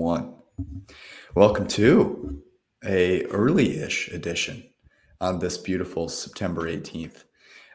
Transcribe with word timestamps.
one. 0.00 0.34
Welcome 1.34 1.66
to 1.68 2.42
a 2.82 3.24
early-ish 3.26 4.08
edition 4.08 4.66
on 5.20 5.38
this 5.38 5.58
beautiful 5.58 6.08
September 6.08 6.62
18th, 6.62 7.24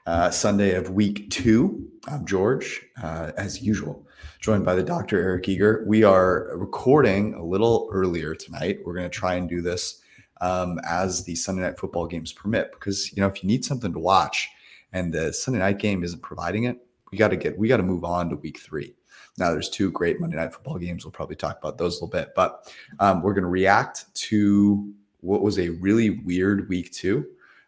uh, 0.07 0.31
Sunday 0.31 0.73
of 0.73 0.89
week 0.89 1.29
two. 1.29 1.87
I'm 2.07 2.25
George, 2.25 2.81
uh, 3.03 3.31
as 3.37 3.61
usual, 3.61 4.07
joined 4.39 4.65
by 4.65 4.73
the 4.73 4.81
Dr. 4.81 5.21
Eric 5.21 5.47
Eager. 5.47 5.85
We 5.87 6.03
are 6.03 6.49
recording 6.57 7.35
a 7.35 7.43
little 7.43 7.87
earlier 7.93 8.33
tonight. 8.33 8.79
We're 8.83 8.95
going 8.95 9.07
to 9.07 9.15
try 9.15 9.35
and 9.35 9.47
do 9.47 9.61
this 9.61 10.01
um, 10.41 10.79
as 10.83 11.25
the 11.25 11.35
Sunday 11.35 11.61
night 11.61 11.77
football 11.77 12.07
games 12.07 12.33
permit, 12.33 12.71
because 12.71 13.15
you 13.15 13.21
know 13.21 13.27
if 13.27 13.43
you 13.43 13.47
need 13.47 13.63
something 13.63 13.93
to 13.93 13.99
watch 13.99 14.49
and 14.93 15.13
the 15.13 15.31
Sunday 15.31 15.59
night 15.59 15.77
game 15.77 16.03
isn't 16.03 16.23
providing 16.23 16.63
it, 16.63 16.79
we 17.11 17.19
got 17.19 17.27
to 17.27 17.37
get 17.37 17.55
we 17.55 17.67
got 17.67 17.77
to 17.77 17.83
move 17.83 18.03
on 18.03 18.31
to 18.31 18.35
week 18.37 18.59
three. 18.59 18.95
Now, 19.37 19.51
there's 19.51 19.69
two 19.69 19.91
great 19.91 20.19
Monday 20.19 20.37
Night 20.37 20.53
Football 20.53 20.77
games. 20.77 21.03
We'll 21.03 21.11
probably 21.11 21.35
talk 21.35 21.57
about 21.59 21.77
those 21.77 21.99
a 21.99 22.05
little 22.05 22.07
bit, 22.07 22.33
but 22.35 22.71
um, 22.99 23.21
we're 23.21 23.33
going 23.33 23.43
to 23.43 23.49
react 23.49 24.13
to 24.15 24.93
what 25.21 25.41
was 25.41 25.59
a 25.59 25.69
really 25.69 26.11
weird 26.21 26.69
week 26.69 26.91
two. 26.91 27.25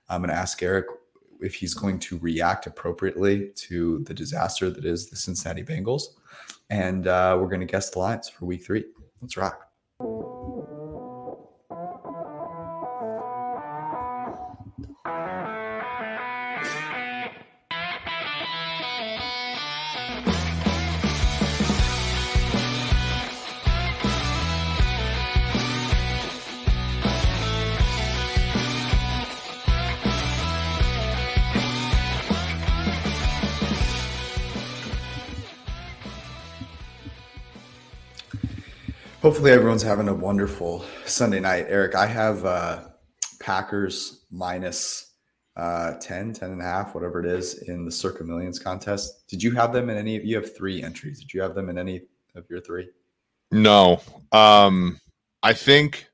I'm 0.10 0.22
going 0.22 0.30
to 0.30 0.36
ask 0.36 0.64
Eric 0.64 0.86
if 1.42 1.56
he's 1.56 1.74
going 1.74 2.00
to 2.00 2.18
react 2.20 2.68
appropriately 2.68 3.50
to 3.56 4.00
the 4.06 4.14
disaster 4.14 4.70
that 4.70 4.86
is 4.86 5.10
the 5.10 5.16
Cincinnati 5.16 5.64
Bengals, 5.64 6.04
and 6.70 7.08
uh, 7.08 7.38
we're 7.40 7.50
going 7.50 7.60
to 7.60 7.66
guess 7.66 7.90
the 7.90 8.00
lines 8.00 8.30
for 8.30 8.46
week 8.46 8.66
three. 8.66 8.86
Let's 9.22 9.36
rock. 9.36 9.67
Hopefully, 39.28 39.52
everyone's 39.52 39.84
having 39.84 40.08
a 40.08 40.14
wonderful 40.14 40.86
Sunday 41.04 41.42
night. 41.42 41.66
Eric, 41.68 41.96
I 41.96 42.06
have 42.06 42.46
uh, 42.46 42.84
Packers 43.42 44.24
minus 44.32 45.16
uh, 45.58 45.96
10, 45.96 46.32
10 46.32 46.52
and 46.52 46.62
a 46.62 46.64
half, 46.64 46.96
whatever 46.96 47.20
it 47.20 47.26
is, 47.26 47.64
in 47.64 47.84
the 47.84 47.92
Circa 47.92 48.24
Millions 48.24 48.58
contest. 48.58 49.28
Did 49.28 49.44
you 49.44 49.52
have 49.52 49.74
them 49.74 49.90
in 49.90 49.98
any 49.98 50.16
of 50.16 50.24
you 50.24 50.38
have 50.38 50.56
three 50.56 50.82
entries? 50.82 51.20
Did 51.20 51.34
you 51.34 51.42
have 51.42 51.56
them 51.56 51.68
in 51.68 51.78
any 51.78 52.04
of 52.36 52.46
your 52.50 52.62
three? 52.62 52.88
No. 53.52 54.00
Um, 54.32 54.98
I 55.44 55.52
think 55.52 56.08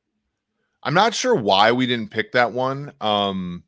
I'm 0.82 0.96
not 0.96 1.14
sure 1.14 1.36
why 1.36 1.72
we 1.72 1.86
didn't 1.86 2.10
pick 2.10 2.32
that 2.32 2.52
one. 2.52 2.94
Um, 3.00 3.64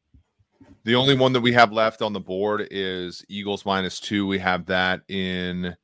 the 0.86 0.96
only 0.96 1.16
one 1.16 1.34
that 1.34 1.42
we 1.42 1.54
have 1.54 1.72
left 1.72 2.02
on 2.02 2.14
the 2.14 2.20
board 2.20 2.68
is 2.72 3.24
Eagles 3.30 3.64
minus 3.64 4.00
two. 4.00 4.26
We 4.26 4.40
have 4.40 4.66
that 4.66 5.02
in 5.08 5.78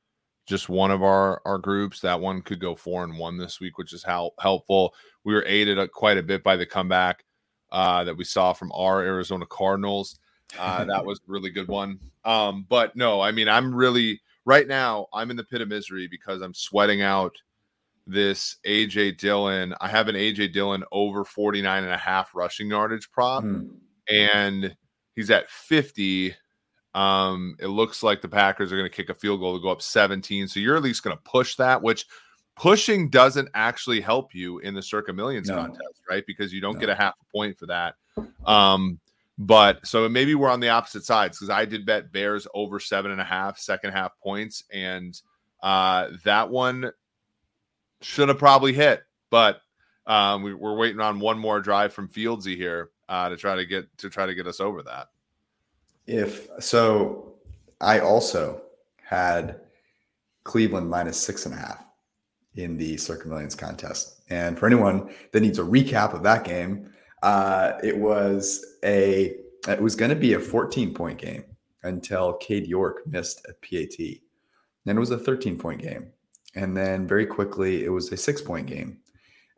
just 0.51 0.67
one 0.67 0.91
of 0.91 1.01
our 1.01 1.41
our 1.45 1.57
groups. 1.57 2.01
That 2.01 2.19
one 2.19 2.41
could 2.41 2.59
go 2.59 2.75
four 2.75 3.03
and 3.03 3.17
one 3.17 3.37
this 3.37 3.59
week, 3.59 3.77
which 3.77 3.93
is 3.93 4.03
how 4.03 4.31
helpful. 4.39 4.93
We 5.23 5.33
were 5.33 5.45
aided 5.47 5.91
quite 5.91 6.17
a 6.17 6.23
bit 6.23 6.43
by 6.43 6.57
the 6.57 6.65
comeback 6.65 7.23
uh, 7.71 8.03
that 8.03 8.17
we 8.17 8.25
saw 8.25 8.51
from 8.53 8.71
our 8.73 9.01
Arizona 9.01 9.45
Cardinals. 9.45 10.19
Uh, 10.59 10.83
that 10.83 11.05
was 11.05 11.19
a 11.19 11.31
really 11.31 11.49
good 11.49 11.69
one. 11.69 11.99
Um, 12.25 12.65
but 12.67 12.95
no, 12.97 13.21
I 13.21 13.31
mean, 13.31 13.47
I'm 13.47 13.73
really 13.73 14.21
right 14.45 14.67
now. 14.67 15.07
I'm 15.13 15.31
in 15.31 15.37
the 15.37 15.43
pit 15.43 15.61
of 15.61 15.69
misery 15.69 16.07
because 16.07 16.41
I'm 16.41 16.53
sweating 16.53 17.01
out 17.01 17.35
this 18.05 18.57
AJ 18.65 19.17
Dillon. 19.17 19.73
I 19.79 19.87
have 19.87 20.09
an 20.09 20.15
AJ 20.15 20.51
Dillon 20.51 20.83
over 20.91 21.23
49 21.23 21.83
and 21.83 21.93
a 21.93 21.97
half 21.97 22.35
rushing 22.35 22.69
yardage 22.69 23.09
prop, 23.09 23.45
mm. 23.45 23.69
and 24.09 24.75
he's 25.15 25.31
at 25.31 25.49
50 25.49 26.35
um, 26.93 27.55
it 27.59 27.67
looks 27.67 28.03
like 28.03 28.21
the 28.21 28.27
Packers 28.27 28.71
are 28.71 28.77
going 28.77 28.89
to 28.89 28.95
kick 28.95 29.09
a 29.09 29.13
field 29.13 29.39
goal 29.39 29.55
to 29.55 29.61
go 29.61 29.69
up 29.69 29.81
17. 29.81 30.47
So 30.47 30.59
you're 30.59 30.75
at 30.75 30.83
least 30.83 31.03
going 31.03 31.15
to 31.15 31.23
push 31.23 31.55
that, 31.55 31.81
which 31.81 32.05
pushing 32.55 33.09
doesn't 33.09 33.49
actually 33.53 34.01
help 34.01 34.35
you 34.35 34.59
in 34.59 34.73
the 34.73 34.81
Circa 34.81 35.13
Millions 35.13 35.47
no. 35.47 35.55
contest, 35.55 36.01
right? 36.09 36.25
Because 36.25 36.53
you 36.53 36.61
don't 36.61 36.75
no. 36.75 36.79
get 36.79 36.89
a 36.89 36.95
half 36.95 37.15
a 37.21 37.31
point 37.31 37.57
for 37.57 37.67
that. 37.67 37.95
Um, 38.45 38.99
but 39.37 39.85
so 39.87 40.07
maybe 40.07 40.35
we're 40.35 40.49
on 40.49 40.59
the 40.59 40.69
opposite 40.69 41.05
sides 41.05 41.37
because 41.37 41.49
I 41.49 41.65
did 41.65 41.85
bet 41.85 42.11
Bears 42.11 42.45
over 42.53 42.79
seven 42.79 43.11
and 43.11 43.21
a 43.21 43.25
half 43.25 43.57
second 43.57 43.91
half 43.91 44.11
points, 44.21 44.63
and 44.71 45.19
uh, 45.63 46.09
that 46.25 46.49
one 46.49 46.91
should 48.01 48.29
have 48.29 48.37
probably 48.37 48.73
hit, 48.73 49.01
but 49.29 49.61
um, 50.05 50.43
we, 50.43 50.51
are 50.51 50.75
waiting 50.75 50.99
on 50.99 51.19
one 51.19 51.39
more 51.39 51.59
drive 51.59 51.93
from 51.93 52.09
Fieldsy 52.09 52.55
here 52.55 52.89
uh, 53.07 53.29
to 53.29 53.37
try 53.37 53.55
to 53.55 53.65
get 53.65 53.85
to 53.99 54.09
try 54.09 54.25
to 54.25 54.35
get 54.35 54.47
us 54.47 54.59
over 54.59 54.83
that. 54.83 55.07
If 56.07 56.47
so, 56.59 57.35
I 57.79 57.99
also 57.99 58.61
had 59.03 59.61
Cleveland 60.43 60.89
minus 60.89 61.17
six 61.17 61.45
and 61.45 61.53
a 61.53 61.57
half 61.57 61.85
in 62.55 62.77
the 62.77 62.97
Circa 62.97 63.27
Millions 63.27 63.55
contest. 63.55 64.21
And 64.29 64.57
for 64.57 64.65
anyone 64.65 65.13
that 65.31 65.41
needs 65.41 65.59
a 65.59 65.63
recap 65.63 66.13
of 66.13 66.23
that 66.23 66.43
game, 66.43 66.91
uh, 67.23 67.73
it 67.83 67.97
was 67.97 68.65
a 68.83 69.35
it 69.67 69.81
was 69.81 69.95
going 69.95 70.09
to 70.09 70.15
be 70.15 70.33
a 70.33 70.39
14 70.39 70.93
point 70.93 71.19
game 71.19 71.43
until 71.83 72.33
Cade 72.33 72.67
York 72.67 73.05
missed 73.05 73.45
a 73.47 73.53
PAT. 73.53 73.97
Then 74.85 74.97
it 74.97 74.99
was 74.99 75.11
a 75.11 75.17
13 75.17 75.57
point 75.57 75.81
game. 75.81 76.11
And 76.55 76.75
then 76.75 77.07
very 77.07 77.25
quickly, 77.25 77.85
it 77.85 77.89
was 77.89 78.11
a 78.11 78.17
six 78.17 78.41
point 78.41 78.67
game. 78.67 78.97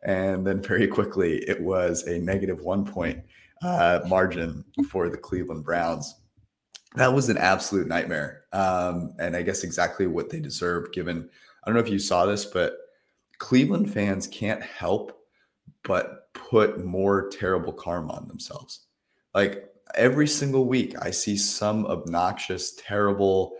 And 0.04 0.46
then 0.46 0.60
very 0.60 0.86
quickly, 0.86 1.38
it 1.48 1.60
was 1.60 2.02
a 2.02 2.18
negative 2.18 2.60
one 2.60 2.84
point 2.84 3.22
uh, 3.62 4.00
margin 4.06 4.64
for 4.90 5.08
the 5.08 5.16
Cleveland 5.16 5.64
Browns 5.64 6.20
that 6.94 7.12
was 7.12 7.28
an 7.28 7.38
absolute 7.38 7.88
nightmare. 7.88 8.44
Um, 8.52 9.14
and 9.18 9.36
I 9.36 9.42
guess 9.42 9.64
exactly 9.64 10.06
what 10.06 10.30
they 10.30 10.40
deserve, 10.40 10.92
given 10.92 11.28
I 11.62 11.68
don't 11.68 11.74
know 11.74 11.82
if 11.82 11.90
you 11.90 11.98
saw 11.98 12.26
this, 12.26 12.44
but 12.44 12.76
Cleveland 13.38 13.92
fans 13.92 14.26
can't 14.26 14.62
help 14.62 15.18
but 15.82 16.32
put 16.34 16.84
more 16.84 17.28
terrible 17.28 17.72
karma 17.72 18.12
on 18.12 18.28
themselves. 18.28 18.86
Like 19.34 19.70
every 19.94 20.26
single 20.26 20.66
week, 20.66 20.94
I 21.00 21.10
see 21.10 21.36
some 21.36 21.86
obnoxious, 21.86 22.74
terrible 22.76 23.56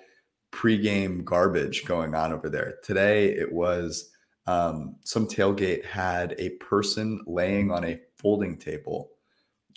pregame 0.53 1.25
garbage 1.25 1.85
going 1.85 2.15
on 2.15 2.33
over 2.33 2.49
there. 2.49 2.77
Today, 2.83 3.31
it 3.31 3.51
was 3.53 4.11
um, 4.47 4.97
some 5.05 5.27
tailgate 5.27 5.85
had 5.85 6.35
a 6.39 6.51
person 6.51 7.23
laying 7.27 7.71
on 7.71 7.85
a 7.85 8.01
folding 8.17 8.57
table, 8.57 9.11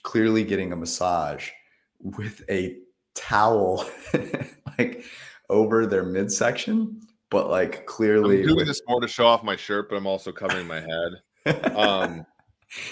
clearly 0.03 0.43
getting 0.43 0.73
a 0.73 0.75
massage 0.75 1.49
with 1.99 2.43
a 2.49 2.77
towel 3.17 3.89
like 4.77 5.03
over 5.49 5.85
their 5.85 6.03
midsection, 6.03 7.01
but 7.29 7.49
like 7.49 7.85
clearly 7.85 8.39
I'm 8.39 8.43
doing 8.43 8.55
with, 8.57 8.67
this 8.67 8.81
more 8.87 9.01
to 9.01 9.07
show 9.07 9.27
off 9.27 9.43
my 9.43 9.55
shirt, 9.55 9.89
but 9.89 9.95
I'm 9.95 10.07
also 10.07 10.31
covering 10.31 10.67
my 10.67 10.81
head. 10.81 11.21
Um 11.77 12.25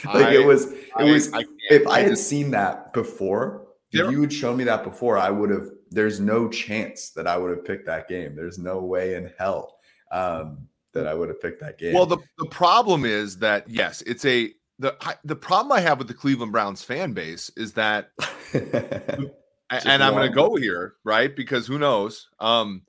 like 0.05 0.27
I, 0.27 0.35
it 0.35 0.45
was 0.45 0.71
it 0.71 0.89
I, 0.95 1.03
was 1.03 1.33
I, 1.33 1.43
if 1.69 1.85
I, 1.87 1.99
had 1.99 2.17
seen 2.17 2.51
that 2.51 2.93
before, 2.93 3.67
if 3.91 4.09
you 4.09 4.21
had 4.21 4.31
shown 4.31 4.55
me 4.55 4.63
that 4.63 4.83
before, 4.83 5.17
I 5.17 5.29
would 5.29 5.49
have 5.49 5.69
there's 5.91 6.19
no 6.19 6.47
chance 6.47 7.09
that 7.11 7.27
I 7.27 7.37
would 7.37 7.51
have 7.51 7.65
picked 7.65 7.85
that 7.87 8.07
game. 8.07 8.35
There's 8.35 8.57
no 8.57 8.79
way 8.79 9.15
in 9.15 9.31
hell 9.37 9.77
um, 10.11 10.67
that 10.93 11.07
I 11.07 11.13
would 11.13 11.29
have 11.29 11.41
picked 11.41 11.59
that 11.61 11.77
game. 11.77 11.93
Well, 11.93 12.05
the, 12.05 12.17
the 12.37 12.47
problem 12.47 13.05
is 13.05 13.37
that 13.39 13.69
yes, 13.69 14.01
it's 14.03 14.25
a 14.25 14.53
the 14.79 14.95
the 15.23 15.35
problem 15.35 15.71
I 15.71 15.81
have 15.81 15.97
with 15.97 16.07
the 16.07 16.13
Cleveland 16.13 16.51
Browns 16.51 16.83
fan 16.83 17.13
base 17.13 17.51
is 17.55 17.73
that 17.73 18.11
and 19.69 20.03
I'm 20.03 20.13
going 20.13 20.29
to 20.29 20.35
go 20.35 20.55
here, 20.55 20.95
right? 21.03 21.35
Because 21.35 21.65
who 21.67 21.79
knows? 21.79 22.29
Um, 22.39 22.83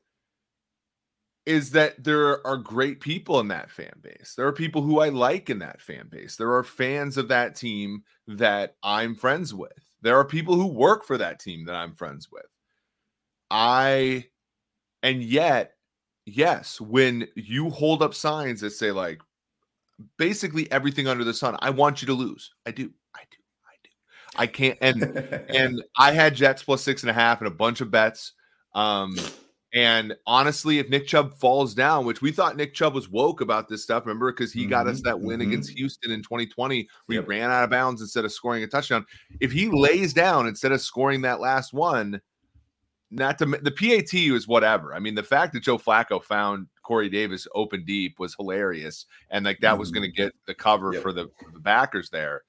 is 1.47 1.71
that 1.71 2.03
there 2.03 2.45
are 2.45 2.57
great 2.57 3.01
people 3.01 3.39
in 3.39 3.49
that 3.49 3.71
fan 3.71 3.93
base. 4.03 4.35
There 4.37 4.47
are 4.49 4.53
people 4.53 4.83
who 4.83 5.01
I 5.01 5.11
like 5.11 5.49
in 5.49 5.61
that 5.61 5.81
fan 5.81 6.09
base. 6.11 6.37
There 6.37 6.53
are 6.53 6.65
fans 6.65 7.17
of 7.17 7.29
that 7.29 7.55
team 7.55 8.03
that 8.27 8.75
I'm 8.83 9.15
friends 9.15 9.55
with. 9.55 9.71
There 10.03 10.19
are 10.19 10.25
people 10.25 10.57
who 10.57 10.67
work 10.67 11.05
for 11.05 11.17
that 11.19 11.39
team 11.39 11.65
that 11.67 11.77
I'm 11.77 11.95
friends 11.95 12.29
with. 12.31 12.47
I, 13.49 14.27
and 15.05 15.23
yet, 15.23 15.75
yes, 16.27 16.81
when 16.81 17.29
you 17.37 17.71
hold 17.71 18.03
up 18.03 18.13
signs 18.13 18.61
that 18.63 18.71
say, 18.71 18.91
like, 18.91 19.21
basically 20.19 20.71
everything 20.73 21.07
under 21.07 21.25
the 21.25 21.33
sun, 21.33 21.57
I 21.61 21.71
want 21.71 22.03
you 22.03 22.07
to 22.07 22.13
lose. 22.13 22.53
I 22.67 22.73
do. 22.73 22.91
I 24.37 24.47
can't 24.47 24.79
and 24.81 25.03
and 25.49 25.83
I 25.97 26.13
had 26.13 26.35
Jets 26.35 26.63
plus 26.63 26.83
six 26.83 27.03
and 27.03 27.11
a 27.11 27.15
half 27.15 27.41
and 27.41 27.49
a 27.49 27.53
bunch 27.53 27.81
of 27.81 27.91
bets. 27.91 28.33
Um 28.75 29.17
and 29.75 30.15
honestly, 30.27 30.79
if 30.79 30.89
Nick 30.89 31.07
Chubb 31.07 31.35
falls 31.35 31.75
down, 31.75 32.07
which 32.07 32.23
we 32.23 32.33
thought 32.33 32.57
Nick 32.57 32.73
Chubb 32.73 32.95
was 32.95 33.11
woke 33.11 33.43
about 33.43 33.69
this 33.69 33.83
stuff, 33.83 34.07
remember, 34.07 34.33
because 34.33 34.51
he 34.51 34.63
mm-hmm, 34.63 34.71
got 34.71 34.87
us 34.87 34.99
mm-hmm, 34.99 35.09
that 35.09 35.21
win 35.21 35.41
mm-hmm. 35.41 35.51
against 35.51 35.71
Houston 35.71 36.13
in 36.13 36.23
2020, 36.23 36.89
we 37.09 37.17
yep. 37.17 37.29
ran 37.29 37.51
out 37.51 37.65
of 37.65 37.69
bounds 37.69 38.01
instead 38.01 38.25
of 38.25 38.33
scoring 38.33 38.63
a 38.63 38.67
touchdown. 38.67 39.05
If 39.39 39.53
he 39.53 39.69
lays 39.69 40.15
down 40.15 40.47
instead 40.47 40.73
of 40.73 40.81
scoring 40.81 41.21
that 41.23 41.41
last 41.41 41.75
one, 41.75 42.23
not 43.11 43.39
to 43.39 43.45
the 43.45 43.71
PAT 43.71 44.33
was 44.33 44.49
whatever. 44.49 44.95
I 44.95 44.99
mean, 44.99 45.15
the 45.15 45.23
fact 45.23 45.53
that 45.53 45.63
Joe 45.63 45.79
Flacco 45.79 46.23
found 46.23 46.69
Corey 46.83 47.09
Davis 47.11 47.47
open 47.55 47.85
deep 47.85 48.19
was 48.19 48.35
hilarious, 48.35 49.05
and 49.31 49.45
like 49.45 49.61
that 49.61 49.73
mm-hmm. 49.73 49.81
was 49.81 49.91
going 49.91 50.11
to 50.11 50.17
get 50.17 50.33
the 50.47 50.55
cover 50.55 50.93
yep. 50.95 51.03
for 51.03 51.13
the, 51.13 51.31
for 51.39 51.51
the 51.53 51.61
backers 51.61 52.09
there. 52.09 52.43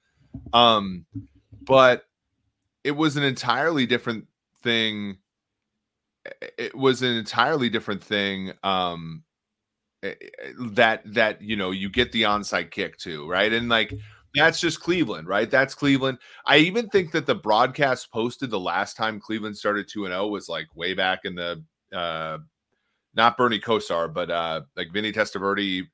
Um, 0.54 1.06
but 1.68 2.06
it 2.84 2.92
was 2.92 3.18
an 3.18 3.24
entirely 3.24 3.86
different 3.86 4.26
thing. 4.64 5.18
It 6.58 6.76
was 6.76 7.02
an 7.02 7.16
entirely 7.16 7.70
different 7.70 8.02
thing. 8.02 8.54
Um, 8.64 9.24
that 10.60 11.02
that 11.06 11.42
you 11.42 11.56
know 11.56 11.72
you 11.72 11.90
get 11.90 12.12
the 12.12 12.24
onside 12.24 12.72
kick 12.72 12.98
too, 12.98 13.30
right? 13.30 13.52
And 13.52 13.70
like 13.70 13.94
that's 14.36 14.60
just 14.60 14.82
Cleveland, 14.82 15.28
right? 15.28 15.50
That's 15.50 15.74
Cleveland. 15.74 16.20
I 16.46 16.58
even 16.58 16.90
think 16.90 17.12
that 17.12 17.26
the 17.26 17.36
broadcast 17.36 18.12
posted 18.12 18.52
the 18.52 18.60
last 18.60 18.96
time 18.96 19.20
Cleveland 19.20 19.58
started 19.58 19.88
2 19.88 20.06
and 20.06 20.14
0 20.14 20.28
was 20.28 20.48
like 20.48 20.68
way 20.76 20.94
back 20.94 21.22
in 21.24 21.36
the 21.36 21.64
uh 21.94 22.38
not 23.16 23.38
Bernie 23.38 23.60
Kosar, 23.60 24.14
but 24.14 24.30
uh 24.30 24.62
like 24.76 24.94
Vinny 24.94 25.12
Testaverde 25.12 25.88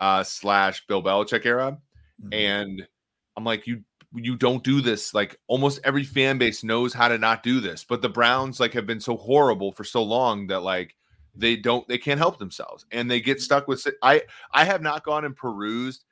uh 0.00 0.24
slash 0.24 0.84
Bill 0.86 1.02
Belichick 1.02 1.46
era. 1.46 1.78
Mm-hmm. 2.22 2.32
And 2.32 2.88
I'm 3.36 3.44
like, 3.44 3.66
you 3.66 3.82
you 4.14 4.36
don't 4.36 4.62
do 4.62 4.80
this. 4.80 5.14
Like 5.14 5.38
almost 5.46 5.80
every 5.84 6.04
fan 6.04 6.38
base 6.38 6.62
knows 6.62 6.94
how 6.94 7.08
to 7.08 7.18
not 7.18 7.42
do 7.42 7.60
this, 7.60 7.84
but 7.84 8.02
the 8.02 8.08
Browns 8.08 8.60
like 8.60 8.74
have 8.74 8.86
been 8.86 9.00
so 9.00 9.16
horrible 9.16 9.72
for 9.72 9.84
so 9.84 10.02
long 10.02 10.46
that 10.48 10.60
like 10.60 10.94
they 11.34 11.56
don't 11.56 11.86
they 11.88 11.98
can't 11.98 12.18
help 12.18 12.38
themselves 12.38 12.86
and 12.92 13.10
they 13.10 13.20
get 13.20 13.40
stuck 13.40 13.66
with 13.66 13.86
I 14.02 14.22
I 14.52 14.64
have 14.64 14.82
not 14.82 15.04
gone 15.04 15.24
and 15.24 15.34
perused 15.34 16.04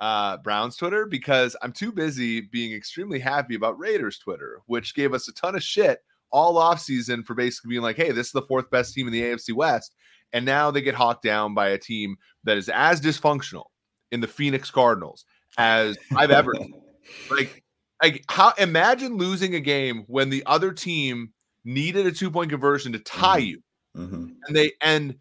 uh, 0.00 0.36
Browns 0.38 0.76
Twitter 0.76 1.06
because 1.06 1.56
I'm 1.62 1.72
too 1.72 1.92
busy 1.92 2.40
being 2.40 2.72
extremely 2.72 3.18
happy 3.18 3.54
about 3.54 3.78
Raiders 3.78 4.18
Twitter, 4.18 4.60
which 4.66 4.94
gave 4.94 5.12
us 5.12 5.26
a 5.28 5.32
ton 5.32 5.56
of 5.56 5.62
shit 5.62 5.98
all 6.30 6.58
off 6.58 6.80
season 6.80 7.24
for 7.24 7.34
basically 7.34 7.70
being 7.70 7.82
like, 7.82 7.96
hey, 7.96 8.12
this 8.12 8.26
is 8.26 8.32
the 8.32 8.42
fourth 8.42 8.70
best 8.70 8.94
team 8.94 9.06
in 9.06 9.12
the 9.12 9.22
AFC 9.22 9.52
West. 9.52 9.94
And 10.32 10.44
now 10.44 10.70
they 10.70 10.82
get 10.82 10.94
hawked 10.94 11.24
down 11.24 11.54
by 11.54 11.70
a 11.70 11.78
team 11.78 12.16
that 12.44 12.58
is 12.58 12.68
as 12.68 13.00
dysfunctional 13.00 13.66
in 14.12 14.20
the 14.20 14.28
Phoenix 14.28 14.70
Cardinals 14.70 15.24
as 15.56 15.96
I've 16.14 16.30
ever 16.30 16.52
like 17.30 17.62
like 18.02 18.24
how 18.28 18.52
imagine 18.58 19.16
losing 19.16 19.54
a 19.54 19.60
game 19.60 20.04
when 20.06 20.30
the 20.30 20.42
other 20.46 20.72
team 20.72 21.32
needed 21.64 22.06
a 22.06 22.12
two 22.12 22.30
point 22.30 22.50
conversion 22.50 22.92
to 22.92 22.98
tie 22.98 23.40
mm-hmm. 23.40 23.46
you. 23.46 23.62
Mm-hmm. 23.96 24.26
And 24.46 24.56
they 24.56 24.72
and 24.80 25.16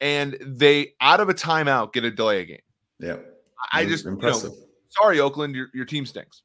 and 0.00 0.36
they 0.40 0.94
out 1.00 1.20
of 1.20 1.28
a 1.28 1.34
timeout 1.34 1.92
get 1.92 2.04
a 2.04 2.10
delay 2.10 2.40
a 2.40 2.44
game. 2.44 2.58
Yeah. 2.98 3.16
I 3.72 3.84
just 3.84 4.06
impressive. 4.06 4.52
You 4.52 4.56
know, 4.56 4.66
sorry, 4.88 5.20
Oakland, 5.20 5.54
your 5.54 5.68
your 5.74 5.84
team 5.84 6.06
stinks. 6.06 6.42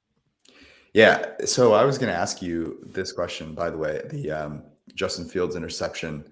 Yeah. 0.93 1.25
So 1.45 1.73
I 1.73 1.83
was 1.83 1.97
going 1.97 2.11
to 2.11 2.17
ask 2.17 2.41
you 2.41 2.79
this 2.85 3.11
question, 3.11 3.53
by 3.53 3.69
the 3.69 3.77
way, 3.77 4.01
the 4.09 4.31
um, 4.31 4.63
Justin 4.95 5.25
Fields 5.25 5.55
interception. 5.55 6.29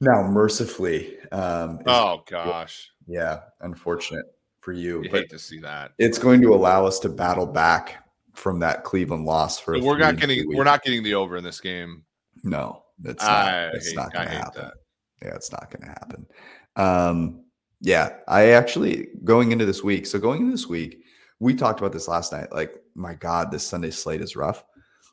Now, 0.00 0.22
mercifully, 0.22 1.18
um, 1.32 1.80
oh 1.86 2.22
gosh, 2.28 2.90
yeah, 3.06 3.40
unfortunate 3.60 4.26
for 4.66 4.72
you. 4.72 5.00
you 5.04 5.10
hate 5.10 5.30
to 5.30 5.38
see 5.38 5.60
that. 5.60 5.92
It's 5.96 6.18
going 6.18 6.42
to 6.42 6.52
allow 6.52 6.84
us 6.84 6.98
to 6.98 7.08
battle 7.08 7.46
back 7.46 8.04
from 8.34 8.58
that 8.58 8.82
Cleveland 8.82 9.24
loss. 9.24 9.60
For 9.60 9.80
we're 9.80 9.96
not 9.96 10.16
getting 10.16 10.44
we're 10.54 10.64
not 10.64 10.82
getting 10.82 11.04
the 11.04 11.14
over 11.14 11.36
in 11.36 11.44
this 11.44 11.60
game. 11.60 12.02
No, 12.42 12.82
it's 13.04 13.22
not. 13.22 13.74
it's 13.74 13.94
not 13.94 14.12
going 14.12 14.26
to 14.26 14.34
happen. 14.34 14.62
That. 14.64 14.74
Yeah, 15.22 15.34
it's 15.36 15.52
not 15.52 15.70
going 15.70 15.82
to 15.82 15.88
happen. 15.88 16.26
Um, 16.74 17.44
yeah, 17.80 18.16
I 18.26 18.48
actually 18.50 19.06
going 19.22 19.52
into 19.52 19.66
this 19.66 19.84
week. 19.84 20.04
So 20.04 20.18
going 20.18 20.40
into 20.40 20.50
this 20.50 20.66
week, 20.66 20.98
we 21.38 21.54
talked 21.54 21.78
about 21.78 21.92
this 21.92 22.08
last 22.08 22.32
night. 22.32 22.52
Like, 22.52 22.74
my 22.96 23.14
God, 23.14 23.52
this 23.52 23.64
Sunday 23.64 23.92
slate 23.92 24.20
is 24.20 24.34
rough. 24.34 24.64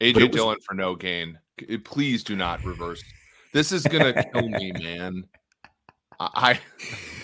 AJ 0.01 0.15
was, 0.15 0.29
Dillon 0.29 0.57
for 0.65 0.73
no 0.73 0.95
gain. 0.95 1.37
Please 1.83 2.23
do 2.23 2.35
not 2.35 2.63
reverse. 2.65 3.03
This 3.53 3.71
is 3.71 3.83
gonna 3.83 4.13
kill 4.33 4.49
me, 4.49 4.71
man. 4.71 5.25
I, 6.35 6.59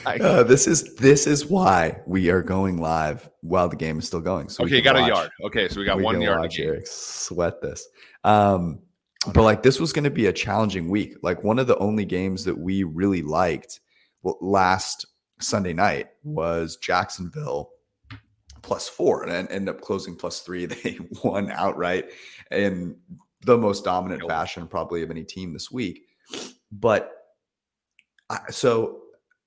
I 0.06 0.18
uh, 0.18 0.44
this 0.44 0.68
is 0.68 0.96
this 0.96 1.28
is 1.28 1.46
why 1.46 2.02
we 2.06 2.30
are 2.30 2.42
going 2.42 2.82
live 2.82 3.30
while 3.42 3.70
the 3.70 3.76
game 3.76 4.00
is 4.00 4.08
still 4.08 4.22
going. 4.22 4.50
So 4.50 4.64
okay, 4.64 4.78
you 4.78 4.82
got 4.82 4.96
watch. 4.96 5.04
a 5.06 5.08
yard. 5.08 5.30
Okay, 5.46 5.68
so 5.68 5.80
we 5.80 5.86
got 5.86 5.98
we 5.98 6.04
one 6.04 6.22
yard. 6.22 6.42
Watch 6.42 6.60
Eric 6.60 6.88
sweat 6.88 7.62
this. 7.62 7.88
Um, 8.24 8.80
but 9.34 9.44
like 9.44 9.64
this 9.64 9.80
was 9.80 9.94
going 9.94 10.06
to 10.06 10.10
be 10.10 10.28
a 10.28 10.34
challenging 10.34 10.90
week. 10.90 11.16
Like 11.22 11.44
one 11.44 11.60
of 11.60 11.68
the 11.68 11.78
only 11.78 12.06
games 12.06 12.46
that 12.46 12.58
we 12.58 12.84
really 12.84 13.22
liked 13.22 13.80
last 14.24 15.06
Sunday 15.40 15.74
night 15.74 16.08
was 16.24 16.78
Jacksonville 16.78 17.72
plus 18.62 18.88
four 18.88 19.24
and 19.24 19.50
end 19.50 19.70
up 19.70 19.82
closing 19.82 20.16
plus 20.16 20.42
three. 20.42 20.66
They 20.84 21.00
won 21.24 21.52
outright 21.52 22.06
in 22.52 22.96
the 23.42 23.58
most 23.58 23.84
dominant 23.84 24.24
fashion, 24.28 24.68
probably 24.68 25.02
of 25.02 25.12
any 25.12 25.24
team 25.24 25.54
this 25.54 25.72
week. 25.72 26.02
But 26.72 27.12
I, 28.30 28.40
so 28.52 29.02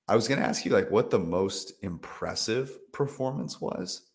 I 0.08 0.17
was 0.17 0.29
going 0.29 0.40
to 0.40 0.46
ask 0.46 0.64
you, 0.64 0.73
like, 0.73 0.90
what 0.90 1.11
the 1.11 1.19
most 1.19 1.73
impressive 1.82 2.93
performance 2.93 3.61
was. 3.61 4.08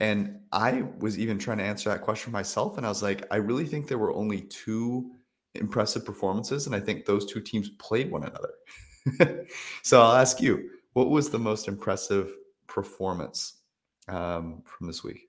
And 0.00 0.40
I 0.52 0.84
was 0.98 1.18
even 1.18 1.38
trying 1.38 1.58
to 1.58 1.64
answer 1.64 1.88
that 1.88 2.02
question 2.02 2.32
myself. 2.32 2.76
And 2.76 2.84
I 2.84 2.88
was 2.88 3.02
like, 3.02 3.26
I 3.30 3.36
really 3.36 3.64
think 3.64 3.88
there 3.88 3.98
were 3.98 4.12
only 4.12 4.42
two 4.42 5.12
impressive 5.54 6.04
performances. 6.04 6.66
And 6.66 6.74
I 6.74 6.80
think 6.80 7.06
those 7.06 7.26
two 7.26 7.40
teams 7.40 7.70
played 7.78 8.10
one 8.10 8.24
another. 8.24 9.46
so 9.82 10.00
I'll 10.00 10.16
ask 10.16 10.40
you, 10.40 10.70
what 10.92 11.10
was 11.10 11.30
the 11.30 11.38
most 11.38 11.68
impressive 11.68 12.34
performance 12.66 13.60
um, 14.08 14.62
from 14.66 14.86
this 14.86 15.02
week? 15.04 15.28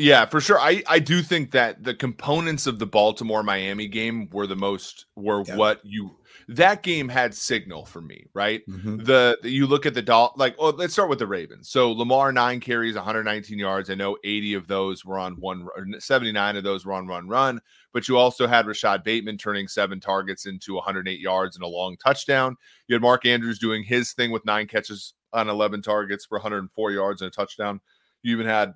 Yeah, 0.00 0.24
for 0.24 0.40
sure. 0.40 0.58
I 0.58 0.82
I 0.86 0.98
do 0.98 1.22
think 1.22 1.50
that 1.50 1.84
the 1.84 1.94
components 1.94 2.66
of 2.66 2.78
the 2.78 2.86
Baltimore 2.86 3.42
Miami 3.42 3.86
game 3.86 4.30
were 4.32 4.46
the 4.46 4.56
most 4.56 5.04
were 5.14 5.44
yeah. 5.46 5.56
what 5.56 5.80
you 5.84 6.16
that 6.48 6.82
game 6.82 7.08
had 7.08 7.34
signal 7.34 7.84
for 7.84 8.00
me, 8.00 8.26
right? 8.34 8.66
Mm-hmm. 8.66 9.04
The, 9.04 9.38
the, 9.42 9.50
you 9.50 9.66
look 9.66 9.86
at 9.86 9.94
the 9.94 10.02
doll 10.02 10.32
like 10.36 10.56
oh 10.58 10.70
let's 10.70 10.94
start 10.94 11.10
with 11.10 11.18
the 11.18 11.26
Ravens. 11.26 11.68
So 11.68 11.92
Lamar 11.92 12.32
nine 12.32 12.60
carries, 12.60 12.94
119 12.94 13.58
yards. 13.58 13.90
I 13.90 13.94
know 13.94 14.16
80 14.24 14.54
of 14.54 14.66
those 14.66 15.04
were 15.04 15.18
on 15.18 15.34
one 15.34 15.68
79 15.98 16.56
of 16.56 16.64
those 16.64 16.86
were 16.86 16.94
on 16.94 17.06
run 17.06 17.28
run, 17.28 17.60
but 17.92 18.08
you 18.08 18.16
also 18.16 18.46
had 18.46 18.66
Rashod 18.66 19.04
Bateman 19.04 19.36
turning 19.36 19.68
seven 19.68 20.00
targets 20.00 20.46
into 20.46 20.74
108 20.74 21.20
yards 21.20 21.56
and 21.56 21.64
a 21.64 21.68
long 21.68 21.98
touchdown. 21.98 22.56
You 22.88 22.94
had 22.94 23.02
Mark 23.02 23.26
Andrews 23.26 23.58
doing 23.58 23.82
his 23.82 24.12
thing 24.12 24.30
with 24.30 24.46
nine 24.46 24.66
catches 24.66 25.12
on 25.34 25.50
11 25.50 25.82
targets 25.82 26.24
for 26.24 26.38
104 26.38 26.90
yards 26.90 27.20
and 27.20 27.28
a 27.28 27.30
touchdown. 27.30 27.80
You 28.22 28.32
even 28.32 28.46
had 28.46 28.74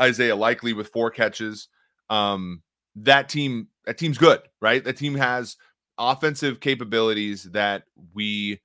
Isaiah 0.00 0.36
Likely 0.36 0.72
with 0.72 0.88
four 0.88 1.10
catches. 1.10 1.68
Um, 2.10 2.62
that 2.96 3.28
team, 3.28 3.68
that 3.84 3.98
team's 3.98 4.18
good, 4.18 4.40
right? 4.60 4.82
That 4.82 4.96
team 4.96 5.14
has 5.14 5.56
offensive 5.98 6.60
capabilities 6.60 7.44
that 7.44 7.84
we 8.14 8.60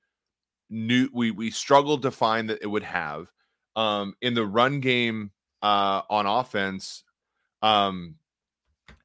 knew 0.70 1.08
we 1.12 1.30
we 1.30 1.50
struggled 1.50 2.02
to 2.02 2.10
find 2.10 2.48
that 2.48 2.62
it 2.62 2.66
would 2.66 2.82
have. 2.82 3.30
Um, 3.76 4.14
in 4.20 4.34
the 4.34 4.46
run 4.46 4.80
game 4.80 5.30
uh, 5.62 6.02
on 6.08 6.26
offense, 6.26 7.04
um, 7.62 8.16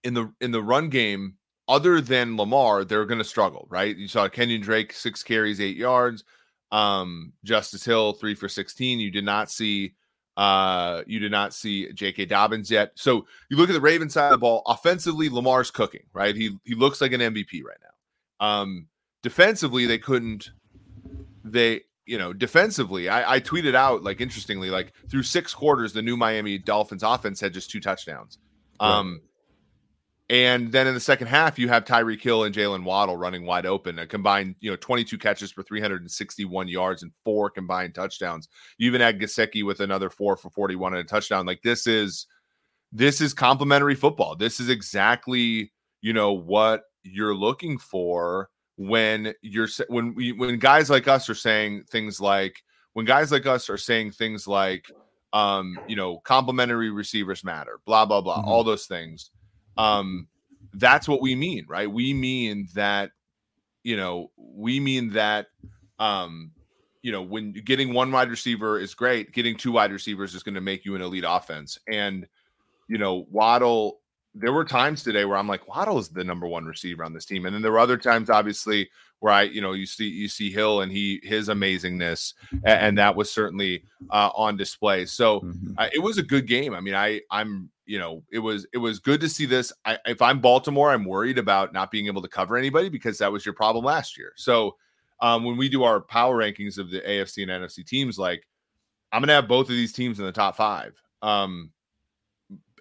in 0.04 0.14
the 0.14 0.34
in 0.42 0.52
the 0.52 0.62
run 0.64 0.90
game, 0.90 1.36
other 1.68 2.02
than 2.02 2.38
Lamar, 2.38 2.84
they're 2.84 3.06
going 3.06 3.18
to 3.18 3.24
struggle, 3.24 3.68
right? 3.70 3.96
You 3.96 4.08
saw 4.08 4.28
Kenyan 4.28 4.62
Drake 4.62 4.94
six 4.94 5.24
carries, 5.24 5.62
eight 5.62 5.78
yards. 5.78 6.24
Um, 6.72 7.34
Justice 7.44 7.86
Hill 7.86 8.14
three 8.14 8.36
for 8.36 8.50
sixteen. 8.50 9.00
You 9.00 9.12
did 9.12 9.26
not 9.26 9.52
see 9.52 9.94
uh, 10.38 11.02
you 11.08 11.20
did 11.20 11.32
not 11.32 11.52
see 11.54 11.92
J.K. 11.92 12.26
Dobbins 12.26 12.70
yet. 12.70 12.92
So 12.94 13.26
you 13.50 13.58
look 13.58 13.70
at 13.70 13.74
the 13.74 13.82
Ravens 13.82 14.14
side 14.14 14.26
of 14.26 14.32
the 14.32 14.38
ball. 14.38 14.62
Offensively, 14.68 15.30
Lamar's 15.30 15.72
cooking, 15.72 16.04
right? 16.14 16.36
He 16.36 16.56
he 16.64 16.76
looks 16.76 17.02
like 17.02 17.12
an 17.12 17.22
MVP 17.22 17.64
right 17.64 17.78
now. 17.82 18.46
Um, 18.48 18.88
defensively, 19.24 19.88
they 19.88 19.98
couldn't. 19.98 20.52
They 21.44 21.82
you 22.06 22.20
know 22.20 22.34
defensively, 22.34 23.10
I, 23.10 23.36
I 23.36 23.40
tweeted 23.40 23.74
out 23.74 24.04
like 24.04 24.22
interestingly, 24.22 24.70
like 24.70 24.94
through 25.10 25.24
six 25.24 25.56
quarters, 25.56 25.94
the 25.94 26.04
new 26.04 26.16
Miami 26.16 26.60
Dolphins 26.60 27.02
offense 27.02 27.42
had 27.42 27.52
just 27.52 27.72
two 27.72 27.80
touchdowns. 27.80 28.38
Um, 28.80 29.22
and 30.30 30.74
then 30.74 30.88
in 30.88 30.94
the 30.94 31.00
second 31.00 31.28
half, 31.28 31.58
you 31.58 31.70
have 31.70 31.86
Tyreek 31.86 32.22
Hill 32.22 32.44
and 32.44 32.54
Jaylen 32.54 32.84
Waddle 32.84 33.16
running 33.16 33.46
wide 33.46 33.66
open, 33.66 34.00
a 34.00 34.06
combined, 34.06 34.56
you 34.60 34.70
know, 34.70 34.76
22 34.76 35.18
catches 35.18 35.54
for 35.54 35.64
361 35.64 36.68
yards 36.68 37.02
and 37.02 37.14
four 37.24 37.50
combined 37.50 37.96
touchdowns. 37.96 38.50
You 38.78 38.88
even 38.88 39.00
had 39.00 39.22
Gesicki 39.22 39.64
with 39.64 39.80
another 39.80 40.10
four 40.10 40.36
for 40.36 40.50
41 40.50 40.96
and 40.96 41.02
a 41.02 41.04
touchdown. 41.06 41.46
Like 41.46 41.62
this 41.62 41.88
is 41.88 42.28
this 42.92 43.22
is 43.22 43.34
complementary 43.34 43.96
football. 43.96 44.36
This 44.36 44.60
is 44.60 44.68
exactly, 44.68 45.72
you 46.02 46.12
know, 46.12 46.34
what 46.34 46.84
you're 47.04 47.36
looking 47.36 47.78
for 47.78 48.50
when 48.76 49.34
you're 49.42 49.70
when 49.88 50.14
we 50.14 50.34
when 50.34 50.60
guys 50.60 50.90
like 50.90 51.08
us 51.08 51.30
are 51.30 51.36
saying 51.36 51.86
things 51.90 52.20
like 52.20 52.58
when 52.94 53.06
guys 53.06 53.32
like 53.32 53.46
us 53.46 53.70
are 53.70 53.78
saying 53.78 54.12
things 54.12 54.46
like 54.46 54.86
um, 55.32 55.78
you 55.88 55.96
know, 55.96 56.20
complementary 56.20 56.90
receivers 56.90 57.46
matter, 57.46 57.80
blah 57.86 58.06
blah 58.06 58.20
blah, 58.20 58.40
mm-hmm. 58.40 58.50
all 58.50 58.66
those 58.66 58.88
things 58.88 59.32
um, 59.78 60.28
that's 60.74 61.08
what 61.08 61.22
we 61.22 61.36
mean, 61.36 61.66
right? 61.68 61.92
We 61.92 62.14
mean 62.14 62.68
that, 62.76 63.12
you 63.84 63.98
know, 63.98 64.32
we 64.38 64.80
mean 64.80 65.12
that, 65.14 65.48
um, 66.00 66.52
you 67.02 67.12
know, 67.12 67.22
when 67.22 67.54
getting 67.54 67.94
one 67.94 68.12
wide 68.12 68.30
receiver 68.30 68.80
is 68.80 68.94
great, 68.94 69.32
getting 69.32 69.56
two 69.56 69.72
wide 69.72 69.92
receivers 69.92 70.36
is 70.36 70.44
going 70.44 70.56
to 70.56 70.62
make 70.62 70.86
you 70.86 70.96
an 70.96 71.02
elite 71.02 71.26
offense. 71.28 71.78
And, 71.88 72.28
you 72.88 72.98
know, 72.98 73.26
Waddle 73.32 74.00
there 74.40 74.54
were 74.54 74.66
times 74.66 75.04
today 75.04 75.26
where 75.26 75.38
I'm 75.38 75.48
like, 75.48 75.68
Waddle 75.68 75.98
is 75.98 76.10
the 76.10 76.24
number 76.24 76.48
one 76.48 76.66
receiver 76.66 77.04
on 77.04 77.14
this 77.14 77.26
team, 77.26 77.46
and 77.46 77.56
then 77.56 77.62
there 77.62 77.72
were 77.72 77.80
other 77.80 77.98
times, 77.98 78.30
obviously, 78.30 78.90
where 79.20 79.34
I, 79.34 79.44
you 79.44 79.62
know, 79.62 79.74
you 79.74 79.86
see 79.86 80.08
you 80.08 80.28
see 80.28 80.52
Hill 80.52 80.82
and 80.82 80.92
he 80.92 81.20
his 81.24 81.50
amazingness, 81.50 82.34
and, 82.52 82.66
and 82.66 82.98
that 82.98 83.16
was 83.16 83.32
certainly 83.32 83.84
uh, 84.12 84.30
on 84.36 84.58
display. 84.58 85.06
So 85.06 85.42
mm-hmm. 85.42 85.74
uh, 85.78 85.88
it 85.94 86.00
was 86.00 86.18
a 86.18 86.24
good 86.24 86.48
game. 86.48 86.74
I 86.74 86.82
mean, 86.82 86.96
I 86.96 87.22
I'm 87.32 87.70
you 87.86 88.00
know 88.00 88.24
it 88.32 88.40
was 88.40 88.68
it 88.74 88.78
was 88.78 89.00
good 89.00 89.22
to 89.22 89.30
see 89.30 89.46
this. 89.46 89.74
I, 89.86 89.98
if 90.06 90.22
I'm 90.22 90.40
Baltimore, 90.40 90.92
I'm 90.92 91.06
worried 91.06 91.38
about 91.38 91.74
not 91.74 91.92
being 91.92 92.08
able 92.08 92.22
to 92.22 92.28
cover 92.28 92.58
anybody 92.58 92.90
because 92.90 93.18
that 93.18 93.32
was 93.32 93.46
your 93.46 93.56
problem 93.56 93.86
last 93.86 94.18
year. 94.18 94.34
So 94.36 94.76
um, 95.20 95.44
when 95.44 95.58
we 95.58 95.70
do 95.70 95.84
our 95.84 96.00
power 96.00 96.38
rankings 96.38 96.78
of 96.78 96.92
the 96.92 97.02
AFC 97.02 97.44
and 97.44 97.52
NFC 97.52 97.86
teams, 97.86 98.20
like 98.20 98.44
I'm 99.12 99.22
gonna 99.22 99.34
have 99.34 99.48
both 99.48 99.70
of 99.70 99.76
these 99.76 99.94
teams 99.94 100.20
in 100.20 100.26
the 100.26 100.32
top 100.32 100.56
five. 100.56 100.94
Um, 101.22 101.72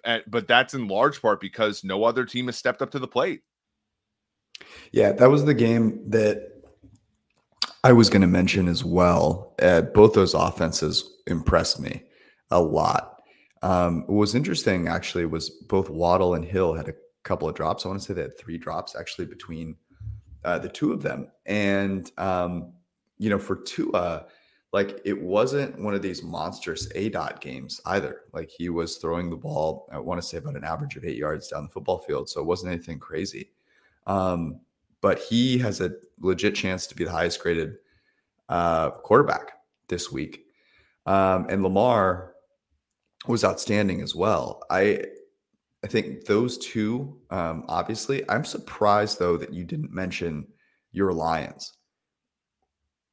and, 0.03 0.23
but 0.27 0.47
that's 0.47 0.73
in 0.73 0.87
large 0.87 1.21
part 1.21 1.41
because 1.41 1.83
no 1.83 2.03
other 2.03 2.25
team 2.25 2.45
has 2.45 2.57
stepped 2.57 2.81
up 2.81 2.91
to 2.91 2.99
the 2.99 3.07
plate. 3.07 3.41
Yeah, 4.91 5.11
that 5.13 5.29
was 5.29 5.45
the 5.45 5.53
game 5.53 6.09
that 6.09 6.51
I 7.83 7.93
was 7.93 8.09
going 8.09 8.21
to 8.21 8.27
mention 8.27 8.67
as 8.67 8.83
well. 8.83 9.55
Uh, 9.61 9.81
both 9.81 10.13
those 10.13 10.33
offenses 10.33 11.09
impressed 11.27 11.79
me 11.79 12.03
a 12.51 12.61
lot. 12.61 13.21
Um, 13.61 14.01
what 14.07 14.15
was 14.15 14.35
interesting 14.35 14.87
actually 14.87 15.25
was 15.25 15.49
both 15.49 15.89
Waddle 15.89 16.35
and 16.35 16.45
Hill 16.45 16.73
had 16.73 16.89
a 16.89 16.93
couple 17.23 17.49
of 17.49 17.55
drops. 17.55 17.85
I 17.85 17.89
want 17.89 18.01
to 18.01 18.05
say 18.05 18.13
they 18.13 18.21
had 18.21 18.37
three 18.37 18.57
drops 18.57 18.95
actually 18.95 19.25
between 19.25 19.75
uh, 20.45 20.59
the 20.59 20.69
two 20.69 20.93
of 20.93 21.01
them. 21.01 21.29
And, 21.45 22.11
um, 22.17 22.73
you 23.17 23.29
know, 23.29 23.39
for 23.39 23.55
Tua, 23.55 24.25
like 24.73 25.01
it 25.05 25.19
wasn't 25.19 25.79
one 25.79 25.93
of 25.93 26.01
these 26.01 26.23
monstrous 26.23 26.87
aDOT 26.93 27.39
games 27.39 27.81
either. 27.85 28.21
Like 28.33 28.49
he 28.49 28.69
was 28.69 28.97
throwing 28.97 29.29
the 29.29 29.35
ball, 29.35 29.89
I 29.91 29.99
want 29.99 30.21
to 30.21 30.27
say 30.27 30.37
about 30.37 30.55
an 30.55 30.63
average 30.63 30.95
of 30.95 31.05
eight 31.05 31.17
yards 31.17 31.47
down 31.47 31.63
the 31.63 31.69
football 31.69 31.99
field. 31.99 32.29
So 32.29 32.41
it 32.41 32.47
wasn't 32.47 32.73
anything 32.73 32.99
crazy. 32.99 33.51
Um, 34.07 34.61
but 35.01 35.19
he 35.19 35.59
has 35.59 35.79
a 35.81 35.91
legit 36.19 36.55
chance 36.55 36.87
to 36.87 36.95
be 36.95 37.03
the 37.03 37.11
highest 37.11 37.39
graded 37.39 37.75
uh, 38.49 38.91
quarterback 38.91 39.51
this 39.89 40.11
week. 40.11 40.45
Um, 41.05 41.45
and 41.49 41.61
Lamar 41.61 42.33
was 43.27 43.43
outstanding 43.43 44.01
as 44.01 44.15
well. 44.15 44.63
I 44.69 45.03
I 45.83 45.87
think 45.87 46.25
those 46.25 46.57
two, 46.57 47.19
um, 47.29 47.63
obviously, 47.67 48.27
I'm 48.29 48.43
surprised 48.45 49.19
though 49.19 49.37
that 49.37 49.53
you 49.53 49.63
didn't 49.63 49.93
mention 49.93 50.47
your 50.91 51.13
Lions. 51.13 51.73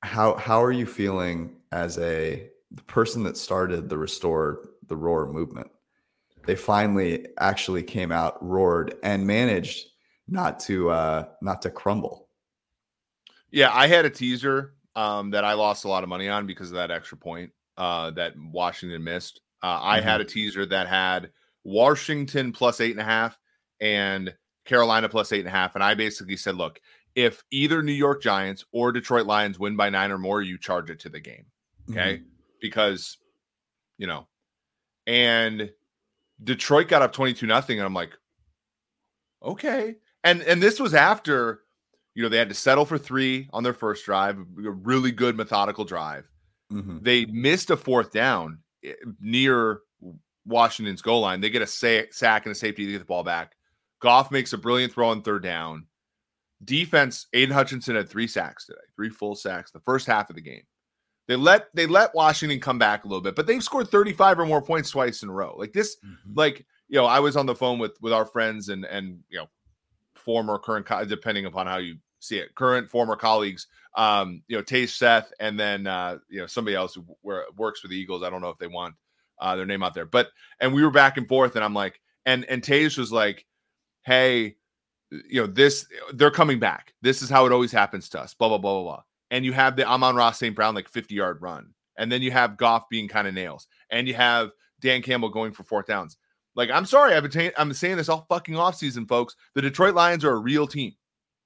How 0.02 0.36
how 0.36 0.62
are 0.62 0.72
you 0.72 0.86
feeling 0.86 1.56
as 1.72 1.98
a 1.98 2.48
the 2.70 2.82
person 2.82 3.22
that 3.24 3.36
started 3.36 3.88
the 3.88 3.98
restore 3.98 4.70
the 4.88 4.96
roar 4.96 5.26
movement? 5.26 5.70
They 6.46 6.56
finally 6.56 7.26
actually 7.38 7.82
came 7.82 8.12
out, 8.12 8.42
roared, 8.44 8.96
and 9.02 9.26
managed 9.26 9.86
not 10.28 10.60
to 10.60 10.90
uh 10.90 11.26
not 11.42 11.62
to 11.62 11.70
crumble. 11.70 12.28
Yeah, 13.50 13.70
I 13.72 13.86
had 13.86 14.04
a 14.04 14.10
teaser 14.10 14.74
um 14.96 15.30
that 15.30 15.44
I 15.44 15.54
lost 15.54 15.84
a 15.84 15.88
lot 15.88 16.02
of 16.02 16.08
money 16.08 16.28
on 16.28 16.46
because 16.46 16.70
of 16.70 16.76
that 16.76 16.90
extra 16.90 17.18
point 17.18 17.52
uh 17.76 18.10
that 18.12 18.34
Washington 18.36 19.04
missed. 19.04 19.40
Uh, 19.62 19.80
I 19.80 19.98
mm-hmm. 19.98 20.08
had 20.08 20.20
a 20.20 20.24
teaser 20.24 20.66
that 20.66 20.88
had 20.88 21.30
Washington 21.64 22.52
plus 22.52 22.80
eight 22.80 22.90
and 22.90 23.00
a 23.00 23.04
half 23.04 23.38
and 23.80 24.34
Carolina 24.66 25.08
plus 25.08 25.32
eight 25.32 25.40
and 25.40 25.48
a 25.48 25.52
half. 25.52 25.74
And 25.74 25.82
I 25.82 25.94
basically 25.94 26.36
said, 26.36 26.56
look, 26.56 26.80
if 27.14 27.42
either 27.50 27.82
New 27.82 27.92
York 27.92 28.22
Giants 28.22 28.66
or 28.72 28.92
Detroit 28.92 29.24
Lions 29.24 29.58
win 29.58 29.74
by 29.74 29.88
nine 29.88 30.10
or 30.10 30.18
more, 30.18 30.42
you 30.42 30.58
charge 30.58 30.90
it 30.90 31.00
to 31.00 31.08
the 31.08 31.20
game. 31.20 31.46
Okay. 31.90 32.16
Mm-hmm. 32.16 32.24
Because, 32.60 33.16
you 33.96 34.06
know, 34.06 34.26
and 35.06 35.70
Detroit 36.42 36.88
got 36.88 37.00
up 37.00 37.14
22 37.14 37.46
nothing. 37.46 37.78
And 37.78 37.86
I'm 37.86 37.94
like, 37.94 38.12
okay 39.42 39.96
and 40.24 40.42
and 40.42 40.62
this 40.62 40.80
was 40.80 40.94
after 40.94 41.60
you 42.14 42.22
know 42.22 42.28
they 42.28 42.38
had 42.38 42.48
to 42.48 42.54
settle 42.54 42.84
for 42.84 42.98
three 42.98 43.48
on 43.52 43.62
their 43.62 43.74
first 43.74 44.04
drive 44.04 44.38
a 44.38 44.70
really 44.70 45.12
good 45.12 45.36
methodical 45.36 45.84
drive. 45.84 46.28
Mm-hmm. 46.72 47.00
they 47.02 47.26
missed 47.26 47.70
a 47.70 47.76
fourth 47.76 48.10
down 48.10 48.58
eh, 48.82 48.94
near 49.20 49.80
washington's 50.46 51.02
goal 51.02 51.20
line. 51.20 51.40
They 51.40 51.50
get 51.50 51.62
a 51.62 51.66
sack 51.66 52.46
and 52.46 52.52
a 52.52 52.54
safety 52.54 52.86
to 52.86 52.92
get 52.92 52.98
the 52.98 53.04
ball 53.04 53.22
back. 53.22 53.52
Goff 54.00 54.30
makes 54.30 54.54
a 54.54 54.58
brilliant 54.58 54.92
throw 54.92 55.10
on 55.10 55.22
third 55.22 55.42
down. 55.42 55.86
Defense 56.64 57.26
Aidan 57.34 57.54
Hutchinson 57.54 57.96
had 57.96 58.08
three 58.08 58.26
sacks 58.26 58.66
today 58.66 58.78
three 58.96 59.10
full 59.10 59.34
sacks 59.34 59.70
the 59.70 59.80
first 59.80 60.06
half 60.06 60.30
of 60.30 60.36
the 60.36 60.42
game. 60.42 60.62
They 61.28 61.36
let 61.36 61.66
they 61.74 61.86
let 61.86 62.14
washington 62.14 62.60
come 62.60 62.78
back 62.78 63.04
a 63.04 63.08
little 63.08 63.22
bit 63.22 63.36
but 63.36 63.46
they've 63.46 63.62
scored 63.62 63.88
35 63.88 64.40
or 64.40 64.46
more 64.46 64.62
points 64.62 64.90
twice 64.90 65.22
in 65.22 65.28
a 65.28 65.32
row. 65.32 65.54
Like 65.58 65.72
this 65.72 65.96
mm-hmm. 65.96 66.32
like 66.34 66.64
you 66.88 66.96
know 66.96 67.06
i 67.06 67.20
was 67.20 67.36
on 67.36 67.46
the 67.46 67.54
phone 67.54 67.78
with 67.78 67.96
with 68.00 68.12
our 68.12 68.24
friends 68.24 68.70
and 68.70 68.84
and 68.86 69.20
you 69.28 69.38
know 69.38 69.48
former, 70.24 70.58
current, 70.58 70.86
depending 71.08 71.46
upon 71.46 71.66
how 71.66 71.78
you 71.78 71.96
see 72.20 72.38
it, 72.38 72.54
current, 72.54 72.90
former 72.90 73.16
colleagues. 73.16 73.66
Um, 73.96 74.42
you 74.48 74.56
know, 74.56 74.62
Tage 74.62 74.96
Seth, 74.96 75.32
and 75.38 75.58
then 75.58 75.86
uh, 75.86 76.18
you 76.28 76.40
know 76.40 76.46
somebody 76.46 76.74
else 76.74 76.94
who 76.94 77.04
works 77.22 77.80
for 77.80 77.88
the 77.88 77.96
Eagles. 77.96 78.22
I 78.22 78.30
don't 78.30 78.40
know 78.40 78.48
if 78.48 78.58
they 78.58 78.66
want 78.66 78.94
uh, 79.38 79.54
their 79.56 79.66
name 79.66 79.82
out 79.82 79.94
there, 79.94 80.06
but 80.06 80.30
and 80.60 80.74
we 80.74 80.82
were 80.82 80.90
back 80.90 81.16
and 81.16 81.28
forth, 81.28 81.54
and 81.54 81.64
I'm 81.64 81.74
like, 81.74 82.00
and 82.26 82.44
and 82.46 82.62
Tage 82.62 82.98
was 82.98 83.12
like, 83.12 83.46
hey, 84.04 84.56
you 85.10 85.40
know, 85.40 85.46
this 85.46 85.86
they're 86.14 86.30
coming 86.30 86.58
back. 86.58 86.94
This 87.02 87.22
is 87.22 87.30
how 87.30 87.46
it 87.46 87.52
always 87.52 87.72
happens 87.72 88.08
to 88.10 88.20
us. 88.20 88.34
Blah 88.34 88.48
blah 88.48 88.58
blah 88.58 88.74
blah 88.74 88.82
blah. 88.82 89.02
And 89.30 89.44
you 89.44 89.52
have 89.52 89.74
the 89.74 89.86
Amon-Ra 89.86 90.30
St. 90.32 90.54
Brown 90.54 90.74
like 90.74 90.88
50 90.88 91.14
yard 91.14 91.40
run, 91.40 91.72
and 91.96 92.10
then 92.10 92.22
you 92.22 92.30
have 92.30 92.56
Goff 92.56 92.88
being 92.88 93.08
kind 93.08 93.28
of 93.28 93.34
nails, 93.34 93.66
and 93.90 94.08
you 94.08 94.14
have 94.14 94.50
Dan 94.80 95.02
Campbell 95.02 95.28
going 95.28 95.52
for 95.52 95.64
fourth 95.64 95.86
downs. 95.86 96.16
Like, 96.56 96.70
I'm 96.70 96.86
sorry, 96.86 97.14
I've 97.14 97.28
been 97.28 97.52
I'm 97.56 97.72
saying 97.72 97.96
this 97.96 98.08
all 98.08 98.26
fucking 98.28 98.54
offseason, 98.54 99.08
folks. 99.08 99.36
The 99.54 99.62
Detroit 99.62 99.94
Lions 99.94 100.24
are 100.24 100.32
a 100.32 100.38
real 100.38 100.66
team, 100.66 100.92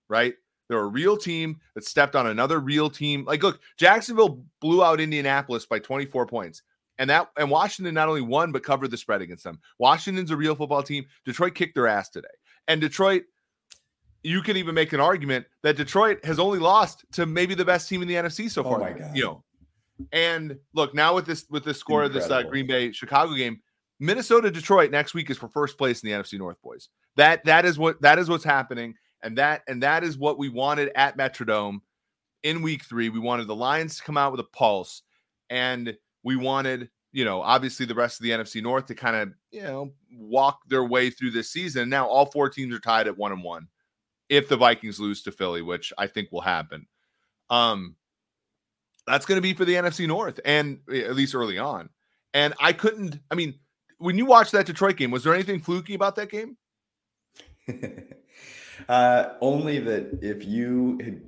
right? 0.09 0.35
They're 0.69 0.79
a 0.79 0.87
real 0.87 1.17
team 1.17 1.61
that 1.75 1.85
stepped 1.85 2.15
on 2.15 2.27
another 2.27 2.61
real 2.61 2.91
team. 2.91 3.25
Like, 3.25 3.43
look, 3.43 3.61
Jacksonville 3.79 4.45
blew 4.61 4.85
out 4.85 5.00
Indianapolis 5.00 5.65
by 5.65 5.79
24 5.79 6.27
points. 6.27 6.62
And 6.99 7.09
that 7.11 7.31
and 7.37 7.49
Washington 7.49 7.95
not 7.95 8.09
only 8.09 8.23
won 8.23 8.50
but 8.50 8.65
covered 8.65 8.91
the 8.91 8.97
spread 8.97 9.23
against 9.23 9.45
them. 9.45 9.61
Washington's 9.79 10.31
a 10.31 10.37
real 10.37 10.55
football 10.55 10.83
team. 10.83 11.07
Detroit 11.25 11.55
kicked 11.55 11.75
their 11.75 11.87
ass 11.87 12.09
today. 12.09 12.29
And 12.67 12.81
Detroit, 12.81 13.23
you 14.25 14.43
can 14.43 14.57
even 14.57 14.75
make 14.75 14.93
an 14.93 15.00
argument 15.00 15.47
that 15.62 15.77
Detroit 15.77 16.23
has 16.25 16.38
only 16.38 16.59
lost 16.59 17.05
to 17.12 17.25
maybe 17.25 17.55
the 17.55 17.65
best 17.65 17.88
team 17.88 18.03
in 18.03 18.09
the 18.09 18.15
NFC 18.15 18.50
so 18.50 18.62
oh 18.62 18.65
far. 18.65 18.81
Oh 18.81 18.81
my 18.81 18.93
god. 18.93 19.17
You 19.17 19.25
know. 19.25 19.45
And 20.12 20.59
look, 20.75 20.95
now 20.95 21.15
with 21.15 21.27
this 21.27 21.47
with 21.50 21.65
the 21.65 21.75
score 21.75 22.05
Incredible. 22.05 22.25
of 22.25 22.29
this 22.29 22.47
uh, 22.47 22.49
Green 22.49 22.67
Bay 22.67 22.93
Chicago 22.93 23.35
game, 23.35 23.61
Minnesota 24.00 24.50
Detroit 24.50 24.90
next 24.90 25.14
week 25.14 25.31
is 25.31 25.38
for 25.38 25.49
first 25.49 25.76
place 25.76 26.02
in 26.02 26.09
the 26.09 26.17
NFC 26.17 26.38
North, 26.38 26.61
boys. 26.62 26.88
That 27.17 27.45
that 27.45 27.64
is 27.64 27.78
what 27.78 28.00
that 28.02 28.19
is 28.19 28.28
what's 28.28 28.45
happening, 28.45 28.95
and 29.23 29.37
that 29.38 29.62
and 29.67 29.83
that 29.83 30.05
is 30.05 30.17
what 30.17 30.38
we 30.38 30.49
wanted 30.49 30.90
at 30.95 31.17
Metrodome 31.17 31.81
in 32.43 32.62
Week 32.62 32.85
Three. 32.85 33.09
We 33.09 33.19
wanted 33.19 33.49
the 33.49 33.57
Lions 33.57 33.97
to 33.97 34.02
come 34.02 34.17
out 34.17 34.31
with 34.31 34.40
a 34.40 34.45
pulse, 34.45 35.02
and 35.50 35.97
we 36.23 36.37
wanted 36.37 36.90
you 37.12 37.25
know 37.25 37.43
obviously 37.43 37.87
the 37.87 37.95
rest 37.95 38.21
of 38.21 38.25
the 38.25 38.31
NFC 38.31 38.62
North 38.62 38.87
to 38.87 38.95
kind 38.95 39.17
of 39.17 39.33
you 39.50 39.62
know 39.62 39.93
walk 40.12 40.61
their 40.69 40.85
way 40.85 41.11
through 41.11 41.33
this 41.33 41.50
season. 41.50 41.88
Now 41.88 42.07
all 42.07 42.26
four 42.26 42.49
teams 42.49 42.75
are 42.75 42.81
tied 42.81 43.09
at 43.09 43.19
one 43.19 43.33
and 43.33 43.43
one. 43.43 43.67
If 44.28 44.49
the 44.49 44.57
Vikings 44.57 45.00
lose 45.00 45.23
to 45.23 45.33
Philly, 45.33 45.62
which 45.62 45.93
I 45.99 46.07
think 46.07 46.31
will 46.31 46.43
happen, 46.43 46.87
um, 47.50 47.97
that's 49.07 49.26
going 49.26 49.38
to 49.38 49.43
be 49.43 49.55
for 49.55 49.64
the 49.64 49.75
NFC 49.75 50.07
North, 50.07 50.38
and 50.45 50.81
at 50.88 51.17
least 51.17 51.35
early 51.35 51.59
on. 51.59 51.88
And 52.33 52.55
I 52.61 52.75
couldn't. 52.75 53.19
I 53.31 53.35
mean 53.35 53.55
when 53.99 54.17
you 54.17 54.26
watched 54.26 54.52
that 54.52 54.67
Detroit 54.67 54.97
game, 54.97 55.11
was 55.11 55.25
there 55.25 55.35
anything 55.35 55.61
fluky 55.61 55.95
about 55.95 56.17
that 56.17 56.31
game? 56.31 56.57
uh, 58.88 59.31
only 59.40 59.78
that 59.81 60.19
if 60.23 60.47
you 60.47 60.99
had 61.05 61.21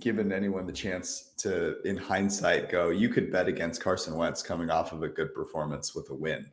given 0.00 0.32
anyone 0.32 0.66
the 0.66 0.72
chance 0.72 1.30
to, 1.38 1.80
in 1.82 1.96
hindsight, 1.96 2.68
go, 2.68 2.90
you 2.90 3.08
could 3.08 3.32
bet 3.32 3.48
against 3.48 3.82
Carson 3.82 4.16
Wentz 4.16 4.42
coming 4.42 4.70
off 4.70 4.92
of 4.92 5.02
a 5.02 5.08
good 5.08 5.34
performance 5.34 5.94
with 5.94 6.10
a 6.10 6.14
win. 6.14 6.46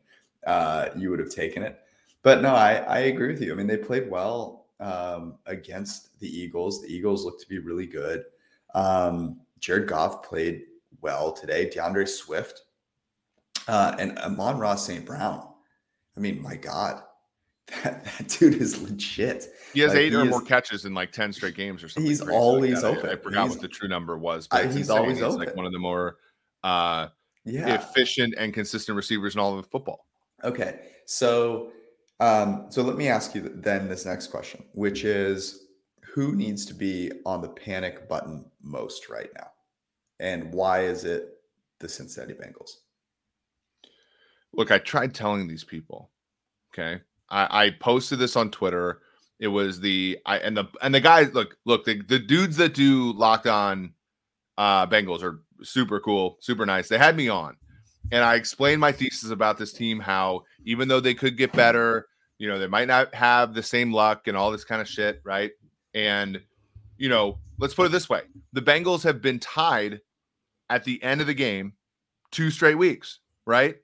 Uh, 0.46 0.88
you 0.96 1.10
would 1.10 1.18
have 1.18 1.30
taken 1.30 1.62
it. 1.62 1.80
But 2.22 2.42
no, 2.42 2.54
I, 2.54 2.74
I 2.74 2.98
agree 3.00 3.28
with 3.28 3.42
you. 3.42 3.52
I 3.52 3.56
mean, 3.56 3.66
they 3.66 3.76
played 3.76 4.10
well 4.10 4.66
um, 4.80 5.34
against 5.46 6.18
the 6.18 6.28
Eagles. 6.28 6.82
The 6.82 6.88
Eagles 6.88 7.24
looked 7.24 7.40
to 7.42 7.48
be 7.48 7.58
really 7.58 7.86
good. 7.86 8.24
Um, 8.74 9.40
Jared 9.58 9.88
Goff 9.88 10.22
played 10.22 10.62
well 11.00 11.32
today. 11.32 11.68
DeAndre 11.68 12.08
Swift 12.08 12.62
uh, 13.68 13.96
and 13.98 14.18
Amon-Ra 14.18 14.76
St. 14.76 15.04
Brown 15.04 15.48
I 16.16 16.20
mean, 16.20 16.42
my 16.42 16.56
God, 16.56 17.02
that, 17.82 18.04
that 18.04 18.28
dude 18.28 18.54
is 18.54 18.80
legit. 18.80 19.46
He 19.72 19.80
has 19.80 19.90
like, 19.90 19.98
eight 19.98 20.12
he 20.12 20.16
or 20.16 20.24
is, 20.24 20.30
more 20.30 20.40
catches 20.40 20.84
in 20.84 20.94
like 20.94 21.12
10 21.12 21.32
straight 21.32 21.54
games 21.54 21.82
or 21.82 21.88
something. 21.88 22.08
He's 22.08 22.20
always 22.20 22.82
like 22.82 22.96
open. 22.96 23.10
I, 23.10 23.12
I 23.14 23.16
forgot 23.16 23.44
he's, 23.44 23.50
what 23.52 23.60
the 23.60 23.68
true 23.68 23.88
number 23.88 24.16
was, 24.16 24.46
but 24.46 24.72
he's 24.72 24.90
always 24.90 25.18
he's 25.18 25.22
open. 25.22 25.38
like 25.38 25.56
one 25.56 25.66
of 25.66 25.72
the 25.72 25.78
more 25.78 26.16
uh, 26.64 27.08
yeah. 27.44 27.74
efficient 27.74 28.34
and 28.38 28.54
consistent 28.54 28.96
receivers 28.96 29.34
in 29.34 29.40
all 29.40 29.58
of 29.58 29.66
football. 29.66 30.06
Okay. 30.44 30.80
So, 31.06 31.72
um, 32.20 32.66
so 32.70 32.82
let 32.82 32.96
me 32.96 33.08
ask 33.08 33.34
you 33.34 33.52
then 33.54 33.88
this 33.88 34.06
next 34.06 34.28
question, 34.28 34.64
which 34.72 35.04
is 35.04 35.66
who 36.02 36.34
needs 36.34 36.64
to 36.66 36.74
be 36.74 37.12
on 37.26 37.42
the 37.42 37.48
panic 37.48 38.08
button 38.08 38.44
most 38.62 39.08
right 39.08 39.30
now? 39.36 39.48
And 40.18 40.52
why 40.52 40.84
is 40.84 41.04
it 41.04 41.40
the 41.78 41.88
Cincinnati 41.88 42.32
Bengals? 42.32 42.70
Look, 44.52 44.70
I 44.70 44.78
tried 44.78 45.14
telling 45.14 45.46
these 45.46 45.64
people, 45.64 46.10
okay, 46.72 47.02
I, 47.30 47.66
I 47.66 47.70
posted 47.70 48.18
this 48.18 48.36
on 48.36 48.50
Twitter. 48.50 49.00
It 49.38 49.48
was 49.48 49.80
the 49.80 50.18
I 50.24 50.38
and 50.38 50.56
the 50.56 50.64
and 50.80 50.94
the 50.94 51.00
guys 51.00 51.34
look 51.34 51.56
look 51.66 51.84
the, 51.84 52.00
the 52.02 52.18
dudes 52.18 52.56
that 52.56 52.74
do 52.74 53.12
locked 53.12 53.46
on 53.46 53.92
uh 54.56 54.86
Bengals 54.86 55.22
are 55.22 55.42
super 55.62 56.00
cool, 56.00 56.38
super 56.40 56.64
nice. 56.64 56.88
They 56.88 56.98
had 56.98 57.16
me 57.16 57.28
on 57.28 57.56
and 58.12 58.22
I 58.22 58.36
explained 58.36 58.80
my 58.80 58.92
thesis 58.92 59.30
about 59.30 59.58
this 59.58 59.72
team 59.72 60.00
how 60.00 60.44
even 60.64 60.88
though 60.88 61.00
they 61.00 61.14
could 61.14 61.36
get 61.36 61.52
better, 61.52 62.06
you 62.38 62.48
know, 62.48 62.58
they 62.58 62.66
might 62.66 62.88
not 62.88 63.14
have 63.14 63.54
the 63.54 63.62
same 63.62 63.92
luck 63.92 64.28
and 64.28 64.36
all 64.36 64.50
this 64.50 64.64
kind 64.64 64.80
of 64.80 64.88
shit, 64.88 65.20
right? 65.24 65.50
And 65.94 66.40
you 66.98 67.08
know, 67.08 67.38
let's 67.58 67.74
put 67.74 67.86
it 67.86 67.92
this 67.92 68.08
way. 68.08 68.22
The 68.52 68.62
Bengals 68.62 69.02
have 69.02 69.20
been 69.20 69.38
tied 69.38 70.00
at 70.70 70.84
the 70.84 71.02
end 71.02 71.20
of 71.20 71.26
the 71.26 71.34
game 71.34 71.74
two 72.30 72.50
straight 72.50 72.78
weeks, 72.78 73.20
right? 73.46 73.76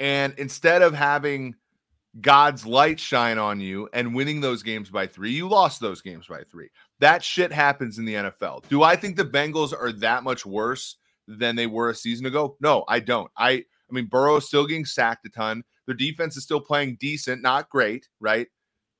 And 0.00 0.34
instead 0.38 0.80
of 0.80 0.94
having 0.94 1.54
God's 2.20 2.66
light 2.66 2.98
shine 2.98 3.38
on 3.38 3.60
you 3.60 3.88
and 3.92 4.14
winning 4.14 4.40
those 4.40 4.62
games 4.62 4.90
by 4.90 5.06
three, 5.06 5.30
you 5.30 5.48
lost 5.48 5.80
those 5.80 6.00
games 6.00 6.26
by 6.26 6.42
three. 6.50 6.70
That 6.98 7.22
shit 7.22 7.52
happens 7.52 7.98
in 7.98 8.06
the 8.06 8.14
NFL. 8.14 8.66
Do 8.68 8.82
I 8.82 8.96
think 8.96 9.16
the 9.16 9.24
Bengals 9.24 9.72
are 9.78 9.92
that 9.92 10.24
much 10.24 10.44
worse 10.44 10.96
than 11.28 11.54
they 11.54 11.66
were 11.66 11.90
a 11.90 11.94
season 11.94 12.26
ago? 12.26 12.56
No, 12.60 12.84
I 12.88 12.98
don't. 13.00 13.30
I 13.36 13.50
I 13.52 13.92
mean 13.92 14.06
Burrow 14.06 14.36
is 14.36 14.46
still 14.46 14.66
getting 14.66 14.86
sacked 14.86 15.26
a 15.26 15.28
ton. 15.28 15.62
Their 15.86 15.94
defense 15.94 16.36
is 16.36 16.44
still 16.44 16.60
playing 16.60 16.96
decent, 16.98 17.42
not 17.42 17.68
great, 17.68 18.08
right? 18.18 18.48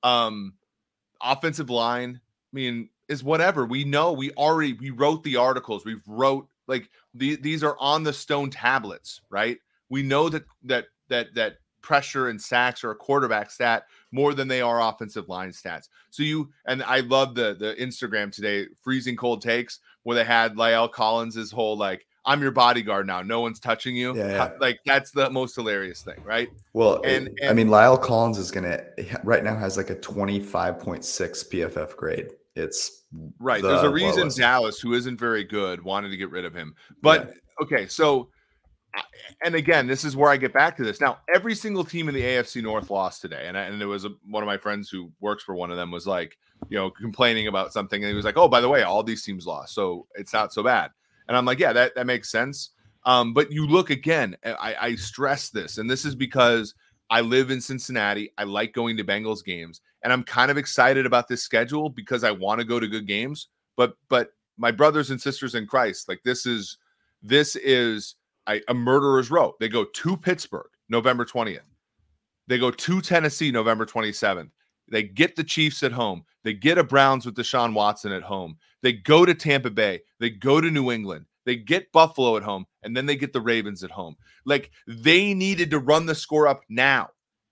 Um 0.02 0.54
offensive 1.22 1.70
line, 1.70 2.20
I 2.22 2.54
mean, 2.54 2.90
is 3.08 3.24
whatever. 3.24 3.64
We 3.64 3.84
know 3.84 4.12
we 4.12 4.32
already 4.32 4.74
we 4.74 4.90
wrote 4.90 5.24
the 5.24 5.36
articles. 5.36 5.84
We've 5.84 6.06
wrote 6.06 6.46
like 6.68 6.90
the, 7.14 7.36
these 7.36 7.64
are 7.64 7.76
on 7.80 8.04
the 8.04 8.12
stone 8.12 8.50
tablets, 8.50 9.22
right? 9.30 9.58
We 9.90 10.02
know 10.02 10.28
that 10.30 10.44
that 10.64 10.86
that 11.08 11.34
that 11.34 11.56
pressure 11.82 12.28
and 12.28 12.40
sacks 12.40 12.84
are 12.84 12.90
a 12.90 12.96
quarterback 12.96 13.50
stat 13.50 13.84
more 14.12 14.34
than 14.34 14.48
they 14.48 14.60
are 14.60 14.80
offensive 14.82 15.28
line 15.28 15.50
stats. 15.50 15.88
So 16.10 16.22
you 16.22 16.50
and 16.66 16.82
I 16.82 17.00
love 17.00 17.34
the 17.34 17.54
the 17.58 17.74
Instagram 17.78 18.32
today, 18.32 18.66
freezing 18.82 19.16
cold 19.16 19.42
takes, 19.42 19.80
where 20.02 20.16
they 20.16 20.24
had 20.24 20.56
La'el 20.56 20.90
Collins' 20.90 21.50
whole 21.50 21.76
like, 21.76 22.06
I'm 22.24 22.42
your 22.42 22.50
bodyguard 22.50 23.06
now. 23.06 23.22
No 23.22 23.40
one's 23.40 23.60
touching 23.60 23.96
you. 23.96 24.16
Yeah, 24.16 24.28
yeah. 24.28 24.50
Like 24.60 24.78
that's 24.84 25.10
the 25.10 25.30
most 25.30 25.54
hilarious 25.56 26.02
thing, 26.02 26.22
right? 26.24 26.48
Well, 26.72 27.00
and, 27.02 27.28
and 27.40 27.50
I 27.50 27.52
mean, 27.52 27.68
La'el 27.68 28.00
Collins 28.00 28.38
is 28.38 28.50
gonna 28.50 28.82
right 29.24 29.42
now 29.42 29.56
has 29.56 29.76
like 29.76 29.90
a 29.90 29.96
25.6 29.96 31.00
PFF 31.00 31.96
grade. 31.96 32.28
It's 32.56 33.04
right. 33.38 33.62
The 33.62 33.68
There's 33.68 33.82
a 33.82 33.90
reason 33.90 34.22
lowest. 34.22 34.38
Dallas, 34.38 34.80
who 34.80 34.94
isn't 34.94 35.18
very 35.18 35.44
good, 35.44 35.82
wanted 35.82 36.10
to 36.10 36.16
get 36.16 36.30
rid 36.30 36.44
of 36.44 36.54
him. 36.54 36.74
But 37.00 37.28
yeah. 37.28 37.64
okay, 37.64 37.86
so 37.86 38.28
and 39.44 39.54
again, 39.54 39.86
this 39.86 40.04
is 40.04 40.16
where 40.16 40.30
I 40.30 40.36
get 40.36 40.52
back 40.52 40.76
to 40.76 40.84
this. 40.84 41.00
Now, 41.00 41.18
every 41.34 41.54
single 41.54 41.84
team 41.84 42.08
in 42.08 42.14
the 42.14 42.22
AFC 42.22 42.62
North 42.62 42.90
lost 42.90 43.22
today, 43.22 43.44
and 43.46 43.56
I, 43.56 43.62
and 43.62 43.80
there 43.80 43.88
was 43.88 44.04
a, 44.04 44.10
one 44.28 44.42
of 44.42 44.46
my 44.46 44.56
friends 44.56 44.90
who 44.90 45.10
works 45.20 45.44
for 45.44 45.54
one 45.54 45.70
of 45.70 45.76
them 45.76 45.90
was 45.90 46.06
like, 46.06 46.36
you 46.68 46.76
know, 46.76 46.90
complaining 46.90 47.46
about 47.46 47.72
something, 47.72 48.02
and 48.02 48.08
he 48.08 48.14
was 48.14 48.24
like, 48.24 48.36
"Oh, 48.36 48.48
by 48.48 48.60
the 48.60 48.68
way, 48.68 48.82
all 48.82 49.02
these 49.02 49.24
teams 49.24 49.46
lost, 49.46 49.74
so 49.74 50.06
it's 50.14 50.32
not 50.32 50.52
so 50.52 50.62
bad." 50.62 50.90
And 51.28 51.36
I'm 51.36 51.44
like, 51.44 51.58
"Yeah, 51.58 51.72
that 51.72 51.94
that 51.94 52.06
makes 52.06 52.30
sense." 52.30 52.70
Um, 53.06 53.32
but 53.32 53.50
you 53.50 53.66
look 53.66 53.90
again. 53.90 54.36
I, 54.44 54.76
I 54.80 54.94
stress 54.96 55.48
this, 55.50 55.78
and 55.78 55.88
this 55.88 56.04
is 56.04 56.14
because 56.14 56.74
I 57.08 57.22
live 57.22 57.50
in 57.50 57.60
Cincinnati. 57.60 58.32
I 58.36 58.44
like 58.44 58.74
going 58.74 58.96
to 58.98 59.04
Bengals 59.04 59.44
games, 59.44 59.80
and 60.02 60.12
I'm 60.12 60.22
kind 60.22 60.50
of 60.50 60.58
excited 60.58 61.06
about 61.06 61.28
this 61.28 61.42
schedule 61.42 61.88
because 61.88 62.24
I 62.24 62.30
want 62.30 62.60
to 62.60 62.66
go 62.66 62.78
to 62.78 62.86
good 62.86 63.06
games. 63.06 63.48
But 63.76 63.94
but 64.08 64.32
my 64.58 64.70
brothers 64.70 65.10
and 65.10 65.20
sisters 65.20 65.54
in 65.54 65.66
Christ, 65.66 66.08
like 66.08 66.20
this 66.24 66.44
is 66.44 66.76
this 67.22 67.56
is 67.56 68.16
a, 68.50 68.60
a 68.68 68.74
murderer's 68.74 69.30
row. 69.30 69.54
They 69.60 69.68
go 69.68 69.84
to 69.84 70.16
Pittsburgh 70.16 70.68
November 70.88 71.24
20th. 71.24 71.60
They 72.48 72.58
go 72.58 72.70
to 72.70 73.00
Tennessee 73.00 73.50
November 73.50 73.86
27th. 73.86 74.50
They 74.90 75.04
get 75.04 75.36
the 75.36 75.44
Chiefs 75.44 75.82
at 75.82 75.92
home. 75.92 76.24
They 76.42 76.52
get 76.52 76.78
a 76.78 76.84
Browns 76.84 77.24
with 77.24 77.36
Deshaun 77.36 77.74
Watson 77.74 78.12
at 78.12 78.22
home. 78.22 78.56
They 78.82 78.92
go 78.92 79.24
to 79.24 79.34
Tampa 79.34 79.70
Bay. 79.70 80.00
They 80.18 80.30
go 80.30 80.60
to 80.60 80.70
New 80.70 80.90
England. 80.90 81.26
They 81.46 81.56
get 81.56 81.92
Buffalo 81.92 82.36
at 82.36 82.42
home, 82.42 82.66
and 82.82 82.96
then 82.96 83.06
they 83.06 83.16
get 83.16 83.32
the 83.32 83.40
Ravens 83.40 83.84
at 83.84 83.90
home. 83.90 84.16
Like 84.44 84.70
they 84.86 85.32
needed 85.32 85.70
to 85.70 85.78
run 85.78 86.06
the 86.06 86.14
score 86.14 86.48
up 86.48 86.62
now. 86.68 87.10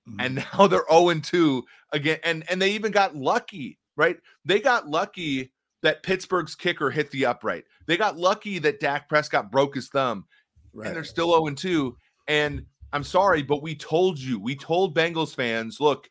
Mm-hmm. 0.08 0.20
And 0.20 0.34
now 0.52 0.66
they're 0.66 0.84
0 0.90 1.14
2 1.20 1.64
again. 1.92 2.18
And 2.24 2.44
and 2.50 2.60
they 2.60 2.72
even 2.72 2.92
got 2.92 3.14
lucky, 3.14 3.78
right? 3.96 4.18
They 4.44 4.60
got 4.60 4.88
lucky 4.88 5.52
that 5.82 6.02
Pittsburgh's 6.02 6.54
kicker 6.54 6.90
hit 6.90 7.10
the 7.10 7.26
upright. 7.26 7.64
They 7.86 7.96
got 7.96 8.18
lucky 8.18 8.58
that 8.58 8.80
Dak 8.80 9.08
Prescott 9.08 9.52
broke 9.52 9.74
his 9.74 9.88
thumb 9.88 10.26
right. 10.72 10.86
and 10.86 10.96
they're 10.96 11.04
still 11.04 11.32
0 11.32 11.54
2. 11.54 11.96
And 12.28 12.64
I'm 12.92 13.04
sorry, 13.04 13.42
but 13.42 13.62
we 13.62 13.74
told 13.74 14.18
you, 14.18 14.38
we 14.38 14.56
told 14.56 14.96
Bengals 14.96 15.34
fans, 15.34 15.78
look, 15.80 16.08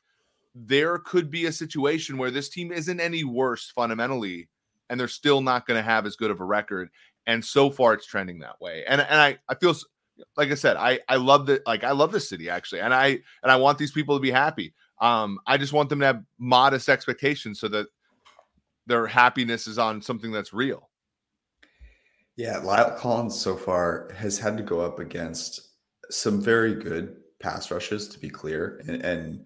there 0.56 0.98
could 1.00 1.30
be 1.30 1.46
a 1.46 1.52
situation 1.52 2.18
where 2.18 2.32
this 2.32 2.50
team 2.50 2.72
isn't 2.72 3.00
any 3.00 3.24
worse 3.24 3.72
fundamentally, 3.72 4.50
and 4.90 5.00
they're 5.00 5.08
still 5.08 5.42
not 5.42 5.68
going 5.68 5.78
to 5.78 5.84
have 5.84 6.06
as 6.06 6.16
good 6.16 6.32
of 6.32 6.40
a 6.40 6.46
record. 6.46 6.90
And 7.26 7.44
so 7.44 7.70
far, 7.70 7.94
it's 7.94 8.06
trending 8.06 8.40
that 8.40 8.60
way. 8.62 8.84
And 8.88 9.02
and 9.02 9.20
I 9.20 9.38
I 9.50 9.56
feel 9.56 9.76
like 10.36 10.52
I 10.52 10.56
said, 10.56 10.78
I 10.78 11.00
I 11.10 11.18
love 11.18 11.46
the 11.46 11.62
like 11.66 11.84
I 11.84 11.92
love 11.92 12.12
this 12.12 12.30
city 12.30 12.50
actually, 12.50 12.82
and 12.82 12.94
I 12.94 13.20
and 13.44 13.52
I 13.52 13.58
want 13.58 13.78
these 13.78 13.92
people 13.92 14.16
to 14.16 14.22
be 14.22 14.32
happy. 14.32 14.74
Um, 15.00 15.40
I 15.46 15.58
just 15.58 15.74
want 15.74 15.90
them 15.90 16.00
to 16.00 16.06
have 16.08 16.24
modest 16.40 16.90
expectations 16.90 17.60
so 17.60 17.68
that 17.68 17.88
their 18.88 19.06
happiness 19.06 19.68
is 19.68 19.78
on 19.78 20.02
something 20.02 20.32
that's 20.32 20.54
real. 20.54 20.87
Yeah, 22.38 22.60
La'el 22.60 22.96
Collins 22.98 23.40
so 23.40 23.56
far 23.56 24.10
has 24.16 24.38
had 24.38 24.58
to 24.58 24.64
go 24.64 24.80
up 24.80 25.00
against 25.00 25.70
some 26.12 26.40
very 26.40 26.76
good 26.76 27.18
pass 27.40 27.72
rushes, 27.72 28.08
to 28.10 28.20
be 28.20 28.30
clear. 28.30 28.82
And, 28.88 29.02
and 29.04 29.46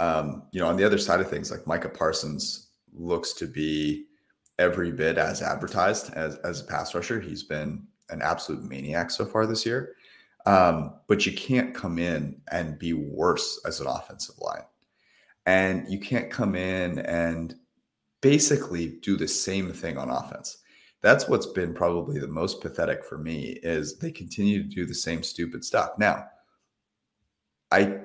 um, 0.00 0.42
you 0.50 0.60
know, 0.60 0.66
on 0.66 0.76
the 0.76 0.84
other 0.84 0.98
side 0.98 1.20
of 1.20 1.30
things, 1.30 1.52
like 1.52 1.66
Micah 1.66 1.88
Parsons 1.88 2.70
looks 2.92 3.32
to 3.34 3.46
be 3.46 4.06
every 4.58 4.90
bit 4.90 5.18
as 5.18 5.40
advertised 5.40 6.12
as, 6.14 6.36
as 6.38 6.60
a 6.60 6.64
pass 6.64 6.94
rusher. 6.94 7.20
He's 7.20 7.44
been 7.44 7.86
an 8.10 8.20
absolute 8.22 8.64
maniac 8.64 9.10
so 9.10 9.24
far 9.24 9.46
this 9.46 9.64
year. 9.64 9.94
Um, 10.44 10.94
but 11.06 11.24
you 11.24 11.32
can't 11.32 11.72
come 11.72 11.98
in 12.00 12.40
and 12.50 12.78
be 12.78 12.92
worse 12.92 13.60
as 13.64 13.80
an 13.80 13.86
offensive 13.86 14.34
line. 14.40 14.64
And 15.46 15.88
you 15.88 16.00
can't 16.00 16.30
come 16.30 16.56
in 16.56 16.98
and 16.98 17.54
basically 18.20 18.98
do 19.02 19.16
the 19.16 19.28
same 19.28 19.72
thing 19.72 19.96
on 19.96 20.10
offense 20.10 20.58
that's 21.02 21.28
what's 21.28 21.46
been 21.46 21.74
probably 21.74 22.18
the 22.18 22.28
most 22.28 22.60
pathetic 22.60 23.04
for 23.04 23.18
me 23.18 23.58
is 23.62 23.98
they 23.98 24.10
continue 24.10 24.62
to 24.62 24.68
do 24.68 24.86
the 24.86 24.94
same 24.94 25.22
stupid 25.22 25.64
stuff. 25.64 25.90
Now, 25.98 26.26
I 27.72 27.98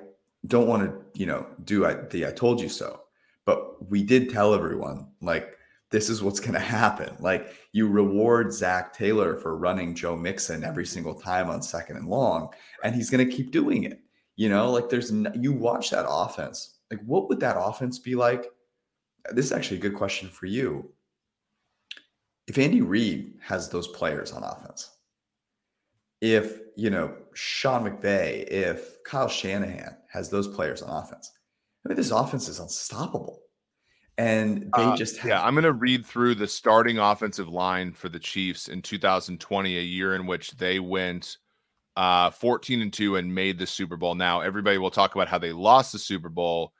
don't 0.46 0.66
want 0.66 0.82
to, 0.82 1.18
you 1.18 1.26
know, 1.26 1.46
do 1.64 1.86
I, 1.86 1.94
the 1.94 2.26
I 2.26 2.32
told 2.32 2.60
you 2.60 2.68
so, 2.68 3.02
but 3.44 3.88
we 3.88 4.02
did 4.02 4.30
tell 4.30 4.52
everyone 4.52 5.06
like 5.20 5.56
this 5.90 6.10
is 6.10 6.22
what's 6.22 6.40
going 6.40 6.54
to 6.54 6.60
happen. 6.60 7.16
Like 7.20 7.54
you 7.72 7.88
reward 7.88 8.52
Zac 8.52 8.92
Taylor 8.92 9.36
for 9.36 9.56
running 9.56 9.94
Joe 9.94 10.16
Mixon 10.16 10.64
every 10.64 10.84
single 10.84 11.14
time 11.14 11.48
on 11.48 11.62
second 11.62 11.98
and 11.98 12.08
long, 12.08 12.50
and 12.82 12.94
he's 12.94 13.10
going 13.10 13.26
to 13.26 13.34
keep 13.34 13.52
doing 13.52 13.84
it. 13.84 14.00
You 14.34 14.48
know, 14.48 14.70
like 14.70 14.88
there's 14.88 15.12
you 15.34 15.52
watch 15.52 15.90
that 15.90 16.06
offense. 16.08 16.78
Like 16.90 17.00
what 17.04 17.28
would 17.28 17.40
that 17.40 17.56
offense 17.58 17.98
be 17.98 18.16
like? 18.16 18.46
This 19.32 19.46
is 19.46 19.52
actually 19.52 19.76
a 19.78 19.82
good 19.82 19.94
question 19.94 20.28
for 20.28 20.46
you 20.46 20.90
if 22.48 22.58
Andy 22.58 22.80
Reid 22.80 23.34
has 23.42 23.68
those 23.68 23.86
players 23.88 24.32
on 24.32 24.42
offense, 24.42 24.90
if 26.20 26.60
you 26.76 26.90
know 26.90 27.14
Sean 27.34 27.84
McVay, 27.84 28.48
if 28.48 29.02
Kyle 29.04 29.28
Shanahan 29.28 29.96
has 30.10 30.30
those 30.30 30.48
players 30.48 30.82
on 30.82 30.90
offense, 30.90 31.30
I 31.84 31.90
mean 31.90 31.96
this 31.96 32.10
offense 32.10 32.48
is 32.48 32.58
unstoppable. 32.58 33.42
And 34.16 34.62
they 34.76 34.82
uh, 34.82 34.96
just 34.96 35.18
have- 35.18 35.28
yeah. 35.28 35.44
I'm 35.44 35.54
going 35.54 35.62
to 35.62 35.72
read 35.72 36.04
through 36.04 36.34
the 36.34 36.48
starting 36.48 36.98
offensive 36.98 37.48
line 37.48 37.92
for 37.92 38.08
the 38.08 38.18
Chiefs 38.18 38.66
in 38.66 38.82
2020, 38.82 39.78
a 39.78 39.80
year 39.80 40.16
in 40.16 40.26
which 40.26 40.56
they 40.56 40.80
went 40.80 41.36
uh, 41.96 42.30
14 42.30 42.82
and 42.82 42.92
two 42.92 43.14
and 43.14 43.32
made 43.32 43.60
the 43.60 43.66
Super 43.66 43.96
Bowl. 43.96 44.16
Now 44.16 44.40
everybody 44.40 44.78
will 44.78 44.90
talk 44.90 45.14
about 45.14 45.28
how 45.28 45.38
they 45.38 45.52
lost 45.52 45.92
the 45.92 46.00
Super 46.00 46.28
Bowl 46.28 46.72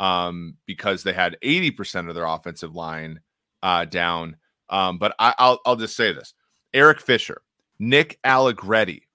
um, 0.00 0.54
because 0.66 1.02
they 1.02 1.12
had 1.12 1.36
80 1.42 1.70
percent 1.72 2.08
of 2.08 2.14
their 2.14 2.26
offensive 2.26 2.74
line 2.74 3.20
uh, 3.62 3.84
down. 3.84 4.36
Um, 4.68 4.98
but 4.98 5.14
I, 5.18 5.34
will 5.38 5.60
I'll 5.64 5.76
just 5.76 5.96
say 5.96 6.12
this: 6.12 6.34
Eric 6.74 7.00
Fisher, 7.00 7.42
Nick 7.78 8.18
Allegretti, 8.24 9.08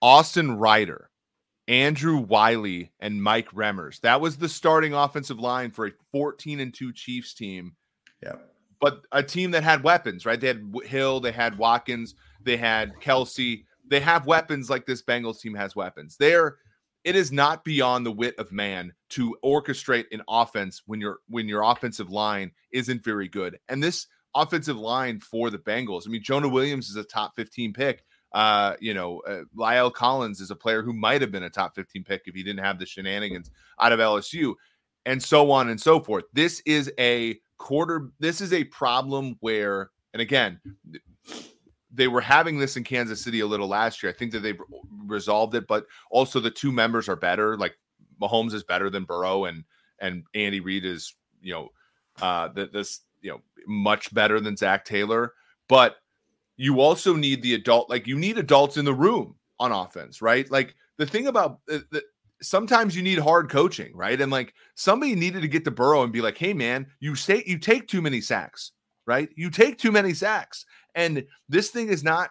Austin 0.00 0.58
Reiter, 0.58 1.10
Andrew 1.66 2.18
Wylie, 2.18 2.92
and 3.00 3.22
Mike 3.22 3.50
Remmers. 3.50 4.00
That 4.00 4.20
was 4.20 4.36
the 4.36 4.48
starting 4.48 4.94
offensive 4.94 5.38
line 5.38 5.70
for 5.70 5.86
a 5.86 5.92
14 6.12 6.60
and 6.60 6.72
2 6.72 6.92
Chiefs 6.92 7.34
team. 7.34 7.74
Yeah. 8.22 8.36
But 8.80 9.02
a 9.12 9.22
team 9.22 9.50
that 9.52 9.64
had 9.64 9.82
weapons, 9.82 10.24
right? 10.24 10.40
They 10.40 10.46
had 10.46 10.72
Hill, 10.84 11.20
they 11.20 11.32
had 11.32 11.58
Watkins, 11.58 12.14
they 12.42 12.56
had 12.56 12.94
Kelce. 13.00 13.64
They 13.86 14.00
have 14.00 14.26
weapons 14.26 14.68
like 14.68 14.86
this 14.86 15.02
Bengals 15.02 15.40
team 15.40 15.54
has 15.54 15.74
weapons. 15.74 16.16
They're 16.18 16.58
it 17.04 17.16
is 17.16 17.32
not 17.32 17.64
beyond 17.64 18.04
the 18.04 18.12
wit 18.12 18.34
of 18.38 18.52
man 18.52 18.92
to 19.10 19.36
orchestrate 19.44 20.06
an 20.12 20.22
offense 20.28 20.82
when 20.86 21.00
your 21.00 21.18
when 21.28 21.48
your 21.48 21.62
offensive 21.62 22.10
line 22.10 22.52
isn't 22.70 23.04
very 23.04 23.28
good. 23.28 23.58
And 23.68 23.82
this 23.82 24.06
offensive 24.34 24.76
line 24.76 25.20
for 25.20 25.50
the 25.50 25.58
Bengals. 25.58 26.06
I 26.06 26.10
mean, 26.10 26.22
Jonah 26.22 26.48
Williams 26.48 26.88
is 26.88 26.96
a 26.96 27.04
top 27.04 27.34
15 27.36 27.72
pick. 27.72 28.04
Uh, 28.32 28.74
you 28.78 28.92
know, 28.92 29.20
uh, 29.20 29.40
La'el 29.56 29.92
Collins 29.92 30.40
is 30.40 30.50
a 30.50 30.56
player 30.56 30.82
who 30.82 30.92
might 30.92 31.20
have 31.22 31.32
been 31.32 31.44
a 31.44 31.50
top 31.50 31.74
15 31.74 32.04
pick 32.04 32.22
if 32.26 32.34
he 32.34 32.42
didn't 32.42 32.62
have 32.64 32.78
the 32.78 32.86
shenanigans 32.86 33.50
out 33.80 33.92
of 33.92 34.00
LSU. 34.00 34.54
and 35.06 35.22
so 35.22 35.50
on 35.50 35.70
and 35.70 35.80
so 35.80 36.00
forth. 36.00 36.24
This 36.34 36.60
is 36.66 36.92
a 36.98 37.38
quarter. 37.56 38.10
This 38.20 38.40
is 38.40 38.52
a 38.52 38.64
problem 38.64 39.36
where, 39.40 39.90
and 40.12 40.20
again, 40.20 40.60
they 41.90 42.08
were 42.08 42.20
having 42.20 42.58
this 42.58 42.76
in 42.76 42.84
Kansas 42.84 43.22
City 43.22 43.40
a 43.40 43.46
little 43.46 43.68
last 43.68 44.02
year. 44.02 44.12
I 44.12 44.14
think 44.14 44.32
that 44.32 44.40
they've 44.40 44.60
resolved 45.06 45.54
it, 45.54 45.66
but 45.66 45.86
also 46.10 46.40
the 46.40 46.50
two 46.50 46.70
members 46.70 47.08
are 47.08 47.16
better. 47.16 47.56
Like 47.56 47.78
Mahomes 48.20 48.52
is 48.52 48.62
better 48.62 48.90
than 48.90 49.04
Burrow, 49.04 49.46
and 49.46 49.64
and 49.98 50.24
Andy 50.34 50.60
Reid 50.60 50.84
is 50.84 51.14
you 51.40 51.54
know 51.54 51.68
uh 52.20 52.48
this 52.48 53.00
you 53.20 53.30
know 53.30 53.40
much 53.66 54.12
better 54.12 54.40
than 54.40 54.56
Zac 54.56 54.84
Taylor. 54.84 55.32
But 55.68 55.96
you 56.56 56.80
also 56.80 57.14
need 57.14 57.42
the 57.42 57.54
adult, 57.54 57.88
like 57.88 58.06
you 58.06 58.18
need 58.18 58.36
adults 58.38 58.76
in 58.76 58.84
the 58.84 58.94
room 58.94 59.36
on 59.60 59.72
offense, 59.72 60.20
right? 60.20 60.50
Like 60.50 60.74
the 60.98 61.06
thing 61.06 61.26
about 61.26 61.60
uh, 61.70 61.78
the, 61.90 62.02
sometimes 62.42 62.96
you 62.96 63.02
need 63.02 63.18
hard 63.18 63.50
coaching, 63.50 63.96
right? 63.96 64.20
And 64.20 64.30
like 64.30 64.54
somebody 64.74 65.14
needed 65.14 65.42
to 65.42 65.48
get 65.48 65.64
to 65.64 65.70
Burrow 65.70 66.02
and 66.02 66.12
be 66.12 66.20
like, 66.20 66.36
"Hey, 66.36 66.52
man, 66.52 66.86
you 67.00 67.14
say 67.14 67.42
you 67.46 67.58
take 67.58 67.88
too 67.88 68.02
many 68.02 68.20
sacks, 68.20 68.72
right? 69.06 69.28
You 69.36 69.50
take 69.50 69.78
too 69.78 69.92
many 69.92 70.14
sacks." 70.14 70.66
And 70.94 71.24
this 71.48 71.70
thing 71.70 71.88
is 71.88 72.02
not. 72.02 72.30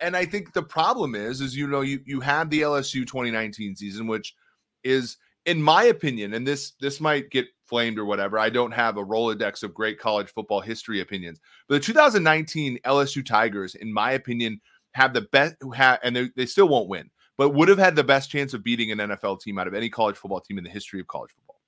And 0.00 0.16
I 0.16 0.24
think 0.24 0.52
the 0.52 0.62
problem 0.62 1.14
is, 1.14 1.40
is 1.40 1.56
you 1.56 1.68
know, 1.68 1.82
you 1.82 2.00
you 2.04 2.20
had 2.20 2.50
the 2.50 2.62
LSU 2.62 3.06
2019 3.06 3.76
season, 3.76 4.06
which 4.06 4.34
is, 4.82 5.16
in 5.46 5.62
my 5.62 5.84
opinion, 5.84 6.34
and 6.34 6.46
this 6.46 6.72
this 6.80 7.00
might 7.00 7.30
get 7.30 7.46
flamed 7.68 7.98
or 7.98 8.04
whatever. 8.04 8.38
I 8.38 8.50
don't 8.50 8.72
have 8.72 8.96
a 8.96 9.04
Rolodex 9.04 9.62
of 9.62 9.74
great 9.74 9.98
college 9.98 10.28
football 10.28 10.60
history 10.60 11.00
opinions, 11.00 11.40
but 11.68 11.74
the 11.74 11.80
2019 11.80 12.78
LSU 12.84 13.24
Tigers, 13.24 13.74
in 13.74 13.92
my 13.92 14.12
opinion, 14.12 14.60
have 14.92 15.12
the 15.12 15.22
best. 15.22 15.56
Who 15.60 15.70
have 15.72 15.98
and 16.02 16.16
they, 16.16 16.30
they 16.36 16.46
still 16.46 16.68
won't 16.68 16.88
win, 16.88 17.10
but 17.36 17.50
would 17.50 17.68
have 17.68 17.78
had 17.78 17.96
the 17.96 18.04
best 18.04 18.30
chance 18.30 18.54
of 18.54 18.64
beating 18.64 18.90
an 18.90 18.98
NFL 18.98 19.40
team 19.40 19.58
out 19.58 19.66
of 19.66 19.74
any 19.74 19.88
college 19.88 20.16
football 20.16 20.40
team 20.40 20.58
in 20.58 20.64
the 20.64 20.70
history 20.70 21.00
of 21.00 21.06
college 21.06 21.30
football. 21.30 21.60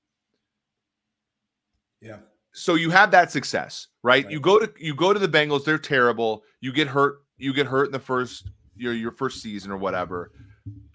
Yeah. 2.00 2.18
So 2.52 2.74
you 2.74 2.90
have 2.90 3.10
that 3.12 3.30
success, 3.30 3.88
right? 4.02 4.24
right? 4.24 4.32
You 4.32 4.40
go 4.40 4.58
to 4.58 4.72
you 4.78 4.94
go 4.94 5.12
to 5.12 5.18
the 5.18 5.28
Bengals, 5.28 5.64
they're 5.64 5.78
terrible. 5.78 6.42
You 6.60 6.72
get 6.72 6.88
hurt, 6.88 7.22
you 7.38 7.52
get 7.52 7.66
hurt 7.66 7.86
in 7.86 7.92
the 7.92 8.00
first 8.00 8.50
your 8.76 8.92
your 8.92 9.12
first 9.12 9.42
season 9.42 9.70
or 9.70 9.76
whatever. 9.76 10.32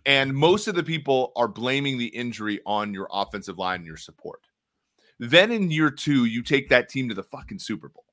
And 0.06 0.34
most 0.34 0.68
of 0.68 0.76
the 0.76 0.84
people 0.84 1.32
are 1.36 1.48
blaming 1.48 1.98
the 1.98 2.08
injury 2.08 2.60
on 2.66 2.94
your 2.94 3.08
offensive 3.12 3.58
line 3.58 3.78
and 3.78 3.88
your 3.88 3.98
support. 3.98 4.42
Then 5.20 5.52
in 5.52 5.72
year 5.72 5.90
2, 5.90 6.26
you 6.26 6.44
take 6.44 6.70
that 6.70 6.90
team 6.90 7.10
to 7.10 7.16
the 7.16 7.24
fucking 7.24 7.60
Super 7.60 7.90
Bowl. 7.90 8.06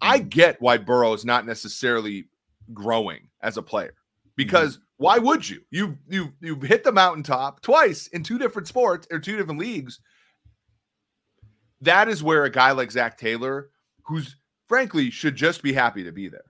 I 0.00 0.18
mm-hmm. 0.18 0.28
get 0.28 0.60
why 0.60 0.78
Burrow 0.78 1.12
is 1.12 1.24
not 1.24 1.46
necessarily 1.46 2.28
growing 2.72 3.28
as 3.40 3.56
a 3.56 3.62
player 3.62 3.94
because 4.36 4.78
why 4.98 5.18
would 5.18 5.48
you? 5.48 5.60
You 5.70 5.98
you 6.08 6.32
you've 6.40 6.62
hit 6.62 6.84
the 6.84 6.92
mountaintop 6.92 7.60
twice 7.60 8.06
in 8.08 8.22
two 8.22 8.38
different 8.38 8.68
sports 8.68 9.06
or 9.10 9.18
two 9.18 9.36
different 9.36 9.60
leagues. 9.60 10.00
That 11.80 12.08
is 12.08 12.22
where 12.22 12.44
a 12.44 12.50
guy 12.50 12.72
like 12.72 12.90
Zac 12.90 13.18
Taylor, 13.18 13.70
who's 14.02 14.36
frankly 14.68 15.10
should 15.10 15.36
just 15.36 15.62
be 15.62 15.72
happy 15.72 16.04
to 16.04 16.12
be 16.12 16.28
there. 16.28 16.44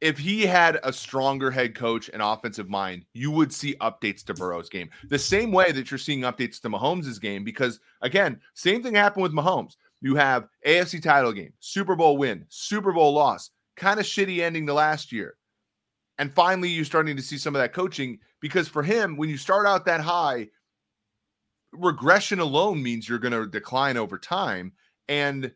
If 0.00 0.18
he 0.18 0.46
had 0.46 0.80
a 0.82 0.92
stronger 0.92 1.50
head 1.50 1.74
coach 1.74 2.08
and 2.12 2.22
offensive 2.22 2.70
mind, 2.70 3.04
you 3.12 3.30
would 3.30 3.52
see 3.52 3.74
updates 3.80 4.24
to 4.24 4.34
Burrow's 4.34 4.70
game 4.70 4.88
the 5.08 5.18
same 5.18 5.52
way 5.52 5.72
that 5.72 5.90
you're 5.90 5.98
seeing 5.98 6.20
updates 6.20 6.60
to 6.62 6.70
Mahomes' 6.70 7.20
game. 7.20 7.44
Because 7.44 7.80
again, 8.00 8.40
same 8.54 8.82
thing 8.82 8.94
happened 8.94 9.22
with 9.22 9.32
Mahomes. 9.32 9.76
You 10.00 10.16
have 10.16 10.48
AFC 10.66 11.02
title 11.02 11.32
game, 11.32 11.52
Super 11.58 11.94
Bowl 11.94 12.16
win, 12.16 12.46
Super 12.48 12.92
Bowl 12.92 13.12
loss, 13.12 13.50
kind 13.76 14.00
of 14.00 14.06
shitty 14.06 14.40
ending 14.40 14.66
to 14.66 14.74
last 14.74 15.12
year. 15.12 15.36
And 16.18 16.32
finally, 16.32 16.68
you're 16.68 16.84
starting 16.84 17.16
to 17.16 17.22
see 17.22 17.38
some 17.38 17.54
of 17.54 17.60
that 17.60 17.72
coaching 17.72 18.18
because 18.40 18.68
for 18.68 18.82
him, 18.82 19.16
when 19.16 19.28
you 19.28 19.36
start 19.36 19.66
out 19.66 19.86
that 19.86 20.00
high, 20.00 20.48
regression 21.72 22.40
alone 22.40 22.82
means 22.82 23.08
you're 23.08 23.18
going 23.18 23.32
to 23.32 23.46
decline 23.46 23.96
over 23.96 24.18
time. 24.18 24.72
And 25.08 25.52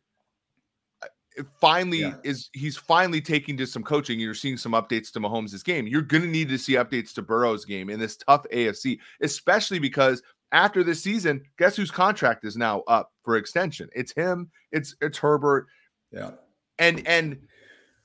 finally 1.61 2.01
yeah. 2.01 2.15
is 2.23 2.51
he's 2.53 2.77
finally 2.77 3.21
taking 3.21 3.57
to 3.57 3.67
some 3.67 3.83
coaching. 3.83 4.21
You're 4.21 4.35
seeing 4.35 4.57
some 4.57 4.73
updates 4.73 5.13
to 5.13 5.21
Mahomes' 5.21 5.65
game. 5.65 5.87
You're 5.87 6.03
going 6.03 6.23
to 6.23 6.29
need 6.29 6.49
to 6.49 6.59
see 6.59 6.75
updates 6.75 7.13
to 7.15 7.23
Burrow's 7.23 7.65
game 7.65 7.91
in 7.91 7.99
this 7.99 8.17
tough 8.17 8.47
AFC, 8.53 8.99
especially 9.21 9.79
because 9.79 10.23
after 10.53 10.85
this 10.85 11.03
season, 11.03 11.43
guess 11.59 11.77
whose 11.77 11.91
contract 11.91 12.45
is 12.45 12.57
now 12.57 12.81
up 12.87 13.13
for 13.25 13.37
extension? 13.37 13.89
It's 13.95 14.13
him. 14.13 14.51
It's 14.73 14.95
it's 15.01 15.19
Herbert. 15.19 15.67
Yeah. 16.13 16.33
And 16.79 17.07
and 17.07 17.39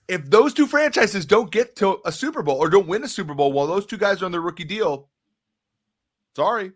if 0.08 0.30
those 0.30 0.54
two 0.54 0.65
franchises 0.65 1.26
don't 1.26 1.52
get 1.52 1.76
to 1.78 2.00
a 2.06 2.12
Super 2.12 2.42
Bowl 2.42 2.58
or 2.58 2.70
don't 2.70 2.88
win 2.88 3.04
a 3.04 3.08
Super 3.08 3.36
Bowl 3.36 3.54
while 3.54 3.68
those 3.68 3.86
two 3.86 3.98
guys 3.98 4.22
are 4.22 4.26
on 4.26 4.32
their 4.32 4.42
rookie 4.42 4.63
deal, 4.63 5.08
sorry. 6.36 6.72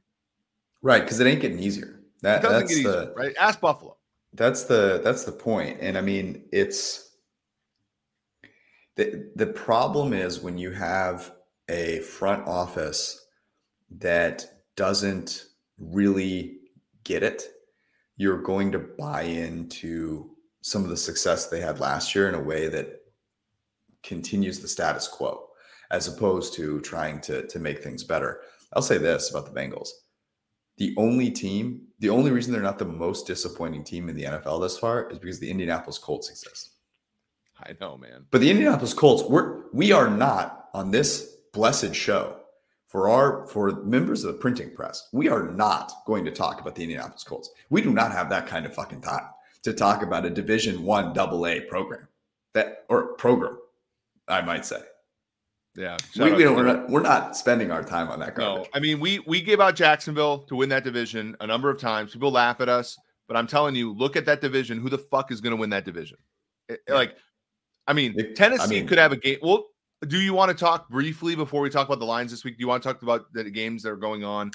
Right, 0.83 1.01
because 1.01 1.19
it 1.19 1.27
ain't 1.27 1.41
getting 1.41 1.59
easier. 1.59 2.01
That, 2.21 2.41
that's 2.41 2.71
the 2.71 2.79
easier, 2.79 3.13
right. 3.15 3.33
Ask 3.39 3.59
Buffalo. 3.59 3.97
That's 4.33 4.63
the 4.63 5.01
that's 5.03 5.23
the 5.23 5.31
point. 5.31 5.79
And 5.81 5.97
I 5.97 6.01
mean, 6.01 6.45
it's 6.51 7.11
the 8.95 9.31
the 9.35 9.47
problem 9.47 10.13
is 10.13 10.41
when 10.41 10.57
you 10.57 10.71
have 10.71 11.33
a 11.69 11.99
front 11.99 12.47
office 12.47 13.25
that 13.99 14.45
doesn't 14.75 15.45
really 15.77 16.57
get 17.03 17.23
it, 17.23 17.43
you're 18.17 18.41
going 18.41 18.71
to 18.71 18.79
buy 18.79 19.23
into 19.23 20.35
some 20.61 20.83
of 20.83 20.89
the 20.89 20.97
success 20.97 21.47
they 21.47 21.59
had 21.61 21.79
last 21.79 22.15
year 22.15 22.27
in 22.27 22.35
a 22.35 22.41
way 22.41 22.67
that 22.69 23.01
continues 24.01 24.59
the 24.59 24.67
status 24.67 25.07
quo 25.07 25.47
as 25.91 26.07
opposed 26.07 26.53
to 26.55 26.81
trying 26.81 27.21
to 27.21 27.45
to 27.47 27.59
make 27.59 27.83
things 27.83 28.03
better. 28.03 28.41
I'll 28.73 28.81
say 28.81 28.97
this 28.97 29.29
about 29.29 29.45
the 29.45 29.59
Bengals. 29.59 29.89
The 30.77 30.95
only 30.97 31.29
team, 31.29 31.87
the 32.03 32.09
only 32.09 32.31
reason 32.31 32.51
they're 32.51 32.61
not 32.61 32.79
the 32.79 32.83
most 32.83 33.25
disappointing 33.27 33.81
team 33.81 34.09
in 34.09 34.15
the 34.17 34.25
NFL 34.25 34.59
thus 34.59 34.77
far 34.77 35.09
is 35.09 35.19
because 35.19 35.39
the 35.39 35.49
Indianapolis 35.49 35.97
Colts 35.97 36.29
exist. 36.29 36.71
I 37.57 37.77
know, 37.79 37.97
man. 37.97 38.25
But 38.29 38.41
the 38.41 38.51
Indianapolis 38.51 38.93
Colts, 38.93 39.23
we're 39.23 39.69
we 39.71 39.93
are 39.93 40.09
not 40.09 40.67
on 40.73 40.91
this 40.91 41.37
blessed 41.53 41.95
show 41.95 42.41
for 42.87 43.07
our 43.07 43.47
for 43.47 43.71
members 43.85 44.25
of 44.25 44.33
the 44.33 44.39
printing 44.41 44.75
press. 44.75 45.07
We 45.13 45.29
are 45.29 45.43
not 45.53 45.93
going 46.05 46.25
to 46.25 46.31
talk 46.31 46.59
about 46.59 46.75
the 46.75 46.83
Indianapolis 46.83 47.23
Colts. 47.23 47.49
We 47.69 47.81
do 47.81 47.93
not 47.93 48.11
have 48.11 48.29
that 48.31 48.47
kind 48.47 48.65
of 48.65 48.73
fucking 48.73 48.99
time 48.99 49.29
to 49.61 49.71
talk 49.71 50.03
about 50.03 50.25
a 50.25 50.29
Division 50.29 50.83
One 50.83 51.13
Double 51.13 51.47
A 51.47 51.61
program 51.61 52.09
that 52.53 52.83
or 52.89 53.13
program 53.13 53.57
I 54.27 54.41
might 54.41 54.65
say. 54.65 54.81
Yeah, 55.75 55.97
we, 56.17 56.33
we 56.33 56.43
don't. 56.43 56.55
We're 56.55 56.63
not, 56.63 56.89
we're 56.89 57.01
not, 57.01 57.35
spending 57.35 57.71
our 57.71 57.83
time 57.83 58.09
on 58.09 58.19
that 58.19 58.35
garbage. 58.35 58.65
No, 58.65 58.69
I 58.73 58.79
mean 58.79 58.99
we 58.99 59.19
we 59.19 59.41
gave 59.41 59.59
out 59.59 59.75
Jacksonville 59.75 60.39
to 60.43 60.55
win 60.55 60.69
that 60.69 60.83
division 60.83 61.35
a 61.39 61.47
number 61.47 61.69
of 61.69 61.79
times. 61.79 62.13
People 62.13 62.31
laugh 62.31 62.61
at 62.61 62.69
us, 62.69 62.97
but 63.27 63.35
I'm 63.35 63.47
telling 63.47 63.75
you, 63.75 63.91
look 63.93 64.15
at 64.15 64.25
that 64.25 64.39
division. 64.39 64.79
Who 64.79 64.89
the 64.89 64.99
fuck 64.99 65.31
is 65.31 65.41
going 65.41 65.51
to 65.51 65.57
win 65.57 65.71
that 65.71 65.85
division? 65.85 66.17
It, 66.69 66.81
yeah. 66.87 66.93
Like, 66.93 67.15
I 67.87 67.93
mean, 67.93 68.13
it, 68.17 68.35
Tennessee 68.35 68.63
I 68.63 68.67
mean, 68.67 68.87
could 68.87 68.99
have 68.99 69.11
a 69.11 69.17
game. 69.17 69.39
Well, 69.41 69.65
do 70.07 70.19
you 70.19 70.33
want 70.33 70.51
to 70.51 70.57
talk 70.57 70.89
briefly 70.89 71.35
before 71.35 71.61
we 71.61 71.69
talk 71.71 71.87
about 71.87 71.99
the 71.99 72.05
lines 72.05 72.29
this 72.29 72.43
week? 72.43 72.57
Do 72.57 72.61
you 72.61 72.67
want 72.67 72.83
to 72.83 72.89
talk 72.89 73.01
about 73.01 73.33
the 73.33 73.49
games 73.49 73.81
that 73.83 73.89
are 73.89 73.97
going 73.97 74.23
on 74.23 74.51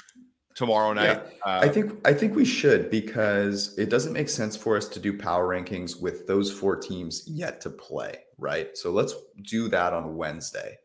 tomorrow 0.55 0.93
night? 0.93 1.21
Yeah, 1.21 1.21
uh, 1.45 1.59
I 1.61 1.67
think 1.67 1.99
I 2.07 2.13
think 2.13 2.33
we 2.33 2.45
should 2.45 2.89
because 2.89 3.77
it 3.77 3.89
doesn't 3.89 4.13
make 4.13 4.29
sense 4.29 4.55
for 4.55 4.77
us 4.77 4.87
to 4.87 5.01
do 5.01 5.17
power 5.17 5.49
rankings 5.49 6.01
with 6.01 6.27
those 6.27 6.49
four 6.49 6.77
teams 6.77 7.27
yet 7.27 7.59
to 7.61 7.69
play 7.69 8.19
right? 8.39 8.77
So 8.77 8.91
let's 8.91 9.13
do 9.43 9.67
that 9.69 9.93
on 9.93 10.15
Wednesday, 10.15 10.77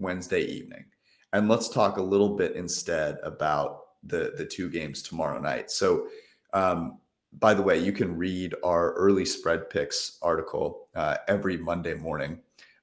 Wednesday 0.00 0.42
evening. 0.42 0.84
And 1.32 1.48
let's 1.48 1.68
talk 1.68 1.96
a 1.96 2.02
little 2.02 2.36
bit 2.36 2.56
instead 2.56 3.18
about 3.22 3.82
the 4.02 4.32
the 4.36 4.44
two 4.44 4.68
games 4.68 5.02
tomorrow 5.02 5.40
night. 5.40 5.70
So 5.70 6.08
um, 6.52 6.98
by 7.34 7.54
the 7.54 7.62
way, 7.62 7.78
you 7.78 7.92
can 7.92 8.16
read 8.16 8.54
our 8.64 8.92
early 8.94 9.24
spread 9.24 9.70
picks 9.70 10.18
article 10.22 10.88
uh, 10.96 11.18
every 11.28 11.56
Monday 11.56 11.94
morning. 11.94 12.40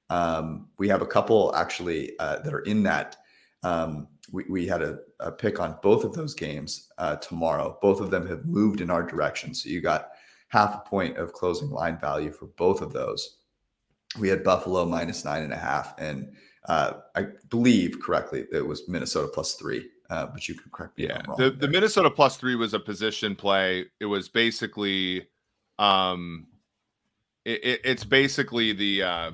Um, 0.08 0.68
we 0.78 0.88
have 0.88 1.02
a 1.02 1.06
couple 1.06 1.54
actually 1.54 2.18
uh, 2.18 2.38
that 2.38 2.54
are 2.54 2.60
in 2.60 2.82
that. 2.84 3.16
Um, 3.62 4.08
we, 4.32 4.44
we 4.48 4.66
had 4.66 4.80
a, 4.80 4.98
a, 5.20 5.32
pick 5.32 5.60
on 5.60 5.76
both 5.82 6.04
of 6.04 6.14
those 6.14 6.32
games 6.32 6.88
uh, 6.96 7.16
tomorrow. 7.16 7.78
Both 7.82 8.00
of 8.00 8.10
them 8.10 8.26
have 8.26 8.46
moved 8.46 8.80
in 8.80 8.90
our 8.90 9.02
direction. 9.02 9.52
So 9.52 9.68
you 9.68 9.82
got 9.82 10.10
half 10.48 10.76
a 10.76 10.88
point 10.88 11.18
of 11.18 11.34
closing 11.34 11.68
line 11.68 11.98
value 11.98 12.32
for 12.32 12.46
both 12.46 12.80
of 12.80 12.92
those 12.92 13.38
we 14.16 14.28
had 14.28 14.44
Buffalo 14.44 14.84
minus 14.84 15.24
nine 15.24 15.42
and 15.42 15.52
a 15.52 15.58
half, 15.58 15.94
and 15.98 16.32
uh, 16.66 16.94
I 17.14 17.26
believe 17.50 18.00
correctly 18.00 18.44
it 18.52 18.66
was 18.66 18.88
Minnesota 18.88 19.28
plus 19.28 19.54
three. 19.54 19.88
Uh, 20.10 20.26
but 20.26 20.48
you 20.48 20.54
can 20.54 20.70
correct 20.70 20.96
me. 20.96 21.04
Yeah, 21.06 21.20
the, 21.36 21.50
the 21.50 21.68
Minnesota 21.68 22.10
plus 22.10 22.38
three 22.38 22.54
was 22.54 22.72
a 22.72 22.80
position 22.80 23.36
play. 23.36 23.84
It 24.00 24.06
was 24.06 24.30
basically, 24.30 25.28
um, 25.78 26.46
it, 27.44 27.62
it, 27.62 27.80
it's 27.84 28.04
basically 28.04 28.72
the, 28.72 29.02
uh, 29.02 29.30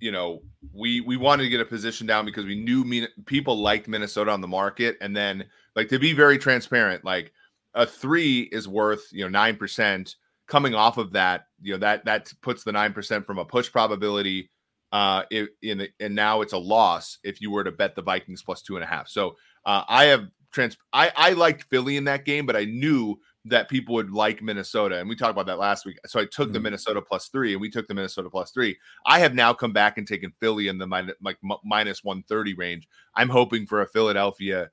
you 0.00 0.12
know, 0.12 0.40
we 0.72 1.02
we 1.02 1.18
wanted 1.18 1.42
to 1.42 1.50
get 1.50 1.60
a 1.60 1.66
position 1.66 2.06
down 2.06 2.24
because 2.24 2.46
we 2.46 2.54
knew 2.54 3.06
people 3.26 3.58
liked 3.58 3.86
Minnesota 3.86 4.30
on 4.30 4.40
the 4.40 4.48
market, 4.48 4.96
and 5.02 5.14
then 5.14 5.44
like 5.76 5.88
to 5.88 5.98
be 5.98 6.14
very 6.14 6.38
transparent, 6.38 7.04
like 7.04 7.32
a 7.74 7.86
three 7.86 8.48
is 8.52 8.66
worth 8.66 9.08
you 9.12 9.24
know 9.24 9.28
nine 9.28 9.56
percent 9.56 10.16
coming 10.46 10.74
off 10.74 10.96
of 10.96 11.12
that, 11.12 11.48
you 11.60 11.72
know 11.72 11.78
that 11.78 12.04
that 12.06 12.32
puts 12.40 12.64
the 12.64 12.72
nine 12.72 12.94
percent 12.94 13.26
from 13.26 13.38
a 13.38 13.44
push 13.44 13.70
probability 13.70 14.50
uh 14.92 15.22
in, 15.30 15.48
in 15.62 15.88
and 16.00 16.14
now 16.14 16.40
it's 16.40 16.52
a 16.52 16.58
loss 16.58 17.18
if 17.22 17.40
you 17.40 17.50
were 17.50 17.64
to 17.64 17.72
bet 17.72 17.94
the 17.94 18.02
Vikings 18.02 18.42
plus 18.42 18.62
two 18.62 18.76
and 18.76 18.84
a 18.84 18.86
half. 18.86 19.08
So 19.08 19.36
uh, 19.64 19.84
I 19.88 20.04
have 20.06 20.28
trans 20.50 20.76
I 20.92 21.12
I 21.16 21.32
liked 21.32 21.64
Philly 21.64 21.96
in 21.96 22.04
that 22.04 22.24
game, 22.24 22.46
but 22.46 22.56
I 22.56 22.64
knew 22.64 23.18
that 23.46 23.68
people 23.68 23.94
would 23.94 24.10
like 24.10 24.42
Minnesota. 24.42 24.98
And 24.98 25.08
we 25.08 25.16
talked 25.16 25.30
about 25.30 25.46
that 25.46 25.58
last 25.58 25.86
week. 25.86 25.98
So 26.06 26.20
I 26.20 26.24
took 26.24 26.48
mm-hmm. 26.48 26.52
the 26.52 26.60
Minnesota 26.60 27.00
plus 27.00 27.28
three 27.28 27.52
and 27.52 27.60
we 27.60 27.70
took 27.70 27.88
the 27.88 27.94
Minnesota 27.94 28.28
plus 28.28 28.50
three. 28.50 28.76
I 29.06 29.20
have 29.20 29.34
now 29.34 29.54
come 29.54 29.72
back 29.72 29.96
and 29.98 30.06
taken 30.06 30.32
Philly 30.40 30.68
in 30.68 30.78
the 30.78 30.86
minus, 30.86 31.14
like 31.22 31.38
minus 31.64 32.04
130 32.04 32.54
range. 32.54 32.88
I'm 33.14 33.30
hoping 33.30 33.66
for 33.66 33.80
a 33.80 33.88
Philadelphia 33.88 34.70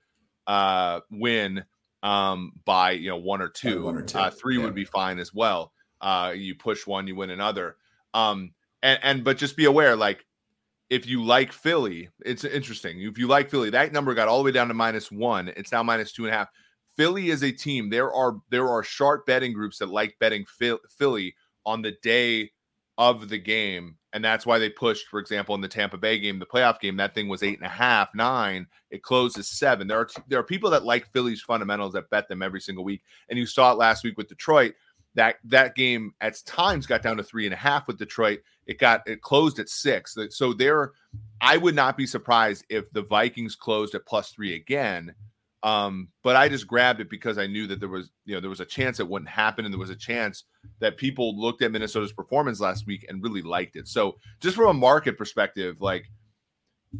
uh, 0.48 1.00
win 1.10 1.64
um, 2.04 2.54
by, 2.66 2.92
you 2.92 3.10
know, 3.10 3.18
one 3.18 3.42
or 3.42 3.50
two. 3.50 3.84
One 3.84 3.98
or 3.98 4.02
two. 4.02 4.18
Uh, 4.18 4.30
three 4.30 4.58
yeah. 4.58 4.66
would 4.66 4.76
be 4.76 4.86
fine 4.86 5.20
as 5.20 5.34
well. 5.34 5.72
Uh, 6.02 6.34
you 6.36 6.54
push 6.54 6.86
one, 6.86 7.08
you 7.08 7.16
win 7.16 7.30
another. 7.30 7.78
Um, 8.14 8.52
and, 8.88 9.00
and, 9.04 9.24
but 9.24 9.38
just 9.38 9.58
be 9.58 9.66
aware, 9.66 9.96
like, 9.96 10.26
if 10.90 11.06
you 11.06 11.24
like 11.24 11.52
Philly, 11.52 12.10
it's 12.26 12.46
interesting. 12.46 13.02
If 13.02 13.18
you 13.18 13.28
like 13.28 13.50
Philly, 13.50 13.70
that 13.72 13.92
number 13.92 14.14
got 14.14 14.30
all 14.30 14.38
the 14.38 14.46
way 14.46 14.52
down 14.52 14.70
to 14.70 14.74
minus 14.74 15.12
one. 15.12 15.50
It's 15.50 15.72
now 15.72 15.84
minus 15.84 16.14
two 16.14 16.26
and 16.26 16.34
a 16.34 16.38
half 16.38 16.48
Philly 16.98 17.30
is 17.30 17.44
a 17.44 17.52
team. 17.52 17.90
There 17.90 18.12
are 18.12 18.38
there 18.50 18.68
are 18.68 18.84
sharp 18.84 19.26
betting 19.26 19.54
groups 19.54 19.78
that 19.78 19.90
like 19.90 20.18
betting 20.20 20.46
Philly 20.90 21.36
on 21.66 21.84
the 21.84 21.96
day 22.02 22.52
of 22.98 23.30
the 23.30 23.38
game, 23.38 23.98
and 24.14 24.26
that's 24.26 24.48
why 24.48 24.58
they 24.58 24.70
pushed. 24.70 25.08
For 25.08 25.20
example, 25.20 25.54
in 25.54 25.62
the 25.62 25.68
Tampa 25.68 25.98
Bay 25.98 26.18
game, 26.18 26.40
the 26.40 26.46
playoff 26.48 26.80
game, 26.80 26.98
that 26.98 27.14
thing 27.14 27.28
was 27.28 27.44
eight 27.44 27.60
and 27.60 27.68
a 27.68 27.70
half, 27.70 28.10
nine. 28.16 28.66
It 28.90 29.04
closes 29.04 29.48
seven. 29.48 29.88
There 29.88 30.00
are 30.00 30.10
there 30.28 30.40
are 30.40 30.44
people 30.44 30.72
that 30.72 30.86
like 30.86 31.12
Philly's 31.14 31.42
fundamentals 31.42 31.94
that 31.94 32.10
bet 32.10 32.28
them 32.28 32.42
every 32.42 32.62
single 32.62 32.84
week, 32.84 33.04
and 33.30 33.38
you 33.38 33.46
saw 33.46 33.72
it 33.72 33.78
last 33.78 34.04
week 34.04 34.18
with 34.18 34.28
Detroit. 34.28 34.74
That 35.18 35.36
that 35.46 35.76
game 35.76 36.14
at 36.22 36.40
times 36.46 36.88
got 36.88 37.02
down 37.02 37.18
to 37.18 37.24
three 37.24 37.46
and 37.46 37.54
a 37.54 37.58
half 37.58 37.88
with 37.88 38.00
Detroit. 38.00 38.40
It 38.66 38.80
got 38.80 39.06
it 39.06 39.22
closed 39.22 39.60
at 39.60 39.68
six. 39.68 40.16
So 40.30 40.54
there, 40.54 40.94
I 41.42 41.58
would 41.58 41.76
not 41.76 41.98
be 41.98 42.08
surprised 42.08 42.64
if 42.70 42.90
the 42.94 43.02
Vikings 43.02 43.56
closed 43.56 43.94
at 43.96 44.06
plus 44.06 44.32
three 44.32 44.56
again 44.56 45.14
um, 45.64 46.10
but 46.24 46.36
I 46.36 46.50
just 46.50 46.68
grabbed 46.68 47.02
it 47.02 47.10
because 47.10 47.38
I 47.38 47.48
knew 47.48 47.68
that 47.68 47.80
there 47.80 47.90
was, 47.90 48.12
you 48.26 48.36
know, 48.36 48.40
there 48.40 48.50
was 48.50 48.60
a 48.60 48.66
chance 48.66 49.00
it 49.00 49.10
wouldn't 49.10 49.30
happen, 49.30 49.66
and 49.66 49.74
there 49.74 49.80
was 49.80 49.90
a 49.90 49.96
chance 49.96 50.44
that 50.80 50.98
people 50.98 51.40
looked 51.40 51.62
at 51.62 51.72
Minnesota's 51.72 52.14
performance 52.14 52.60
last 52.60 52.86
week 52.86 53.06
and 53.10 53.24
really 53.24 53.42
liked 53.42 53.76
it. 53.76 53.88
So, 53.88 54.18
just 54.40 54.56
from 54.56 54.70
a 54.70 54.74
market 54.74 55.18
perspective, 55.18 55.82
like 55.82 56.10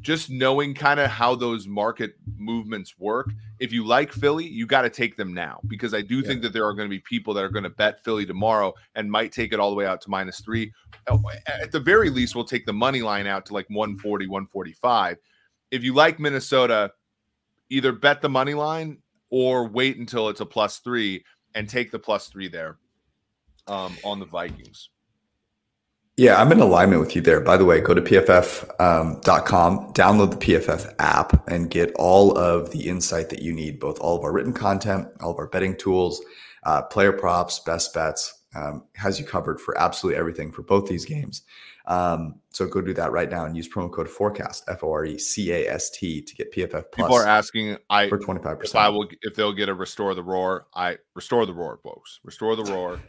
just 0.02 0.30
knowing 0.30 0.74
kind 0.74 1.00
of 1.00 1.10
how 1.10 1.36
those 1.36 1.68
market 1.68 2.16
movements 2.38 2.98
work. 3.00 3.32
If 3.60 3.72
you 3.72 3.86
like 3.86 4.12
Philly, 4.12 4.46
you 4.46 4.66
got 4.66 4.84
to 4.84 4.90
take 4.90 5.18
them 5.18 5.34
now 5.34 5.60
because 5.68 5.94
I 5.94 6.02
do 6.02 6.18
yeah. 6.18 6.28
think 6.28 6.42
that 6.44 6.54
there 6.54 6.66
are 6.66 6.74
going 6.74 6.88
to 6.88 6.96
be 6.96 7.00
people 7.00 7.34
that 7.34 7.44
are 7.44 7.50
going 7.50 7.64
to 7.64 7.70
bet 7.70 8.04
Philly 8.04 8.26
tomorrow 8.26 8.74
and 8.96 9.12
might 9.12 9.32
take 9.32 9.54
it 9.54 9.60
all 9.60 9.70
the 9.70 9.76
way 9.76 9.86
out 9.86 10.02
to 10.02 10.10
minus 10.10 10.40
three. 10.42 10.72
Oh, 11.08 11.22
at 11.48 11.72
the 11.72 11.80
very 11.80 12.10
least, 12.10 12.36
we'll 12.36 12.46
take 12.46 12.66
the 12.66 12.74
money 12.74 13.02
line 13.02 13.28
out 13.28 13.46
to 13.48 13.54
like 13.54 13.70
140, 13.70 14.28
145. 14.28 15.18
If 15.72 15.84
you 15.84 15.94
like 15.94 16.20
Minnesota, 16.20 16.92
either 17.70 17.92
bet 17.92 18.22
the 18.22 18.30
money 18.30 18.54
line 18.54 19.00
or 19.30 19.68
wait 19.68 19.98
until 19.98 20.30
it's 20.30 20.42
a 20.42 20.46
plus 20.46 20.80
three 20.80 21.24
and 21.56 21.68
take 21.68 21.92
the 21.92 22.00
plus 22.00 22.30
three 22.30 22.48
there 22.48 22.78
um, 23.68 23.96
on 24.04 24.20
the 24.20 24.26
Vikings. 24.26 24.90
Yeah, 26.18 26.42
I'm 26.42 26.52
in 26.52 26.60
alignment 26.60 27.00
with 27.00 27.16
you 27.16 27.22
there. 27.22 27.40
By 27.40 27.58
the 27.58 27.66
way, 27.66 27.80
go 27.80 27.94
to 27.94 28.02
pff.com, 28.02 28.68
um, 28.80 29.94
download 29.94 30.32
the 30.32 30.38
PFF 30.38 30.96
app, 30.98 31.48
and 31.48 31.70
get 31.70 31.92
all 31.94 32.36
of 32.36 32.72
the 32.72 32.90
insight 32.90 33.30
that 33.30 33.44
you 33.44 33.54
need 33.54 33.80
both 33.80 34.00
all 34.00 34.18
of 34.18 34.24
our 34.24 34.34
written 34.34 34.52
content, 34.52 35.08
all 35.22 35.30
of 35.30 35.38
our 35.38 35.48
betting 35.48 35.78
tools, 35.78 36.20
uh, 36.64 36.82
player 36.82 37.14
props, 37.14 37.60
best 37.60 37.94
bets. 37.94 38.34
Um, 38.56 38.86
has 38.96 39.20
you 39.20 39.26
covered 39.26 39.62
for 39.62 39.78
absolutely 39.78 40.18
everything 40.18 40.52
for 40.52 40.64
both 40.64 40.88
these 40.88 41.06
games. 41.06 41.44
Um, 41.86 42.40
so 42.50 42.66
go 42.66 42.82
do 42.82 42.94
that 42.96 43.12
right 43.12 43.30
now 43.30 43.46
and 43.46 43.56
use 43.56 43.70
promo 43.70 43.92
code 43.92 44.10
forecast 44.10 44.64
F 44.68 44.84
O 44.84 44.92
R 44.92 45.06
E 45.06 45.20
C 45.20 45.52
A 45.52 45.72
S 45.72 45.92
T 45.92 46.22
to 46.22 46.36
get 46.36 46.52
PFF 46.52 46.72
plus. 46.72 47.08
People 47.08 47.16
are 47.16 47.28
asking 47.28 47.78
I 47.92 48.10
for 48.10 48.18
twenty 48.18 48.42
five 48.42 48.60
percent. 48.60 48.84
I 48.84 48.90
will 48.90 49.08
if 49.22 49.36
they'll 49.36 49.54
get 49.54 49.70
a 49.70 49.74
restore 49.74 50.16
the 50.16 50.24
roar. 50.24 50.66
I 50.74 50.98
restore 51.14 51.46
the 51.46 51.54
roar, 51.54 51.80
folks. 51.84 52.20
Restore 52.24 52.56
the 52.56 52.64
roar. 52.64 53.00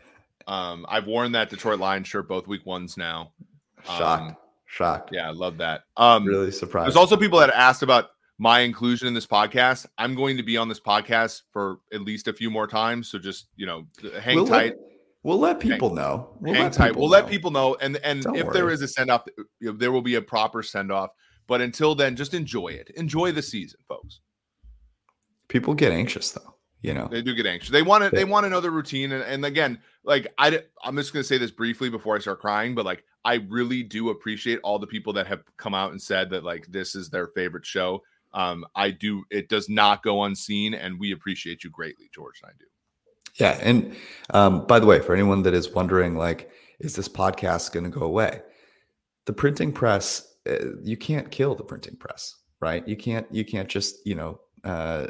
Um, 0.48 0.86
I've 0.88 1.06
worn 1.06 1.32
that 1.32 1.50
Detroit 1.50 1.78
Lions 1.78 2.08
shirt 2.08 2.28
both 2.28 2.46
week 2.48 2.66
ones 2.66 2.96
now. 2.96 3.32
Shocked. 3.84 4.22
Um, 4.22 4.36
Shocked. 4.66 5.10
Yeah, 5.12 5.28
I 5.28 5.32
love 5.32 5.56
that. 5.58 5.82
Um, 5.96 6.24
really 6.24 6.50
surprised. 6.50 6.86
There's 6.86 6.96
also 6.96 7.16
people 7.16 7.38
that 7.38 7.50
asked 7.50 7.82
about 7.82 8.10
my 8.38 8.60
inclusion 8.60 9.08
in 9.08 9.14
this 9.14 9.26
podcast. 9.26 9.86
I'm 9.96 10.14
going 10.14 10.36
to 10.36 10.42
be 10.42 10.56
on 10.56 10.68
this 10.68 10.80
podcast 10.80 11.42
for 11.52 11.78
at 11.92 12.02
least 12.02 12.28
a 12.28 12.32
few 12.32 12.50
more 12.50 12.66
times. 12.66 13.08
So 13.08 13.18
just 13.18 13.48
you 13.56 13.66
know, 13.66 13.86
hang 14.20 14.36
we'll 14.36 14.46
tight. 14.46 14.74
Let, 14.76 14.88
We'll 15.24 15.38
let 15.38 15.58
people 15.58 15.88
hang, 15.88 15.96
know. 15.96 16.30
We'll 16.40 16.54
hang 16.54 16.62
let 16.64 16.72
tight. 16.72 16.96
We'll 16.96 17.08
know. 17.08 17.12
let 17.12 17.28
people 17.28 17.50
know. 17.50 17.76
And 17.80 17.96
and 17.98 18.22
Don't 18.22 18.36
if 18.36 18.44
worry. 18.46 18.52
there 18.54 18.70
is 18.70 18.82
a 18.82 18.88
send 18.88 19.10
off, 19.10 19.24
you 19.60 19.72
know, 19.72 19.72
there 19.72 19.92
will 19.92 20.02
be 20.02 20.14
a 20.14 20.22
proper 20.22 20.62
send 20.62 20.92
off. 20.92 21.10
But 21.46 21.60
until 21.60 21.94
then, 21.94 22.14
just 22.14 22.34
enjoy 22.34 22.68
it. 22.68 22.90
Enjoy 22.94 23.32
the 23.32 23.42
season, 23.42 23.80
folks. 23.88 24.20
People 25.48 25.74
get 25.74 25.92
anxious 25.92 26.30
though. 26.30 26.54
You 26.82 26.94
know 26.94 27.08
they 27.10 27.22
do 27.22 27.34
get 27.34 27.46
anxious. 27.46 27.70
They 27.70 27.82
want 27.82 28.04
to. 28.04 28.10
They 28.10 28.24
want 28.24 28.46
another 28.46 28.70
routine. 28.70 29.12
And, 29.12 29.24
and 29.24 29.44
again, 29.44 29.78
like 30.04 30.32
I, 30.38 30.62
I'm 30.84 30.96
just 30.96 31.12
going 31.12 31.22
to 31.22 31.26
say 31.26 31.38
this 31.38 31.50
briefly 31.50 31.90
before 31.90 32.14
I 32.16 32.20
start 32.20 32.40
crying. 32.40 32.74
But 32.74 32.84
like, 32.84 33.04
I 33.24 33.34
really 33.48 33.82
do 33.82 34.10
appreciate 34.10 34.60
all 34.62 34.78
the 34.78 34.86
people 34.86 35.12
that 35.14 35.26
have 35.26 35.42
come 35.56 35.74
out 35.74 35.90
and 35.90 36.00
said 36.00 36.30
that 36.30 36.44
like 36.44 36.66
this 36.68 36.94
is 36.94 37.10
their 37.10 37.28
favorite 37.28 37.66
show. 37.66 38.02
Um, 38.32 38.64
I 38.76 38.90
do. 38.90 39.24
It 39.30 39.48
does 39.48 39.68
not 39.68 40.02
go 40.02 40.22
unseen, 40.22 40.74
and 40.74 41.00
we 41.00 41.12
appreciate 41.12 41.64
you 41.64 41.70
greatly, 41.70 42.10
George 42.14 42.40
and 42.42 42.50
I 42.50 42.54
do. 42.58 42.66
Yeah. 43.38 43.58
And 43.62 43.96
um, 44.30 44.66
by 44.66 44.80
the 44.80 44.86
way, 44.86 45.00
for 45.00 45.14
anyone 45.14 45.42
that 45.42 45.54
is 45.54 45.70
wondering, 45.70 46.16
like, 46.16 46.50
is 46.80 46.94
this 46.94 47.08
podcast 47.08 47.72
going 47.72 47.84
to 47.84 47.90
go 47.90 48.04
away? 48.04 48.42
The 49.26 49.32
printing 49.32 49.72
press, 49.72 50.36
uh, 50.48 50.72
you 50.82 50.96
can't 50.96 51.30
kill 51.30 51.54
the 51.54 51.64
printing 51.64 51.96
press, 51.96 52.34
right? 52.60 52.86
You 52.86 52.96
can't, 52.96 53.26
you 53.30 53.44
can't 53.44 53.68
just, 53.68 54.04
you 54.06 54.14
know, 54.14 54.40
uh, 54.64 55.08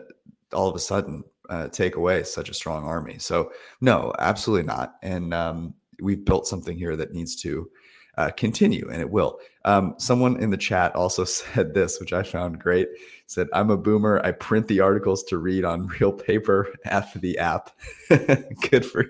all 0.52 0.68
of 0.68 0.74
a 0.74 0.78
sudden 0.78 1.24
uh, 1.48 1.68
take 1.68 1.96
away 1.96 2.22
such 2.22 2.48
a 2.48 2.54
strong 2.54 2.84
army. 2.84 3.18
So, 3.18 3.52
no, 3.80 4.12
absolutely 4.18 4.66
not. 4.66 4.96
And 5.02 5.32
um, 5.32 5.74
we've 6.00 6.24
built 6.24 6.46
something 6.46 6.76
here 6.76 6.96
that 6.96 7.12
needs 7.12 7.36
to 7.36 7.70
uh, 8.18 8.30
continue, 8.30 8.88
and 8.90 9.00
it 9.00 9.10
will. 9.10 9.38
Um, 9.64 9.94
someone 9.98 10.42
in 10.42 10.50
the 10.50 10.56
chat 10.56 10.94
also 10.96 11.24
said 11.24 11.72
this, 11.72 12.00
which 12.00 12.12
I 12.12 12.24
found 12.24 12.58
great. 12.58 12.88
Said, 13.26 13.46
"I'm 13.52 13.70
a 13.70 13.76
boomer. 13.76 14.20
I 14.24 14.32
print 14.32 14.66
the 14.66 14.80
articles 14.80 15.22
to 15.24 15.38
read 15.38 15.64
on 15.64 15.86
real 16.00 16.12
paper 16.12 16.74
after 16.84 17.20
the 17.20 17.38
app. 17.38 17.70
good 18.08 18.84
for, 18.84 19.06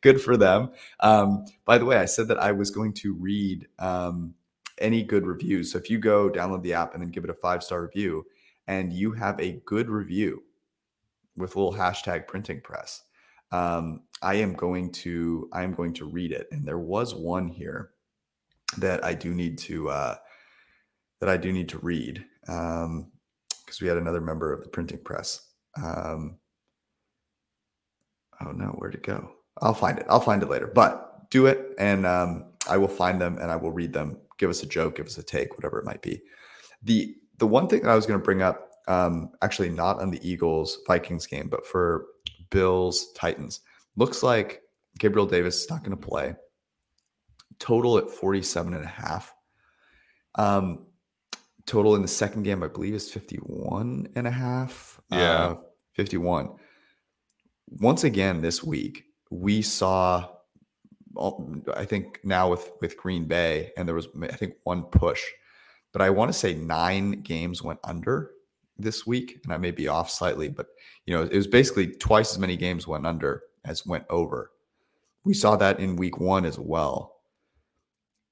good 0.00 0.20
for 0.20 0.38
them." 0.38 0.70
Um, 1.00 1.44
by 1.66 1.76
the 1.76 1.84
way, 1.84 1.98
I 1.98 2.06
said 2.06 2.28
that 2.28 2.38
I 2.38 2.52
was 2.52 2.70
going 2.70 2.94
to 2.94 3.14
read 3.14 3.68
um, 3.78 4.34
any 4.78 5.02
good 5.02 5.26
reviews. 5.26 5.72
So 5.72 5.78
if 5.78 5.90
you 5.90 5.98
go 5.98 6.30
download 6.30 6.62
the 6.62 6.74
app 6.74 6.94
and 6.94 7.02
then 7.02 7.10
give 7.10 7.24
it 7.24 7.30
a 7.30 7.34
five 7.34 7.62
star 7.62 7.82
review, 7.82 8.24
and 8.66 8.90
you 8.90 9.12
have 9.12 9.38
a 9.38 9.60
good 9.66 9.90
review 9.90 10.42
with 11.36 11.54
a 11.54 11.58
little 11.58 11.78
hashtag 11.78 12.26
printing 12.26 12.60
press, 12.60 13.02
um, 13.52 14.02
I 14.22 14.34
am 14.36 14.54
going 14.54 14.92
to 14.92 15.48
I 15.52 15.62
am 15.62 15.74
going 15.74 15.94
to 15.94 16.06
read 16.06 16.32
it. 16.32 16.48
And 16.50 16.66
there 16.66 16.78
was 16.78 17.14
one 17.14 17.48
here 17.48 17.90
that 18.78 19.04
I 19.04 19.14
do 19.14 19.34
need 19.34 19.58
to 19.58 19.88
uh, 19.88 20.16
that 21.20 21.28
I 21.28 21.36
do 21.36 21.52
need 21.52 21.68
to 21.70 21.78
read 21.78 22.24
because 22.40 22.84
um, 22.84 23.10
we 23.80 23.88
had 23.88 23.96
another 23.96 24.20
member 24.20 24.52
of 24.52 24.62
the 24.62 24.68
printing 24.68 25.02
press. 25.02 25.48
Um, 25.82 26.38
oh 28.44 28.52
no, 28.52 28.68
where'd 28.78 28.94
it 28.94 29.02
go? 29.02 29.30
I'll 29.62 29.74
find 29.74 29.98
it. 29.98 30.06
I'll 30.08 30.20
find 30.20 30.42
it 30.42 30.50
later. 30.50 30.66
But 30.66 31.30
do 31.30 31.46
it, 31.46 31.74
and 31.78 32.06
um, 32.06 32.52
I 32.68 32.76
will 32.76 32.88
find 32.88 33.20
them 33.20 33.38
and 33.38 33.50
I 33.50 33.56
will 33.56 33.72
read 33.72 33.92
them. 33.92 34.18
Give 34.38 34.50
us 34.50 34.62
a 34.62 34.66
joke, 34.66 34.96
give 34.96 35.06
us 35.06 35.18
a 35.18 35.22
take, 35.22 35.56
whatever 35.56 35.78
it 35.78 35.84
might 35.84 36.02
be. 36.02 36.22
The 36.82 37.14
the 37.38 37.46
one 37.46 37.68
thing 37.68 37.82
that 37.82 37.90
I 37.90 37.96
was 37.96 38.06
going 38.06 38.18
to 38.18 38.24
bring 38.24 38.42
up, 38.42 38.65
um, 38.86 39.30
actually 39.42 39.68
not 39.68 40.00
on 40.00 40.10
the 40.10 40.28
Eagles 40.28 40.78
Vikings 40.86 41.26
game, 41.26 41.48
but 41.48 41.66
for 41.66 42.06
Bills 42.50 43.12
Titans, 43.14 43.60
looks 43.96 44.22
like 44.22 44.62
Gabriel 44.98 45.26
Davis 45.26 45.62
is 45.62 45.70
not 45.70 45.82
going 45.82 45.96
to 45.96 46.08
play 46.08 46.34
total 47.58 47.98
at 47.98 48.10
47 48.10 48.74
and 48.74 48.84
a 48.84 48.88
half. 48.88 49.34
Um, 50.34 50.86
total 51.66 51.96
in 51.96 52.02
the 52.02 52.08
second 52.08 52.42
game, 52.42 52.62
I 52.62 52.68
believe, 52.68 52.94
is 52.94 53.10
51 53.10 54.08
and 54.14 54.26
a 54.26 54.30
half. 54.30 55.00
Yeah. 55.10 55.46
Uh, 55.46 55.56
51. 55.94 56.50
Once 57.68 58.04
again, 58.04 58.42
this 58.42 58.62
week, 58.62 59.04
we 59.30 59.62
saw, 59.62 60.28
I 61.74 61.84
think 61.84 62.20
now 62.22 62.50
with, 62.50 62.70
with 62.80 62.96
Green 62.96 63.24
Bay, 63.24 63.72
and 63.76 63.88
there 63.88 63.94
was, 63.94 64.08
I 64.22 64.36
think, 64.36 64.54
one 64.64 64.84
push, 64.84 65.22
but 65.92 66.02
I 66.02 66.10
want 66.10 66.32
to 66.32 66.38
say 66.38 66.54
nine 66.54 67.22
games 67.22 67.62
went 67.62 67.80
under 67.82 68.30
this 68.78 69.06
week, 69.06 69.40
and 69.44 69.52
I 69.52 69.56
may 69.56 69.70
be 69.70 69.88
off 69.88 70.10
slightly, 70.10 70.48
but 70.48 70.66
you 71.06 71.14
know, 71.14 71.22
it 71.22 71.36
was 71.36 71.46
basically 71.46 71.88
twice 71.88 72.32
as 72.32 72.38
many 72.38 72.56
games 72.56 72.86
went 72.86 73.06
under 73.06 73.42
as 73.64 73.86
went 73.86 74.04
over. 74.10 74.50
We 75.24 75.34
saw 75.34 75.56
that 75.56 75.80
in 75.80 75.96
week 75.96 76.20
one 76.20 76.44
as 76.44 76.58
well. 76.58 77.16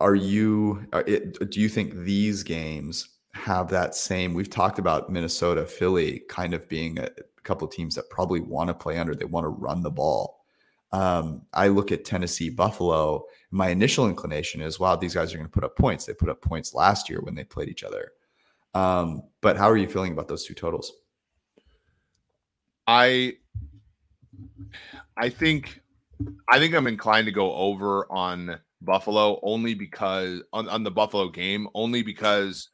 Are 0.00 0.14
you 0.14 0.86
are 0.92 1.02
it, 1.06 1.50
do 1.50 1.60
you 1.60 1.68
think 1.68 1.94
these 1.94 2.42
games 2.42 3.08
have 3.34 3.68
that 3.68 3.96
same 3.96 4.32
we've 4.32 4.50
talked 4.50 4.78
about 4.78 5.10
minnesota 5.10 5.66
philly 5.66 6.22
kind 6.28 6.54
of 6.54 6.68
being 6.68 6.98
a, 7.00 7.08
couple 7.42 7.68
teams 7.68 7.94
that 7.94 8.08
probably 8.08 8.40
want 8.40 8.68
to 8.68 8.74
play 8.74 8.96
under 8.96 9.14
they 9.14 9.26
want 9.26 9.44
to 9.44 9.50
run 9.50 9.82
the 9.82 9.90
ball. 9.90 10.44
Um, 10.92 11.42
i 11.52 11.68
look 11.68 11.92
at 11.92 12.04
tennessee 12.04 12.48
buffalo 12.48 13.24
my 13.50 13.68
initial 13.68 14.08
inclination 14.08 14.60
is 14.62 14.80
wow 14.80 14.96
these 14.96 15.14
guys 15.14 15.34
are 15.34 15.36
going 15.36 15.48
to 15.48 15.52
put 15.52 15.64
up 15.64 15.76
points. 15.76 16.06
They 16.06 16.14
put 16.14 16.30
up 16.30 16.40
points 16.40 16.74
last 16.74 17.10
year 17.10 17.20
when 17.20 17.34
they 17.34 17.44
played 17.44 17.68
each 17.68 17.84
other 17.84 18.12
um, 18.74 19.22
but 19.40 19.56
how 19.56 19.70
are 19.70 19.76
you 19.76 19.88
feeling 19.88 20.12
about 20.12 20.28
those 20.28 20.44
two 20.44 20.54
totals 20.54 20.92
i 22.86 23.34
I 25.16 25.28
think 25.28 25.80
I 26.48 26.58
think 26.58 26.74
I'm 26.74 26.86
inclined 26.86 27.26
to 27.26 27.32
go 27.32 27.54
over 27.54 28.10
on 28.10 28.58
Buffalo 28.80 29.40
only 29.42 29.74
because 29.74 30.42
on, 30.52 30.68
on 30.68 30.82
the 30.82 30.90
Buffalo 30.90 31.28
game, 31.28 31.68
only 31.74 32.02
because 32.02 32.68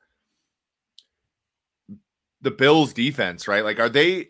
the 2.40 2.50
Bills 2.50 2.92
defense, 2.92 3.46
right? 3.46 3.64
Like, 3.64 3.78
are 3.78 3.88
they 3.88 4.28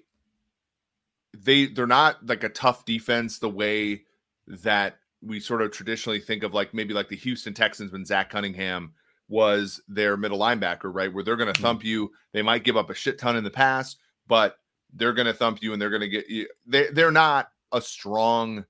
they 1.37 1.67
they're 1.67 1.87
not 1.87 2.27
like 2.27 2.45
a 2.45 2.49
tough 2.49 2.85
defense 2.85 3.39
the 3.39 3.49
way 3.49 4.03
that 4.47 4.99
we 5.23 5.39
sort 5.39 5.63
of 5.63 5.71
traditionally 5.71 6.19
think 6.19 6.43
of 6.43 6.55
like 6.55 6.75
maybe 6.75 6.95
like 6.95 7.09
the 7.09 7.17
Houston 7.17 7.55
Texans 7.55 7.93
when 7.93 8.05
Zach 8.05 8.31
Cunningham 8.31 8.93
was 9.31 9.81
their 9.89 10.17
middle 10.17 10.41
linebacker, 10.41 10.93
right? 10.93 11.11
Where 11.11 11.23
they're 11.23 11.37
going 11.37 11.47
to 11.47 11.53
mm-hmm. 11.55 11.63
thump 11.63 11.85
you. 11.85 12.11
They 12.33 12.43
might 12.43 12.65
give 12.65 12.77
up 12.77 12.91
a 12.91 12.95
shit 12.95 13.17
ton 13.17 13.37
in 13.37 13.45
the 13.45 13.51
pass, 13.51 13.97
but 14.27 14.57
they're 14.93 15.13
going 15.13 15.27
to 15.27 15.33
thump 15.33 15.63
you 15.63 15.73
and 15.73 15.81
they're 15.81 15.89
going 15.89 16.01
to 16.01 16.09
get 16.09 16.29
you. 16.29 16.49
They, 16.67 16.89
they're 16.89 17.13
not 17.13 17.51
a 17.71 17.81
strong, 17.81 18.65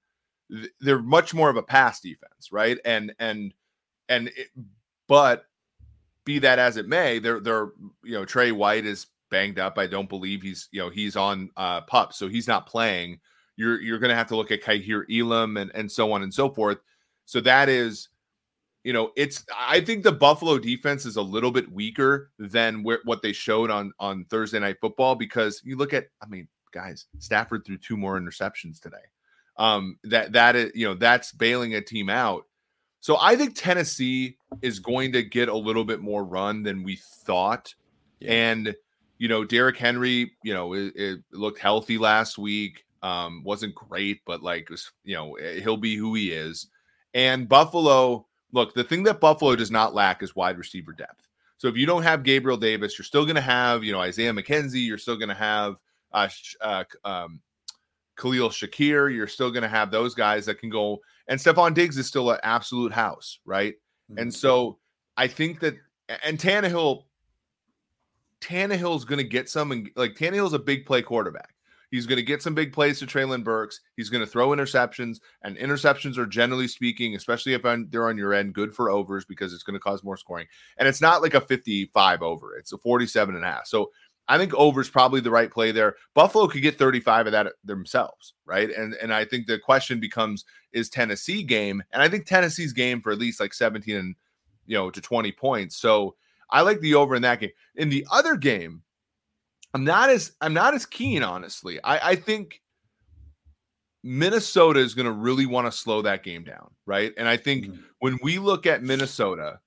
they're 0.81 1.01
much 1.01 1.33
more 1.33 1.49
of 1.49 1.57
a 1.57 1.63
pass 1.63 2.01
defense, 2.01 2.53
right? 2.53 2.79
And, 2.85 3.15
and, 3.19 3.55
and, 4.11 4.29
it, 4.29 4.49
but 5.09 5.47
be 6.27 6.41
that 6.41 6.59
as 6.59 6.77
it 6.77 6.87
may, 6.87 7.19
they're, 7.19 7.41
they're, 7.41 7.71
you 8.05 8.13
know, 8.13 8.27
Trey 8.27 8.53
White 8.53 8.85
is 8.85 9.07
banged 9.31 9.59
up. 9.59 9.79
I 9.79 9.87
don't 9.87 10.11
believe 10.11 10.43
he's, 10.43 10.69
you 10.73 10.81
know, 10.81 10.91
he's 10.91 11.17
on 11.17 11.49
uh, 11.57 11.81
pup, 11.81 12.13
so 12.13 12.29
he's 12.29 12.47
not 12.47 12.67
playing. 12.67 13.19
You're, 13.57 13.81
you're 13.81 13.99
going 13.99 14.11
to 14.11 14.17
have 14.17 14.29
to 14.29 14.37
look 14.37 14.51
at 14.51 14.63
Kaiir 14.63 15.07
Elam 15.11 15.57
and, 15.57 15.71
and 15.75 15.91
so 15.91 16.13
on 16.13 16.23
and 16.23 16.35
so 16.35 16.51
forth. 16.51 16.79
So 17.25 17.41
that 17.41 17.71
is, 17.71 18.10
you 18.85 18.93
know, 18.93 19.11
it's 19.17 19.45
I 19.57 19.81
think 19.81 20.03
the 20.03 20.13
Buffalo 20.13 20.59
defense 20.59 21.05
is 21.05 21.17
a 21.17 21.23
little 21.23 21.51
bit 21.51 21.71
weaker 21.71 22.31
than 22.39 22.83
where, 22.83 23.01
what 23.05 23.23
they 23.23 23.33
showed 23.33 23.71
on 23.71 23.93
on 24.01 24.25
Thursday 24.27 24.59
night 24.59 24.79
football 24.81 25.15
because 25.15 25.61
you 25.65 25.77
look 25.77 25.93
at 25.93 26.07
I 26.23 26.27
mean, 26.27 26.49
guys, 26.73 27.07
Stafford 27.19 27.65
threw 27.65 27.77
two 27.77 27.97
more 27.97 28.19
interceptions 28.19 28.81
today. 28.81 28.97
Um 29.59 29.99
that 30.05 30.33
that 30.33 30.57
is, 30.57 30.73
you 30.75 30.87
know, 30.87 30.95
that's 30.95 31.33
bailing 31.33 31.75
a 31.75 31.81
team 31.83 32.09
out. 32.09 32.45
So 33.01 33.19
I 33.21 33.37
think 33.37 33.55
Tennessee 33.55 34.37
is 34.63 34.79
going 34.79 35.13
to 35.13 35.23
get 35.23 35.49
a 35.49 35.57
little 35.57 35.85
bit 35.85 36.01
more 36.01 36.25
run 36.25 36.63
than 36.63 36.83
we 36.83 36.97
thought. 37.25 37.75
Yeah. 38.19 38.33
And 38.33 38.75
you 39.19 39.29
know, 39.29 39.45
Derrick 39.45 39.77
Henry, 39.77 40.33
you 40.43 40.55
know, 40.55 40.73
it, 40.73 40.95
it 40.97 41.21
looked 41.33 41.59
healthy 41.59 41.99
last 41.99 42.39
week. 42.39 42.87
Um 43.03 43.43
wasn't 43.45 43.75
great, 43.75 44.23
but 44.25 44.43
like 44.43 44.71
was, 44.71 44.91
you 45.05 45.17
know, 45.17 45.37
he'll 45.63 45.77
be 45.77 45.97
who 45.97 46.15
he 46.15 46.31
is. 46.31 46.69
And 47.13 47.47
Buffalo 47.47 48.27
look, 48.53 48.75
the 48.75 48.85
thing 48.85 49.03
that 49.05 49.21
Buffalo 49.21 49.57
does 49.57 49.71
not 49.71 49.95
lack 49.95 50.23
is 50.23 50.37
wide 50.37 50.59
receiver 50.59 50.93
depth. 50.93 51.27
So 51.59 51.69
if 51.69 51.77
you 51.77 51.87
don't 51.87 52.03
have 52.03 52.23
Gabriel 52.23 52.57
Davis, 52.57 52.99
you're 52.99 53.05
still 53.05 53.25
going 53.25 53.37
to 53.37 53.43
have, 53.43 53.85
you 53.85 53.93
know, 53.93 54.01
Isaiah 54.01 54.33
McKenzie. 54.33 54.87
You're 54.87 54.99
still 54.99 55.17
going 55.17 55.29
to 55.29 55.35
have 55.35 55.77
uh, 56.13 56.29
uh, 56.63 56.85
um, 57.05 57.41
Khalil 58.17 58.49
Shakir. 58.49 59.15
You're 59.15 59.27
still 59.27 59.51
going 59.51 59.63
to 59.63 59.69
have 59.69 59.91
those 59.91 60.15
guys 60.15 60.47
that 60.47 60.59
can 60.59 60.71
go. 60.71 61.01
And 61.29 61.39
Stefon 61.39 61.75
Diggs 61.75 61.99
is 61.99 62.07
still 62.07 62.31
an 62.31 62.39
absolute 62.43 62.93
house, 62.93 63.41
right? 63.45 63.75
Mm-hmm. 64.11 64.23
And 64.23 64.35
so 64.35 64.79
I 65.17 65.27
think 65.27 65.61
that, 65.61 65.75
and 66.25 66.39
Tannehill, 66.39 67.05
Tannehill's 68.41 69.05
going 69.05 69.19
to 69.19 69.25
get 69.25 69.51
some, 69.51 69.71
and 69.71 69.91
like 69.97 70.15
Tannehill's 70.15 70.55
a 70.55 70.59
big 70.59 70.87
play 70.87 71.03
quarterback. 71.03 71.55
He's 71.91 72.07
going 72.07 72.17
to 72.17 72.23
get 72.23 72.43
some 72.43 72.55
big 72.55 72.73
plays 72.73 72.99
to 73.01 73.07
Treylon 73.07 73.45
Burks. 73.45 73.81
He's 73.97 74.11
going 74.11 74.25
to 74.25 74.31
throw 74.31 74.51
interceptions, 74.51 75.19
and 75.43 75.57
interceptions 75.57 76.19
are 76.19 76.27
generally 76.27 76.69
speaking, 76.69 77.17
especially 77.17 77.55
if 77.55 77.63
they're 77.63 78.09
on 78.09 78.17
your 78.19 78.33
end, 78.33 78.55
good 78.55 78.75
for 78.75 78.91
overs 78.91 79.25
because 79.25 79.53
it's 79.53 79.63
going 79.63 79.75
to 79.75 79.81
cause 79.81 80.05
more 80.05 80.17
scoring. 80.17 80.47
And 80.79 80.87
it's 80.87 81.01
not 81.01 81.23
like 81.23 81.35
a 81.35 81.41
55 81.41 82.23
over, 82.23 82.57
it's 82.57 82.73
a 82.73 82.79
47 82.79 83.35
and 83.35 83.45
a 83.45 83.47
half. 83.49 83.67
So 83.67 83.91
I 84.31 84.39
think 84.39 84.55
over 84.55 84.81
is 84.81 84.89
probably 84.89 85.21
the 85.21 85.31
right 85.31 85.51
play 85.51 85.73
there. 85.73 85.97
Buffalo 86.15 86.47
could 86.47 86.63
get 86.63 86.79
35 86.79 87.27
of 87.27 87.33
that 87.33 87.53
themselves, 87.65 88.35
right? 88.47 88.71
And 88.71 88.95
and 88.95 89.13
I 89.13 89.25
think 89.25 89.47
the 89.47 89.59
question 89.59 89.99
becomes 89.99 90.45
is 90.73 90.89
Tennessee 90.89 91.43
game, 91.43 91.83
and 91.93 92.01
I 92.01 92.09
think 92.09 92.27
Tennessee's 92.27 92.73
game 92.73 93.01
for 93.01 93.11
at 93.11 93.19
least 93.19 93.41
like 93.41 93.53
17 93.53 93.97
and 93.97 94.15
you 94.67 94.77
know 94.77 94.89
to 94.89 95.01
20 95.01 95.33
points. 95.33 95.77
So 95.77 96.15
I 96.49 96.61
like 96.63 96.79
the 96.79 96.95
over 96.95 97.17
in 97.17 97.23
that 97.23 97.41
game. 97.41 97.51
In 97.75 97.89
the 97.89 98.07
other 98.13 98.37
game, 98.37 98.83
I'm 99.75 99.85
not 99.85 100.11
as 100.11 100.33
I'm 100.41 100.55
not 100.55 100.75
as 100.75 100.87
keen, 100.87 101.23
honestly. 101.23 101.79
I, 101.85 102.11
I 102.11 102.15
think 102.17 102.61
Minnesota 104.03 104.81
is 104.81 104.95
going 104.95 105.07
to 105.07 105.13
really 105.13 105.47
want 105.47 105.67
to 105.67 105.73
slow 105.73 106.03
that 106.03 106.23
game 106.23 106.45
down, 106.45 106.71
right? 106.87 107.13
And 107.17 107.29
I 107.29 107.37
think 107.37 107.67
mm-hmm. 107.67 107.81
when 108.01 108.19
we 108.23 108.39
look 108.39 108.67
at 108.67 108.83
Minnesota, 108.83 109.61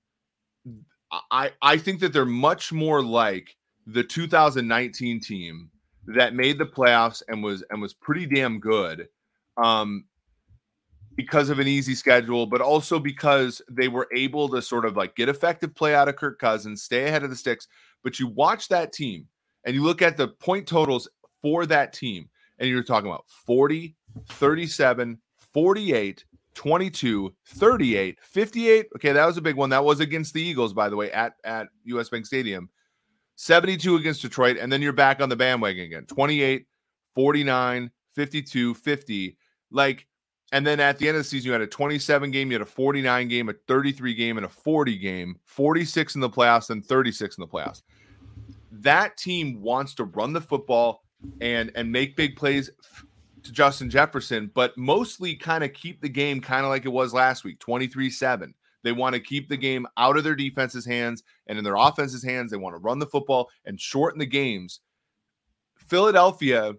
I 1.30 1.52
I 1.62 1.78
think 1.78 2.00
that 2.00 2.12
they're 2.12 2.26
much 2.26 2.72
more 2.72 3.02
like 3.02 3.56
the 3.86 4.04
2019 4.04 5.20
team 5.20 5.70
that 6.06 6.34
made 6.34 6.58
the 6.58 6.66
playoffs 6.66 7.22
and 7.28 7.42
was 7.42 7.64
and 7.70 7.80
was 7.80 7.94
pretty 7.94 8.26
damn 8.26 8.60
good. 8.60 9.08
Um, 9.56 10.04
because 11.16 11.48
of 11.48 11.58
an 11.58 11.68
easy 11.68 11.94
schedule, 11.94 12.46
but 12.46 12.60
also 12.60 12.98
because 12.98 13.62
they 13.70 13.88
were 13.88 14.08
able 14.14 14.48
to 14.48 14.60
sort 14.60 14.84
of 14.84 14.96
like 14.96 15.14
get 15.14 15.28
effective 15.28 15.74
play 15.74 15.94
out 15.94 16.08
of 16.08 16.16
Kirk 16.16 16.38
Cousins, 16.38 16.82
stay 16.82 17.06
ahead 17.06 17.22
of 17.22 17.30
the 17.30 17.36
sticks. 17.36 17.68
But 18.02 18.18
you 18.18 18.26
watch 18.26 18.68
that 18.68 18.92
team, 18.92 19.28
and 19.64 19.74
you 19.74 19.82
look 19.82 20.02
at 20.02 20.16
the 20.16 20.28
point 20.28 20.66
totals 20.66 21.08
for 21.42 21.66
that 21.66 21.92
team, 21.92 22.28
and 22.58 22.68
you're 22.68 22.82
talking 22.82 23.10
about 23.10 23.24
40, 23.46 23.96
37, 24.28 25.18
48, 25.52 26.24
22, 26.54 27.34
38, 27.46 28.18
58. 28.22 28.86
Okay, 28.96 29.12
that 29.12 29.26
was 29.26 29.36
a 29.36 29.42
big 29.42 29.56
one. 29.56 29.70
That 29.70 29.84
was 29.84 30.00
against 30.00 30.34
the 30.34 30.42
Eagles, 30.42 30.72
by 30.72 30.88
the 30.88 30.96
way, 30.96 31.10
at, 31.12 31.34
at 31.44 31.68
US 31.84 32.08
Bank 32.08 32.26
Stadium. 32.26 32.68
72 33.36 33.96
against 33.96 34.22
Detroit, 34.22 34.58
and 34.58 34.72
then 34.72 34.80
you're 34.80 34.92
back 34.92 35.20
on 35.20 35.28
the 35.28 35.36
bandwagon 35.36 35.84
again. 35.84 36.06
28, 36.06 36.66
49, 37.14 37.90
52, 38.14 38.74
50. 38.74 39.36
Like, 39.72 40.06
and 40.52 40.64
then 40.64 40.78
at 40.78 40.98
the 40.98 41.08
end 41.08 41.16
of 41.16 41.24
the 41.24 41.28
season, 41.28 41.46
you 41.46 41.52
had 41.52 41.60
a 41.60 41.66
27 41.66 42.30
game, 42.30 42.52
you 42.52 42.54
had 42.54 42.62
a 42.62 42.70
49 42.70 43.26
game, 43.26 43.48
a 43.48 43.54
33 43.66 44.14
game, 44.14 44.36
and 44.36 44.46
a 44.46 44.48
40 44.48 44.96
game, 44.98 45.36
46 45.46 46.14
in 46.14 46.20
the 46.20 46.30
playoffs, 46.30 46.70
and 46.70 46.84
36 46.84 47.36
in 47.36 47.42
the 47.42 47.48
playoffs 47.48 47.82
that 48.82 49.16
team 49.16 49.60
wants 49.60 49.94
to 49.94 50.04
run 50.04 50.32
the 50.32 50.40
football 50.40 51.02
and 51.40 51.70
and 51.74 51.90
make 51.90 52.16
big 52.16 52.36
plays 52.36 52.70
to 53.42 53.52
Justin 53.52 53.90
Jefferson, 53.90 54.50
but 54.54 54.76
mostly 54.76 55.36
kind 55.36 55.62
of 55.62 55.72
keep 55.72 56.00
the 56.00 56.08
game 56.08 56.40
kind 56.40 56.64
of 56.64 56.70
like 56.70 56.84
it 56.86 56.90
was 56.90 57.12
last 57.12 57.44
week, 57.44 57.58
23-7. 57.60 58.54
They 58.82 58.92
want 58.92 59.14
to 59.14 59.20
keep 59.20 59.48
the 59.48 59.56
game 59.56 59.86
out 59.96 60.16
of 60.16 60.24
their 60.24 60.34
defense's 60.34 60.84
hands 60.84 61.22
and 61.46 61.58
in 61.58 61.64
their 61.64 61.76
offense's 61.76 62.22
hands. 62.22 62.50
They 62.50 62.56
want 62.56 62.74
to 62.74 62.80
run 62.80 62.98
the 62.98 63.06
football 63.06 63.50
and 63.64 63.80
shorten 63.80 64.18
the 64.18 64.26
games. 64.26 64.80
Philadelphia 65.76 66.74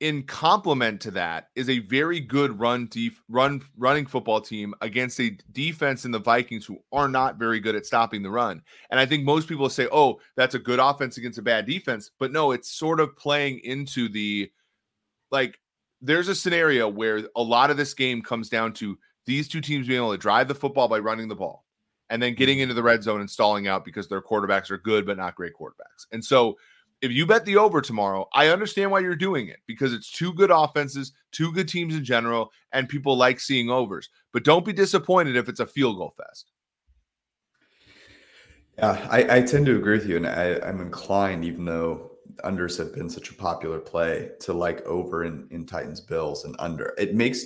in 0.00 0.22
complement 0.24 1.00
to 1.00 1.10
that 1.10 1.48
is 1.54 1.70
a 1.70 1.78
very 1.80 2.20
good 2.20 2.58
run 2.58 2.86
def- 2.90 3.22
run 3.28 3.62
running 3.78 4.06
football 4.06 4.40
team 4.40 4.74
against 4.82 5.18
a 5.20 5.36
defense 5.52 6.04
in 6.04 6.10
the 6.10 6.18
Vikings 6.18 6.66
who 6.66 6.78
are 6.92 7.08
not 7.08 7.38
very 7.38 7.60
good 7.60 7.74
at 7.74 7.86
stopping 7.86 8.22
the 8.22 8.30
run. 8.30 8.62
And 8.90 9.00
I 9.00 9.06
think 9.06 9.24
most 9.24 9.48
people 9.48 9.70
say, 9.70 9.88
"Oh, 9.90 10.20
that's 10.36 10.54
a 10.54 10.58
good 10.58 10.80
offense 10.80 11.16
against 11.16 11.38
a 11.38 11.42
bad 11.42 11.66
defense." 11.66 12.10
But 12.18 12.30
no, 12.30 12.52
it's 12.52 12.70
sort 12.70 13.00
of 13.00 13.16
playing 13.16 13.60
into 13.60 14.08
the 14.08 14.50
like 15.30 15.58
there's 16.02 16.28
a 16.28 16.34
scenario 16.34 16.88
where 16.88 17.22
a 17.34 17.42
lot 17.42 17.70
of 17.70 17.78
this 17.78 17.94
game 17.94 18.20
comes 18.20 18.50
down 18.50 18.74
to 18.74 18.98
these 19.24 19.48
two 19.48 19.60
teams 19.62 19.86
being 19.86 19.98
able 19.98 20.12
to 20.12 20.18
drive 20.18 20.46
the 20.46 20.54
football 20.54 20.88
by 20.88 20.98
running 20.98 21.28
the 21.28 21.34
ball 21.34 21.64
and 22.10 22.22
then 22.22 22.34
getting 22.34 22.56
mm-hmm. 22.56 22.64
into 22.64 22.74
the 22.74 22.82
red 22.82 23.02
zone 23.02 23.20
and 23.20 23.30
stalling 23.30 23.66
out 23.66 23.84
because 23.84 24.08
their 24.08 24.22
quarterbacks 24.22 24.70
are 24.70 24.78
good 24.78 25.06
but 25.06 25.16
not 25.16 25.34
great 25.34 25.54
quarterbacks. 25.54 26.06
And 26.12 26.24
so 26.24 26.56
if 27.02 27.12
you 27.12 27.26
bet 27.26 27.44
the 27.44 27.56
over 27.56 27.80
tomorrow, 27.80 28.28
I 28.32 28.48
understand 28.48 28.90
why 28.90 29.00
you're 29.00 29.14
doing 29.14 29.48
it 29.48 29.58
because 29.66 29.92
it's 29.92 30.10
two 30.10 30.32
good 30.32 30.50
offenses, 30.50 31.12
two 31.30 31.52
good 31.52 31.68
teams 31.68 31.94
in 31.94 32.04
general, 32.04 32.50
and 32.72 32.88
people 32.88 33.16
like 33.16 33.38
seeing 33.38 33.70
overs. 33.70 34.08
But 34.32 34.44
don't 34.44 34.64
be 34.64 34.72
disappointed 34.72 35.36
if 35.36 35.48
it's 35.48 35.60
a 35.60 35.66
field 35.66 35.98
goal 35.98 36.14
fest. 36.16 36.50
Yeah, 38.78 39.06
I, 39.10 39.38
I 39.38 39.42
tend 39.42 39.66
to 39.66 39.76
agree 39.76 39.96
with 39.98 40.08
you, 40.08 40.16
and 40.16 40.26
I, 40.26 40.58
I'm 40.60 40.80
inclined, 40.80 41.44
even 41.44 41.64
though 41.64 42.12
unders 42.44 42.76
have 42.76 42.94
been 42.94 43.08
such 43.08 43.30
a 43.30 43.34
popular 43.34 43.78
play, 43.78 44.30
to 44.40 44.52
like 44.52 44.84
over 44.86 45.24
in, 45.24 45.46
in 45.50 45.64
Titans 45.64 46.00
Bills 46.00 46.44
and 46.44 46.54
under. 46.58 46.94
It 46.98 47.14
makes, 47.14 47.44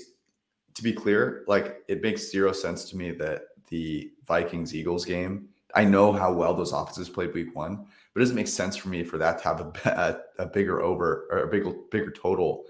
to 0.75 0.83
be 0.83 0.93
clear, 0.93 1.45
like 1.47 1.83
it 1.89 2.03
makes 2.03 2.31
zero 2.31 2.53
sense 2.53 2.89
to 2.91 2.97
me 2.97 3.13
that 3.13 3.43
the 3.69 4.11
Vikings 4.27 4.75
Eagles 4.75 5.05
game. 5.05 5.49
I 5.77 5.85
know 5.85 6.13
how 6.13 6.33
well 6.33 6.55
those 6.55 6.73
offenses 6.73 7.09
played 7.09 7.33
week 7.33 7.55
one 7.55 7.87
but 8.13 8.21
it 8.21 8.25
doesn't 8.25 8.37
make 8.37 8.49
sense 8.49 8.77
for 8.77 8.89
me 8.89 9.05
for 9.05 9.19
that 9.19 9.39
to 9.39 9.45
have 9.45 9.61
a, 9.61 10.23
a, 10.39 10.43
a 10.43 10.47
bigger 10.47 10.83
over 10.83 11.29
or 11.31 11.41
a 11.41 11.49
bigger 11.49 11.73
bigger 11.91 12.11
total 12.11 12.65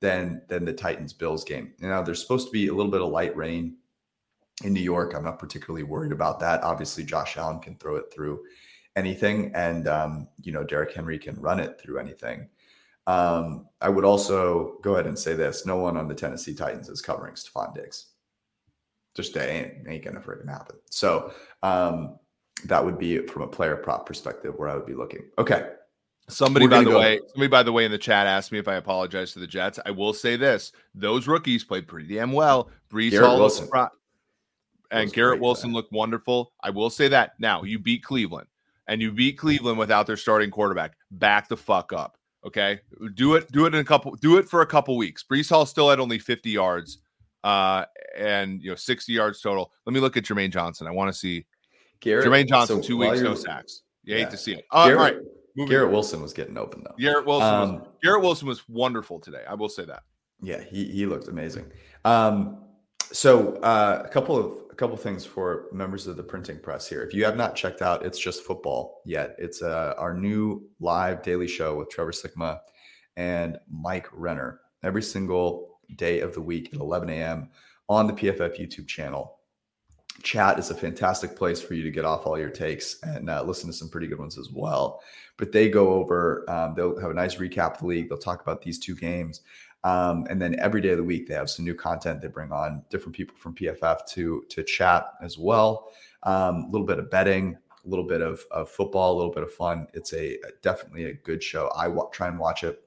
than 0.00 0.42
than 0.48 0.64
the 0.64 0.72
Titans 0.72 1.12
Bills 1.12 1.44
game. 1.44 1.72
Now 1.80 2.02
there's 2.02 2.20
supposed 2.20 2.48
to 2.48 2.52
be 2.52 2.68
a 2.68 2.74
little 2.74 2.92
bit 2.92 3.00
of 3.00 3.10
light 3.10 3.34
rain 3.36 3.76
in 4.64 4.72
New 4.72 4.80
York. 4.80 5.14
I'm 5.14 5.24
not 5.24 5.38
particularly 5.38 5.84
worried 5.84 6.12
about 6.12 6.40
that. 6.40 6.62
Obviously, 6.62 7.04
Josh 7.04 7.36
Allen 7.36 7.60
can 7.60 7.76
throw 7.76 7.96
it 7.96 8.12
through 8.12 8.42
anything, 8.96 9.52
and 9.54 9.88
um, 9.88 10.28
you 10.42 10.52
know 10.52 10.64
Derrick 10.64 10.94
Henry 10.94 11.18
can 11.18 11.40
run 11.40 11.60
it 11.60 11.80
through 11.80 11.98
anything. 11.98 12.48
Um, 13.06 13.66
I 13.80 13.88
would 13.88 14.04
also 14.04 14.78
go 14.82 14.94
ahead 14.94 15.06
and 15.06 15.18
say 15.18 15.34
this: 15.34 15.66
no 15.66 15.76
one 15.76 15.96
on 15.96 16.08
the 16.08 16.14
Tennessee 16.14 16.54
Titans 16.54 16.88
is 16.88 17.00
covering 17.00 17.34
Stefon 17.34 17.74
Diggs. 17.74 18.06
Just 19.14 19.36
ain't 19.36 19.86
ain't 19.88 20.04
gonna 20.04 20.20
freaking 20.20 20.48
happen. 20.48 20.76
So 20.90 21.32
um, 21.62 22.18
that 22.64 22.84
would 22.84 22.98
be 22.98 23.26
from 23.26 23.42
a 23.42 23.46
player 23.46 23.76
prop 23.76 24.06
perspective 24.06 24.54
where 24.56 24.68
I 24.68 24.74
would 24.74 24.86
be 24.86 24.94
looking. 24.94 25.22
Okay. 25.38 25.70
Somebody, 26.28 26.66
We're 26.66 26.70
by 26.70 26.84
the 26.84 26.90
go- 26.90 27.00
way, 27.00 27.20
somebody 27.28 27.48
by 27.48 27.62
the 27.62 27.72
way 27.72 27.84
in 27.84 27.90
the 27.90 27.98
chat 27.98 28.26
asked 28.26 28.52
me 28.52 28.58
if 28.58 28.68
I 28.68 28.74
apologize 28.74 29.32
to 29.32 29.40
the 29.40 29.46
Jets. 29.46 29.80
I 29.84 29.90
will 29.90 30.14
say 30.14 30.36
this: 30.36 30.72
those 30.94 31.26
rookies 31.26 31.64
played 31.64 31.88
pretty 31.88 32.14
damn 32.14 32.32
well. 32.32 32.70
Breece 32.90 33.10
Garrett 33.10 33.26
Hall 33.26 33.38
Wilson. 33.40 33.68
Wilson 33.72 33.90
and 34.92 35.12
Garrett 35.12 35.40
Wilson 35.40 35.70
today. 35.70 35.74
looked 35.76 35.92
wonderful. 35.92 36.52
I 36.62 36.70
will 36.70 36.90
say 36.90 37.08
that. 37.08 37.32
Now 37.40 37.64
you 37.64 37.78
beat 37.78 38.04
Cleveland, 38.04 38.46
and 38.86 39.02
you 39.02 39.10
beat 39.10 39.36
Cleveland 39.36 39.78
without 39.78 40.06
their 40.06 40.16
starting 40.16 40.50
quarterback. 40.50 40.92
Back 41.10 41.48
the 41.48 41.56
fuck 41.56 41.92
up, 41.92 42.16
okay? 42.46 42.80
Do 43.14 43.34
it. 43.34 43.50
Do 43.50 43.66
it 43.66 43.74
in 43.74 43.80
a 43.80 43.84
couple. 43.84 44.14
Do 44.14 44.38
it 44.38 44.48
for 44.48 44.62
a 44.62 44.66
couple 44.66 44.96
weeks. 44.96 45.24
Breece 45.28 45.50
Hall 45.50 45.66
still 45.66 45.90
had 45.90 45.98
only 45.98 46.20
fifty 46.20 46.50
yards, 46.50 46.98
uh, 47.42 47.84
and 48.16 48.62
you 48.62 48.70
know 48.70 48.76
sixty 48.76 49.12
yards 49.12 49.40
total. 49.40 49.72
Let 49.86 49.92
me 49.92 50.00
look 50.00 50.16
at 50.16 50.22
Jermaine 50.24 50.52
Johnson. 50.52 50.86
I 50.86 50.92
want 50.92 51.12
to 51.12 51.18
see 51.18 51.46
Garrett, 52.02 52.26
Jermaine 52.26 52.46
Johnson 52.48 52.82
so 52.82 52.86
two 52.88 52.98
weeks, 52.98 53.20
no 53.20 53.34
sacks. 53.34 53.82
You 54.04 54.14
Yeah. 54.16 54.24
hate 54.24 54.30
to 54.30 54.36
see 54.36 54.52
it. 54.54 54.64
Uh, 54.72 54.76
all 54.76 54.92
right, 54.94 55.12
Garrett, 55.12 55.26
moving 55.56 55.70
Garrett 55.70 55.90
Wilson 55.92 56.20
was 56.20 56.32
getting 56.34 56.58
open 56.58 56.82
though. 56.84 56.94
Garrett 56.98 57.24
Wilson. 57.24 57.60
was, 57.60 57.68
Um, 57.70 57.86
Garrett 58.02 58.22
Wilson 58.22 58.46
was 58.48 58.68
wonderful 58.68 59.18
today. 59.20 59.42
I 59.48 59.54
will 59.54 59.68
say 59.68 59.84
that. 59.86 60.02
Yeah, 60.42 60.60
he 60.60 60.84
he 60.88 61.06
looked 61.06 61.28
amazing. 61.28 61.70
Um, 62.04 62.58
so 63.12 63.54
uh, 63.56 64.02
a 64.04 64.08
couple 64.08 64.36
of 64.36 64.52
a 64.70 64.74
couple 64.74 64.96
things 64.96 65.24
for 65.24 65.66
members 65.72 66.06
of 66.06 66.16
the 66.16 66.22
printing 66.22 66.58
press 66.58 66.88
here. 66.88 67.02
If 67.02 67.14
you 67.14 67.24
have 67.24 67.36
not 67.36 67.54
checked 67.54 67.82
out, 67.82 68.04
it's 68.04 68.18
just 68.18 68.42
football 68.42 69.02
yet. 69.04 69.36
It's 69.38 69.62
uh, 69.62 69.94
our 69.98 70.14
new 70.14 70.68
live 70.80 71.22
daily 71.22 71.46
show 71.46 71.76
with 71.76 71.90
Trevor 71.90 72.10
Sikkema 72.12 72.58
and 73.16 73.58
Mike 73.70 74.08
Renner 74.12 74.60
every 74.82 75.02
single 75.02 75.78
day 75.96 76.20
of 76.20 76.32
the 76.34 76.40
week 76.40 76.70
at 76.72 76.80
11 76.80 77.10
a.m. 77.10 77.50
on 77.88 78.06
the 78.06 78.14
PFF 78.14 78.58
YouTube 78.58 78.88
channel. 78.88 79.38
Chat 80.22 80.58
is 80.58 80.70
a 80.70 80.74
fantastic 80.74 81.36
place 81.36 81.60
for 81.60 81.74
you 81.74 81.82
to 81.82 81.90
get 81.90 82.04
off 82.04 82.26
all 82.26 82.38
your 82.38 82.50
takes 82.50 83.02
and 83.02 83.28
uh, 83.28 83.42
listen 83.42 83.68
to 83.68 83.72
some 83.72 83.88
pretty 83.88 84.06
good 84.06 84.18
ones 84.18 84.38
as 84.38 84.50
well. 84.50 85.02
But 85.36 85.52
they 85.52 85.68
go 85.68 85.94
over, 85.94 86.48
um, 86.48 86.74
they'll 86.74 86.98
have 87.00 87.10
a 87.10 87.14
nice 87.14 87.36
recap 87.36 87.74
of 87.74 87.78
the 87.80 87.86
league. 87.86 88.08
They'll 88.08 88.18
talk 88.18 88.42
about 88.42 88.62
these 88.62 88.78
two 88.78 88.94
games. 88.94 89.40
Um, 89.84 90.26
and 90.30 90.40
then 90.40 90.58
every 90.60 90.80
day 90.80 90.90
of 90.90 90.98
the 90.98 91.04
week, 91.04 91.26
they 91.26 91.34
have 91.34 91.50
some 91.50 91.64
new 91.64 91.74
content. 91.74 92.20
They 92.20 92.28
bring 92.28 92.52
on 92.52 92.84
different 92.88 93.16
people 93.16 93.36
from 93.36 93.54
PFF 93.54 94.06
to 94.10 94.44
to 94.48 94.62
chat 94.62 95.06
as 95.20 95.38
well. 95.38 95.90
Um, 96.22 96.64
a 96.64 96.68
little 96.70 96.86
bit 96.86 97.00
of 97.00 97.10
betting, 97.10 97.58
a 97.84 97.88
little 97.88 98.06
bit 98.06 98.20
of, 98.20 98.44
of 98.52 98.70
football, 98.70 99.12
a 99.12 99.16
little 99.16 99.32
bit 99.32 99.42
of 99.42 99.52
fun. 99.52 99.88
It's 99.92 100.12
a 100.14 100.38
definitely 100.62 101.06
a 101.06 101.14
good 101.14 101.42
show. 101.42 101.70
I 101.76 101.88
try 102.12 102.28
and 102.28 102.38
watch 102.38 102.62
it 102.62 102.80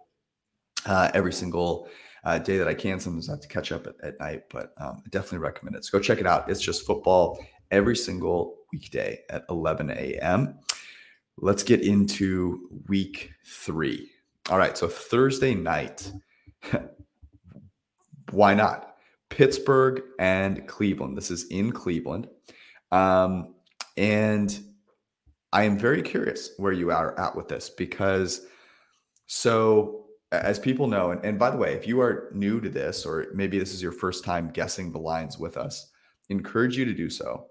uh, 0.86 1.11
every 1.13 1.33
single 1.33 1.89
uh, 2.26 2.39
day 2.39 2.57
that 2.57 2.67
I 2.67 2.73
can. 2.73 2.99
Sometimes 2.99 3.30
I 3.30 3.34
have 3.34 3.41
to 3.41 3.47
catch 3.47 3.71
up 3.71 3.88
at, 3.88 3.95
at 4.03 4.19
night, 4.19 4.43
but 4.49 4.73
um, 4.78 5.01
I 5.05 5.09
definitely 5.09 5.39
recommend 5.39 5.76
it. 5.76 5.86
So 5.86 5.97
go 5.97 6.03
check 6.03 6.19
it 6.19 6.28
out. 6.28 6.49
It's 6.49 6.61
just 6.61 6.86
football 6.86 7.39
every 7.71 7.95
single 7.95 8.57
weekday 8.71 9.19
at 9.30 9.45
11 9.49 9.91
a.m. 9.91 10.59
Let's 11.38 11.63
get 11.63 11.82
into 11.82 12.82
week 12.88 13.32
three. 13.45 14.11
All 14.49 14.57
right. 14.57 14.78
So 14.78 14.88
Thursday 14.88 15.53
night. 15.53 16.11
Why 18.32 18.53
not? 18.53 18.95
Pittsburgh 19.30 20.01
and 20.19 20.67
Cleveland. 20.67 21.17
This 21.17 21.30
is 21.30 21.45
in 21.47 21.71
Cleveland. 21.71 22.28
Um, 22.91 23.55
and 23.97 24.57
I 25.53 25.63
am 25.63 25.78
very 25.78 26.01
curious 26.01 26.51
where 26.57 26.73
you 26.73 26.91
are 26.91 27.17
at 27.19 27.36
with 27.36 27.47
this 27.47 27.69
because 27.69 28.47
so 29.28 30.05
as 30.43 30.59
people 30.59 30.88
know, 30.88 31.11
and, 31.11 31.23
and 31.25 31.39
by 31.39 31.49
the 31.49 31.57
way, 31.57 31.73
if 31.73 31.88
you 31.88 32.01
are 32.01 32.29
new 32.33 32.59
to 32.61 32.69
this, 32.69 33.05
or 33.05 33.27
maybe 33.33 33.59
this 33.59 33.73
is 33.73 33.81
your 33.81 33.91
first 33.91 34.23
time 34.23 34.49
guessing 34.49 34.91
the 34.91 34.99
lines 34.99 35.38
with 35.38 35.57
us, 35.57 35.91
encourage 36.29 36.77
you 36.77 36.86
to 36.86 36.93
do 36.93 37.09
so. 37.09 37.47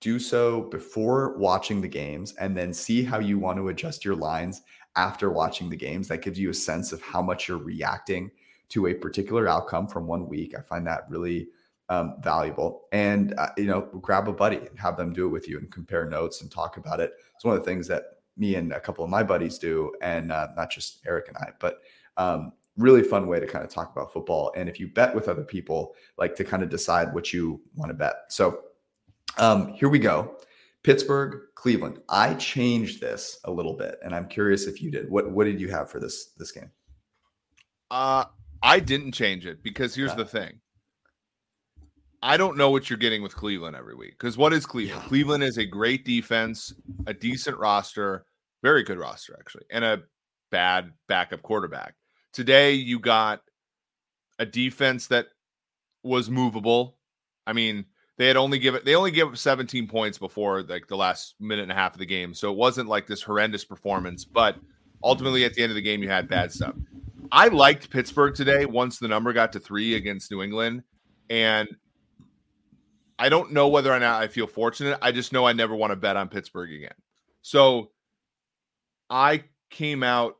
Do 0.00 0.18
so 0.18 0.62
before 0.62 1.36
watching 1.38 1.80
the 1.80 1.88
games 1.88 2.34
and 2.34 2.56
then 2.56 2.72
see 2.72 3.02
how 3.02 3.18
you 3.18 3.38
want 3.38 3.58
to 3.58 3.68
adjust 3.68 4.04
your 4.04 4.14
lines 4.14 4.62
after 4.96 5.30
watching 5.30 5.68
the 5.68 5.76
games. 5.76 6.08
That 6.08 6.22
gives 6.22 6.38
you 6.38 6.50
a 6.50 6.54
sense 6.54 6.92
of 6.92 7.02
how 7.02 7.20
much 7.20 7.48
you're 7.48 7.58
reacting 7.58 8.30
to 8.70 8.86
a 8.86 8.94
particular 8.94 9.48
outcome 9.48 9.88
from 9.88 10.06
one 10.06 10.28
week. 10.28 10.54
I 10.56 10.62
find 10.62 10.86
that 10.86 11.08
really 11.08 11.48
um, 11.88 12.16
valuable. 12.20 12.82
And, 12.92 13.34
uh, 13.38 13.48
you 13.56 13.66
know, 13.66 13.82
grab 14.02 14.28
a 14.28 14.32
buddy 14.32 14.58
and 14.58 14.78
have 14.78 14.96
them 14.96 15.12
do 15.12 15.26
it 15.26 15.30
with 15.30 15.48
you 15.48 15.58
and 15.58 15.70
compare 15.70 16.08
notes 16.08 16.42
and 16.42 16.50
talk 16.50 16.76
about 16.76 17.00
it. 17.00 17.14
It's 17.34 17.44
one 17.44 17.56
of 17.56 17.60
the 17.60 17.66
things 17.66 17.88
that 17.88 18.04
me 18.36 18.54
and 18.54 18.72
a 18.72 18.80
couple 18.80 19.02
of 19.02 19.10
my 19.10 19.22
buddies 19.22 19.58
do, 19.58 19.92
and 20.00 20.30
uh, 20.30 20.48
not 20.56 20.70
just 20.70 21.00
Eric 21.06 21.28
and 21.28 21.36
I, 21.38 21.50
but 21.58 21.80
um, 22.18 22.52
really 22.76 23.02
fun 23.02 23.26
way 23.26 23.40
to 23.40 23.46
kind 23.46 23.64
of 23.64 23.70
talk 23.70 23.90
about 23.90 24.12
football. 24.12 24.52
And 24.56 24.68
if 24.68 24.78
you 24.78 24.88
bet 24.88 25.14
with 25.14 25.28
other 25.28 25.42
people, 25.44 25.94
like 26.18 26.36
to 26.36 26.44
kind 26.44 26.62
of 26.62 26.68
decide 26.68 27.14
what 27.14 27.32
you 27.32 27.60
want 27.74 27.90
to 27.90 27.94
bet. 27.94 28.14
So 28.28 28.60
um, 29.38 29.72
here 29.72 29.88
we 29.88 29.98
go. 29.98 30.36
Pittsburgh, 30.82 31.40
Cleveland. 31.54 31.98
I 32.08 32.34
changed 32.34 33.00
this 33.00 33.40
a 33.44 33.50
little 33.50 33.74
bit, 33.74 33.98
and 34.04 34.14
I'm 34.14 34.28
curious 34.28 34.66
if 34.66 34.80
you 34.80 34.90
did. 34.90 35.10
What 35.10 35.30
What 35.30 35.44
did 35.44 35.60
you 35.60 35.68
have 35.70 35.90
for 35.90 35.98
this 36.00 36.26
this 36.36 36.52
game? 36.52 36.70
Uh, 37.90 38.24
I 38.62 38.80
didn't 38.80 39.12
change 39.12 39.46
it 39.46 39.62
because 39.62 39.94
here's 39.94 40.12
Okay. 40.12 40.22
the 40.22 40.28
thing. 40.28 40.60
I 42.22 42.36
don't 42.36 42.56
know 42.56 42.70
what 42.70 42.90
you're 42.90 42.98
getting 42.98 43.22
with 43.22 43.34
Cleveland 43.36 43.76
every 43.76 43.94
week. 43.94 44.18
Because 44.18 44.36
what 44.36 44.52
is 44.52 44.66
Cleveland? 44.66 45.02
Yeah. 45.02 45.08
Cleveland 45.08 45.44
is 45.44 45.56
a 45.58 45.64
great 45.64 46.04
defense, 46.04 46.74
a 47.06 47.14
decent 47.14 47.56
roster, 47.58 48.26
very 48.62 48.82
good 48.82 48.98
roster, 48.98 49.36
actually, 49.38 49.64
and 49.70 49.84
a 49.84 50.02
bad 50.50 50.92
backup 51.06 51.42
quarterback. 51.42 51.94
Today, 52.38 52.74
you 52.74 53.00
got 53.00 53.42
a 54.38 54.46
defense 54.46 55.08
that 55.08 55.26
was 56.04 56.30
movable. 56.30 56.96
I 57.48 57.52
mean, 57.52 57.86
they 58.16 58.28
had 58.28 58.36
only 58.36 58.60
given 58.60 58.82
they 58.84 58.94
only 58.94 59.10
gave 59.10 59.26
up 59.26 59.36
17 59.36 59.88
points 59.88 60.18
before 60.18 60.62
like 60.62 60.86
the 60.86 60.96
last 60.96 61.34
minute 61.40 61.64
and 61.64 61.72
a 61.72 61.74
half 61.74 61.94
of 61.94 61.98
the 61.98 62.06
game. 62.06 62.32
So 62.34 62.52
it 62.52 62.56
wasn't 62.56 62.88
like 62.88 63.08
this 63.08 63.22
horrendous 63.22 63.64
performance, 63.64 64.24
but 64.24 64.54
ultimately 65.02 65.46
at 65.46 65.54
the 65.54 65.64
end 65.64 65.72
of 65.72 65.74
the 65.74 65.82
game 65.82 66.00
you 66.00 66.10
had 66.10 66.28
bad 66.28 66.52
stuff. 66.52 66.76
I 67.32 67.48
liked 67.48 67.90
Pittsburgh 67.90 68.36
today 68.36 68.66
once 68.66 69.00
the 69.00 69.08
number 69.08 69.32
got 69.32 69.52
to 69.54 69.58
3 69.58 69.96
against 69.96 70.30
New 70.30 70.40
England 70.40 70.84
and 71.28 71.68
I 73.18 73.30
don't 73.30 73.52
know 73.52 73.66
whether 73.66 73.92
or 73.92 73.98
not 73.98 74.22
I 74.22 74.28
feel 74.28 74.46
fortunate. 74.46 74.96
I 75.02 75.10
just 75.10 75.32
know 75.32 75.44
I 75.44 75.54
never 75.54 75.74
want 75.74 75.90
to 75.90 75.96
bet 75.96 76.16
on 76.16 76.28
Pittsburgh 76.28 76.72
again. 76.72 76.94
So 77.42 77.90
I 79.10 79.42
came 79.70 80.04
out 80.04 80.36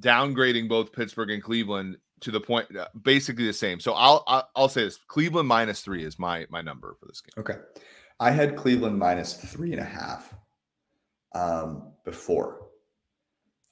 downgrading 0.00 0.68
both 0.68 0.92
Pittsburgh 0.92 1.30
and 1.30 1.42
Cleveland 1.42 1.98
to 2.20 2.30
the 2.30 2.40
point 2.40 2.74
uh, 2.76 2.86
basically 3.00 3.46
the 3.46 3.52
same. 3.52 3.80
So 3.80 3.92
I'll 3.92 4.24
I'll, 4.26 4.48
I'll 4.56 4.68
say 4.68 4.84
this: 4.84 4.98
Cleveland 5.08 5.48
minus 5.48 5.80
three 5.80 6.04
is 6.04 6.18
my 6.18 6.46
my 6.50 6.62
number 6.62 6.96
for 6.98 7.06
this 7.06 7.20
game. 7.20 7.32
Okay, 7.38 7.58
I 8.18 8.30
had 8.30 8.56
Cleveland 8.56 8.98
minus 8.98 9.34
three 9.34 9.72
and 9.72 9.80
a 9.80 9.84
half 9.84 10.34
um, 11.34 11.92
before. 12.04 12.68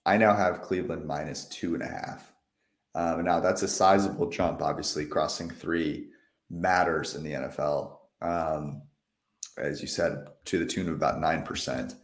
I 0.04 0.16
now 0.16 0.34
have 0.34 0.62
Cleveland 0.62 1.06
minus 1.06 1.46
two 1.46 1.74
and 1.74 1.82
a 1.82 1.88
half. 1.88 2.32
Um, 2.94 3.24
now 3.24 3.40
that's 3.40 3.62
a 3.62 3.68
sizable 3.68 4.28
jump. 4.28 4.62
Obviously, 4.62 5.06
crossing 5.06 5.48
three 5.48 6.08
matters 6.50 7.14
in 7.14 7.22
the 7.22 7.32
NFL. 7.32 7.98
Um, 8.20 8.82
as 9.56 9.80
you 9.80 9.88
said, 9.88 10.26
to 10.46 10.58
the 10.58 10.66
tune 10.66 10.88
of 10.88 10.94
about 10.94 11.20
nine 11.20 11.42
percent. 11.42 11.94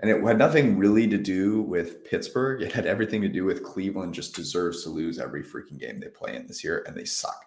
And 0.00 0.10
it 0.10 0.22
had 0.22 0.38
nothing 0.38 0.78
really 0.78 1.06
to 1.08 1.18
do 1.18 1.60
with 1.62 2.04
Pittsburgh. 2.04 2.62
It 2.62 2.72
had 2.72 2.86
everything 2.86 3.20
to 3.20 3.28
do 3.28 3.44
with 3.44 3.62
Cleveland 3.62 4.14
just 4.14 4.34
deserves 4.34 4.82
to 4.82 4.88
lose 4.88 5.18
every 5.18 5.42
freaking 5.42 5.78
game 5.78 5.98
they 5.98 6.08
play 6.08 6.36
in 6.36 6.46
this 6.46 6.64
year, 6.64 6.84
and 6.86 6.96
they 6.96 7.04
suck. 7.04 7.44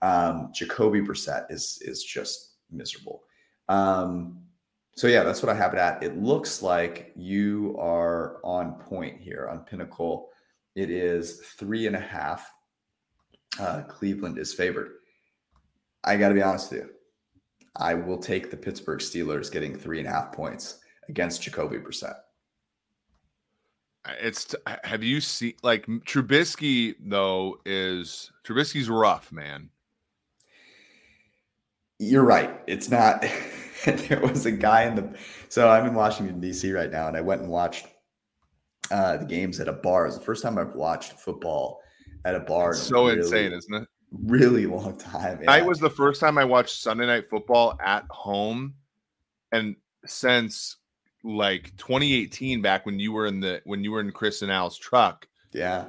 Um, 0.00 0.50
Jacoby 0.54 1.02
Brissett 1.02 1.50
is 1.50 1.78
is 1.82 2.02
just 2.02 2.54
miserable. 2.70 3.22
Um, 3.68 4.40
so 4.96 5.06
yeah, 5.06 5.22
that's 5.22 5.42
what 5.42 5.50
I 5.50 5.54
have 5.54 5.74
it 5.74 5.78
at. 5.78 6.02
It 6.02 6.16
looks 6.16 6.62
like 6.62 7.12
you 7.16 7.76
are 7.78 8.40
on 8.44 8.74
point 8.74 9.20
here 9.20 9.48
on 9.50 9.60
Pinnacle. 9.60 10.30
It 10.74 10.90
is 10.90 11.40
three 11.40 11.86
and 11.86 11.96
a 11.96 12.00
half. 12.00 12.50
Uh, 13.58 13.82
Cleveland 13.82 14.38
is 14.38 14.54
favored. 14.54 14.92
I 16.04 16.16
got 16.16 16.28
to 16.28 16.34
be 16.34 16.42
honest 16.42 16.72
with 16.72 16.80
you. 16.80 16.90
I 17.76 17.94
will 17.94 18.18
take 18.18 18.50
the 18.50 18.56
Pittsburgh 18.56 19.00
Steelers 19.00 19.52
getting 19.52 19.76
three 19.76 19.98
and 19.98 20.08
a 20.08 20.10
half 20.10 20.32
points 20.32 20.80
against 21.08 21.42
Jacoby 21.42 21.78
Brissett. 21.78 22.16
It's 24.20 24.54
have 24.84 25.02
you 25.02 25.20
seen 25.20 25.54
like 25.62 25.86
Trubisky 25.86 26.94
though 27.00 27.58
is 27.66 28.32
Trubisky's 28.44 28.88
rough 28.88 29.30
man. 29.30 29.70
You're 31.98 32.24
right. 32.24 32.58
It's 32.66 32.90
not. 32.90 33.26
there 33.84 34.20
was 34.20 34.46
a 34.46 34.52
guy 34.52 34.84
in 34.84 34.94
the. 34.94 35.14
So 35.48 35.68
I'm 35.68 35.86
in 35.86 35.94
Washington 35.94 36.40
D.C. 36.40 36.72
right 36.72 36.90
now, 36.90 37.08
and 37.08 37.16
I 37.16 37.20
went 37.20 37.42
and 37.42 37.50
watched 37.50 37.88
uh, 38.90 39.18
the 39.18 39.26
games 39.26 39.60
at 39.60 39.68
a 39.68 39.72
bar. 39.72 40.06
It's 40.06 40.16
the 40.16 40.24
first 40.24 40.42
time 40.42 40.56
I've 40.56 40.74
watched 40.74 41.12
football 41.20 41.80
at 42.24 42.34
a 42.34 42.40
bar. 42.40 42.70
It's 42.70 42.88
in 42.88 42.96
a 42.96 42.98
so 42.98 43.06
really, 43.06 43.18
insane, 43.18 43.52
isn't 43.52 43.74
it? 43.74 43.88
Really 44.12 44.66
long 44.66 44.96
time. 44.96 45.40
I 45.46 45.60
was 45.60 45.78
the 45.78 45.90
first 45.90 46.20
time 46.20 46.38
I 46.38 46.44
watched 46.44 46.80
Sunday 46.80 47.06
night 47.06 47.28
football 47.28 47.78
at 47.84 48.06
home, 48.10 48.74
and 49.52 49.76
since 50.06 50.76
like 51.22 51.76
2018, 51.76 52.62
back 52.62 52.86
when 52.86 52.98
you 52.98 53.12
were 53.12 53.26
in 53.26 53.40
the 53.40 53.60
when 53.64 53.84
you 53.84 53.92
were 53.92 54.00
in 54.00 54.12
Chris 54.12 54.42
and 54.42 54.50
Al's 54.50 54.78
truck. 54.78 55.26
Yeah. 55.52 55.86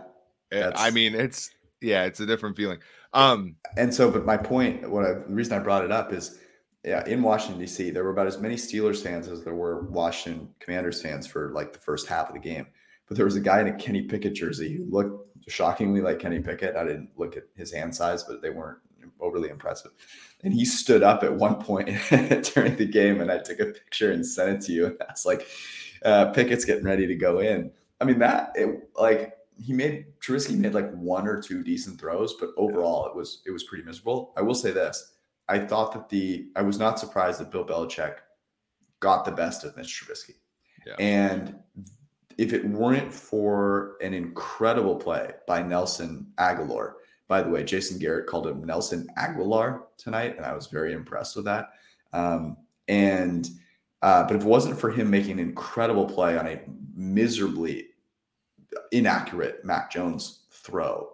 eh, 0.51 0.71
I 0.75 0.91
mean, 0.91 1.15
it's 1.15 1.49
yeah, 1.81 2.03
it's 2.05 2.19
a 2.19 2.25
different 2.25 2.57
feeling. 2.57 2.79
Um, 3.13 3.55
And 3.77 3.93
so, 3.93 4.09
but 4.11 4.25
my 4.25 4.37
point, 4.37 4.89
what 4.89 5.05
I, 5.05 5.13
the 5.13 5.25
reason 5.33 5.53
I 5.57 5.59
brought 5.63 5.83
it 5.83 5.91
up 5.91 6.13
is, 6.13 6.39
yeah, 6.85 7.05
in 7.05 7.21
Washington 7.21 7.59
D.C., 7.59 7.89
there 7.91 8.03
were 8.03 8.11
about 8.11 8.27
as 8.27 8.39
many 8.39 8.55
Steelers 8.55 9.01
fans 9.03 9.27
as 9.27 9.43
there 9.43 9.55
were 9.55 9.83
Washington 9.89 10.49
Commanders 10.59 11.01
fans 11.01 11.27
for 11.27 11.51
like 11.53 11.73
the 11.73 11.79
first 11.79 12.07
half 12.07 12.27
of 12.29 12.33
the 12.33 12.39
game. 12.39 12.67
but 13.07 13.17
there 13.17 13.25
was 13.25 13.35
a 13.35 13.41
guy 13.41 13.59
in 13.61 13.67
a 13.67 13.73
Kenny 13.73 14.03
Pickett 14.03 14.33
jersey 14.33 14.77
who 14.77 14.85
looked 14.89 15.29
shockingly 15.49 16.01
like 16.01 16.19
Kenny 16.19 16.39
Pickett. 16.39 16.75
I 16.75 16.83
didn't 16.85 17.09
look 17.17 17.35
at 17.35 17.43
his 17.55 17.71
hand 17.73 17.93
size, 17.95 18.23
but 18.23 18.41
they 18.41 18.49
weren't 18.49 18.77
overly 19.19 19.49
impressive. 19.49 19.91
And 20.43 20.53
he 20.53 20.65
stood 20.65 21.03
up 21.03 21.23
at 21.23 21.33
one 21.33 21.55
point 21.55 21.87
during 22.09 22.75
the 22.75 22.87
game, 22.89 23.21
and 23.21 23.31
I 23.31 23.37
took 23.37 23.59
a 23.59 23.65
picture 23.65 24.11
and 24.11 24.25
sent 24.25 24.49
it 24.49 24.65
to 24.67 24.71
you. 24.71 24.85
And 24.87 24.97
I 25.01 25.11
was 25.11 25.25
like, 25.25 25.47
uh, 26.03 26.31
Pickett's 26.31 26.65
getting 26.65 26.83
ready 26.83 27.07
to 27.07 27.15
go 27.15 27.39
in. 27.39 27.71
I 27.99 28.05
mean, 28.05 28.19
that 28.19 28.51
it 28.55 28.89
like 28.95 29.33
he 29.57 29.73
made 29.73 30.05
Trubisky 30.19 30.57
made 30.57 30.73
like 30.73 30.91
one 30.93 31.27
or 31.27 31.41
two 31.41 31.63
decent 31.63 31.99
throws, 31.99 32.35
but 32.39 32.49
overall 32.57 33.05
it 33.05 33.15
was 33.15 33.43
it 33.45 33.51
was 33.51 33.63
pretty 33.63 33.83
miserable. 33.83 34.33
I 34.35 34.41
will 34.41 34.55
say 34.55 34.71
this: 34.71 35.13
I 35.47 35.59
thought 35.59 35.93
that 35.93 36.09
the 36.09 36.49
I 36.55 36.61
was 36.63 36.79
not 36.79 36.99
surprised 36.99 37.39
that 37.39 37.51
Bill 37.51 37.65
Belichick 37.65 38.15
got 38.99 39.25
the 39.25 39.31
best 39.31 39.63
of 39.63 39.77
Mitch 39.77 40.03
Trubisky, 40.03 40.35
yeah. 40.85 40.95
and 40.97 41.55
if 42.37 42.53
it 42.53 42.65
weren't 42.65 43.13
for 43.13 43.97
an 44.01 44.13
incredible 44.15 44.95
play 44.95 45.31
by 45.47 45.61
Nelson 45.61 46.31
Agholor, 46.39 46.93
by 47.31 47.41
the 47.41 47.49
way, 47.49 47.63
Jason 47.63 47.97
Garrett 47.97 48.27
called 48.27 48.45
him 48.45 48.61
Nelson 48.65 49.07
Aguilar 49.15 49.83
tonight, 49.97 50.35
and 50.35 50.45
I 50.45 50.53
was 50.53 50.67
very 50.67 50.91
impressed 50.91 51.37
with 51.37 51.45
that. 51.45 51.69
Um, 52.11 52.57
and 52.89 53.49
uh, 54.01 54.25
but 54.25 54.35
if 54.35 54.41
it 54.41 54.47
wasn't 54.47 54.77
for 54.77 54.91
him 54.91 55.09
making 55.09 55.39
an 55.39 55.39
incredible 55.39 56.05
play 56.05 56.37
on 56.37 56.45
a 56.45 56.59
miserably 56.93 57.85
inaccurate 58.91 59.63
Mac 59.63 59.89
Jones 59.89 60.43
throw, 60.51 61.11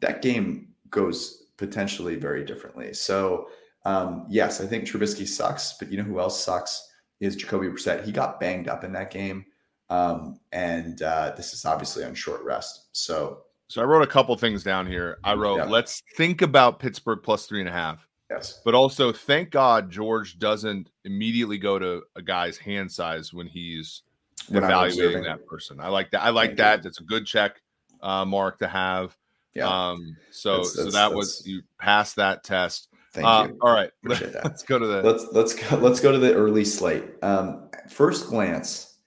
that 0.00 0.22
game 0.22 0.70
goes 0.90 1.44
potentially 1.56 2.16
very 2.16 2.44
differently. 2.44 2.92
So, 2.92 3.46
um, 3.84 4.26
yes, 4.28 4.60
I 4.60 4.66
think 4.66 4.86
Trubisky 4.86 5.24
sucks, 5.24 5.74
but 5.78 5.88
you 5.88 5.98
know 5.98 6.02
who 6.02 6.18
else 6.18 6.42
sucks 6.42 6.90
is 7.20 7.36
Jacoby 7.36 7.68
Brissett. 7.68 8.04
He 8.04 8.10
got 8.10 8.40
banged 8.40 8.66
up 8.66 8.82
in 8.82 8.92
that 8.94 9.12
game, 9.12 9.44
um, 9.88 10.40
and 10.50 11.00
uh, 11.00 11.32
this 11.36 11.52
is 11.52 11.64
obviously 11.64 12.02
on 12.02 12.16
short 12.16 12.42
rest. 12.42 12.88
So, 12.90 13.44
so 13.74 13.82
I 13.82 13.86
wrote 13.86 14.04
a 14.04 14.06
couple 14.06 14.36
things 14.36 14.62
down 14.62 14.86
here. 14.86 15.18
I 15.24 15.34
wrote, 15.34 15.56
yeah. 15.56 15.64
let's 15.64 16.04
think 16.16 16.42
about 16.42 16.78
Pittsburgh 16.78 17.18
plus 17.24 17.46
three 17.46 17.58
and 17.58 17.68
a 17.68 17.72
half. 17.72 18.06
Yes. 18.30 18.60
But 18.64 18.76
also, 18.76 19.10
thank 19.10 19.50
God 19.50 19.90
George 19.90 20.38
doesn't 20.38 20.90
immediately 21.04 21.58
go 21.58 21.80
to 21.80 22.02
a 22.14 22.22
guy's 22.22 22.56
hand 22.56 22.92
size 22.92 23.34
when 23.34 23.48
he's 23.48 24.02
when 24.48 24.62
evaluating 24.62 25.24
that 25.24 25.44
person. 25.44 25.80
I 25.80 25.88
like 25.88 26.12
that. 26.12 26.22
I 26.22 26.30
like 26.30 26.50
thank 26.50 26.58
that. 26.58 26.76
You. 26.76 26.82
That's 26.84 27.00
a 27.00 27.02
good 27.02 27.26
check 27.26 27.60
uh, 28.00 28.24
mark 28.24 28.60
to 28.60 28.68
have. 28.68 29.16
Yeah. 29.56 29.66
Um, 29.66 30.16
so 30.30 30.58
that's, 30.58 30.76
that's, 30.76 30.92
so 30.92 30.96
that 30.96 31.12
was 31.12 31.42
you 31.44 31.62
passed 31.80 32.14
that 32.14 32.44
test. 32.44 32.86
Thank 33.12 33.26
uh, 33.26 33.48
you. 33.48 33.58
All 33.60 33.74
right. 33.74 33.90
Let's 34.04 34.62
go 34.62 34.78
to 34.78 34.86
the 34.86 35.02
let's 35.02 35.26
let's 35.32 35.52
go 35.52 35.78
let's 35.78 35.98
go 35.98 36.12
to 36.12 36.18
the 36.18 36.32
early 36.32 36.64
slate. 36.64 37.02
Um, 37.22 37.70
first 37.90 38.28
glance, 38.28 38.98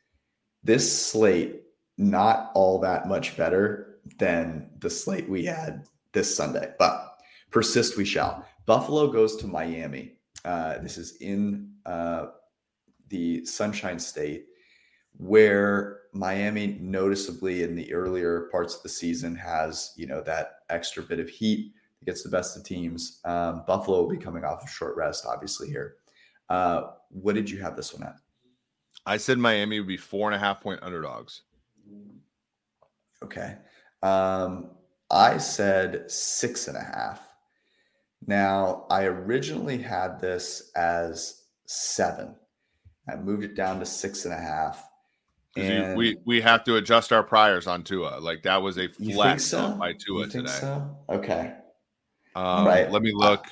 this 0.62 1.08
slate 1.08 1.62
not 1.98 2.52
all 2.54 2.80
that 2.82 3.08
much 3.08 3.38
better 3.38 3.87
than 4.18 4.70
the 4.80 4.90
slate 4.90 5.30
we 5.30 5.46
had 5.46 5.88
this 6.14 6.36
Sunday, 6.36 6.74
but 6.80 7.20
persist 7.52 7.98
we 7.98 8.06
shall. 8.06 8.46
Buffalo 8.66 9.08
goes 9.08 9.36
to 9.38 9.48
Miami. 9.48 10.14
Uh, 10.44 10.78
this 10.80 10.98
is 10.98 11.18
in 11.18 11.72
uh, 11.86 12.28
the 13.10 13.46
Sunshine 13.46 14.00
State, 14.00 14.46
where 15.18 16.02
Miami 16.14 16.78
noticeably 16.80 17.64
in 17.64 17.76
the 17.76 17.94
earlier 17.94 18.50
parts 18.52 18.76
of 18.76 18.84
the 18.84 18.90
season 18.90 19.36
has 19.36 19.94
you 19.96 20.08
know 20.08 20.22
that 20.22 20.60
extra 20.70 21.04
bit 21.04 21.20
of 21.20 21.30
heat 21.30 21.74
that 22.00 22.06
gets 22.06 22.24
the 22.24 22.30
best 22.30 22.58
of 22.58 22.64
teams. 22.64 23.20
Um, 23.26 23.64
Buffalo 23.68 24.02
will 24.02 24.10
be 24.10 24.18
coming 24.18 24.44
off 24.44 24.66
a 24.66 24.68
short 24.70 24.96
rest, 24.96 25.26
obviously 25.26 25.68
here. 25.68 25.96
Uh, 26.50 26.92
what 27.10 27.36
did 27.36 27.50
you 27.50 27.62
have 27.62 27.76
this 27.76 27.94
one 27.94 28.08
at? 28.08 28.16
I 29.06 29.18
said 29.18 29.38
Miami 29.38 29.80
would 29.80 29.88
be 29.88 29.98
four 29.98 30.28
and 30.28 30.36
a 30.36 30.40
half 30.40 30.62
point 30.62 30.82
underdogs. 30.84 31.44
Okay. 33.24 33.56
Um, 34.04 34.72
I 35.10 35.38
said 35.38 36.10
six 36.12 36.68
and 36.68 36.78
a 36.78 36.84
half. 36.84 37.22
Now, 38.26 38.86
I 38.90 39.06
originally 39.06 39.78
had 39.78 40.20
this 40.20 40.72
as 40.76 41.44
seven. 41.66 42.36
I 43.10 43.16
moved 43.16 43.44
it 43.44 43.56
down 43.56 43.80
to 43.80 43.86
six 43.86 44.26
and 44.26 44.34
a 44.34 44.38
half. 44.38 44.84
And 45.56 45.92
you, 45.92 45.96
we 45.96 46.18
we 46.26 46.42
have 46.42 46.64
to 46.66 46.76
adjust 46.76 47.12
our 47.12 47.24
priors 47.24 47.68
on 47.68 47.84
Tua. 47.84 48.20
Like 48.20 48.44
that 48.44 48.62
was 48.62 48.78
a 48.78 48.88
flex 48.90 49.46
so? 49.46 49.74
by 49.74 49.94
Tua 49.94 50.28
today. 50.28 50.52
So? 50.52 50.98
Okay. 51.10 51.54
Um, 52.36 52.68
right. 52.68 52.92
Let 52.92 53.02
me 53.02 53.12
look. 53.14 53.46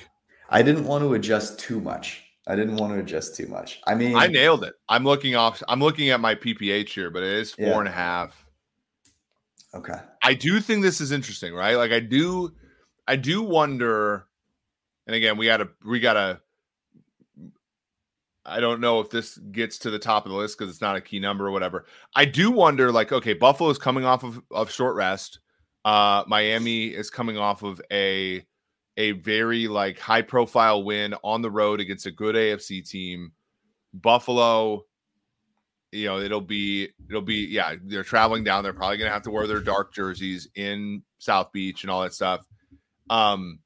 I, 0.48 0.60
I 0.60 0.62
didn't 0.62 0.84
want 0.84 1.02
to 1.02 1.14
adjust 1.14 1.58
too 1.58 1.80
much. 1.80 2.22
I 2.46 2.54
didn't 2.54 2.76
want 2.76 2.92
to 2.92 3.00
adjust 3.00 3.34
too 3.34 3.48
much. 3.48 3.80
I 3.86 3.94
mean, 3.96 4.14
I 4.14 4.28
nailed 4.28 4.62
it. 4.62 4.74
I'm 4.88 5.02
looking 5.02 5.34
off. 5.34 5.62
I'm 5.68 5.80
looking 5.80 6.10
at 6.10 6.20
my 6.20 6.36
PPH 6.36 6.90
here, 6.90 7.10
but 7.10 7.24
it 7.24 7.32
is 7.32 7.52
four 7.52 7.66
yeah. 7.66 7.78
and 7.80 7.88
a 7.88 7.92
half. 7.92 8.46
Okay. 9.74 9.98
I 10.26 10.34
do 10.34 10.60
think 10.60 10.82
this 10.82 11.00
is 11.00 11.12
interesting, 11.12 11.54
right? 11.54 11.76
Like 11.76 11.92
I 11.92 12.00
do, 12.00 12.52
I 13.06 13.16
do 13.16 13.42
wonder 13.42 14.26
and 15.06 15.14
again, 15.14 15.36
we 15.36 15.46
got 15.46 15.58
to 15.58 15.68
we 15.84 16.00
got 16.00 16.14
to. 16.14 16.40
I 18.44 18.60
don't 18.60 18.80
know 18.80 19.00
if 19.00 19.10
this 19.10 19.38
gets 19.38 19.78
to 19.78 19.90
the 19.90 19.98
top 19.98 20.24
of 20.24 20.30
the 20.30 20.38
list 20.38 20.56
because 20.56 20.72
it's 20.72 20.80
not 20.80 20.94
a 20.94 21.00
key 21.00 21.18
number 21.18 21.46
or 21.46 21.50
whatever. 21.50 21.86
I 22.14 22.24
do 22.24 22.52
wonder, 22.52 22.92
like, 22.92 23.10
okay, 23.10 23.32
Buffalo 23.32 23.70
is 23.70 23.78
coming 23.78 24.04
off 24.04 24.22
of, 24.22 24.40
of 24.52 24.70
short 24.70 24.94
rest. 24.94 25.40
Uh, 25.84 26.22
Miami 26.28 26.86
is 26.86 27.10
coming 27.10 27.38
off 27.38 27.62
of 27.62 27.80
a 27.92 28.44
a 28.96 29.12
very 29.12 29.68
like 29.68 29.98
high 29.98 30.22
profile 30.22 30.82
win 30.82 31.14
on 31.22 31.42
the 31.42 31.50
road 31.50 31.80
against 31.80 32.06
a 32.06 32.10
good 32.10 32.34
AFC 32.34 32.88
team. 32.88 33.32
Buffalo, 33.92 34.84
you 35.92 36.06
know, 36.06 36.18
it'll 36.18 36.40
be 36.40 36.88
it'll 37.08 37.22
be 37.22 37.46
yeah, 37.46 37.74
they're 37.82 38.02
traveling 38.02 38.44
down. 38.44 38.62
They're 38.64 38.72
probably 38.72 38.98
gonna 38.98 39.10
have 39.10 39.22
to 39.22 39.30
wear 39.30 39.46
their 39.46 39.60
dark 39.60 39.94
jerseys 39.94 40.48
in 40.54 41.02
South 41.18 41.52
Beach 41.52 41.82
and 41.82 41.90
all 41.90 42.02
that 42.02 42.14
stuff. 42.14 42.46
Um, 43.08 43.60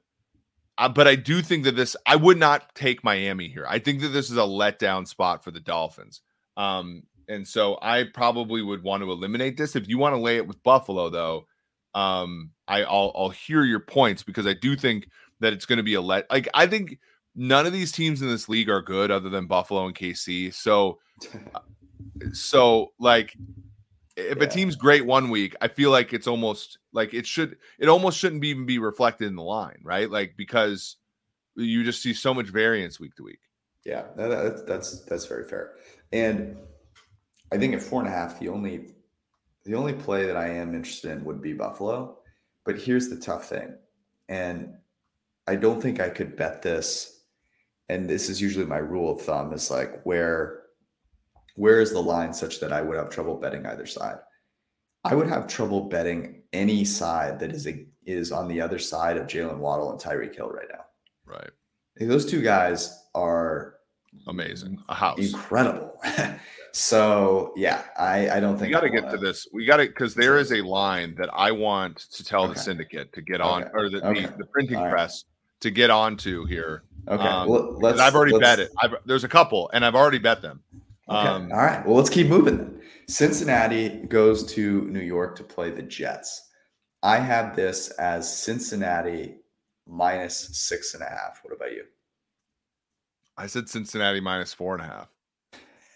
uh, 0.77 0.89
but 0.89 1.07
I 1.07 1.15
do 1.15 1.41
think 1.41 1.65
that 1.65 1.75
this, 1.75 1.95
I 2.07 2.15
would 2.15 2.39
not 2.39 2.73
take 2.73 3.03
Miami 3.03 3.49
here. 3.49 3.65
I 3.69 3.79
think 3.79 4.01
that 4.01 4.09
this 4.09 4.31
is 4.31 4.37
a 4.37 4.41
letdown 4.41 5.07
spot 5.07 5.43
for 5.43 5.51
the 5.51 5.59
Dolphins. 5.59 6.21
Um, 6.57 7.03
and 7.27 7.47
so 7.47 7.77
I 7.81 8.05
probably 8.05 8.63
would 8.63 8.81
want 8.81 9.03
to 9.03 9.11
eliminate 9.11 9.57
this. 9.57 9.75
If 9.75 9.87
you 9.87 9.97
want 9.97 10.15
to 10.15 10.19
lay 10.19 10.37
it 10.37 10.47
with 10.47 10.63
Buffalo, 10.63 11.09
though, 11.09 11.45
um, 11.93 12.51
I, 12.67 12.83
I'll, 12.83 13.11
I'll 13.15 13.29
hear 13.29 13.63
your 13.63 13.79
points 13.79 14.23
because 14.23 14.47
I 14.47 14.53
do 14.53 14.75
think 14.75 15.07
that 15.39 15.53
it's 15.53 15.65
going 15.65 15.77
to 15.77 15.83
be 15.83 15.93
a 15.93 16.01
let. 16.01 16.29
Like 16.31 16.47
I 16.53 16.65
think 16.65 16.97
none 17.35 17.67
of 17.67 17.73
these 17.73 17.91
teams 17.91 18.21
in 18.21 18.29
this 18.29 18.49
league 18.49 18.69
are 18.69 18.81
good 18.81 19.11
other 19.11 19.29
than 19.29 19.45
Buffalo 19.45 19.85
and 19.85 19.95
KC. 19.95 20.53
So, 20.53 20.99
uh, 21.55 21.59
so 22.33 22.91
like 22.99 23.35
if 24.15 24.37
yeah. 24.37 24.43
a 24.43 24.47
team's 24.47 24.75
great 24.75 25.05
one 25.05 25.29
week, 25.29 25.55
I 25.61 25.67
feel 25.67 25.91
like 25.91 26.13
it's 26.13 26.27
almost 26.27 26.77
like 26.93 27.13
it 27.13 27.25
should 27.25 27.57
it 27.79 27.87
almost 27.87 28.17
shouldn't 28.17 28.43
even 28.43 28.65
be 28.65 28.79
reflected 28.79 29.27
in 29.27 29.35
the 29.35 29.43
line, 29.43 29.79
right? 29.83 30.09
Like 30.09 30.35
because 30.37 30.97
you 31.55 31.83
just 31.83 32.01
see 32.01 32.13
so 32.13 32.33
much 32.33 32.47
variance 32.47 32.99
week 32.99 33.15
to 33.15 33.23
week. 33.23 33.39
Yeah, 33.85 34.03
that's 34.15 34.61
that's 34.63 35.01
that's 35.01 35.25
very 35.25 35.45
fair. 35.45 35.73
And 36.11 36.57
I 37.51 37.57
think 37.57 37.73
at 37.73 37.81
four 37.81 38.01
and 38.01 38.09
a 38.09 38.11
half, 38.11 38.39
the 38.39 38.49
only 38.49 38.89
the 39.65 39.75
only 39.75 39.93
play 39.93 40.25
that 40.25 40.37
I 40.37 40.49
am 40.49 40.75
interested 40.75 41.11
in 41.11 41.25
would 41.25 41.41
be 41.41 41.53
Buffalo. 41.53 42.17
But 42.65 42.79
here's 42.79 43.09
the 43.09 43.17
tough 43.17 43.49
thing. 43.49 43.75
And 44.29 44.75
I 45.47 45.55
don't 45.55 45.81
think 45.81 45.99
I 45.99 46.09
could 46.09 46.35
bet 46.35 46.61
this. 46.61 47.23
And 47.89 48.09
this 48.09 48.29
is 48.29 48.39
usually 48.39 48.65
my 48.65 48.77
rule 48.77 49.11
of 49.11 49.21
thumb 49.21 49.51
is 49.53 49.69
like 49.69 50.01
where 50.03 50.60
where 51.55 51.81
is 51.81 51.91
the 51.91 52.01
line 52.01 52.33
such 52.33 52.59
that 52.59 52.73
I 52.73 52.81
would 52.81 52.97
have 52.97 53.09
trouble 53.09 53.35
betting 53.35 53.65
either 53.65 53.85
side? 53.85 54.17
I 55.03 55.15
would 55.15 55.27
have 55.27 55.47
trouble 55.47 55.89
betting 55.89 56.43
any 56.53 56.85
side 56.85 57.39
that 57.39 57.51
is 57.51 57.67
a, 57.67 57.85
is 58.05 58.31
on 58.31 58.47
the 58.47 58.61
other 58.61 58.77
side 58.77 59.17
of 59.17 59.27
Jaylen 59.27 59.57
Waddle 59.57 59.91
and 59.91 59.99
Tyreek 59.99 60.35
Hill 60.35 60.49
right 60.49 60.67
now. 60.71 60.85
Right. 61.25 61.49
Those 61.99 62.25
two 62.25 62.41
guys 62.41 63.05
are 63.15 63.75
amazing. 64.27 64.77
A 64.89 64.95
house. 64.95 65.19
Incredible. 65.19 65.99
so 66.71 67.53
yeah, 67.55 67.83
I, 67.97 68.29
I 68.29 68.39
don't 68.39 68.57
think 68.57 68.67
we 68.67 68.73
got 68.73 68.81
to 68.81 68.89
get 68.89 69.09
to 69.11 69.17
this. 69.17 69.47
We 69.53 69.65
got 69.65 69.77
to 69.77 69.87
because 69.87 70.15
there 70.15 70.37
is 70.37 70.51
a 70.51 70.61
line 70.61 71.15
that 71.15 71.29
I 71.33 71.51
want 71.51 71.97
to 71.97 72.23
tell 72.23 72.43
okay. 72.43 72.53
the 72.53 72.59
syndicate 72.59 73.13
to 73.13 73.21
get 73.21 73.41
on, 73.41 73.63
okay. 73.63 73.71
or 73.73 73.89
the, 73.89 74.05
okay. 74.07 74.25
the, 74.25 74.37
the, 74.37 74.45
printing 74.45 74.77
All 74.77 74.89
press 74.89 75.25
right. 75.25 75.61
to 75.61 75.71
get 75.71 75.89
onto 75.89 76.45
here. 76.45 76.83
Okay, 77.07 77.23
um, 77.23 77.49
well, 77.49 77.77
let's. 77.79 77.99
I've 77.99 78.15
already 78.15 78.33
let's, 78.33 78.43
bet 78.43 78.59
it. 78.59 78.71
I've, 78.81 78.95
there's 79.05 79.23
a 79.23 79.29
couple, 79.29 79.69
and 79.73 79.85
I've 79.85 79.95
already 79.95 80.19
bet 80.19 80.41
them. 80.41 80.61
Okay. 81.09 81.27
Um, 81.27 81.51
All 81.51 81.57
right. 81.57 81.85
Well, 81.85 81.95
let's 81.95 82.09
keep 82.09 82.27
moving 82.27 82.57
then. 82.57 82.81
Cincinnati 83.07 83.89
goes 84.07 84.43
to 84.53 84.83
New 84.87 85.01
York 85.01 85.35
to 85.37 85.43
play 85.43 85.69
the 85.69 85.81
Jets. 85.81 86.49
I 87.03 87.17
have 87.17 87.55
this 87.55 87.89
as 87.91 88.37
Cincinnati 88.37 89.37
minus 89.87 90.49
six 90.53 90.93
and 90.93 91.03
a 91.03 91.07
half. 91.07 91.39
What 91.43 91.53
about 91.53 91.71
you? 91.71 91.83
I 93.37 93.47
said 93.47 93.67
Cincinnati 93.67 94.19
minus 94.19 94.53
four 94.53 94.75
and 94.75 94.83
a 94.83 94.85
half. 94.85 95.09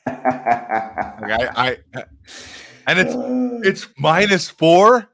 like 1.21 1.31
I, 1.55 1.77
I, 1.95 2.03
and 2.87 2.99
it's 2.99 3.15
it's 3.67 3.87
minus 3.97 4.49
four. 4.49 5.09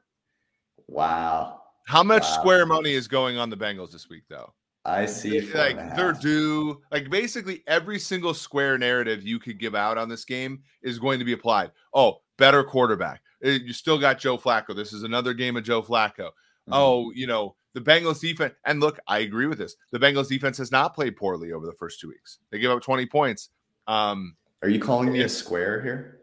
Wow. 0.88 1.60
How 1.86 2.02
much 2.02 2.22
wow. 2.22 2.40
square 2.40 2.66
money 2.66 2.92
is 2.92 3.08
going 3.08 3.38
on 3.38 3.50
the 3.50 3.56
Bengals 3.56 3.92
this 3.92 4.08
week, 4.08 4.24
though? 4.28 4.52
I 4.84 5.06
see. 5.06 5.40
Like 5.52 5.94
they're 5.96 6.12
due. 6.12 6.80
Like 6.90 7.08
basically 7.10 7.62
every 7.66 7.98
single 7.98 8.34
square 8.34 8.76
narrative 8.78 9.22
you 9.22 9.38
could 9.38 9.58
give 9.58 9.74
out 9.74 9.96
on 9.98 10.08
this 10.08 10.24
game 10.24 10.62
is 10.82 10.98
going 10.98 11.18
to 11.20 11.24
be 11.24 11.32
applied. 11.32 11.70
Oh, 11.94 12.18
better 12.36 12.64
quarterback, 12.64 13.22
eh, 13.44 13.58
you 13.62 13.72
still 13.72 13.98
got 13.98 14.18
Joe 14.18 14.36
Flacco. 14.38 14.74
This 14.74 14.92
is 14.92 15.04
another 15.04 15.34
game 15.34 15.56
of 15.56 15.62
Joe 15.62 15.82
Flacco. 15.82 16.30
Mhm. 16.68 16.72
Oh, 16.72 17.12
you 17.14 17.26
know, 17.28 17.54
the 17.74 17.80
Bengals 17.80 18.20
defense. 18.20 18.54
And 18.64 18.80
look, 18.80 18.98
I 19.06 19.20
agree 19.20 19.46
with 19.46 19.58
this. 19.58 19.76
The 19.92 19.98
Bengals 20.00 20.28
defense 20.28 20.58
has 20.58 20.72
not 20.72 20.94
played 20.94 21.16
poorly 21.16 21.52
over 21.52 21.64
the 21.66 21.72
first 21.74 22.00
two 22.00 22.08
weeks. 22.08 22.38
They 22.50 22.58
give 22.58 22.70
up 22.72 22.82
20 22.82 23.06
points. 23.06 23.50
Um, 23.86 24.36
Are 24.62 24.68
you 24.68 24.80
calling 24.80 25.12
me 25.12 25.20
a 25.22 25.28
square 25.28 25.80
here? 25.82 26.18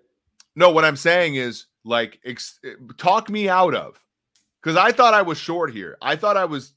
no, 0.55 0.69
what 0.71 0.83
I'm 0.83 0.97
saying 0.97 1.35
is 1.35 1.67
like 1.85 2.19
ex- 2.25 2.59
talk 2.97 3.29
me 3.29 3.47
out 3.47 3.73
of 3.73 4.03
because 4.61 4.75
I 4.75 4.91
thought 4.91 5.13
I 5.13 5.21
was 5.21 5.37
short 5.37 5.71
here. 5.71 5.97
I 6.01 6.17
thought 6.17 6.35
I 6.35 6.43
was 6.45 6.73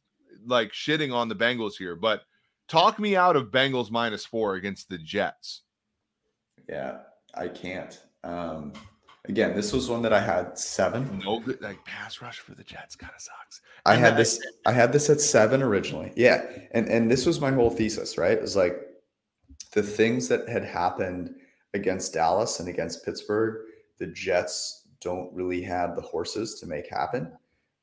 like 0.47 0.73
shitting 0.73 1.13
on 1.15 1.29
the 1.29 1.35
Bengals 1.37 1.75
here, 1.77 1.97
but 1.97 2.23
talk 2.69 2.99
me 2.99 3.17
out 3.17 3.37
of 3.37 3.51
Bengals 3.51 3.91
minus 3.91 4.25
four 4.25 4.55
against 4.55 4.89
the 4.89 4.99
Jets. 4.99 5.63
Yeah, 6.69 6.99
I 7.35 7.49
can't. 7.49 8.01
Um, 8.25 8.73
again, 9.27 9.55
this 9.55 9.73
was 9.73 9.89
one 9.89 10.03
that 10.03 10.13
I 10.13 10.21
had 10.21 10.59
seven. 10.59 11.21
No 11.25 11.41
good 11.41 11.61
like 11.61 11.85
pass 11.85 12.21
rush 12.23 12.39
for 12.39 12.55
the 12.55 12.65
Jets 12.65 12.95
kind 12.97 13.13
of 13.15 13.21
sucks. 13.21 13.61
I 13.85 13.97
had 13.97 14.15
I- 14.15 14.17
this. 14.17 14.41
I 14.67 14.73
had 14.73 14.93
this 14.93 15.11
at 15.11 15.21
seven 15.21 15.63
originally. 15.63 16.13
Yeah, 16.17 16.45
and 16.73 16.89
and 16.89 17.11
this 17.11 17.27
was 17.27 17.41
my 17.41 17.51
whole 17.51 17.71
thesis, 17.71 18.17
right? 18.17 18.33
It 18.33 18.41
was 18.43 18.57
like 18.57 18.77
the 19.73 19.83
things 19.83 20.29
that 20.29 20.49
had 20.49 20.65
happened 20.65 21.35
against 21.75 22.13
Dallas 22.15 22.61
and 22.61 22.69
against 22.69 23.05
Pittsburgh. 23.05 23.67
The 23.99 24.07
Jets 24.09 24.87
don't 25.01 25.33
really 25.35 25.63
have 25.63 25.97
the 25.97 26.03
horses 26.03 26.61
to 26.61 26.67
make 26.67 26.89
happen. 26.89 27.33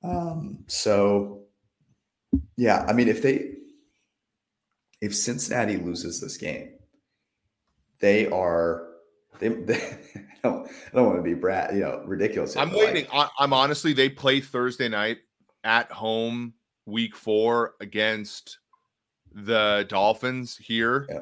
Um, 0.03 0.63
so, 0.67 1.41
yeah, 2.57 2.85
I 2.87 2.93
mean, 2.93 3.07
if 3.07 3.21
they 3.21 3.55
if 5.01 5.15
Cincinnati 5.15 5.77
loses 5.77 6.19
this 6.19 6.37
game, 6.37 6.71
they 7.99 8.27
are. 8.27 8.87
They, 9.39 9.47
they 9.47 9.75
I 9.75 10.47
don't, 10.47 10.67
I 10.67 10.95
don't 10.95 11.05
want 11.05 11.17
to 11.17 11.23
be 11.23 11.33
brat, 11.33 11.73
you 11.73 11.81
know, 11.81 12.01
ridiculous. 12.05 12.55
I'm 12.55 12.71
like, 12.71 12.87
waiting. 12.87 13.07
I, 13.13 13.27
I'm 13.39 13.53
honestly, 13.53 13.93
they 13.93 14.09
play 14.09 14.39
Thursday 14.39 14.87
night 14.87 15.17
at 15.63 15.91
home, 15.91 16.53
week 16.85 17.15
four 17.15 17.75
against 17.81 18.59
the 19.33 19.85
Dolphins 19.89 20.57
here. 20.57 21.07
Yeah. 21.09 21.19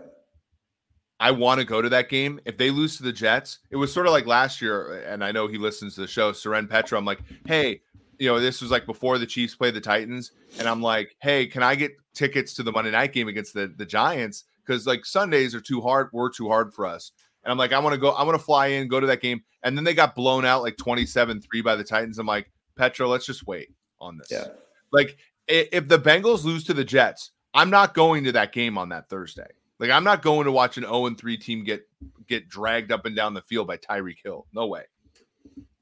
I 1.20 1.32
want 1.32 1.60
to 1.60 1.66
go 1.66 1.82
to 1.82 1.89
that 1.89 2.10
game. 2.10 2.39
If 2.45 2.58
they 2.58 2.70
lose 2.70 2.97
to 2.97 3.03
the 3.03 3.12
Jets, 3.12 3.60
it 3.72 3.76
was 3.76 3.91
sort 3.91 4.05
of 4.05 4.12
like 4.12 4.28
last 4.28 4.62
year, 4.62 5.03
and 5.08 5.24
I 5.24 5.32
know 5.32 5.47
he 5.47 5.58
listens 5.58 5.95
to 5.95 6.01
the 6.01 6.08
show, 6.08 6.32
Seren 6.32 6.70
Petra. 6.70 6.97
I'm 6.97 7.05
like, 7.05 7.22
hey, 7.45 7.82
you 8.20 8.28
know, 8.28 8.39
this 8.39 8.61
was 8.61 8.72
like 8.72 8.86
before 8.86 9.18
the 9.18 9.26
Chiefs 9.26 9.55
played 9.55 9.74
the 9.74 9.82
Titans, 9.82 10.32
and 10.59 10.68
I'm 10.68 10.82
like, 10.82 11.15
hey, 11.22 11.47
can 11.47 11.63
I 11.63 11.76
get 11.76 11.91
tickets 12.13 12.53
to 12.55 12.63
the 12.63 12.72
Monday 12.72 12.91
night 12.91 13.13
game 13.13 13.28
against 13.28 13.53
the 13.53 13.74
the 13.76 13.86
Giants? 13.86 14.45
Because 14.65 14.86
like 14.86 15.05
Sundays 15.05 15.55
are 15.55 15.61
too 15.61 15.82
hard, 15.82 16.09
were 16.11 16.30
too 16.30 16.47
hard 16.47 16.74
for 16.74 16.86
us. 16.86 17.11
And 17.47 17.51
I'm 17.53 17.57
like, 17.57 17.72
I 17.72 17.80
want 17.80 17.93
to 17.93 17.97
go, 17.97 18.09
I 18.09 18.24
want 18.24 18.38
to 18.38 18.43
fly 18.43 18.68
in, 18.68 18.89
go 18.89 18.99
to 18.99 19.07
that 19.07 19.22
game. 19.22 19.41
And 19.63 19.78
then 19.78 19.86
they 19.86 19.93
got 19.93 20.15
blown 20.15 20.43
out 20.43 20.63
like 20.63 20.76
27 20.76 21.41
3 21.41 21.61
by 21.61 21.76
the 21.78 21.84
Titans. 21.84 22.20
I'm 22.20 22.28
like, 22.28 22.51
Petro, 22.76 23.07
let's 23.07 23.26
just 23.26 23.47
wait 23.47 23.70
on 24.01 24.18
this. 24.18 24.28
Yeah. 24.30 24.47
Like, 24.91 25.18
if 25.47 25.88
the 25.88 25.97
Bengals 25.97 26.43
lose 26.43 26.65
to 26.65 26.74
the 26.74 26.84
Jets, 26.84 27.32
I'm 27.53 27.70
not 27.70 27.93
going 27.93 28.26
to 28.26 28.34
that 28.34 28.51
game 28.51 28.78
on 28.78 28.89
that 28.89 29.09
Thursday. 29.09 29.47
Like, 29.80 29.91
I'm 29.91 30.03
not 30.03 30.22
going 30.22 30.43
to 30.43 30.51
watch 30.51 30.78
an 30.78 30.84
0 30.84 31.09
3 31.15 31.38
team 31.38 31.63
get 31.63 31.88
get 32.28 32.49
dragged 32.49 32.91
up 32.91 33.05
and 33.05 33.15
down 33.15 33.34
the 33.34 33.41
field 33.41 33.68
by 33.68 33.78
Tyreek 33.78 34.18
Hill. 34.24 34.45
No 34.53 34.68
way. 34.68 34.84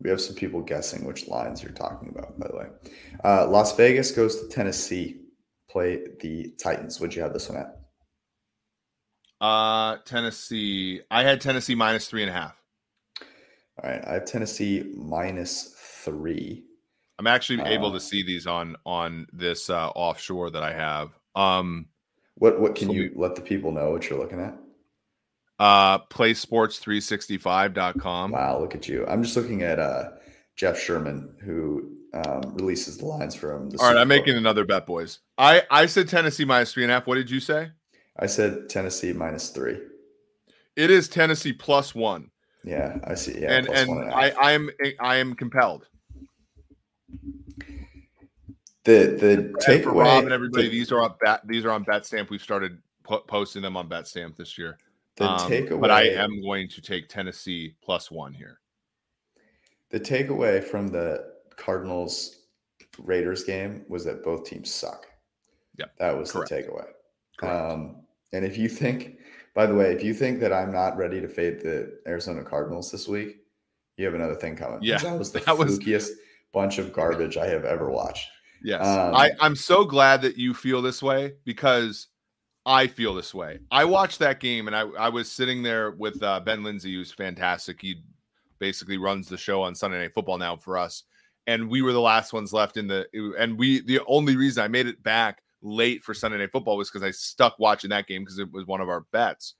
We 0.05 0.11
have 0.11 0.21
some 0.21 0.35
people 0.35 0.61
guessing 0.61 1.03
which 1.03 1.27
lines 1.27 1.63
you're 1.63 1.71
talking 1.71 2.09
about, 2.09 2.39
by 2.39 2.47
the 2.47 2.55
way. 2.55 2.67
Uh, 3.23 3.47
Las 3.47 3.75
Vegas 3.75 4.11
goes 4.11 4.39
to 4.39 4.47
Tennessee, 4.47 5.21
play 5.67 6.03
the 6.19 6.53
Titans. 6.61 6.99
Would 6.99 7.15
you 7.15 7.23
have 7.23 7.33
this 7.33 7.49
one 7.49 7.57
at? 7.57 7.79
Uh, 9.41 9.97
Tennessee. 10.05 11.01
I 11.09 11.23
had 11.23 11.41
Tennessee 11.41 11.73
minus 11.73 12.07
three 12.07 12.21
and 12.21 12.29
a 12.29 12.33
half. 12.33 12.53
All 13.81 13.89
right. 13.89 14.05
I 14.05 14.13
have 14.13 14.25
Tennessee 14.25 14.93
minus 14.95 15.73
three. 16.03 16.65
I'm 17.17 17.25
actually 17.25 17.61
able 17.67 17.89
Uh, 17.89 17.93
to 17.93 17.99
see 17.99 18.21
these 18.21 18.45
on 18.45 18.75
on 18.85 19.25
this 19.33 19.71
uh, 19.71 19.87
offshore 19.89 20.51
that 20.51 20.61
I 20.61 20.73
have. 20.73 21.17
Um, 21.33 21.87
What 22.35 22.59
what 22.59 22.75
can 22.75 22.89
So 22.89 22.93
you 22.93 23.11
let 23.15 23.33
the 23.35 23.41
people 23.41 23.71
know 23.71 23.89
what 23.89 24.07
you're 24.07 24.19
looking 24.19 24.39
at? 24.39 24.55
Uh, 25.59 25.99
playsports365.com. 25.99 28.31
Wow, 28.31 28.59
look 28.59 28.75
at 28.75 28.87
you. 28.87 29.05
I'm 29.07 29.23
just 29.23 29.35
looking 29.35 29.63
at 29.63 29.79
uh, 29.79 30.11
Jeff 30.55 30.79
Sherman, 30.79 31.35
who 31.41 31.91
um, 32.13 32.55
releases 32.55 32.97
the 32.97 33.05
lines 33.05 33.35
from 33.35 33.69
the 33.69 33.77
All 33.79 33.87
right, 33.87 33.97
I'm 33.97 34.07
making 34.07 34.37
another 34.37 34.65
bet, 34.65 34.85
boys. 34.85 35.19
I 35.37 35.63
I 35.69 35.85
said 35.85 36.07
Tennessee 36.07 36.45
minus 36.45 36.73
three 36.73 36.83
and 36.83 36.91
a 36.91 36.95
half. 36.95 37.07
What 37.07 37.15
did 37.15 37.29
you 37.29 37.39
say? 37.39 37.69
I 38.17 38.27
said 38.27 38.69
Tennessee 38.69 39.13
minus 39.13 39.49
three. 39.49 39.77
It 40.75 40.91
is 40.91 41.07
Tennessee 41.07 41.53
plus 41.53 41.95
one, 41.95 42.31
Yeah, 42.63 42.97
I 43.03 43.15
see. 43.15 43.39
Yeah, 43.39 43.57
and 43.57 43.67
and 43.69 43.89
and 43.89 44.11
I 44.11 44.29
half. 44.29 44.37
I 44.37 44.51
am 44.53 44.69
I 44.99 45.15
am 45.17 45.35
compelled. 45.35 45.87
the 48.83 49.17
the 49.19 49.53
takeaway. 49.65 50.03
Rob 50.03 50.23
and 50.25 50.33
everybody, 50.33 50.63
the, 50.63 50.69
these 50.69 50.91
are 50.91 51.01
on 51.01 51.13
bet. 51.21 51.45
These 51.47 51.65
are 51.65 51.71
on 51.71 51.85
BetStamp. 51.85 52.29
We've 52.29 52.41
started 52.41 52.77
po- 53.03 53.23
posting 53.27 53.61
them 53.61 53.75
on 53.77 53.87
BetStamp 53.89 54.35
this 54.37 54.57
year. 54.57 54.77
The 55.17 55.25
Um, 55.29 55.49
takeaway. 55.51 55.79
but 55.81 55.91
I 55.91 56.03
am 56.09 56.41
going 56.41 56.67
to 56.69 56.81
take 56.81 57.07
Tennessee 57.09 57.75
plus 57.81 58.11
one 58.11 58.33
here. 58.33 58.59
The 59.91 59.99
takeaway 59.99 60.63
from 60.63 60.87
the 60.89 61.33
Cardinals 61.55 62.35
Raiders 62.97 63.43
game 63.43 63.85
was 63.87 64.03
that 64.05 64.23
both 64.23 64.45
teams 64.45 64.73
suck. 64.73 65.05
Yeah, 65.77 65.85
That 65.99 66.17
was 66.17 66.31
correct. 66.31 66.49
the 66.49 66.55
takeaway. 66.55 66.87
Correct. 67.37 67.71
Um, 67.71 68.05
and 68.33 68.45
if 68.45 68.57
you 68.57 68.67
think, 68.69 69.17
by 69.53 69.65
the 69.65 69.75
way, 69.75 69.91
if 69.93 70.03
you 70.03 70.13
think 70.13 70.39
that 70.39 70.51
I'm 70.53 70.71
not 70.71 70.97
ready 70.97 71.19
to 71.21 71.27
fade 71.27 71.59
the 71.61 71.99
Arizona 72.07 72.43
Cardinals 72.43 72.91
this 72.91 73.07
week, 73.07 73.37
you 73.97 74.05
have 74.05 74.13
another 74.13 74.35
thing 74.35 74.55
coming. 74.55 74.79
Yeah, 74.81 74.97
That 74.97 75.17
was 75.19 75.31
the 75.31 75.39
that 75.45 75.57
was- 75.57 75.79
flukiest 75.79 76.09
bunch 76.53 76.77
of 76.77 76.93
garbage 76.93 77.35
I 77.37 77.47
have 77.47 77.65
ever 77.65 77.89
watched. 77.91 78.27
Yes. 78.63 78.81
Um, 78.85 79.13
I, 79.13 79.31
I'm 79.41 79.55
so 79.55 79.83
glad 79.83 80.21
that 80.21 80.37
you 80.37 80.53
feel 80.53 80.81
this 80.81 81.03
way 81.03 81.33
because 81.43 82.07
I 82.65 82.87
feel 82.87 83.13
this 83.13 83.33
way. 83.33 83.59
I 83.71 83.85
watched 83.85 84.19
that 84.19 84.39
game 84.39 84.67
and 84.67 84.75
I, 84.75 84.81
I 84.81 85.09
was 85.09 85.31
sitting 85.31 85.61
there 85.61 85.91
with 85.91 86.21
uh, 86.23 86.39
Ben 86.39 86.61
Linsey, 86.61 86.93
who's 86.93 87.11
fantastic. 87.11 87.79
He 87.81 88.01
basically 88.59 88.97
runs 88.97 89.27
the 89.27 89.37
show 89.37 89.61
on 89.61 89.75
Sunday 89.75 89.99
Night 89.99 90.13
Football 90.13 90.37
now 90.37 90.55
for 90.55 90.77
us. 90.77 91.03
And 91.47 91.69
we 91.69 91.83
were 91.83 91.93
the 91.93 92.01
last 92.01 92.33
ones 92.33 92.53
left 92.53 92.77
in 92.77 92.87
the, 92.87 93.05
and 93.37 93.57
we, 93.57 93.81
the 93.81 93.99
only 94.07 94.35
reason 94.35 94.63
I 94.63 94.67
made 94.67 94.87
it 94.87 95.03
back 95.03 95.43
late 95.61 96.03
for 96.03 96.15
Sunday 96.15 96.39
Night 96.39 96.51
Football 96.51 96.77
was 96.77 96.89
because 96.89 97.03
I 97.03 97.11
stuck 97.11 97.59
watching 97.59 97.91
that 97.91 98.07
game 98.07 98.23
because 98.23 98.39
it 98.39 98.51
was 98.51 98.65
one 98.65 98.81
of 98.81 98.89
our 98.89 99.01
bets. 99.11 99.53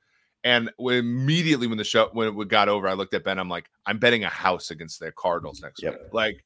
And 0.43 0.71
immediately 0.79 1.67
when 1.67 1.77
the 1.77 1.83
show, 1.83 2.09
when 2.13 2.27
it 2.27 2.47
got 2.47 2.69
over, 2.69 2.87
I 2.87 2.93
looked 2.93 3.13
at 3.13 3.23
Ben, 3.23 3.37
I'm 3.37 3.49
like, 3.49 3.69
I'm 3.85 3.99
betting 3.99 4.23
a 4.23 4.29
house 4.29 4.71
against 4.71 4.99
the 4.99 5.11
Cardinals 5.11 5.61
next 5.61 5.81
Yep. 5.83 5.93
week. 5.93 6.13
Like, 6.13 6.45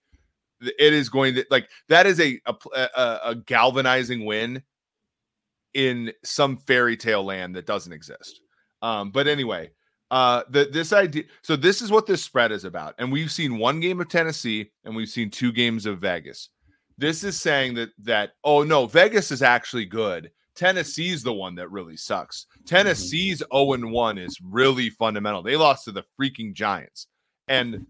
it 0.61 0.93
is 0.93 1.07
going 1.07 1.35
to 1.35 1.45
like 1.49 1.69
that 1.87 2.05
is 2.05 2.19
a 2.19 2.37
a, 2.45 2.55
a 2.75 3.19
a 3.23 3.35
galvanizing 3.35 4.25
win 4.25 4.61
in 5.73 6.11
some 6.23 6.57
fairy 6.57 6.97
tale 6.97 7.23
land 7.23 7.55
that 7.55 7.65
doesn't 7.65 7.93
exist. 7.93 8.41
Um, 8.81 9.11
but 9.11 9.27
anyway, 9.27 9.71
uh, 10.11 10.43
the 10.49 10.65
this 10.65 10.93
idea. 10.93 11.23
So 11.41 11.55
this 11.55 11.81
is 11.81 11.91
what 11.91 12.05
this 12.05 12.23
spread 12.23 12.51
is 12.51 12.63
about, 12.63 12.95
and 12.97 13.11
we've 13.11 13.31
seen 13.31 13.57
one 13.57 13.79
game 13.79 13.99
of 14.01 14.09
Tennessee, 14.09 14.71
and 14.83 14.95
we've 14.95 15.09
seen 15.09 15.29
two 15.29 15.51
games 15.51 15.85
of 15.85 15.99
Vegas. 15.99 16.49
This 16.97 17.23
is 17.23 17.39
saying 17.39 17.75
that 17.75 17.89
that 17.99 18.31
oh 18.43 18.63
no, 18.63 18.87
Vegas 18.87 19.31
is 19.31 19.41
actually 19.41 19.85
good. 19.85 20.31
Tennessee's 20.59 21.23
the 21.23 21.31
one 21.31 21.55
that 21.55 21.71
really 21.71 21.95
sucks. 21.95 22.45
Tennessee's 22.65 23.41
0 23.53 23.73
and 23.73 23.93
1 23.93 24.17
is 24.17 24.37
really 24.43 24.89
fundamental. 24.89 25.41
They 25.41 25.55
lost 25.55 25.85
to 25.85 25.93
the 25.93 26.03
freaking 26.19 26.53
Giants. 26.53 27.07
And 27.47 27.85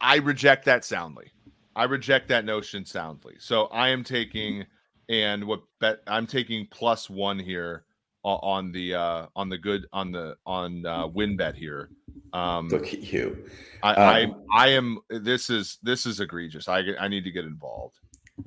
I 0.00 0.16
reject 0.16 0.64
that 0.64 0.82
soundly. 0.82 1.30
I 1.76 1.84
reject 1.84 2.28
that 2.28 2.46
notion 2.46 2.86
soundly. 2.86 3.34
So 3.38 3.64
I 3.66 3.90
am 3.90 4.02
taking 4.02 4.64
and 5.08 5.44
what 5.44 5.62
bet 5.80 5.98
I'm 6.06 6.26
taking 6.26 6.66
plus 6.70 7.08
one 7.10 7.38
here 7.38 7.84
on 8.24 8.72
the 8.72 8.94
uh 8.94 9.26
on 9.36 9.48
the 9.48 9.58
good 9.58 9.86
on 9.92 10.10
the 10.10 10.36
on 10.46 10.86
uh 10.86 11.06
win 11.06 11.36
bet 11.36 11.54
here. 11.54 11.90
Um 12.32 12.68
Look 12.68 12.92
at 12.92 13.12
you. 13.12 13.44
I, 13.82 13.90
um, 14.22 14.36
I 14.54 14.64
I 14.64 14.68
am 14.68 14.98
this 15.10 15.50
is 15.50 15.78
this 15.82 16.06
is 16.06 16.20
egregious. 16.20 16.68
I 16.68 16.82
I 16.98 17.08
need 17.08 17.24
to 17.24 17.30
get 17.30 17.44
involved. 17.44 17.98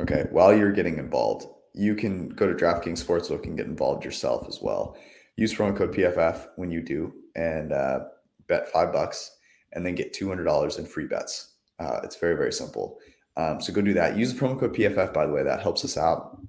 Okay. 0.01 0.26
While 0.32 0.55
you're 0.55 0.72
getting 0.72 0.97
involved, 0.97 1.45
you 1.74 1.95
can 1.95 2.30
go 2.30 2.47
to 2.47 2.53
DraftKings 2.53 3.03
Sportsbook 3.03 3.45
and 3.45 3.55
get 3.55 3.68
involved 3.68 4.03
yourself 4.03 4.47
as 4.47 4.60
well. 4.62 4.97
Use 5.36 5.53
promo 5.53 5.78
code 5.78 5.93
PFF 5.93 6.47
when 6.55 6.72
you 6.72 6.82
do 6.82 7.14
and 7.36 7.72
uh, 7.72 7.99
bet 8.47 8.68
five 8.70 8.91
bucks 8.91 9.38
and 9.74 9.86
then 9.86 9.93
get 9.93 10.14
$200 10.14 10.80
in 10.80 10.86
free 10.86 11.05
bets. 11.05 11.53
Uh, 11.80 11.99
it's 12.03 12.16
very, 12.16 12.36
very 12.36 12.51
simple. 12.51 12.97
Um, 13.36 13.62
so 13.62 13.72
go 13.72 13.82
do 13.82 13.93
that. 13.93 14.18
Use 14.18 14.34
the 14.34 14.39
promo 14.39 14.60
code 14.60 14.76
PFF, 14.76 15.14
by 15.14 15.28
the 15.28 15.32
way. 15.32 15.43
That 15.43 15.62
helps 15.62 15.86
us 15.86 15.95
out 15.95 16.39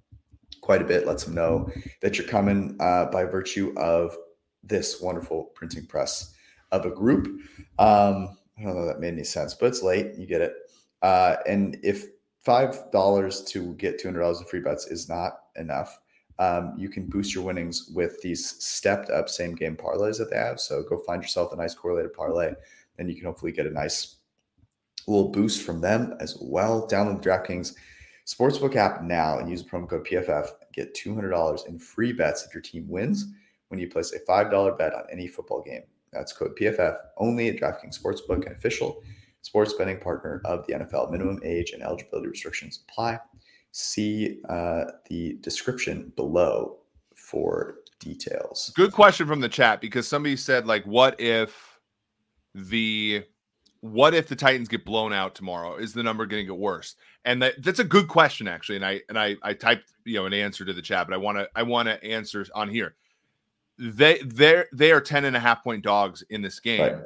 quite 0.69 0.83
a 0.83 0.85
bit. 0.85 1.07
Lets 1.07 1.25
them 1.25 1.35
know 1.35 1.73
that 2.03 2.19
you're 2.19 2.29
coming 2.29 2.77
uh, 2.79 3.07
by 3.07 3.25
virtue 3.25 3.73
of 3.79 4.14
this 4.62 5.01
wonderful 5.01 5.45
printing 5.55 5.87
press 5.87 6.35
of 6.73 6.85
a 6.85 6.91
group. 6.91 7.25
Um, 7.79 8.37
I 8.59 8.64
don't 8.64 8.75
know 8.75 8.85
that 8.85 9.01
made 9.01 9.14
any 9.14 9.25
sense, 9.25 9.55
but 9.55 9.64
it's 9.64 9.83
late. 9.83 10.14
You 10.19 10.27
get 10.27 10.43
it. 10.43 10.53
Uh, 11.01 11.37
and 11.47 11.79
if 11.83 12.05
five 12.45 12.91
dollars 12.93 13.43
to 13.45 13.73
get 13.77 13.99
two 13.99 14.09
hundred 14.09 14.21
dollars 14.21 14.41
in 14.41 14.45
free 14.47 14.61
bets 14.61 14.87
is 14.89 15.09
not 15.09 15.41
enough. 15.57 15.99
Um, 16.39 16.75
you 16.77 16.91
can 16.91 17.07
boost 17.07 17.35
your 17.35 17.45
winnings 17.45 17.91
with 17.95 18.21
these 18.21 18.62
stepped 18.62 19.09
up 19.09 19.31
same 19.31 19.55
game 19.55 19.75
parlays 19.75 20.19
that 20.19 20.29
they 20.29 20.37
have. 20.37 20.61
So 20.61 20.83
go 20.83 20.99
find 20.99 21.23
yourself 21.23 21.51
a 21.55 21.57
nice 21.57 21.75
correlated 21.75 22.12
parlay, 22.12 22.53
and 22.99 23.09
you 23.09 23.16
can 23.16 23.25
hopefully 23.25 23.53
get 23.53 23.66
a 23.66 23.71
nice 23.71 24.16
little 25.07 25.31
boost 25.31 25.62
from 25.62 25.81
them 25.81 26.14
as 26.21 26.37
well. 26.43 26.87
Download 26.87 27.23
the 27.23 27.31
DraftKings 27.31 27.75
Sportsbook 28.29 28.76
app 28.76 29.03
now 29.03 29.39
and 29.39 29.49
use 29.49 29.62
promo 29.62 29.89
code 29.89 30.07
PFF. 30.07 30.49
Get 30.74 30.95
$200 30.95 31.66
in 31.66 31.79
free 31.79 32.12
bets 32.12 32.45
if 32.45 32.53
your 32.53 32.61
team 32.61 32.87
wins 32.87 33.33
when 33.68 33.81
you 33.81 33.89
place 33.89 34.12
a 34.12 34.20
$5 34.20 34.79
bet 34.79 34.95
on 34.95 35.05
any 35.11 35.26
football 35.26 35.62
game. 35.62 35.83
That's 36.12 36.33
code 36.35 36.55
PFF 36.61 36.99
only 37.16 37.49
at 37.49 37.57
DraftKings 37.57 37.99
Sportsbook, 37.99 38.47
an 38.47 38.53
official 38.53 39.03
sports 39.41 39.72
betting 39.72 39.99
partner 39.99 40.43
of 40.45 40.66
the 40.66 40.74
NFL. 40.74 41.11
Minimum 41.11 41.41
age 41.43 41.70
and 41.70 41.83
eligibility 41.83 42.29
restrictions 42.29 42.85
apply. 42.87 43.18
See 43.72 44.41
uh, 44.51 44.85
the 45.09 45.39
description 45.41 46.12
below 46.14 46.81
for 47.14 47.76
details. 47.99 48.72
Good 48.76 48.93
question 48.93 49.26
from 49.26 49.41
the 49.41 49.49
chat 49.49 49.81
because 49.81 50.07
somebody 50.07 50.37
said, 50.37 50.66
like, 50.66 50.85
what 50.85 51.18
if 51.18 51.81
the 52.55 53.24
what 53.81 54.14
if 54.14 54.26
the 54.26 54.37
Titans 54.37 54.68
get 54.68 54.85
blown 54.85 55.12
out 55.12 55.35
tomorrow? 55.35 55.76
Is 55.76 55.93
the 55.93 56.03
number 56.03 56.26
going 56.26 56.43
to 56.43 56.53
get 56.53 56.59
worse? 56.59 56.97
And 57.24 57.43
that, 57.43 57.62
that's 57.62 57.79
a 57.79 57.85
good 57.85 58.09
question, 58.09 58.49
actually. 58.49 58.76
And 58.76 58.85
I 58.85 59.01
and 59.09 59.18
I 59.18 59.37
I 59.43 59.55
typed 59.55 59.93
you 60.05 60.14
know 60.14 60.26
an 60.26 60.33
answer 60.33 60.64
to 60.64 60.72
the 60.72 60.83
chat, 60.83 61.07
but 61.07 61.14
I 61.14 61.18
want 61.18 61.39
to 61.39 61.49
I 61.55 61.62
want 61.62 61.89
to 61.89 62.03
answer 62.03 62.45
on 62.55 62.68
here. 62.68 62.97
They 63.79 64.18
they 64.18 64.64
they 64.72 64.91
are 64.91 65.01
10 65.01 65.24
and 65.24 65.37
a 65.37 65.41
half 65.41 65.62
point 65.62 65.85
dogs 65.85 66.24
in 66.31 66.43
this 66.43 66.59
game. 66.59 66.81
Right. 66.81 66.97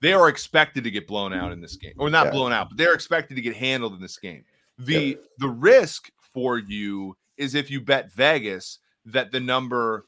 They 0.00 0.12
are 0.12 0.28
expected 0.28 0.82
to 0.84 0.90
get 0.90 1.06
blown 1.06 1.32
out 1.32 1.52
in 1.52 1.60
this 1.60 1.76
game, 1.76 1.94
or 1.96 2.10
not 2.10 2.26
yeah. 2.26 2.32
blown 2.32 2.52
out, 2.52 2.70
but 2.70 2.78
they're 2.78 2.94
expected 2.94 3.36
to 3.36 3.40
get 3.40 3.54
handled 3.54 3.94
in 3.94 4.00
this 4.00 4.18
game. 4.18 4.44
The 4.78 5.10
yep. 5.10 5.24
the 5.38 5.48
risk 5.48 6.10
for 6.32 6.58
you 6.58 7.16
is 7.36 7.54
if 7.54 7.70
you 7.70 7.80
bet 7.80 8.12
Vegas 8.12 8.78
that 9.04 9.32
the 9.32 9.40
number 9.40 10.06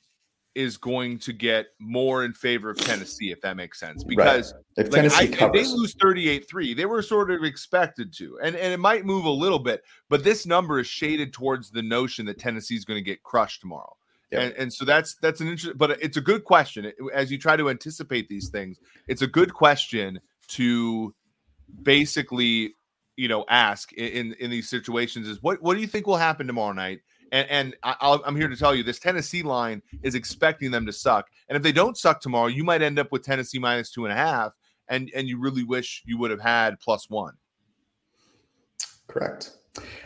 is 0.55 0.77
going 0.77 1.19
to 1.19 1.33
get 1.33 1.67
more 1.81 2.25
in 2.25 2.33
favor 2.33 2.71
of 2.71 2.79
Tennessee, 2.79 3.33
if 3.33 3.41
that 3.41 3.57
makes 3.57 3.81
sense. 3.81 4.05
Because 4.05 4.53
right. 4.53 4.87
if 4.87 4.93
like, 4.93 5.03
Tennessee 5.03 5.35
I, 5.35 5.37
covers. 5.37 5.61
if 5.61 5.67
they 5.67 5.75
lose 5.75 5.95
38-3, 5.97 6.77
they 6.77 6.87
were 6.87 7.03
sort 7.03 7.31
of 7.31 7.43
expected 7.43 8.13
to. 8.15 8.39
And, 8.43 8.55
and 8.55 8.73
it 8.73 8.79
might 8.79 9.05
move 9.05 9.25
a 9.25 9.31
little 9.31 9.59
bit, 9.59 9.83
but 10.09 10.23
this 10.23 10.47
number 10.47 10.79
is 10.79 10.87
shaded 10.87 11.33
towards 11.33 11.71
the 11.71 11.83
notion 11.83 12.27
that 12.27 12.39
Tennessee 12.39 12.77
is 12.77 12.85
going 12.85 12.99
to 12.99 13.05
get 13.05 13.23
crushed 13.23 13.61
tomorrow. 13.61 13.97
Yep. 14.31 14.43
And, 14.43 14.55
and 14.55 14.73
so 14.73 14.85
that's 14.85 15.15
that's 15.17 15.41
an 15.41 15.49
interesting, 15.49 15.77
but 15.77 15.93
it's 16.03 16.17
a 16.17 16.21
good 16.21 16.45
question 16.45 16.91
as 17.13 17.31
you 17.31 17.39
try 17.39 17.57
to 17.57 17.71
anticipate 17.71 18.29
these 18.29 18.49
things. 18.49 18.79
It's 19.07 19.23
a 19.23 19.27
good 19.27 19.53
question 19.53 20.19
to 20.49 21.15
basically, 21.83 22.75
you 23.17 23.29
know, 23.29 23.45
ask 23.49 23.93
in 23.93 24.35
in 24.35 24.51
these 24.51 24.69
situations 24.69 25.29
is 25.29 25.43
what 25.43 25.63
what 25.63 25.75
do 25.75 25.81
you 25.81 25.87
think 25.87 26.07
will 26.07 26.17
happen 26.17 26.47
tomorrow 26.47 26.73
night? 26.73 27.01
And, 27.35 27.51
and 27.51 27.77
I, 27.83 28.17
am 28.25 28.37
here 28.37 28.47
to 28.47 28.55
tell 28.55 28.77
you 28.77 28.85
this 28.85 29.01
Tennessee 29.01 29.43
line 29.43 29.83
is 30.05 30.15
expecting 30.15 30.71
them 30.71 30.87
to 30.87 30.93
suck. 30.93 31.27
And 31.49 31.57
if 31.57 31.65
they 31.65 31.73
don't 31.73 31.99
suck 31.99 32.21
tomorrow, 32.21 32.47
you 32.47 32.63
might 32.63 32.81
end 32.81 32.97
up 32.97 33.11
with 33.11 33.25
Tennessee 33.25 33.59
minus 33.59 33.91
two 33.91 34.05
and 34.05 34.13
a 34.13 34.17
half. 34.17 34.53
And, 34.89 35.11
and 35.17 35.27
you 35.27 35.41
really 35.41 35.65
wish 35.65 36.05
you 36.07 36.17
would 36.19 36.31
have 36.31 36.41
had 36.41 36.79
plus 36.79 37.11
one. 37.11 37.35
Correct. 39.09 39.51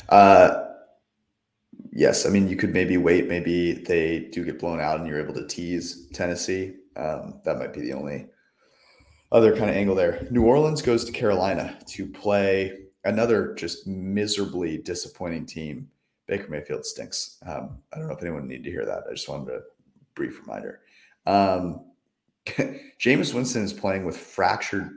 Uh, 0.09 0.69
yes. 1.93 2.25
I 2.25 2.31
mean, 2.31 2.49
you 2.49 2.57
could 2.57 2.73
maybe 2.73 2.97
wait. 2.97 3.29
Maybe 3.29 3.73
they 3.73 4.31
do 4.33 4.43
get 4.43 4.59
blown 4.59 4.81
out 4.81 4.99
and 4.99 5.07
you're 5.07 5.21
able 5.21 5.35
to 5.35 5.47
tease 5.47 6.09
Tennessee. 6.15 6.77
Um, 6.97 7.43
that 7.45 7.59
might 7.59 7.75
be 7.75 7.83
the 7.83 7.93
only 7.93 8.25
other 9.33 9.55
kind 9.55 9.69
of 9.69 9.77
angle 9.77 9.95
there. 9.95 10.27
New 10.31 10.47
Orleans 10.47 10.81
goes 10.81 11.05
to 11.05 11.13
Carolina 11.13 11.79
to 11.89 12.07
play 12.07 12.73
another 13.05 13.55
just 13.55 13.87
miserably 13.87 14.79
disappointing 14.79 15.45
team 15.45 15.89
Baker 16.29 16.49
Mayfield 16.49 16.87
stinks. 16.87 17.39
Um, 17.45 17.79
I 17.93 17.99
don't 17.99 18.07
know 18.07 18.15
if 18.15 18.23
anyone 18.23 18.47
needed 18.47 18.65
to 18.65 18.71
hear 18.71 18.85
that. 18.85 19.05
I 19.09 19.15
just 19.15 19.29
wanted 19.29 19.55
a 19.55 19.63
brief 20.15 20.41
reminder. 20.41 20.81
Um, 21.27 21.87
Jameis 22.47 23.35
Winston 23.35 23.65
is 23.65 23.73
playing 23.73 24.05
with 24.05 24.17
fractured 24.17 24.91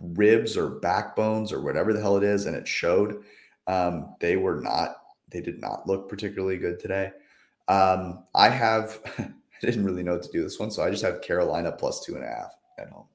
ribs 0.00 0.56
or 0.56 0.80
backbones 0.80 1.52
or 1.52 1.62
whatever 1.62 1.92
the 1.92 2.00
hell 2.00 2.16
it 2.16 2.24
is, 2.24 2.46
and 2.46 2.56
it 2.56 2.68
showed. 2.68 3.22
Um, 3.68 4.16
they 4.20 4.36
were 4.36 4.60
not. 4.60 4.96
They 5.30 5.40
did 5.40 5.60
not 5.60 5.86
look 5.86 6.08
particularly 6.08 6.58
good 6.58 6.78
today. 6.78 7.12
Um, 7.68 8.24
I 8.34 8.48
have. 8.48 9.00
I 9.18 9.66
didn't 9.66 9.84
really 9.84 10.02
know 10.02 10.14
what 10.14 10.24
to 10.24 10.32
do 10.32 10.42
this 10.42 10.58
one, 10.58 10.72
so 10.72 10.82
I 10.82 10.90
just 10.90 11.04
have 11.04 11.22
Carolina 11.22 11.70
plus 11.70 12.04
two 12.04 12.16
and 12.16 12.24
a 12.24 12.26
half 12.26 12.52
at 12.80 12.90
home. 12.90 13.06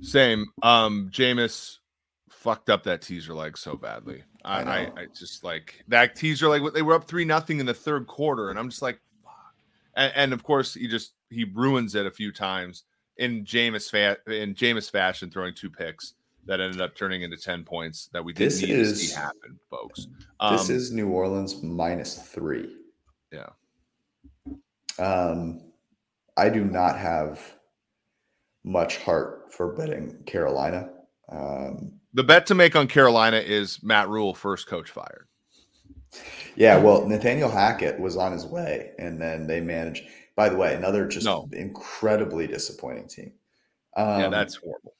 Same. 0.00 0.46
Um, 0.62 1.10
Jameis 1.12 1.76
fucked 2.30 2.70
up 2.70 2.84
that 2.84 3.02
teaser 3.02 3.34
leg 3.34 3.58
so 3.58 3.76
badly. 3.76 4.22
I, 4.44 4.62
I, 4.62 4.78
I, 4.96 5.06
just 5.14 5.44
like 5.44 5.84
that 5.88 6.16
teaser 6.16 6.48
like 6.48 6.72
they 6.72 6.82
were 6.82 6.94
up 6.94 7.04
three 7.04 7.24
nothing 7.24 7.60
in 7.60 7.66
the 7.66 7.74
third 7.74 8.06
quarter, 8.06 8.50
and 8.50 8.58
I'm 8.58 8.70
just 8.70 8.82
like, 8.82 8.98
fuck. 9.22 9.54
And, 9.96 10.12
and 10.16 10.32
of 10.32 10.42
course 10.42 10.74
he 10.74 10.88
just 10.88 11.12
he 11.28 11.44
ruins 11.44 11.94
it 11.94 12.06
a 12.06 12.10
few 12.10 12.32
times 12.32 12.84
in 13.16 13.44
Jameis 13.44 13.90
fa- 13.90 14.18
in 14.32 14.54
Jameis 14.54 14.90
fashion, 14.90 15.30
throwing 15.30 15.54
two 15.54 15.70
picks 15.70 16.14
that 16.46 16.60
ended 16.60 16.80
up 16.80 16.96
turning 16.96 17.22
into 17.22 17.36
ten 17.36 17.64
points 17.64 18.08
that 18.12 18.24
we 18.24 18.32
didn't 18.32 18.50
this 18.50 18.62
need 18.62 18.70
is, 18.70 18.92
to 18.92 19.06
see 19.08 19.14
happen, 19.14 19.58
folks. 19.70 20.06
Um, 20.40 20.56
this 20.56 20.70
is 20.70 20.90
New 20.90 21.08
Orleans 21.08 21.62
minus 21.62 22.16
three. 22.16 22.76
Yeah. 23.32 23.50
Um, 24.98 25.62
I 26.36 26.48
do 26.48 26.64
not 26.64 26.98
have 26.98 27.40
much 28.64 28.98
heart 28.98 29.52
for 29.52 29.74
betting 29.74 30.22
Carolina. 30.24 30.90
Um, 31.30 31.99
the 32.12 32.24
bet 32.24 32.46
to 32.46 32.54
make 32.54 32.76
on 32.76 32.88
Carolina 32.88 33.38
is 33.38 33.82
Matt 33.82 34.08
Rhule 34.08 34.34
first 34.34 34.66
coach 34.66 34.90
fired. 34.90 35.26
Yeah, 36.56 36.78
well, 36.78 37.06
Nathaniel 37.06 37.50
Hackett 37.50 37.98
was 38.00 38.16
on 38.16 38.32
his 38.32 38.44
way, 38.44 38.92
and 38.98 39.20
then 39.20 39.46
they 39.46 39.60
managed. 39.60 40.04
By 40.36 40.48
the 40.48 40.56
way, 40.56 40.74
another 40.74 41.06
just 41.06 41.26
no. 41.26 41.48
incredibly 41.52 42.46
disappointing 42.46 43.08
team. 43.08 43.32
Um, 43.96 44.20
yeah, 44.20 44.28
that's 44.28 44.56
horrible. 44.56 44.94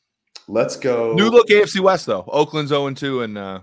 Let's 0.49 0.77
go. 0.77 1.15
New 1.15 1.31
look 1.31 1.49
AFC 1.49 1.81
West 1.81 2.07
though. 2.07 2.25
Oakland's 2.29 2.71
0 2.71 2.93
2 2.93 3.23
and 3.23 3.39
uh 3.39 3.61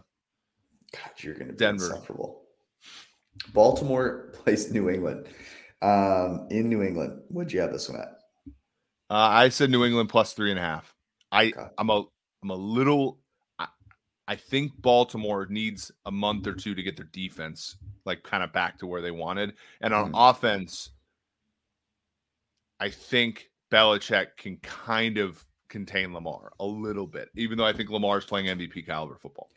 God, 0.93 1.11
you're 1.17 1.33
gonna 1.33 1.51
be 1.51 1.57
Denver. 1.57 1.85
insufferable. 1.85 2.43
Baltimore 3.53 4.31
plays 4.33 4.71
New 4.71 4.89
England. 4.89 5.27
Um, 5.81 6.47
in 6.49 6.69
New 6.69 6.81
England, 6.81 7.21
what'd 7.27 7.53
you 7.53 7.59
have 7.59 7.71
this 7.71 7.87
one 7.87 7.99
at? 7.99 8.17
Uh, 9.09 9.13
I 9.13 9.49
said 9.49 9.69
New 9.69 9.85
England 9.85 10.09
plus 10.09 10.33
three 10.33 10.49
and 10.49 10.59
a 10.59 10.63
half. 10.63 10.93
I 11.31 11.47
okay. 11.47 11.67
I'm 11.77 11.89
a 11.89 12.03
I'm 12.41 12.49
a 12.49 12.55
little 12.55 13.19
I 14.27 14.35
think 14.35 14.73
Baltimore 14.81 15.47
needs 15.49 15.91
a 16.05 16.11
month 16.11 16.47
or 16.47 16.53
two 16.53 16.75
to 16.75 16.83
get 16.83 16.97
their 16.97 17.07
defense 17.11 17.77
like 18.05 18.23
kind 18.23 18.43
of 18.43 18.51
back 18.53 18.77
to 18.79 18.87
where 18.87 19.01
they 19.01 19.11
wanted. 19.11 19.53
And 19.81 19.93
on 19.93 20.11
mm. 20.11 20.29
offense, 20.31 20.89
I 22.79 22.89
think 22.89 23.49
Belichick 23.71 24.37
can 24.37 24.57
kind 24.57 25.17
of 25.17 25.45
contain 25.69 26.13
Lamar 26.13 26.53
a 26.59 26.65
little 26.65 27.07
bit, 27.07 27.29
even 27.35 27.57
though 27.57 27.65
I 27.65 27.73
think 27.73 27.89
Lamar 27.89 28.17
is 28.17 28.25
playing 28.25 28.47
MVP 28.47 28.85
caliber 28.85 29.15
football. 29.15 29.49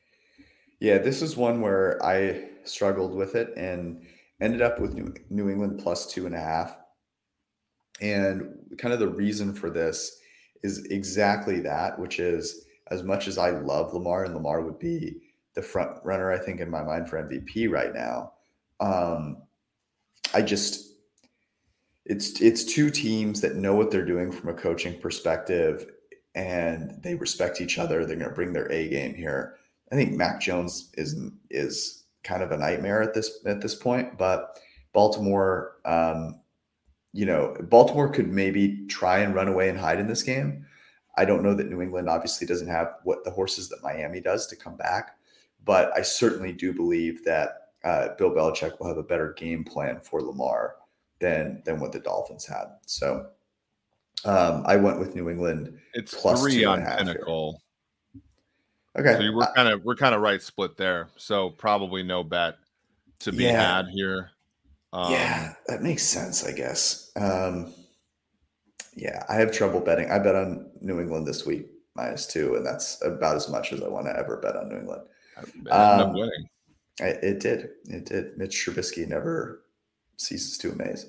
Yeah, 0.81 0.99
this 0.99 1.23
is 1.23 1.37
one 1.37 1.61
where 1.61 2.03
I 2.05 2.49
struggled 2.65 3.15
with 3.15 3.35
it 3.35 3.53
and 3.57 4.07
ended 4.41 4.63
up 4.63 4.81
with 4.81 4.95
New, 4.95 5.15
New 5.29 5.51
England 5.51 5.81
plus 5.83 6.07
two 6.07 6.27
and 6.27 6.35
a 6.35 6.41
half. 6.41 6.77
And 8.01 8.55
kind 8.79 8.95
of 8.95 9.01
the 9.01 9.09
reason 9.09 9.53
for 9.53 9.69
this 9.69 10.19
is 10.63 10.87
exactly 10.87 11.61
that, 11.61 11.99
which 11.99 12.19
is 12.19 12.65
as 12.91 13.03
much 13.03 13.29
as 13.29 13.39
I 13.39 13.51
love 13.51 13.95
Lamar 13.95 14.25
and 14.25 14.35
Lamar 14.35 14.63
would 14.63 14.79
be 14.79 15.21
the 15.55 15.63
front 15.63 15.99
runner, 16.05 16.33
I 16.33 16.39
think, 16.39 16.61
in 16.61 16.71
my 16.71 16.83
mind 16.83 17.09
for 17.09 17.23
MVP 17.23 17.71
right 17.71 17.95
now. 17.95 18.33
Um, 18.81 19.43
I 20.33 20.43
just 20.43 20.91
it's 22.07 22.41
it's 22.41 22.65
two 22.65 22.91
teams 22.91 23.41
that 23.41 23.57
know 23.57 23.75
what 23.75 23.91
they're 23.91 24.05
doing 24.05 24.33
from 24.33 24.49
a 24.49 24.55
coaching 24.55 24.99
perspective 24.99 25.87
and 26.35 27.01
they 27.03 27.15
respect 27.15 27.61
each 27.61 27.79
other. 27.79 28.05
They're 28.05 28.17
going 28.17 28.29
to 28.29 28.35
bring 28.35 28.53
their 28.53 28.71
A 28.71 28.89
game 28.89 29.15
here. 29.15 29.57
I 29.93 29.97
think 29.97 30.13
Mac 30.13 30.41
Jones 30.41 30.91
is 30.95 31.17
is 31.51 32.05
kind 32.23 32.43
of 32.43 32.53
a 32.53 32.57
nightmare 32.57 33.03
at 33.03 33.15
this 33.15 33.41
at 33.47 33.61
this 33.61 33.75
point, 33.75 34.17
but 34.17 34.59
Baltimore, 34.93 35.77
um, 35.85 36.41
you 37.13 37.27
know, 37.27 37.57
Baltimore 37.63 38.09
could 38.09 38.29
maybe 38.29 38.87
try 38.87 39.19
and 39.19 39.35
run 39.35 39.49
away 39.49 39.69
and 39.69 39.79
hide 39.79 40.01
in 40.01 40.07
this 40.07 40.23
game. 40.23 40.67
I 41.21 41.27
don't 41.27 41.43
know 41.43 41.53
that 41.53 41.69
New 41.69 41.83
England 41.83 42.09
obviously 42.09 42.47
doesn't 42.47 42.69
have 42.69 42.95
what 43.05 43.25
the 43.25 43.31
horses 43.31 43.69
that 43.69 43.83
Miami 43.83 44.23
does 44.23 44.47
to 44.47 44.57
come 44.57 44.75
back, 44.75 45.19
but 45.67 45.93
I 45.95 46.01
certainly 46.01 46.51
do 46.51 46.73
believe 46.73 47.23
that 47.27 47.73
uh, 47.85 48.15
Bill 48.17 48.31
Belichick 48.31 48.81
will 48.81 48.89
have 48.89 48.97
a 48.97 49.03
better 49.03 49.35
game 49.35 49.63
plan 49.63 50.01
for 50.01 50.23
Lamar 50.23 50.77
than 51.19 51.61
than 51.67 51.79
what 51.79 51.93
the 51.93 52.01
Dolphins 52.01 52.47
had. 52.47 52.69
So 52.87 53.27
um, 54.25 54.65
I 54.65 54.77
went 54.77 54.99
with 54.99 55.15
New 55.15 55.29
England. 55.29 55.79
It's 55.93 56.15
plus 56.15 56.41
three 56.41 56.65
on 56.65 56.87
Pinnacle. 56.87 57.61
Okay, 58.99 59.13
so 59.13 59.33
we're 59.35 59.53
kind 59.53 59.69
of 59.69 59.85
we're 59.85 59.97
kind 59.97 60.15
of 60.15 60.23
right 60.23 60.41
split 60.41 60.79
there. 60.79 61.11
So 61.19 61.51
probably 61.51 62.03
no 62.03 62.25
bet 62.25 62.57
to 63.19 63.31
be 63.31 63.45
yeah. 63.45 63.77
had 63.77 63.89
here. 63.89 64.31
Um, 64.95 65.13
yeah, 65.13 65.53
that 65.67 65.83
makes 65.83 66.03
sense, 66.03 66.47
I 66.47 66.53
guess. 66.53 67.13
Um, 67.15 67.75
yeah, 68.95 69.25
I 69.29 69.35
have 69.35 69.53
trouble 69.53 69.81
betting. 69.81 70.11
I 70.11 70.19
bet 70.19 70.35
on 70.35 70.71
New 70.81 71.01
England 71.01 71.27
this 71.27 71.47
week 71.47 71.67
minus 71.95 72.27
two, 72.27 72.57
and 72.57 72.67
that's 72.67 73.03
about 73.05 73.37
as 73.37 73.49
much 73.49 73.73
as 73.73 73.83
I 73.83 73.89
want 73.89 74.07
to 74.07 74.17
ever 74.17 74.39
bet 74.39 74.57
on 74.57 74.69
New 74.69 74.79
England. 74.79 75.03
Um, 75.71 76.13
winning. 76.13 76.49
I, 77.01 77.07
it 77.07 77.41
did. 77.41 77.71
It 77.85 78.07
did. 78.07 78.37
Mitch 78.37 78.55
Trubisky 78.55 79.07
never 79.07 79.63
ceases 80.17 80.59
to 80.59 80.73
amaze. 80.73 81.07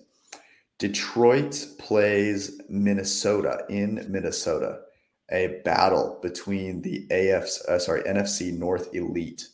Detroit 0.80 1.68
plays 1.78 2.60
Minnesota 2.70 3.66
in 3.70 4.06
Minnesota, 4.10 4.80
a 5.32 5.62
battle 5.64 6.20
between 6.22 6.82
the 6.82 7.06
AF's 7.12 7.64
uh, 7.68 7.78
sorry 7.78 8.02
NFC 8.04 8.58
North 8.58 8.94
elite. 8.96 9.48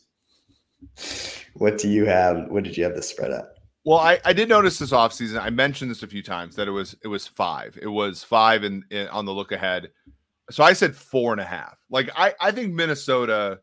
What 1.54 1.78
do 1.78 1.88
you 1.88 2.06
have? 2.06 2.48
What 2.48 2.64
did 2.64 2.76
you 2.76 2.84
have 2.84 2.94
the 2.94 3.02
spread 3.02 3.32
at? 3.32 3.57
Well, 3.84 3.98
I, 3.98 4.18
I 4.24 4.32
did 4.32 4.48
notice 4.48 4.78
this 4.78 4.90
offseason. 4.90 5.40
I 5.40 5.50
mentioned 5.50 5.90
this 5.90 6.02
a 6.02 6.06
few 6.06 6.22
times 6.22 6.56
that 6.56 6.68
it 6.68 6.72
was 6.72 6.96
it 7.02 7.08
was 7.08 7.26
five. 7.26 7.78
It 7.80 7.88
was 7.88 8.22
five 8.22 8.64
in, 8.64 8.84
in 8.90 9.08
on 9.08 9.24
the 9.24 9.32
look 9.32 9.52
ahead. 9.52 9.90
So 10.50 10.64
I 10.64 10.72
said 10.72 10.96
four 10.96 11.32
and 11.32 11.40
a 11.40 11.44
half. 11.44 11.78
Like 11.90 12.10
I 12.16 12.34
I 12.40 12.50
think 12.50 12.74
Minnesota 12.74 13.60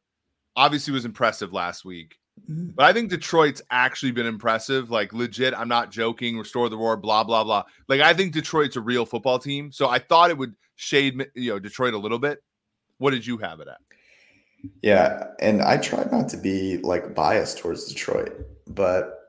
obviously 0.56 0.94
was 0.94 1.06
impressive 1.06 1.54
last 1.54 1.86
week. 1.86 2.18
Mm-hmm. 2.50 2.72
But 2.76 2.86
I 2.86 2.94
think 2.94 3.10
Detroit's 3.10 3.62
actually 3.72 4.12
been 4.12 4.26
impressive. 4.26 4.92
Like 4.92 5.14
legit, 5.14 5.54
I'm 5.54 5.68
not 5.68 5.92
joking. 5.92 6.38
Restore 6.38 6.70
the 6.70 6.78
roar, 6.78 6.98
blah 6.98 7.24
blah 7.24 7.44
blah. 7.44 7.64
Like 7.88 8.02
I 8.02 8.14
think 8.14 8.34
Detroit's 8.34 8.76
a 8.76 8.82
real 8.82 9.06
football 9.06 9.40
team. 9.40 9.72
So 9.72 9.90
I 9.90 10.00
thought 10.00 10.32
it 10.32 10.38
would 10.38 10.56
shade 10.76 11.26
you 11.36 11.52
know 11.52 11.60
Detroit 11.60 11.94
a 11.94 11.98
little 11.98 12.20
bit. 12.20 12.42
What 12.98 13.12
did 13.12 13.26
you 13.26 13.38
have 13.38 13.60
it 13.60 13.68
at? 13.68 13.78
Yeah, 14.82 15.28
and 15.40 15.62
I 15.62 15.78
try 15.78 16.06
not 16.12 16.30
to 16.30 16.38
be 16.38 16.78
like 16.78 17.14
biased 17.14 17.60
towards 17.60 17.86
Detroit, 17.86 18.34
but 18.68 19.25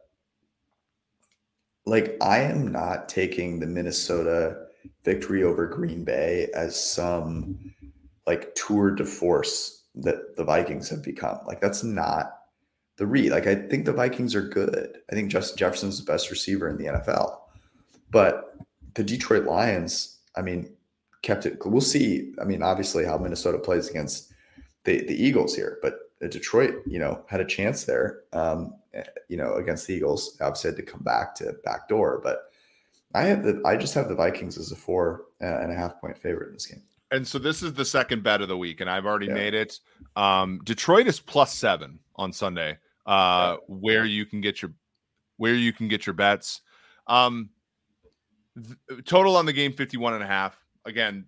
like 1.87 2.17
I 2.21 2.39
am 2.41 2.69
not 2.71 3.09
taking 3.09 3.61
the 3.61 3.67
Minnesota 3.67 4.67
victory 5.05 5.45
over 5.45 5.67
Green 5.67 6.05
Bay 6.05 6.49
as 6.53 6.79
some 6.79 7.75
like 8.27 8.55
tour 8.55 8.91
de 8.91 9.05
force 9.05 9.85
that 9.95 10.37
the 10.37 10.45
Vikings 10.45 10.89
have 10.91 11.03
become. 11.03 11.39
Like 11.47 11.61
that's 11.61 11.85
not 11.85 12.41
the 12.97 13.07
read. 13.07 13.31
Like 13.31 13.47
I 13.47 13.55
think 13.55 13.85
the 13.85 13.93
Vikings 13.93 14.35
are 14.35 14.43
good. 14.43 14.99
I 15.11 15.15
think 15.15 15.31
Justin 15.31 15.57
Jefferson's 15.57 15.99
the 15.99 16.11
best 16.11 16.31
receiver 16.31 16.69
in 16.69 16.77
the 16.77 16.87
NFL. 16.87 17.39
But 18.11 18.57
the 18.95 19.05
Detroit 19.05 19.45
Lions, 19.45 20.19
I 20.37 20.43
mean, 20.43 20.69
kept 21.23 21.47
it. 21.47 21.59
We'll 21.65 21.81
see. 21.81 22.33
I 22.41 22.45
mean, 22.45 22.63
obviously 22.63 23.05
how 23.05 23.17
Minnesota 23.17 23.59
plays 23.59 23.89
against 23.89 24.33
the 24.85 25.05
the 25.05 25.15
Eagles 25.15 25.55
here, 25.55 25.79
but 25.83 25.99
Detroit, 26.21 26.77
you 26.87 26.99
know, 26.99 27.23
had 27.29 27.41
a 27.41 27.45
chance 27.45 27.85
there. 27.85 28.23
Um, 28.33 28.75
you 29.29 29.37
know, 29.37 29.55
against 29.55 29.87
the 29.87 29.95
Eagles, 29.95 30.37
obviously 30.41 30.71
had 30.71 30.77
to 30.77 30.83
come 30.83 31.03
back 31.03 31.35
to 31.37 31.55
back 31.65 31.89
door, 31.89 32.21
but 32.23 32.51
I 33.15 33.25
have 33.25 33.43
the 33.43 33.63
I 33.65 33.77
just 33.77 33.95
have 33.95 34.09
the 34.09 34.15
Vikings 34.15 34.59
as 34.59 34.73
a 34.73 34.77
four 34.77 35.25
and 35.41 35.73
a 35.73 35.75
half 35.75 36.01
point 36.01 36.19
favorite 36.19 36.49
in 36.49 36.55
this 36.55 36.67
game. 36.67 36.83
And 37.13 37.27
so 37.27 37.39
this 37.39 37.63
is 37.63 37.73
the 37.73 37.85
second 37.85 38.23
bet 38.23 38.43
of 38.43 38.49
the 38.49 38.59
week, 38.59 38.81
and 38.81 38.91
I've 38.91 39.07
already 39.07 39.27
yeah. 39.27 39.35
made 39.35 39.55
it. 39.55 39.79
Um, 40.17 40.61
Detroit 40.65 41.07
is 41.07 41.21
plus 41.21 41.55
seven 41.55 42.01
on 42.17 42.33
Sunday, 42.33 42.79
uh, 43.07 43.57
where 43.69 44.05
you 44.05 44.27
can 44.27 44.41
get 44.41 44.61
your 44.61 44.73
where 45.37 45.55
you 45.55 45.73
can 45.73 45.89
get 45.89 46.07
your 46.07 46.15
bets. 46.15 46.63
Um, 47.07 47.51
th- 48.57 49.05
total 49.05 49.37
on 49.37 49.47
the 49.47 49.53
game 49.53 49.73
51 49.73 50.15
and 50.15 50.23
a 50.23 50.27
half. 50.27 50.59
Again. 50.85 51.27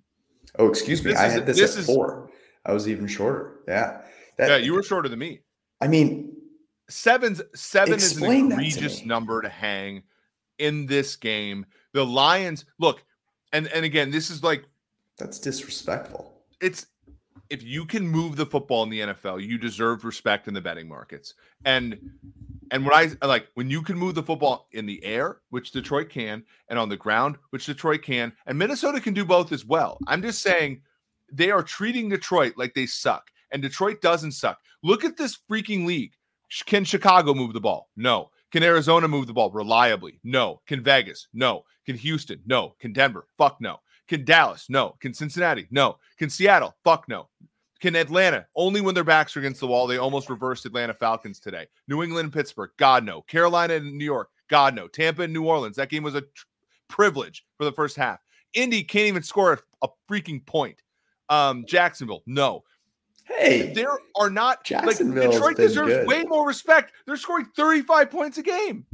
Oh, 0.58 0.68
excuse 0.68 1.04
me. 1.04 1.14
I 1.14 1.28
had 1.28 1.46
this, 1.46 1.58
this 1.58 1.74
at 1.74 1.80
is, 1.80 1.86
four. 1.86 2.30
I 2.64 2.72
was 2.72 2.88
even 2.88 3.06
shorter. 3.06 3.60
Yeah. 3.68 4.02
That, 4.36 4.48
yeah, 4.48 4.56
you 4.56 4.72
were 4.72 4.82
shorter 4.82 5.08
than 5.08 5.18
me. 5.18 5.40
I 5.80 5.88
mean, 5.88 6.36
seven's 6.88 7.42
seven 7.54 7.94
is 7.94 8.20
an 8.20 8.52
egregious 8.52 9.04
number 9.04 9.42
to 9.42 9.48
hang 9.48 10.02
in 10.58 10.86
this 10.86 11.16
game. 11.16 11.66
The 11.92 12.04
Lions 12.04 12.64
look, 12.78 13.02
and 13.52 13.68
and 13.68 13.84
again, 13.84 14.10
this 14.10 14.30
is 14.30 14.42
like 14.42 14.64
that's 15.18 15.38
disrespectful. 15.38 16.32
It's 16.60 16.86
if 17.50 17.62
you 17.62 17.84
can 17.86 18.06
move 18.06 18.36
the 18.36 18.46
football 18.46 18.82
in 18.82 18.90
the 18.90 19.00
NFL, 19.00 19.42
you 19.42 19.58
deserve 19.58 20.04
respect 20.04 20.48
in 20.48 20.54
the 20.54 20.60
betting 20.60 20.88
markets. 20.88 21.34
And 21.64 21.98
and 22.70 22.84
when 22.84 22.94
I 22.94 23.26
like 23.26 23.48
when 23.54 23.70
you 23.70 23.82
can 23.82 23.96
move 23.96 24.14
the 24.14 24.22
football 24.22 24.68
in 24.72 24.86
the 24.86 25.02
air, 25.04 25.38
which 25.50 25.72
Detroit 25.72 26.10
can, 26.10 26.44
and 26.68 26.78
on 26.78 26.88
the 26.88 26.96
ground, 26.96 27.36
which 27.50 27.66
Detroit 27.66 28.02
can, 28.02 28.32
and 28.46 28.58
Minnesota 28.58 29.00
can 29.00 29.14
do 29.14 29.24
both 29.24 29.52
as 29.52 29.64
well. 29.64 29.98
I'm 30.06 30.22
just 30.22 30.42
saying 30.42 30.82
they 31.32 31.50
are 31.50 31.62
treating 31.62 32.08
Detroit 32.08 32.54
like 32.56 32.74
they 32.74 32.86
suck, 32.86 33.30
and 33.50 33.62
Detroit 33.62 34.00
doesn't 34.00 34.32
suck. 34.32 34.58
Look 34.82 35.04
at 35.04 35.16
this 35.16 35.38
freaking 35.50 35.86
league. 35.86 36.12
Can 36.66 36.84
Chicago 36.84 37.34
move 37.34 37.52
the 37.52 37.60
ball? 37.60 37.88
No. 37.96 38.30
Can 38.50 38.62
Arizona 38.62 39.08
move 39.08 39.26
the 39.26 39.32
ball 39.32 39.50
reliably? 39.50 40.20
No. 40.24 40.60
Can 40.66 40.82
Vegas? 40.82 41.28
No. 41.34 41.64
Can 41.84 41.96
Houston? 41.96 42.40
No. 42.46 42.74
Can 42.80 42.92
Denver? 42.92 43.26
Fuck 43.36 43.60
no. 43.60 43.78
Can 44.08 44.24
Dallas? 44.24 44.66
No. 44.70 44.96
Can 45.00 45.12
Cincinnati? 45.12 45.66
No. 45.70 45.98
Can 46.18 46.30
Seattle? 46.30 46.74
Fuck 46.82 47.08
no. 47.08 47.28
Can 47.80 47.94
Atlanta? 47.94 48.46
Only 48.56 48.80
when 48.80 48.94
their 48.94 49.04
backs 49.04 49.36
are 49.36 49.40
against 49.40 49.60
the 49.60 49.66
wall. 49.66 49.86
They 49.86 49.98
almost 49.98 50.30
reversed 50.30 50.66
Atlanta 50.66 50.94
Falcons 50.94 51.38
today. 51.38 51.66
New 51.86 52.02
England 52.02 52.24
and 52.24 52.32
Pittsburgh? 52.32 52.70
God 52.78 53.04
no. 53.04 53.22
Carolina 53.22 53.74
and 53.74 53.96
New 53.96 54.04
York? 54.04 54.30
God 54.48 54.74
no. 54.74 54.88
Tampa 54.88 55.22
and 55.22 55.32
New 55.32 55.44
Orleans? 55.44 55.76
That 55.76 55.90
game 55.90 56.02
was 56.02 56.14
a 56.14 56.22
tr- 56.22 56.46
privilege 56.88 57.44
for 57.58 57.64
the 57.64 57.72
first 57.72 57.96
half. 57.96 58.18
Indy 58.54 58.82
can't 58.82 59.06
even 59.06 59.22
score 59.22 59.52
a, 59.52 59.58
a 59.82 59.88
freaking 60.10 60.44
point. 60.44 60.82
Um, 61.28 61.66
Jacksonville? 61.68 62.22
No. 62.26 62.64
Hey, 63.28 63.72
there 63.72 63.98
are 64.16 64.30
not 64.30 64.64
Jacksonville. 64.64 65.24
Like, 65.24 65.32
Detroit 65.32 65.56
deserves 65.56 65.92
good. 65.92 66.06
way 66.06 66.22
more 66.24 66.46
respect. 66.46 66.92
They're 67.06 67.16
scoring 67.16 67.46
35 67.54 68.10
points 68.10 68.38
a 68.38 68.42
game. 68.42 68.86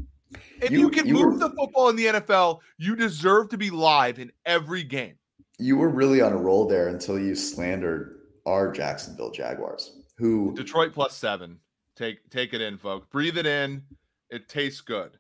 If 0.61 0.71
you, 0.71 0.81
you 0.81 0.91
can 0.91 1.07
you 1.07 1.15
move 1.15 1.35
were, 1.35 1.49
the 1.49 1.51
football 1.51 1.89
in 1.89 1.97
the 1.97 2.07
NFL, 2.07 2.61
you 2.79 2.97
deserve 2.97 3.49
to 3.51 3.59
be 3.59 3.71
live 3.71 4.19
in 4.19 4.33
every 4.45 4.83
game. 4.83 5.15
You 5.59 5.77
were 5.77 5.89
really 5.89 6.21
on 6.21 6.33
a 6.33 6.37
roll 6.37 6.67
there 6.67 6.89
until 6.89 7.19
you 7.19 7.35
slandered 7.35 8.21
our 8.47 8.73
Jacksonville 8.73 9.31
Jaguars, 9.31 10.01
who 10.17 10.53
Detroit 10.55 10.93
plus 10.93 11.15
seven. 11.17 11.61
Take 11.97 12.29
take 12.31 12.55
it 12.55 12.61
in, 12.61 12.77
folks. 12.77 13.07
Breathe 13.11 13.39
it 13.39 13.47
in. 13.47 13.83
It 14.31 14.49
tastes 14.49 14.81
good. 14.81 15.17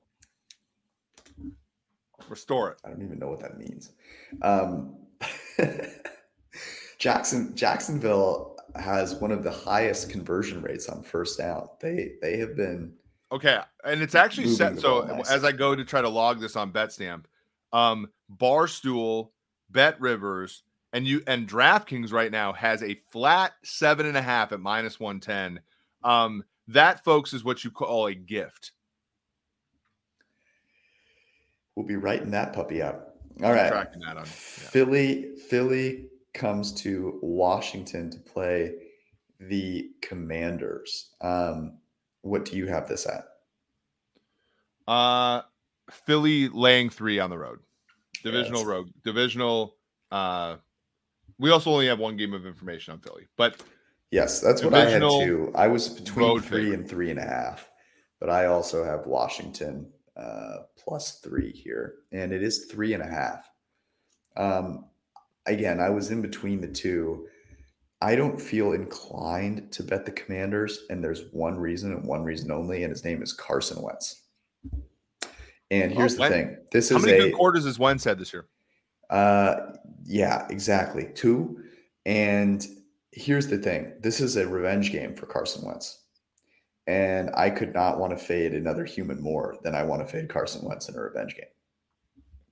Restore 2.28 2.72
it. 2.72 2.78
I 2.84 2.88
don't 2.88 3.02
even 3.02 3.18
know 3.18 3.28
what 3.28 3.40
that 3.40 3.58
means. 3.58 3.92
Um, 4.42 4.96
Jackson 6.98 7.54
Jacksonville 7.54 8.53
has 8.76 9.14
one 9.14 9.30
of 9.30 9.42
the 9.42 9.50
highest 9.50 10.10
conversion 10.10 10.62
rates 10.62 10.88
on 10.88 11.02
first 11.02 11.38
down. 11.38 11.68
They 11.80 12.12
they 12.20 12.38
have 12.38 12.56
been 12.56 12.94
Okay, 13.34 13.58
and 13.84 14.00
it's 14.00 14.14
actually 14.14 14.48
set. 14.48 14.78
So 14.78 15.02
as 15.28 15.42
I 15.42 15.50
go 15.50 15.74
to 15.74 15.84
try 15.84 16.00
to 16.00 16.08
log 16.08 16.40
this 16.40 16.54
on 16.54 16.72
BetStamp, 16.72 17.24
um, 17.72 18.08
Barstool, 18.32 19.30
Bet 19.70 20.00
Rivers, 20.00 20.62
and 20.92 21.04
you 21.04 21.20
and 21.26 21.48
DraftKings 21.48 22.12
right 22.12 22.30
now 22.30 22.52
has 22.52 22.80
a 22.84 23.00
flat 23.10 23.54
seven 23.64 24.06
and 24.06 24.16
a 24.16 24.22
half 24.22 24.52
at 24.52 24.60
minus 24.60 25.00
one 25.00 25.18
ten. 25.18 25.58
Um, 26.04 26.44
that, 26.68 27.02
folks, 27.02 27.32
is 27.32 27.42
what 27.42 27.64
you 27.64 27.72
call 27.72 28.06
a 28.06 28.14
gift. 28.14 28.70
We'll 31.74 31.86
be 31.86 31.96
writing 31.96 32.30
that 32.30 32.52
puppy 32.52 32.82
up. 32.82 33.16
All 33.42 33.52
right, 33.52 33.68
tracking 33.68 34.02
that 34.02 34.16
on 34.16 34.26
yeah. 34.26 34.68
Philly. 35.48 36.06
Comes 36.34 36.72
to 36.82 37.18
Washington 37.22 38.10
to 38.10 38.18
play 38.18 38.74
the 39.40 39.90
Commanders. 40.02 41.14
Um, 41.20 41.78
what 42.22 42.44
do 42.44 42.56
you 42.56 42.66
have 42.66 42.88
this 42.88 43.06
at? 43.06 43.24
Uh 44.86 45.42
Philly 45.90 46.48
laying 46.48 46.90
three 46.90 47.18
on 47.18 47.30
the 47.30 47.38
road. 47.38 47.60
Divisional 48.22 48.60
yes. 48.60 48.66
road. 48.66 48.92
Divisional 49.04 49.76
uh 50.10 50.56
we 51.38 51.50
also 51.50 51.70
only 51.70 51.86
have 51.86 51.98
one 51.98 52.16
game 52.16 52.32
of 52.32 52.46
information 52.46 52.92
on 52.92 53.00
Philly, 53.00 53.26
but 53.36 53.62
yes, 54.10 54.40
that's 54.40 54.62
what 54.62 54.74
I 54.74 54.88
had 54.88 55.00
too. 55.00 55.52
I 55.54 55.68
was 55.68 55.88
between 55.88 56.40
three 56.40 56.62
favorite. 56.62 56.78
and 56.80 56.88
three 56.88 57.10
and 57.10 57.18
a 57.18 57.24
half, 57.24 57.68
but 58.20 58.30
I 58.30 58.46
also 58.46 58.84
have 58.84 59.06
Washington 59.06 59.90
uh, 60.16 60.58
plus 60.76 61.20
three 61.20 61.50
here, 61.50 61.94
and 62.12 62.32
it 62.32 62.42
is 62.42 62.66
three 62.66 62.94
and 62.94 63.02
a 63.02 63.06
half. 63.06 63.50
Um, 64.36 64.86
again, 65.46 65.80
I 65.80 65.90
was 65.90 66.10
in 66.10 66.22
between 66.22 66.60
the 66.60 66.68
two. 66.68 67.28
I 68.00 68.16
don't 68.16 68.40
feel 68.40 68.72
inclined 68.72 69.72
to 69.72 69.82
bet 69.82 70.04
the 70.04 70.12
Commanders, 70.12 70.80
and 70.90 71.02
there's 71.02 71.32
one 71.32 71.58
reason 71.58 71.92
and 71.92 72.04
one 72.04 72.22
reason 72.22 72.50
only, 72.50 72.82
and 72.82 72.90
his 72.90 73.04
name 73.04 73.22
is 73.22 73.32
Carson 73.32 73.80
Wentz. 73.80 74.22
And 75.70 75.92
oh, 75.92 75.96
here's 75.96 76.18
oh, 76.18 76.24
the 76.24 76.28
thing: 76.28 76.56
this 76.72 76.90
how 76.90 76.96
is 76.96 77.02
how 77.02 77.06
many 77.06 77.18
a, 77.18 77.22
good 77.28 77.34
quarters 77.34 77.64
has 77.64 77.78
Wentz 77.78 78.04
had 78.04 78.18
this 78.18 78.32
year? 78.32 78.46
Uh, 79.10 79.72
yeah, 80.04 80.46
exactly 80.50 81.08
two. 81.14 81.62
And 82.04 82.66
here's 83.12 83.46
the 83.46 83.58
thing: 83.58 83.94
this 84.00 84.20
is 84.20 84.36
a 84.36 84.46
revenge 84.46 84.92
game 84.92 85.14
for 85.14 85.26
Carson 85.26 85.66
Wentz, 85.66 86.02
and 86.86 87.30
I 87.34 87.48
could 87.48 87.72
not 87.72 87.98
want 87.98 88.16
to 88.16 88.22
fade 88.22 88.52
another 88.52 88.84
human 88.84 89.22
more 89.22 89.56
than 89.62 89.74
I 89.74 89.82
want 89.82 90.06
to 90.06 90.12
fade 90.12 90.28
Carson 90.28 90.66
Wentz 90.66 90.88
in 90.88 90.96
a 90.96 91.00
revenge 91.00 91.34
game. 91.34 91.46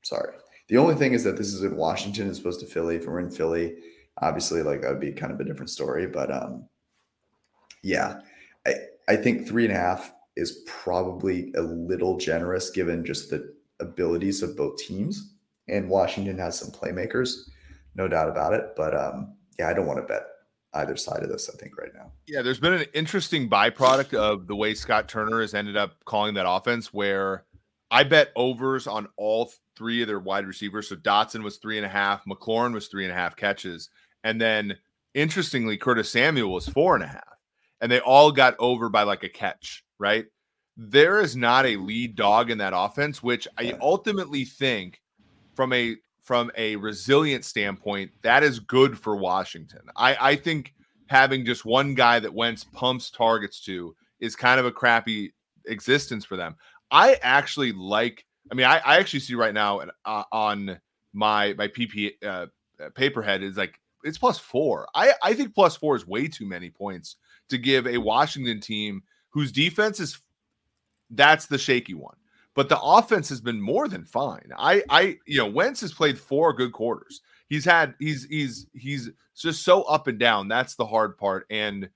Sorry. 0.03 0.35
The 0.69 0.79
only 0.79 0.95
thing 0.95 1.13
is 1.13 1.25
that 1.25 1.37
this 1.37 1.53
is 1.53 1.63
in 1.63 1.77
Washington, 1.77 2.29
as 2.29 2.39
opposed 2.39 2.61
to 2.61 2.67
Philly. 2.67 2.97
If 2.97 3.07
we're 3.07 3.21
in 3.21 3.31
Philly, 3.31 3.75
obviously 4.21 4.63
like 4.63 4.83
that 4.83 4.91
would 4.91 5.01
be 5.01 5.13
kind 5.13 5.33
of 5.33 5.41
a 5.41 5.45
different 5.45 5.71
story 5.71 6.07
but 6.07 6.31
um 6.31 6.67
yeah 7.83 8.21
i 8.67 8.75
i 9.09 9.17
think 9.17 9.47
three 9.47 9.65
and 9.65 9.75
a 9.75 9.79
half 9.79 10.13
is 10.37 10.63
probably 10.67 11.53
a 11.57 11.63
little 11.63 12.19
generous 12.19 12.71
given 12.71 13.05
just 13.05 13.31
the 13.31 13.55
abilities 13.81 14.43
of 14.43 14.57
both 14.57 14.77
teams 14.77 15.35
and 15.69 15.89
washington 15.89 16.39
has 16.39 16.59
some 16.59 16.71
playmakers 16.71 17.49
no 17.95 18.07
doubt 18.07 18.29
about 18.29 18.53
it 18.53 18.67
but 18.77 18.97
um 18.97 19.35
yeah 19.59 19.69
i 19.69 19.75
don't 19.75 19.87
want 19.87 19.99
to 19.99 20.07
bet 20.07 20.23
either 20.75 20.97
side 20.97 21.23
of 21.23 21.29
this 21.29 21.51
i 21.53 21.57
think 21.57 21.77
right 21.79 21.95
now 21.95 22.13
yeah 22.27 22.43
there's 22.43 22.61
been 22.61 22.73
an 22.75 22.87
interesting 22.95 23.49
byproduct 23.49 24.15
of 24.15 24.47
the 24.47 24.57
way 24.57 24.75
scott 24.75 25.09
turner 25.09 25.41
has 25.41 25.55
ended 25.55 25.77
up 25.77 26.05
calling 26.05 26.35
that 26.35 26.49
offense 26.49 26.93
where 26.93 27.45
i 27.93 28.03
bet 28.03 28.33
overs 28.35 28.89
on 28.89 29.07
all 29.17 29.53
three 29.77 30.03
of 30.03 30.09
their 30.09 30.19
wide 30.19 30.47
receivers 30.47 30.89
so 30.89 30.97
dotson 30.97 31.45
was 31.45 31.59
three 31.59 31.77
and 31.77 31.87
a 31.87 31.89
half 31.89 32.25
mclaurin 32.25 32.75
was 32.75 32.89
three 32.89 33.05
and 33.05 33.13
a 33.13 33.17
half 33.17 33.37
catches 33.37 33.89
And 34.25 34.41
then 34.41 34.77
interestingly, 35.15 35.77
Curtis 35.77 36.11
Samuel 36.11 36.53
was 36.53 36.69
four 36.69 36.95
and 36.95 37.05
a 37.05 37.09
half, 37.09 37.37
and 37.81 37.91
they 37.91 38.01
all 38.01 38.33
got 38.33 38.55
over 38.59 38.89
by 38.89 39.03
like 39.03 39.25
a 39.25 39.29
catch, 39.29 39.85
right? 39.99 40.27
There 40.77 41.21
is 41.21 41.37
not 41.37 41.67
a 41.67 41.77
lead 41.77 42.17
dog 42.17 42.51
in 42.51 42.59
that 42.59 42.73
offense, 42.75 43.23
which 43.23 43.47
I 43.59 43.75
ultimately 43.81 44.45
think 44.45 45.01
from 45.55 45.73
a 45.73 45.97
from 46.21 46.51
a 46.57 46.77
resilient 46.77 47.45
standpoint, 47.45 48.13
that 48.23 48.45
is 48.45 48.61
good 48.61 48.97
for 48.99 49.17
Washington. 49.17 49.81
I, 49.97 50.17
I 50.33 50.37
think 50.37 50.73
having 51.09 51.45
just 51.45 51.65
one 51.65 51.95
guy 51.95 52.21
that 52.21 52.33
Wentz 52.33 52.65
pumps 52.65 53.11
targets 53.11 53.61
to 53.65 53.95
is 54.21 54.37
kind 54.37 54.61
of 54.61 54.67
a 54.67 54.73
crappy 54.73 55.33
existence 55.67 56.25
for 56.25 56.37
them. 56.37 56.55
I 56.93 57.19
actually 57.23 57.73
like. 57.73 58.25
I 58.51 58.55
mean, 58.55 58.67
I, 58.67 58.79
I 58.85 58.99
actually 58.99 59.21
see 59.21 59.35
right 59.35 59.55
now 59.55 59.81
uh, 60.05 60.25
on 60.31 60.79
my 61.13 61.55
my 61.55 61.69
PP 61.69 62.13
uh, 62.25 62.47
paperhead 62.95 63.43
is 63.43 63.57
like 63.57 63.81
it's 64.05 64.19
plus 64.19 64.39
four. 64.39 64.87
I 64.95 65.13
I 65.23 65.35
think 65.35 65.55
plus 65.55 65.75
four 65.75 65.97
is 65.97 66.07
way 66.07 66.29
too 66.29 66.47
many 66.47 66.71
points 66.71 67.17
to 67.49 67.59
give 67.59 67.87
a 67.87 67.99
Washington 67.99 68.61
team 68.61 69.03
whose 69.31 69.51
defense 69.51 70.01
is 70.01 70.21
that's 71.11 71.47
the 71.47 71.59
shaky 71.59 71.95
one. 71.95 72.17
But 72.55 72.69
the 72.69 72.81
offense 72.81 73.31
has 73.31 73.41
been 73.41 73.61
more 73.61 73.89
than 73.89 74.05
fine. 74.05 74.51
I 74.57 74.83
I 74.91 75.19
you 75.27 75.39
know 75.39 75.47
Wentz 75.47 75.81
has 75.81 75.93
played 75.95 76.19
four 76.19 76.53
good 76.53 76.73
quarters. 76.73 77.23
He's 77.49 77.65
had 77.65 77.95
he's 77.99 78.25
he's 78.27 78.67
he's 78.75 79.11
just 79.35 79.63
so 79.63 79.83
up 79.85 80.09
and 80.09 80.19
down. 80.19 80.49
That's 80.49 80.75
the 80.75 80.87
hard 80.87 81.17
part. 81.17 81.47
And 81.49 81.89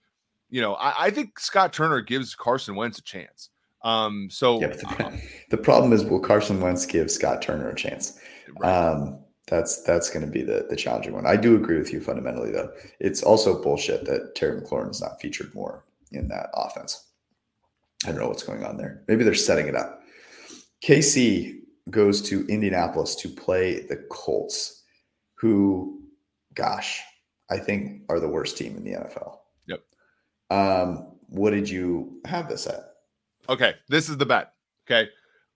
you 0.48 0.62
know 0.62 0.74
I, 0.74 1.06
I 1.06 1.10
think 1.10 1.38
Scott 1.38 1.72
Turner 1.72 2.00
gives 2.00 2.34
Carson 2.34 2.74
Wentz 2.74 2.98
a 2.98 3.02
chance. 3.02 3.50
Um, 3.86 4.28
so 4.30 4.60
yeah, 4.60 4.68
the, 4.68 5.06
um, 5.06 5.20
the, 5.50 5.56
problem 5.56 5.92
is, 5.92 6.04
will 6.04 6.18
Carson 6.18 6.60
Wentz 6.60 6.84
give 6.84 7.08
Scott 7.08 7.40
Turner 7.40 7.68
a 7.68 7.74
chance? 7.76 8.18
Right. 8.58 8.68
Um, 8.68 9.20
that's 9.46 9.82
that's 9.84 10.10
going 10.10 10.26
to 10.26 10.30
be 10.30 10.42
the 10.42 10.66
the 10.68 10.74
challenging 10.74 11.12
one. 11.12 11.24
I 11.24 11.36
do 11.36 11.54
agree 11.54 11.78
with 11.78 11.92
you 11.92 12.00
fundamentally, 12.00 12.50
though. 12.50 12.72
It's 12.98 13.22
also 13.22 13.62
bullshit 13.62 14.04
that 14.06 14.34
Terry 14.34 14.60
McLaurin 14.60 14.90
is 14.90 15.00
not 15.00 15.20
featured 15.20 15.54
more 15.54 15.84
in 16.10 16.26
that 16.28 16.50
offense. 16.52 17.06
I 18.04 18.08
don't 18.08 18.18
know 18.18 18.26
what's 18.26 18.42
going 18.42 18.64
on 18.64 18.76
there. 18.76 19.04
Maybe 19.06 19.22
they're 19.22 19.34
setting 19.34 19.68
it 19.68 19.76
up. 19.76 20.02
KC 20.84 21.60
goes 21.88 22.20
to 22.22 22.44
Indianapolis 22.48 23.14
to 23.16 23.28
play 23.28 23.86
the 23.86 24.04
Colts, 24.10 24.82
who, 25.34 26.02
gosh, 26.54 27.02
I 27.48 27.58
think 27.58 28.02
are 28.08 28.18
the 28.18 28.28
worst 28.28 28.58
team 28.58 28.76
in 28.76 28.82
the 28.82 28.94
NFL. 28.94 29.36
Yep. 29.68 29.80
Um, 30.50 31.12
what 31.28 31.50
did 31.50 31.70
you 31.70 32.20
have 32.24 32.48
this 32.48 32.66
at? 32.66 32.95
Okay, 33.48 33.74
this 33.88 34.08
is 34.08 34.16
the 34.16 34.26
bet. 34.26 34.52
Okay. 34.88 35.08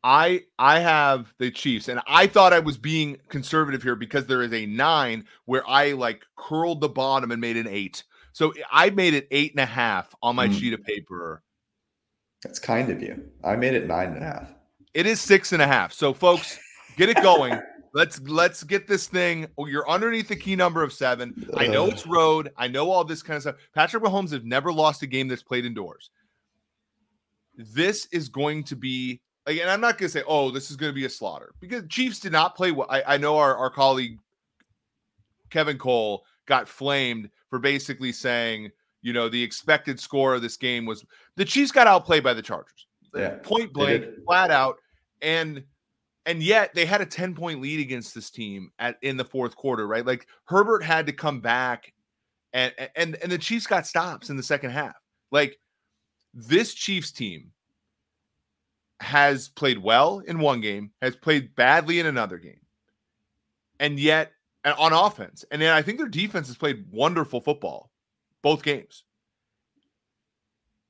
I 0.03 0.45
I 0.59 0.78
have 0.78 1.32
the 1.38 1.51
Chiefs, 1.51 1.88
and 1.88 2.01
I 2.07 2.26
thought 2.26 2.53
I 2.53 2.59
was 2.61 2.78
being 2.78 3.18
conservative 3.28 3.82
here 3.82 3.97
because 3.97 4.26
there 4.26 4.43
is 4.43 4.53
a 4.53 4.66
nine 4.66 5.26
where 5.45 5.68
I 5.68 5.93
like 5.93 6.24
curled 6.36 6.80
the 6.80 6.88
bottom 6.88 7.30
and 7.30 7.41
made 7.41 7.57
an 7.57 7.68
eight. 7.68 8.05
So 8.32 8.55
I 8.72 8.91
made 8.91 9.14
it 9.14 9.28
eight 9.30 9.53
and 9.53 9.61
a 9.61 9.66
half 9.66 10.14
on 10.22 10.36
my 10.36 10.49
mm. 10.49 10.59
sheet 10.59 10.72
of 10.72 10.82
paper. 10.84 11.43
That's 12.43 12.59
kind 12.59 12.88
of 12.88 13.03
you. 13.03 13.22
I 13.45 13.57
made 13.57 13.74
it 13.74 13.86
nine 13.86 14.14
and 14.14 14.22
a 14.22 14.26
half. 14.26 14.49
It 14.95 15.07
is 15.07 15.20
six 15.20 15.53
and 15.53 15.61
a 15.61 15.66
half. 15.66 15.93
So 15.93 16.14
folks, 16.14 16.59
get 16.97 17.11
it 17.11 17.22
going. 17.22 17.61
let's 17.93 18.20
let's 18.22 18.62
get 18.62 18.86
this 18.86 19.07
thing. 19.07 19.49
Oh, 19.59 19.66
you're 19.66 19.88
underneath 19.88 20.28
the 20.28 20.36
key 20.36 20.57
number 20.57 20.82
of 20.82 20.95
seven. 20.95 21.47
I 21.57 21.66
know 21.66 21.86
it's 21.86 22.07
road. 22.07 22.53
I 22.57 22.68
know 22.68 22.91
all 22.91 23.05
this 23.05 23.22
kind 23.22 23.36
of 23.36 23.43
stuff. 23.43 23.57
Patrick 23.74 24.03
Mahomes 24.03 24.30
has 24.30 24.45
never 24.45 24.72
lost 24.72 25.03
a 25.03 25.07
game 25.07 25.28
that's 25.28 25.43
played 25.43 25.66
indoors 25.66 26.11
this 27.74 28.06
is 28.12 28.28
going 28.28 28.64
to 28.64 28.76
be 28.76 29.20
like, 29.46 29.58
and 29.58 29.70
I'm 29.70 29.80
not 29.80 29.98
going 29.98 30.08
to 30.08 30.18
say, 30.18 30.22
oh, 30.26 30.50
this 30.50 30.70
is 30.70 30.76
going 30.76 30.90
to 30.90 30.94
be 30.94 31.06
a 31.06 31.11
slaughter 31.11 31.52
because 31.61 31.84
Chiefs 31.88 32.20
did 32.20 32.32
not 32.32 32.56
play 32.56 32.72
well. 32.72 32.86
I, 32.90 33.02
I 33.06 33.16
know 33.16 33.36
our, 33.36 33.56
our 33.56 33.70
colleague 33.70 34.18
Kevin 35.50 35.78
Cole 35.78 36.24
got 36.46 36.68
flamed 36.68 37.30
for 37.48 37.58
basically 37.58 38.12
saying, 38.12 38.70
you 39.02 39.12
know, 39.12 39.28
the 39.28 39.42
expected 39.42 39.98
score 39.98 40.34
of 40.34 40.42
this 40.42 40.56
game 40.56 40.84
was 40.86 41.04
the 41.36 41.44
Chiefs 41.44 41.72
got 41.72 41.86
outplayed 41.86 42.22
by 42.22 42.34
the 42.34 42.42
Chargers, 42.42 42.86
yeah, 43.14 43.36
point 43.42 43.72
blank, 43.72 44.04
flat 44.26 44.50
out, 44.50 44.76
and 45.22 45.64
and 46.26 46.42
yet 46.42 46.74
they 46.74 46.84
had 46.84 47.00
a 47.00 47.06
10 47.06 47.34
point 47.34 47.61
lead 47.61 47.80
against 47.80 48.14
this 48.14 48.30
team 48.30 48.70
at 48.78 48.98
in 49.02 49.16
the 49.16 49.24
fourth 49.24 49.56
quarter, 49.56 49.86
right? 49.86 50.04
Like 50.04 50.26
Herbert 50.44 50.84
had 50.84 51.06
to 51.06 51.12
come 51.12 51.40
back 51.40 51.92
and 52.52 52.72
and 52.94 53.16
and 53.16 53.32
the 53.32 53.38
Chiefs 53.38 53.66
got 53.66 53.86
stops 53.86 54.30
in 54.30 54.36
the 54.36 54.42
second 54.42 54.70
half. 54.70 54.94
Like 55.30 55.58
this 56.35 56.74
Chiefs 56.74 57.12
team 57.12 57.53
has 59.01 59.49
played 59.49 59.78
well 59.78 60.20
in 60.20 60.39
one 60.39 60.61
game, 60.61 60.91
has 61.01 61.16
played 61.16 61.55
badly 61.55 62.01
in 62.01 62.07
another 62.07 62.39
game, 62.39 62.61
and 63.78 63.99
yet 63.99 64.33
on 64.64 64.93
offense. 64.93 65.45
And 65.51 65.61
then 65.61 65.72
I 65.72 65.83
think 65.83 65.99
their 65.99 66.09
defense 66.09 66.47
has 66.49 66.57
played 66.57 66.85
wonderful 66.91 67.41
football 67.41 67.91
both 68.43 68.62
games. 68.62 69.05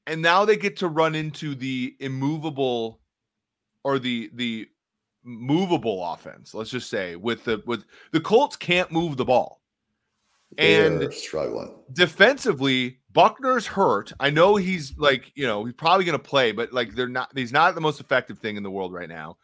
And 0.07 0.23
now 0.23 0.45
they 0.45 0.57
get 0.57 0.77
to 0.79 0.89
run 0.89 1.15
into 1.15 1.55
the 1.55 1.97
immovable 2.01 3.01
or 3.85 3.99
the 3.99 4.31
the 4.35 4.69
movable 5.23 6.05
offense, 6.13 6.55
let's 6.55 6.71
just 6.71 6.91
say, 6.91 7.17
with 7.17 7.45
the 7.45 7.63
with 7.67 7.85
the 8.13 8.21
Colts 8.21 8.57
can't 8.57 8.91
move 8.91 9.17
the 9.17 9.25
ball. 9.25 9.61
And 10.59 11.01
They're 11.01 11.13
struggling 11.13 11.75
defensively, 11.93 13.00
Buckner's 13.13 13.67
hurt. 13.67 14.13
I 14.21 14.31
know 14.31 14.57
he's 14.57 14.97
like, 14.97 15.33
you 15.35 15.47
know, 15.47 15.65
he's 15.65 15.75
probably 15.75 16.05
going 16.05 16.19
to 16.19 16.25
play, 16.25 16.53
but 16.53 16.73
like 16.73 16.95
they're 16.95 17.09
not, 17.09 17.31
he's 17.35 17.53
not 17.53 17.75
the 17.75 17.81
most 17.81 18.01
effective 18.01 18.39
thing 18.39 18.57
in 18.57 18.63
the 18.63 18.71
world 18.71 18.93
right 18.93 19.09
now. 19.09 19.37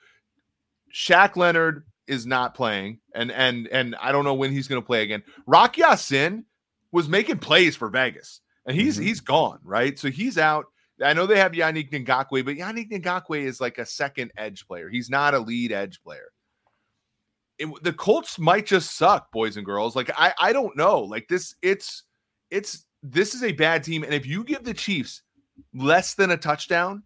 Shaq 0.94 1.36
Leonard 1.36 1.84
is 2.06 2.26
not 2.26 2.54
playing, 2.54 3.00
and 3.14 3.30
and 3.32 3.66
and 3.68 3.96
I 4.00 4.12
don't 4.12 4.24
know 4.24 4.34
when 4.34 4.52
he's 4.52 4.68
going 4.68 4.80
to 4.80 4.86
play 4.86 5.02
again. 5.02 5.22
Rock 5.46 5.76
Ya-Sin 5.76 6.44
was 6.92 7.08
making 7.08 7.38
plays 7.38 7.76
for 7.76 7.88
Vegas, 7.88 8.40
and 8.66 8.76
he's 8.76 8.94
mm-hmm. 8.94 9.06
he's 9.06 9.20
gone, 9.20 9.58
right? 9.64 9.98
So 9.98 10.10
he's 10.10 10.38
out. 10.38 10.66
I 11.02 11.12
know 11.12 11.26
they 11.26 11.38
have 11.38 11.52
Yannick 11.52 11.90
Ngakoue, 11.90 12.44
but 12.44 12.56
Yannick 12.56 12.90
Ngakoue 12.90 13.44
is 13.44 13.60
like 13.60 13.78
a 13.78 13.84
second 13.84 14.32
edge 14.36 14.66
player. 14.66 14.88
He's 14.88 15.10
not 15.10 15.34
a 15.34 15.38
lead 15.38 15.72
edge 15.72 16.00
player. 16.02 16.30
It, 17.58 17.68
the 17.82 17.92
Colts 17.92 18.38
might 18.38 18.66
just 18.66 18.96
suck, 18.96 19.32
boys 19.32 19.56
and 19.56 19.66
girls. 19.66 19.96
Like 19.96 20.10
I 20.16 20.32
I 20.38 20.52
don't 20.52 20.76
know. 20.76 21.00
Like 21.00 21.26
this, 21.28 21.54
it's 21.62 22.04
it's 22.50 22.86
this 23.02 23.34
is 23.34 23.42
a 23.42 23.52
bad 23.52 23.84
team. 23.84 24.02
And 24.02 24.14
if 24.14 24.26
you 24.26 24.44
give 24.44 24.64
the 24.64 24.74
Chiefs 24.74 25.22
less 25.74 26.14
than 26.14 26.30
a 26.30 26.36
touchdown, 26.36 27.02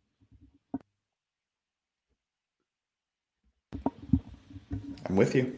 I'm 5.06 5.16
with 5.16 5.34
you. 5.34 5.56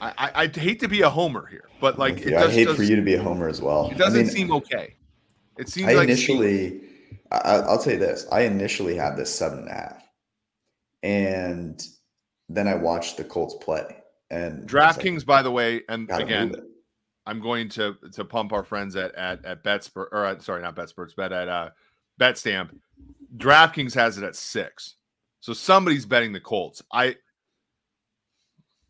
I, 0.00 0.12
I 0.18 0.30
I'd 0.42 0.56
hate 0.56 0.80
to 0.80 0.88
be 0.88 1.02
a 1.02 1.10
homer 1.10 1.46
here, 1.46 1.68
but 1.80 1.98
like 1.98 2.18
it 2.18 2.30
does, 2.30 2.50
I 2.50 2.52
hate 2.52 2.68
for 2.70 2.82
you 2.82 2.96
to 2.96 3.02
be 3.02 3.14
a 3.14 3.22
homer 3.22 3.48
as 3.48 3.62
well. 3.62 3.90
It 3.90 3.98
doesn't 3.98 4.20
I 4.20 4.22
mean, 4.24 4.32
seem 4.32 4.52
okay. 4.52 4.96
It 5.58 5.68
seems 5.68 5.88
I 5.88 5.94
like 5.94 6.08
initially. 6.08 6.80
I, 7.30 7.38
I'll 7.38 7.78
tell 7.78 7.92
you 7.92 7.98
this: 7.98 8.26
I 8.32 8.42
initially 8.42 8.96
had 8.96 9.16
this 9.16 9.32
seven 9.32 9.60
and 9.60 9.68
a 9.68 9.72
half, 9.72 10.02
and 11.02 11.80
then 12.48 12.68
I 12.68 12.74
watched 12.74 13.16
the 13.16 13.24
Colts 13.24 13.54
play. 13.64 13.84
And 14.30 14.68
DraftKings, 14.68 15.18
like, 15.18 15.26
by 15.26 15.42
the 15.42 15.50
way, 15.50 15.82
and 15.88 16.10
again, 16.10 16.54
I'm 17.26 17.40
going 17.40 17.68
to 17.70 17.96
to 18.12 18.24
pump 18.24 18.52
our 18.52 18.64
friends 18.64 18.96
at 18.96 19.14
at 19.14 19.44
at 19.44 19.64
Betspur 19.64 20.08
or 20.12 20.26
at, 20.26 20.42
sorry, 20.42 20.62
not 20.62 20.76
Betspurts, 20.76 21.12
but 21.16 21.32
at 21.32 21.48
uh 21.48 21.70
Betstamp. 22.20 22.70
DraftKings 23.36 23.94
has 23.94 24.18
it 24.18 24.24
at 24.24 24.36
six, 24.36 24.96
so 25.40 25.52
somebody's 25.52 26.06
betting 26.06 26.32
the 26.32 26.40
Colts. 26.40 26.82
I 26.92 27.16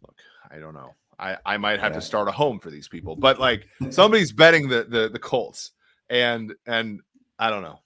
look, 0.03 0.17
I 0.51 0.59
don't 0.59 0.75
know. 0.75 0.95
I 1.19 1.37
I 1.47 1.57
might 1.57 1.81
have 1.81 1.93
yeah. 1.93 2.01
to 2.01 2.05
start 2.05 2.29
a 2.29 2.33
home 2.33 2.59
for 2.59 2.71
these 2.71 2.89
people, 2.89 3.17
but 3.17 3.39
like 3.39 3.69
somebody's 3.91 4.33
betting 4.33 4.69
the 4.69 4.85
the 4.85 5.09
the 5.09 5.19
Colts, 5.19 5.71
and 6.11 6.55
and 6.67 7.01
I 7.39 7.51
don't 7.51 7.63
know. 7.63 7.81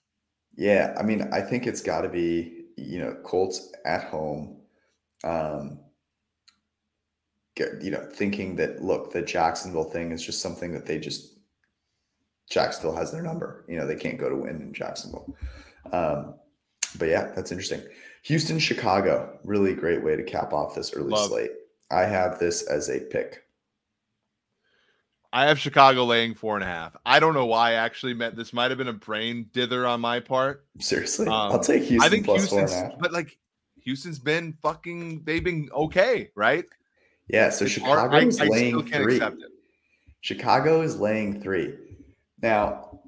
Yeah, 0.55 0.93
I 0.97 1.03
mean, 1.03 1.29
I 1.31 1.41
think 1.41 1.67
it's 1.67 1.81
got 1.81 2.01
to 2.01 2.09
be 2.09 2.65
you 2.75 2.99
know 2.99 3.15
Colts 3.23 3.71
at 3.85 4.05
home. 4.05 4.57
Um, 5.23 5.79
you 7.81 7.91
know, 7.91 8.07
thinking 8.11 8.55
that 8.57 8.81
look, 8.81 9.11
the 9.11 9.21
Jacksonville 9.21 9.83
thing 9.83 10.11
is 10.11 10.25
just 10.25 10.41
something 10.41 10.71
that 10.73 10.85
they 10.85 10.99
just 10.99 11.37
Jacksonville 12.49 12.95
has 12.95 13.11
their 13.11 13.21
number. 13.21 13.65
You 13.67 13.77
know, 13.77 13.85
they 13.85 13.95
can't 13.95 14.17
go 14.17 14.29
to 14.29 14.35
win 14.35 14.61
in 14.61 14.73
Jacksonville. 14.73 15.35
Um, 15.91 16.35
but 16.97 17.09
yeah, 17.09 17.31
that's 17.35 17.51
interesting. 17.51 17.81
Houston, 18.23 18.59
Chicago, 18.59 19.39
really 19.43 19.73
great 19.73 20.03
way 20.03 20.15
to 20.15 20.23
cap 20.23 20.53
off 20.53 20.75
this 20.75 20.93
early 20.93 21.11
Love. 21.11 21.29
slate. 21.29 21.51
I 21.91 22.03
have 22.05 22.39
this 22.39 22.63
as 22.63 22.89
a 22.89 22.99
pick. 22.99 23.43
I 25.31 25.45
have 25.45 25.59
Chicago 25.59 26.05
laying 26.05 26.33
four 26.33 26.55
and 26.55 26.63
a 26.63 26.67
half. 26.67 26.95
I 27.05 27.19
don't 27.19 27.35
know 27.35 27.45
why 27.45 27.71
I 27.71 27.73
actually 27.73 28.15
meant 28.15 28.35
this 28.35 28.51
might 28.51 28.71
have 28.71 28.79
been 28.79 28.87
a 28.87 28.93
brain 28.93 29.47
dither 29.53 29.85
on 29.85 30.01
my 30.01 30.19
part. 30.19 30.65
Seriously, 30.79 31.27
um, 31.27 31.33
I'll 31.33 31.59
take 31.59 31.83
Houston 31.83 32.01
I 32.01 32.09
think 32.09 32.25
plus 32.25 32.41
Houston's, 32.41 32.71
four 32.71 32.79
and 32.79 32.87
a 32.87 32.93
half. 32.93 32.99
But 32.99 33.13
like 33.13 33.37
Houston's 33.83 34.17
been 34.17 34.53
fucking, 34.63 35.23
they've 35.23 35.43
been 35.43 35.69
okay, 35.71 36.31
right? 36.33 36.65
Yeah, 37.29 37.49
so 37.49 37.65
Chicago 37.67 38.17
is 38.17 38.39
laying 38.39 38.83
three. 38.85 39.21
Chicago 40.21 40.81
is 40.81 40.99
laying 40.99 41.41
three. 41.41 41.75
Now, 42.41 42.99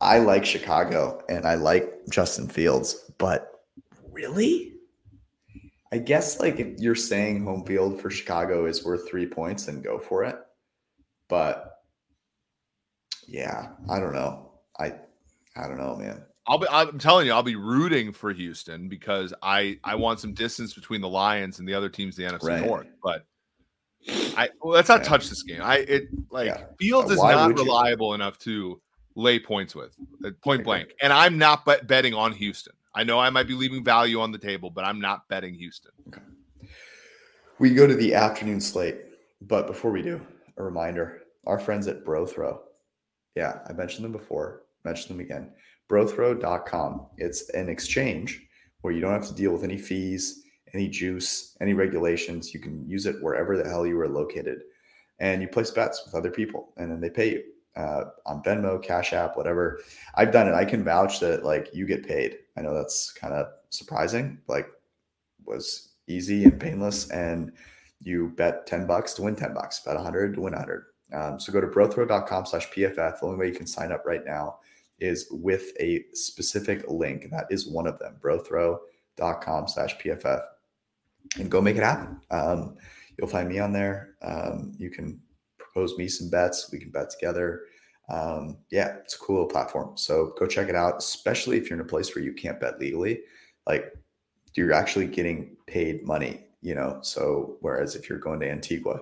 I 0.00 0.18
like 0.18 0.44
Chicago 0.44 1.22
and 1.28 1.46
I 1.46 1.54
like 1.54 1.92
Justin 2.10 2.48
Fields, 2.48 3.10
but 3.18 3.50
really? 4.10 4.74
I 5.92 5.98
guess 5.98 6.40
like 6.40 6.58
if 6.58 6.78
you're 6.78 6.94
saying 6.94 7.44
home 7.44 7.64
field 7.64 8.00
for 8.00 8.10
Chicago 8.10 8.66
is 8.66 8.84
worth 8.84 9.08
three 9.08 9.26
points, 9.26 9.66
then 9.66 9.80
go 9.80 9.98
for 9.98 10.24
it. 10.24 10.36
But 11.28 11.80
Yeah, 13.26 13.70
I 13.88 14.00
don't 14.00 14.12
know. 14.12 14.52
I 14.78 14.94
I 15.56 15.66
don't 15.66 15.78
know, 15.78 15.96
man. 15.96 16.24
I'll 16.46 16.58
be 16.58 16.66
I'm 16.70 16.98
telling 16.98 17.26
you, 17.26 17.32
I'll 17.32 17.42
be 17.42 17.56
rooting 17.56 18.12
for 18.12 18.32
Houston 18.32 18.88
because 18.88 19.32
I 19.42 19.78
I 19.84 19.94
want 19.94 20.20
some 20.20 20.34
distance 20.34 20.74
between 20.74 21.00
the 21.00 21.08
Lions 21.08 21.58
and 21.58 21.68
the 21.68 21.74
other 21.74 21.88
teams 21.88 22.18
in 22.18 22.26
the 22.26 22.32
NFC 22.32 22.48
Right. 22.48 22.66
North. 22.66 22.86
But 23.02 23.26
I 24.08 24.48
well, 24.62 24.74
let's 24.74 24.88
not 24.88 25.00
Yeah. 25.00 25.08
touch 25.08 25.28
this 25.28 25.42
game. 25.42 25.60
I 25.62 25.78
it 25.78 26.08
like 26.30 26.46
Yeah. 26.46 26.66
Fields 26.78 27.10
is 27.10 27.18
why 27.18 27.32
not 27.32 27.48
would 27.48 27.58
you? 27.58 27.64
reliable 27.64 28.14
enough 28.14 28.38
to 28.40 28.80
lay 29.16 29.38
points 29.38 29.74
with 29.74 29.94
uh, 30.24 30.30
point 30.42 30.64
blank. 30.64 30.94
And 31.02 31.12
I'm 31.12 31.38
not 31.38 31.64
bet- 31.64 31.86
betting 31.86 32.14
on 32.14 32.32
Houston. 32.32 32.72
I 32.94 33.04
know 33.04 33.18
I 33.18 33.30
might 33.30 33.46
be 33.48 33.54
leaving 33.54 33.84
value 33.84 34.20
on 34.20 34.32
the 34.32 34.38
table, 34.38 34.70
but 34.70 34.84
I'm 34.84 35.00
not 35.00 35.28
betting 35.28 35.54
Houston. 35.54 35.90
We 37.58 37.74
go 37.74 37.86
to 37.86 37.94
the 37.94 38.14
afternoon 38.14 38.60
slate, 38.60 38.96
but 39.42 39.66
before 39.66 39.90
we 39.90 40.02
do, 40.02 40.20
a 40.56 40.62
reminder: 40.62 41.22
our 41.46 41.58
friends 41.58 41.86
at 41.88 42.04
Brothrow. 42.04 42.60
Yeah, 43.34 43.60
I 43.68 43.72
mentioned 43.72 44.04
them 44.04 44.12
before. 44.12 44.62
Mention 44.84 45.16
them 45.16 45.24
again. 45.24 45.52
Brothrow.com. 45.90 47.06
It's 47.18 47.48
an 47.50 47.68
exchange 47.68 48.42
where 48.82 48.92
you 48.92 49.00
don't 49.00 49.12
have 49.12 49.26
to 49.28 49.34
deal 49.34 49.52
with 49.52 49.64
any 49.64 49.76
fees, 49.78 50.44
any 50.74 50.88
juice, 50.88 51.56
any 51.60 51.74
regulations. 51.74 52.52
You 52.52 52.60
can 52.60 52.88
use 52.88 53.06
it 53.06 53.22
wherever 53.22 53.56
the 53.56 53.68
hell 53.68 53.86
you 53.86 53.98
are 54.00 54.08
located, 54.08 54.62
and 55.18 55.42
you 55.42 55.48
place 55.48 55.70
bets 55.70 56.02
with 56.04 56.14
other 56.14 56.30
people, 56.30 56.72
and 56.76 56.90
then 56.90 57.00
they 57.00 57.10
pay 57.10 57.32
you 57.32 57.42
uh, 57.76 58.04
on 58.26 58.42
Venmo, 58.42 58.82
Cash 58.82 59.12
App, 59.12 59.36
whatever. 59.36 59.80
I've 60.14 60.32
done 60.32 60.48
it. 60.48 60.54
I 60.54 60.64
can 60.64 60.84
vouch 60.84 61.20
that 61.20 61.44
like 61.44 61.70
you 61.72 61.86
get 61.86 62.06
paid. 62.06 62.38
I 62.56 62.62
know 62.62 62.74
that's 62.74 63.12
kind 63.12 63.34
of 63.34 63.46
surprising. 63.70 64.38
Like 64.48 64.68
was 65.48 65.88
easy 66.06 66.44
and 66.44 66.60
painless 66.60 67.10
and 67.10 67.52
you 68.00 68.32
bet 68.36 68.66
10 68.66 68.86
bucks 68.86 69.14
to 69.14 69.22
win 69.22 69.34
10 69.34 69.54
bucks 69.54 69.80
bet 69.84 69.96
100 69.96 70.34
to 70.34 70.40
win 70.40 70.52
100 70.52 70.84
um, 71.12 71.40
so 71.40 71.52
go 71.52 71.60
to 71.60 71.66
brothrow.com 71.66 72.46
slash 72.46 72.68
pff 72.70 72.94
the 72.94 73.26
only 73.26 73.38
way 73.38 73.48
you 73.48 73.54
can 73.54 73.66
sign 73.66 73.90
up 73.90 74.04
right 74.06 74.24
now 74.24 74.58
is 75.00 75.28
with 75.30 75.72
a 75.80 76.04
specific 76.12 76.84
link 76.88 77.28
that 77.30 77.46
is 77.50 77.66
one 77.66 77.86
of 77.86 77.98
them 77.98 78.16
brothrow.com 78.20 79.66
slash 79.66 79.96
pff 79.98 80.40
and 81.36 81.50
go 81.50 81.60
make 81.60 81.76
it 81.76 81.82
happen 81.82 82.20
um, 82.30 82.76
you'll 83.16 83.28
find 83.28 83.48
me 83.48 83.58
on 83.58 83.72
there 83.72 84.14
um, 84.22 84.72
you 84.78 84.90
can 84.90 85.20
propose 85.58 85.96
me 85.96 86.08
some 86.08 86.30
bets 86.30 86.70
we 86.72 86.78
can 86.78 86.90
bet 86.90 87.10
together 87.10 87.62
um, 88.08 88.56
yeah 88.70 88.96
it's 88.96 89.14
a 89.14 89.18
cool 89.18 89.46
platform 89.46 89.96
so 89.96 90.32
go 90.38 90.46
check 90.46 90.68
it 90.68 90.74
out 90.74 90.96
especially 90.98 91.58
if 91.58 91.68
you're 91.68 91.78
in 91.78 91.84
a 91.84 91.88
place 91.88 92.14
where 92.14 92.24
you 92.24 92.32
can't 92.32 92.60
bet 92.60 92.80
legally 92.80 93.20
like 93.66 93.92
you're 94.58 94.72
actually 94.72 95.06
getting 95.06 95.56
paid 95.66 96.04
money, 96.04 96.40
you 96.60 96.74
know. 96.74 96.98
So 97.02 97.56
whereas 97.60 97.94
if 97.94 98.08
you're 98.08 98.18
going 98.18 98.40
to 98.40 98.50
Antigua, 98.50 99.00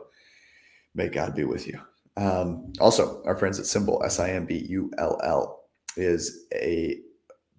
may 0.94 1.08
God 1.08 1.34
be 1.34 1.44
with 1.44 1.66
you. 1.66 1.80
Um, 2.16 2.72
also, 2.80 3.22
our 3.24 3.36
friends 3.36 3.58
at 3.58 3.66
SimBull 3.66 4.04
S 4.04 4.20
I 4.20 4.30
M 4.30 4.46
B 4.46 4.66
U 4.68 4.90
L 4.98 5.18
L 5.22 5.64
is 5.96 6.46
a 6.54 7.00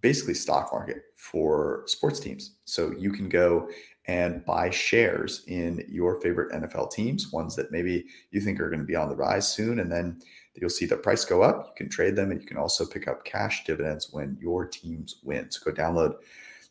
basically 0.02 0.36
stock 0.36 0.72
market 0.72 0.98
for 1.16 1.84
sports 1.88 2.20
teams. 2.20 2.58
So 2.66 2.94
you 2.98 3.12
can 3.12 3.30
go 3.30 3.68
and 4.08 4.46
buy 4.46 4.70
shares 4.70 5.44
in 5.48 5.86
your 5.90 6.20
favorite 6.22 6.54
NFL 6.54 6.92
teams, 6.92 7.32
ones 7.32 7.56
that 7.58 7.72
maybe 7.72 8.06
you 8.32 8.40
think 8.40 8.60
are 8.60 8.70
going 8.70 8.80
to 8.80 8.86
be 8.86 8.96
on 8.96 9.10
the 9.10 9.16
rise 9.16 9.52
soon, 9.52 9.80
and 9.80 9.92
then 9.92 10.20
you'll 10.56 10.70
see 10.70 10.86
the 10.86 10.96
price 10.96 11.26
go 11.26 11.42
up. 11.42 11.68
You 11.68 11.74
can 11.76 11.90
trade 11.90 12.16
them, 12.16 12.32
and 12.32 12.42
you 12.42 12.48
can 12.48 12.58
also 12.58 12.86
pick 12.86 13.08
up 13.08 13.26
cash 13.26 13.66
dividends 13.66 14.10
when 14.12 14.38
your 14.40 14.66
teams 14.66 15.20
win. 15.24 15.52
So 15.52 15.70
go 15.70 15.76
download 15.76 16.16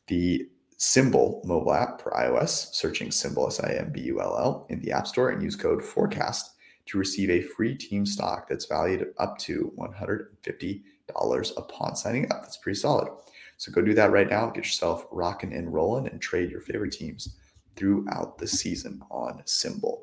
the 0.06 0.48
SimBull 0.78 1.44
mobile 1.44 1.72
app 1.72 2.00
for 2.00 2.10
iOS, 2.12 2.74
searching 2.74 3.08
SimBull 3.08 3.48
S 3.48 3.60
I 3.60 3.72
M 3.72 3.92
B 3.92 4.00
U 4.02 4.20
L 4.20 4.36
L 4.38 4.66
in 4.70 4.80
the 4.80 4.92
App 4.92 5.06
Store 5.06 5.30
and 5.30 5.42
use 5.42 5.56
code 5.56 5.82
FORECAST 5.82 6.50
to 6.86 6.98
receive 6.98 7.30
a 7.30 7.42
free 7.42 7.74
team 7.74 8.06
stock 8.06 8.48
that's 8.48 8.66
valued 8.66 9.12
up 9.18 9.38
to 9.38 9.72
$150 9.78 11.56
upon 11.56 11.96
signing 11.96 12.30
up. 12.30 12.42
That's 12.42 12.58
pretty 12.58 12.78
solid. 12.78 13.08
So 13.56 13.72
go 13.72 13.82
do 13.82 13.94
that 13.94 14.12
right 14.12 14.28
now. 14.28 14.46
Get 14.50 14.64
yourself 14.64 15.06
rocking 15.10 15.52
and 15.54 15.72
rolling 15.72 16.08
and 16.08 16.20
trade 16.20 16.50
your 16.50 16.60
favorite 16.60 16.92
teams 16.92 17.36
throughout 17.74 18.38
the 18.38 18.46
season 18.46 19.00
on 19.10 19.42
SimBull. 19.46 20.00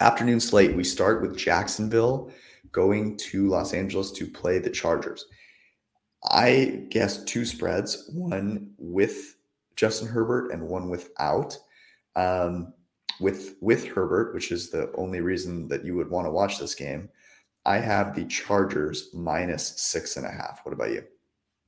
Afternoon 0.00 0.40
slate, 0.40 0.76
we 0.76 0.84
start 0.84 1.22
with 1.22 1.38
Jacksonville 1.38 2.30
going 2.72 3.16
to 3.16 3.48
Los 3.48 3.72
Angeles 3.72 4.12
to 4.12 4.26
play 4.26 4.58
the 4.58 4.68
Chargers. 4.68 5.26
I 6.30 6.84
guess 6.90 7.24
two 7.24 7.44
spreads, 7.44 8.10
one 8.12 8.72
with 8.76 9.36
Justin 9.76 10.08
Herbert 10.08 10.50
and 10.52 10.68
one 10.68 10.90
without. 10.90 11.56
Um, 12.16 12.72
with 13.20 13.56
with 13.62 13.86
Herbert, 13.86 14.34
which 14.34 14.52
is 14.52 14.70
the 14.70 14.92
only 14.96 15.20
reason 15.20 15.68
that 15.68 15.84
you 15.84 15.94
would 15.96 16.10
want 16.10 16.26
to 16.26 16.30
watch 16.30 16.58
this 16.58 16.74
game, 16.74 17.08
I 17.64 17.78
have 17.78 18.14
the 18.14 18.26
Chargers 18.26 19.08
minus 19.14 19.80
six 19.80 20.16
and 20.18 20.26
a 20.26 20.30
half. 20.30 20.60
What 20.64 20.72
about 20.74 20.90
you? 20.90 21.04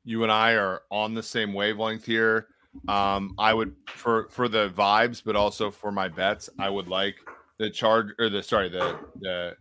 You 0.05 0.23
and 0.23 0.33
I 0.33 0.53
are 0.53 0.83
on 0.91 1.15
the 1.15 1.23
same 1.23 1.53
wavelength 1.53 2.05
here. 2.05 2.49
Um, 2.87 3.35
I 3.39 3.53
would 3.55 3.75
for 3.89 4.29
for 4.31 4.49
the 4.49 4.71
vibes, 4.71 5.23
but 5.25 5.37
also 5.37 5.71
for 5.71 5.91
my 5.91 6.09
bets, 6.09 6.49
I 6.59 6.71
would 6.71 6.89
like 6.89 7.17
the 7.59 7.71
charge 7.71 8.09
or 8.19 8.29
the 8.29 8.43
sorry 8.43 8.69
the 8.69 8.99
the 9.21 9.57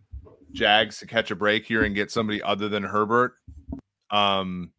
Jags 0.52 0.98
to 0.98 1.06
catch 1.06 1.30
a 1.30 1.36
break 1.36 1.64
here 1.66 1.84
and 1.84 1.94
get 1.94 2.10
somebody 2.10 2.42
other 2.42 2.68
than 2.68 2.82
Herbert. 2.82 3.34
Um, 4.10 4.72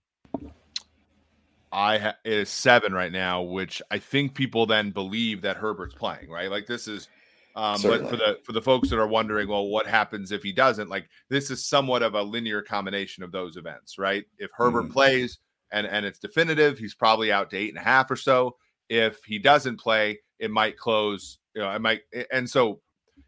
I 1.71 1.97
ha- 1.99 2.15
it 2.23 2.33
is 2.33 2.49
seven 2.49 2.93
right 2.93 3.11
now, 3.11 3.43
which 3.43 3.81
I 3.91 3.99
think 3.99 4.33
people 4.33 4.65
then 4.65 4.91
believe 4.91 5.41
that 5.43 5.57
Herbert's 5.57 5.93
playing 5.93 6.29
right. 6.29 6.49
Like 6.49 6.65
this 6.65 6.87
is, 6.87 7.07
um, 7.55 7.81
but 7.83 8.07
for 8.09 8.15
the 8.15 8.37
for 8.43 8.53
the 8.53 8.61
folks 8.61 8.89
that 8.89 8.97
are 8.99 9.07
wondering, 9.07 9.47
well, 9.49 9.67
what 9.67 9.85
happens 9.85 10.31
if 10.31 10.41
he 10.41 10.51
doesn't? 10.51 10.89
Like 10.89 11.07
this 11.29 11.51
is 11.51 11.67
somewhat 11.67 12.01
of 12.01 12.15
a 12.15 12.21
linear 12.23 12.61
combination 12.63 13.23
of 13.23 13.31
those 13.31 13.57
events, 13.57 13.99
right? 13.99 14.25
If 14.39 14.49
Herbert 14.55 14.85
Mhm. 14.85 14.93
plays 14.93 15.37
and 15.71 15.85
and 15.87 16.05
it's 16.05 16.19
definitive, 16.19 16.77
he's 16.77 16.95
probably 16.95 17.31
out 17.31 17.49
to 17.51 17.57
eight 17.57 17.69
and 17.69 17.77
a 17.77 17.81
half 17.81 18.09
or 18.11 18.15
so. 18.15 18.55
If 18.89 19.23
he 19.23 19.37
doesn't 19.39 19.79
play, 19.79 20.19
it 20.39 20.49
might 20.51 20.77
close. 20.77 21.37
You 21.55 21.61
know, 21.61 21.71
it 21.71 21.81
might, 21.81 22.01
and 22.31 22.49
so 22.49 22.79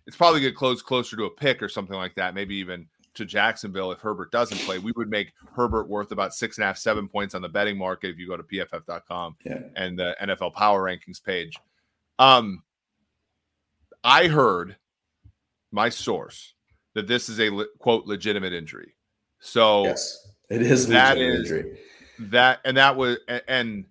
it's 0.08 0.16
probably 0.16 0.42
going 0.42 0.54
to 0.54 0.58
close 0.58 0.82
closer 0.82 1.16
to 1.18 1.26
a 1.26 1.30
pick 1.30 1.62
or 1.62 1.70
something 1.70 1.96
like 1.96 2.16
that. 2.16 2.34
Maybe 2.34 2.56
even 2.56 2.88
to 3.14 3.26
Jacksonville 3.26 3.92
if 3.92 4.00
Herbert 4.00 4.32
doesn't 4.32 4.58
play. 4.60 4.80
We 4.80 4.94
would 4.96 5.10
make 5.10 5.34
Herbert 5.56 5.90
worth 5.90 6.12
about 6.14 6.34
six 6.34 6.58
and 6.58 6.64
a 6.64 6.68
half, 6.68 6.78
seven 6.78 7.08
points 7.10 7.36
on 7.36 7.42
the 7.42 7.50
betting 7.50 7.78
market 7.78 8.10
if 8.10 8.18
you 8.18 8.26
go 8.28 8.38
to 8.38 8.44
pff.com 8.44 9.36
Yeah. 9.46 9.60
and 9.76 10.00
the 10.00 10.16
NFL 10.22 10.54
Power 10.54 10.84
Rankings 10.84 11.22
page. 11.22 11.58
Um, 12.20 12.64
I 14.04 14.28
heard 14.28 14.78
my 15.72 15.90
source 15.90 16.54
that 16.96 17.08
this 17.08 17.30
is 17.30 17.40
a 17.40 17.50
le- 17.50 17.68
quote 17.80 18.06
legitimate 18.06 18.54
injury. 18.54 18.96
So 19.40 19.84
Yes, 19.86 20.28
it 20.50 20.62
is 20.62 20.88
That 20.88 21.18
legitimate 21.18 21.42
is- 21.42 21.52
injury. 21.52 21.80
That 22.30 22.60
and 22.66 22.78
that 22.78 22.96
was 22.96 23.18
and, 23.28 23.42
and 23.48 23.86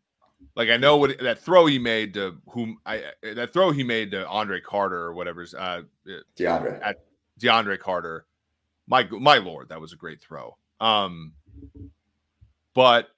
like 0.57 0.69
I 0.69 0.77
know 0.77 0.97
what 0.97 1.19
that 1.21 1.41
throw 1.41 1.67
he 1.67 1.79
made 1.79 2.15
to 2.15 2.37
whom 2.49 2.79
I 2.87 3.05
that 3.23 3.53
throw 3.53 3.71
he 3.71 3.83
made 3.85 4.11
to 4.13 4.27
Andre 4.27 4.61
Carter 4.61 4.99
or 4.99 5.15
whatever's 5.15 5.55
uh 5.55 5.83
DeAndre. 6.37 6.95
DeAndre 7.41 7.79
Carter. 7.79 8.27
My 8.87 9.05
my 9.11 9.39
lord, 9.39 9.69
that 9.69 9.81
was 9.81 9.93
a 9.93 9.97
great 9.97 10.21
throw. 10.21 10.57
Um, 10.81 11.33
but 12.75 13.09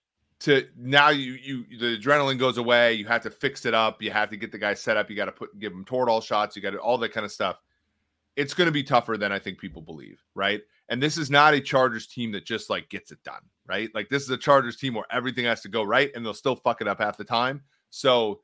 to 0.41 0.66
now 0.77 1.11
you 1.11 1.32
you 1.32 1.78
the 1.78 1.99
adrenaline 1.99 2.39
goes 2.39 2.59
away. 2.59 2.95
You 2.95 3.07
have 3.07 3.23
to 3.23 3.31
fix 3.31 3.65
it 3.65 3.74
up. 3.74 4.03
You 4.03 4.11
have 4.11 4.31
to 4.31 4.37
get 4.37 4.51
the 4.51 4.59
guy 4.59 4.74
set 4.74 4.97
up. 4.97 5.09
You 5.09 5.16
got 5.16 5.27
to 5.27 5.32
put 5.32 5.59
give 5.59 5.73
him 5.73 5.85
Toradol 5.85 6.23
shots. 6.23 6.57
You 6.57 6.62
got 6.62 6.74
all 6.77 6.99
that 6.99 7.12
kind 7.12 7.24
of 7.24 7.32
stuff. 7.32 7.61
It's 8.35 8.55
going 8.55 8.66
to 8.66 8.73
be 8.73 8.82
tougher 8.82 9.16
than 9.16 9.31
I 9.31 9.39
think 9.39 9.59
people 9.59 9.82
believe, 9.82 10.20
right? 10.35 10.62
And 10.89 11.03
this 11.03 11.16
is 11.16 11.31
not 11.31 11.55
a 11.55 11.61
Chargers 11.61 12.07
team 12.07 12.32
that 12.32 12.45
just 12.45 12.70
like 12.70 12.89
gets 12.89 13.12
it 13.12 13.23
done, 13.24 13.43
right? 13.67 13.91
Like 13.95 14.09
this 14.09 14.23
is 14.23 14.31
a 14.31 14.37
Chargers 14.37 14.77
team 14.77 14.95
where 14.95 15.07
everything 15.11 15.45
has 15.45 15.61
to 15.63 15.69
go 15.69 15.83
right, 15.83 16.11
and 16.15 16.25
they'll 16.25 16.35
still 16.35 16.57
fuck 16.57 16.81
it 16.81 16.89
up 16.89 17.01
half 17.01 17.17
the 17.17 17.25
time. 17.25 17.63
So, 17.91 18.41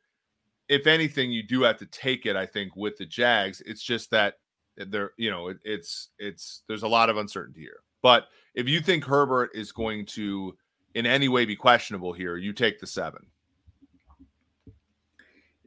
if 0.69 0.87
anything, 0.87 1.31
you 1.31 1.43
do 1.43 1.63
have 1.63 1.79
to 1.79 1.87
take 1.87 2.27
it. 2.27 2.37
I 2.37 2.47
think 2.47 2.77
with 2.77 2.97
the 2.97 3.07
Jags, 3.07 3.63
it's 3.63 3.83
just 3.83 4.11
that 4.11 4.35
there 4.77 5.13
you 5.17 5.31
know 5.31 5.49
it, 5.49 5.59
it's 5.65 6.11
it's 6.19 6.63
there's 6.69 6.85
a 6.85 6.89
lot 6.89 7.11
of 7.11 7.17
uncertainty 7.17 7.63
here 7.63 7.81
but 8.01 8.29
if 8.55 8.69
you 8.69 8.79
think 8.79 9.03
herbert 9.03 9.51
is 9.53 9.73
going 9.73 10.07
to 10.07 10.57
in 10.95 11.05
any 11.05 11.29
way 11.29 11.45
be 11.45 11.57
questionable 11.57 12.13
here 12.13 12.37
you 12.37 12.53
take 12.53 12.79
the 12.79 12.87
seven 12.87 13.27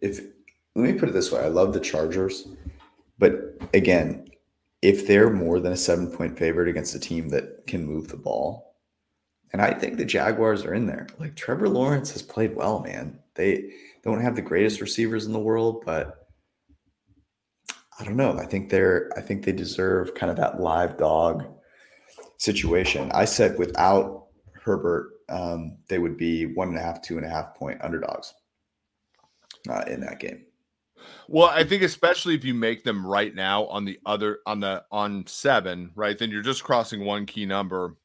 if 0.01 0.21
let 0.75 0.93
me 0.93 0.99
put 0.99 1.09
it 1.09 1.13
this 1.13 1.31
way, 1.31 1.41
I 1.41 1.47
love 1.47 1.73
the 1.73 1.79
Chargers, 1.79 2.47
but 3.19 3.57
again, 3.73 4.27
if 4.81 5.05
they're 5.05 5.29
more 5.29 5.59
than 5.59 5.73
a 5.73 5.77
seven 5.77 6.09
point 6.09 6.37
favorite 6.37 6.69
against 6.69 6.95
a 6.95 6.99
team 6.99 7.29
that 7.29 7.67
can 7.67 7.85
move 7.85 8.07
the 8.07 8.17
ball, 8.17 8.70
and 9.53 9.61
I 9.61 9.73
think 9.73 9.97
the 9.97 10.05
Jaguars 10.05 10.65
are 10.65 10.73
in 10.73 10.85
there. 10.85 11.07
Like 11.19 11.35
Trevor 11.35 11.69
Lawrence 11.69 12.11
has 12.11 12.21
played 12.21 12.55
well, 12.55 12.79
man. 12.79 13.19
They 13.35 13.71
don't 14.03 14.21
have 14.21 14.35
the 14.35 14.41
greatest 14.41 14.81
receivers 14.81 15.25
in 15.25 15.33
the 15.33 15.39
world, 15.39 15.83
but 15.85 16.27
I 17.99 18.03
don't 18.03 18.15
know. 18.17 18.37
I 18.37 18.45
think 18.45 18.69
they're 18.69 19.11
I 19.15 19.21
think 19.21 19.45
they 19.45 19.51
deserve 19.51 20.15
kind 20.15 20.31
of 20.31 20.37
that 20.37 20.59
live 20.59 20.97
dog 20.97 21.45
situation. 22.37 23.11
I 23.13 23.25
said 23.25 23.57
without 23.59 24.27
Herbert, 24.53 25.11
um, 25.29 25.77
they 25.87 25.99
would 25.99 26.17
be 26.17 26.45
one 26.45 26.69
and 26.69 26.77
a 26.77 26.81
half, 26.81 27.01
two 27.01 27.17
and 27.17 27.25
a 27.25 27.29
half 27.29 27.55
point 27.55 27.81
underdogs 27.83 28.33
uh, 29.69 29.83
in 29.87 30.01
that 30.01 30.19
game. 30.19 30.45
well 31.27 31.49
i 31.49 31.63
think 31.63 31.81
especially 31.83 32.35
if 32.35 32.43
you 32.43 32.53
make 32.53 32.83
them 32.83 33.05
right 33.05 33.33
now 33.35 33.65
on 33.65 33.85
the 33.85 33.99
other 34.05 34.39
on 34.45 34.59
the 34.59 34.83
on 34.91 35.25
seven 35.27 35.91
right 35.95 36.17
then 36.17 36.29
you're 36.29 36.41
just 36.41 36.63
crossing 36.63 37.03
one 37.03 37.25
key 37.25 37.45
number 37.45 37.95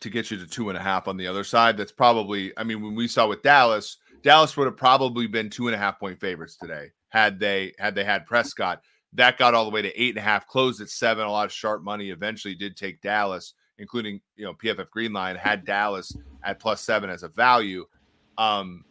to 0.00 0.10
get 0.10 0.30
you 0.30 0.36
to 0.38 0.46
two 0.46 0.68
and 0.68 0.78
a 0.78 0.82
half 0.82 1.08
on 1.08 1.16
the 1.16 1.26
other 1.26 1.44
side. 1.44 1.76
That's 1.76 1.92
probably, 1.92 2.52
I 2.56 2.64
mean, 2.64 2.82
when 2.82 2.94
we 2.94 3.08
saw 3.08 3.28
with 3.28 3.42
Dallas, 3.42 3.98
Dallas 4.22 4.56
would 4.56 4.66
have 4.66 4.76
probably 4.76 5.26
been 5.26 5.50
two 5.50 5.68
and 5.68 5.74
a 5.74 5.78
half 5.78 6.00
point 6.00 6.18
favorites 6.18 6.56
today 6.56 6.90
had 7.08 7.38
they 7.38 7.72
had 7.78 7.94
they 7.94 8.04
had 8.04 8.26
Prescott. 8.26 8.82
That 9.12 9.38
got 9.38 9.54
all 9.54 9.64
the 9.64 9.70
way 9.70 9.82
to 9.82 10.00
eight 10.00 10.10
and 10.10 10.18
a 10.18 10.22
half, 10.22 10.46
closed 10.46 10.80
at 10.80 10.90
seven. 10.90 11.24
A 11.24 11.30
lot 11.30 11.46
of 11.46 11.52
sharp 11.52 11.82
money 11.82 12.10
eventually 12.10 12.54
did 12.54 12.76
take 12.76 13.00
Dallas, 13.00 13.54
including 13.78 14.20
you 14.36 14.44
know 14.44 14.54
PFF 14.54 14.88
Greenline 14.94 15.36
had 15.36 15.64
Dallas 15.64 16.14
at 16.42 16.58
plus 16.58 16.80
seven 16.82 17.08
as 17.08 17.22
a 17.22 17.28
value. 17.28 17.86
Um, 18.36 18.84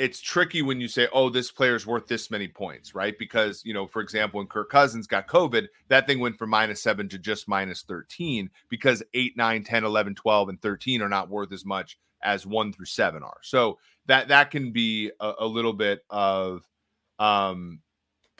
it's 0.00 0.18
tricky 0.18 0.62
when 0.62 0.80
you 0.80 0.88
say, 0.88 1.08
"Oh, 1.12 1.28
this 1.28 1.50
player's 1.50 1.86
worth 1.86 2.06
this 2.06 2.30
many 2.30 2.48
points," 2.48 2.94
right? 2.94 3.16
Because 3.18 3.62
you 3.66 3.74
know, 3.74 3.86
for 3.86 4.00
example, 4.00 4.38
when 4.38 4.46
Kirk 4.46 4.70
Cousins 4.70 5.06
got 5.06 5.28
COVID, 5.28 5.68
that 5.88 6.06
thing 6.06 6.20
went 6.20 6.38
from 6.38 6.48
minus 6.48 6.82
seven 6.82 7.06
to 7.10 7.18
just 7.18 7.46
minus 7.46 7.82
thirteen 7.82 8.48
because 8.70 9.02
8, 9.12 9.36
9, 9.36 9.62
10, 9.62 9.84
11, 9.84 10.14
12, 10.14 10.48
and 10.48 10.62
13 10.62 11.02
are 11.02 11.08
not 11.08 11.28
worth 11.28 11.52
as 11.52 11.66
much 11.66 11.98
as 12.22 12.46
one 12.46 12.72
through 12.72 12.86
seven 12.86 13.22
are. 13.22 13.38
So 13.42 13.78
that 14.06 14.28
that 14.28 14.50
can 14.50 14.72
be 14.72 15.10
a, 15.20 15.32
a 15.40 15.46
little 15.46 15.74
bit 15.74 16.00
of 16.08 16.66
um 17.18 17.80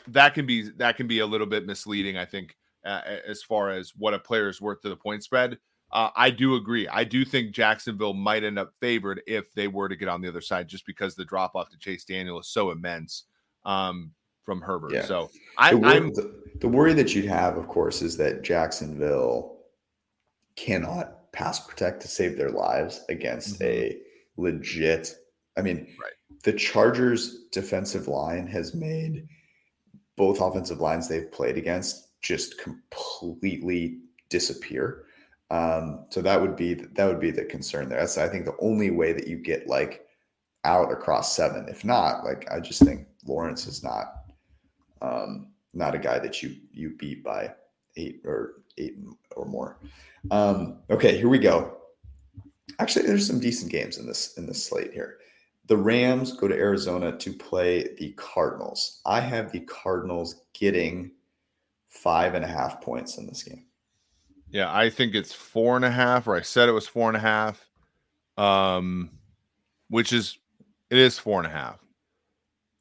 that 0.09 0.33
can 0.33 0.47
be 0.47 0.71
that 0.79 0.97
can 0.97 1.07
be 1.07 1.19
a 1.19 1.27
little 1.27 1.47
bit 1.47 1.67
misleading, 1.67 2.17
I 2.17 2.25
think, 2.25 2.57
uh, 2.87 3.03
as 3.27 3.43
far 3.43 3.69
as 3.69 3.93
what 3.95 4.15
a 4.15 4.19
player 4.19 4.49
is 4.49 4.63
worth 4.63 4.81
to 4.81 4.89
the 4.89 4.97
point 4.97 5.23
spread. 5.23 5.59
Uh, 5.93 6.11
I 6.15 6.31
do 6.31 6.55
agree. 6.55 6.87
I 6.89 7.05
do 7.05 7.25
think 7.25 7.53
Jacksonville 7.53 8.15
might 8.15 8.45
end 8.45 8.59
up 8.59 8.73
favored 8.81 9.23
if 9.27 9.53
they 9.55 9.69
were 9.69 9.89
to 9.89 9.97
get 9.97 10.09
on 10.09 10.21
the 10.21 10.29
other 10.29 10.41
side, 10.41 10.69
just 10.69 10.87
because 10.87 11.15
the 11.15 11.25
drop 11.25 11.57
off 11.57 11.71
to 11.71 11.79
Chase 11.79 12.05
Daniel 12.05 12.39
is 12.39 12.49
so 12.49 12.71
immense 12.71 13.25
um, 13.65 14.13
from 14.45 14.61
Herbert. 14.61 14.93
Yeah. 14.93 15.05
So 15.05 15.31
I, 15.59 15.73
the, 15.73 15.79
worry, 15.79 16.01
the, 16.01 16.43
the 16.61 16.69
worry 16.69 16.93
that 16.93 17.15
you'd 17.15 17.25
have, 17.25 17.57
of 17.57 17.67
course, 17.67 18.03
is 18.03 18.17
that 18.19 18.43
Jacksonville 18.43 19.59
cannot 20.57 21.33
pass 21.33 21.67
protect 21.67 22.03
to 22.03 22.09
save 22.09 22.37
their 22.37 22.51
lives 22.51 23.05
against 23.09 23.61
mm-hmm. 23.61 23.65
a 23.65 23.99
legit. 24.37 25.15
I 25.57 25.63
mean, 25.63 25.89
right. 26.01 26.13
the 26.45 26.53
Chargers' 26.53 27.47
defensive 27.51 28.07
line 28.07 28.47
has 28.47 28.75
made 28.75 29.27
both 30.17 30.41
offensive 30.41 30.81
lines 30.81 31.09
they've 31.09 31.33
played 31.33 31.57
against 31.57 32.21
just 32.23 32.59
completely 32.59 34.01
disappear. 34.29 35.07
Um, 35.51 36.05
so 36.11 36.23
that 36.23 36.41
would 36.41 36.55
be 36.55 36.75
that 36.75 37.07
would 37.07 37.21
be 37.21 37.31
the 37.31 37.45
concern 37.45 37.89
there. 37.89 37.99
That's 37.99 38.19
I 38.19 38.29
think 38.29 38.45
the 38.45 38.57
only 38.61 38.91
way 38.91 39.13
that 39.13 39.27
you 39.27 39.37
get 39.37 39.67
like 39.67 40.07
out 40.65 40.93
across 40.93 41.35
seven. 41.35 41.67
If 41.69 41.85
not, 41.85 42.25
like 42.25 42.51
I 42.51 42.61
just 42.61 42.83
think 42.83 43.09
Lawrence 43.27 43.67
is 43.67 43.83
not 43.83 44.25
um, 45.03 45.49
not 45.75 45.95
a 45.95 45.99
guy 45.99 46.19
that 46.19 46.43
you 46.43 46.57
you 46.73 46.97
beat 46.97 47.25
by 47.25 47.53
eight 47.97 48.21
or 48.25 48.63
eight 48.79 48.97
or 49.37 49.45
more. 49.45 49.79
Um, 50.31 50.79
okay, 50.89 51.17
here 51.17 51.29
we 51.29 51.39
go. 51.39 51.79
Actually, 52.79 53.07
there's 53.07 53.27
some 53.27 53.41
decent 53.41 53.73
games 53.73 53.99
in 53.99 54.07
this 54.07 54.37
in 54.37 54.47
this 54.47 54.65
slate 54.65 54.93
here. 54.93 55.19
The 55.67 55.77
Rams 55.77 56.33
go 56.33 56.49
to 56.49 56.55
Arizona 56.55 57.17
to 57.19 57.33
play 57.33 57.95
the 57.99 58.13
Cardinals. 58.13 59.01
I 59.05 59.21
have 59.21 59.53
the 59.53 59.61
Cardinals 59.61 60.43
getting 60.53 61.13
five 61.89 62.35
and 62.35 62.45
a 62.45 62.49
half 62.49 62.81
points 62.81 63.19
in 63.19 63.27
this 63.27 63.43
game. 63.43 63.67
Yeah, 64.53 64.75
I 64.75 64.91
think 64.91 65.15
it's 65.15 65.33
four 65.33 65.77
and 65.77 65.85
a 65.85 65.91
half, 65.91 66.27
or 66.27 66.37
I 66.37 66.43
said 66.43 66.69
it 66.69 66.73
was 66.73 66.87
four 66.87 67.09
and 67.09 67.17
a 67.17 67.21
half. 67.21 67.67
Um, 68.37 69.11
which 69.89 70.13
is 70.13 70.39
it 70.89 70.99
is 70.99 71.19
four 71.19 71.39
and 71.39 71.47
a 71.47 71.55
half. 71.55 71.79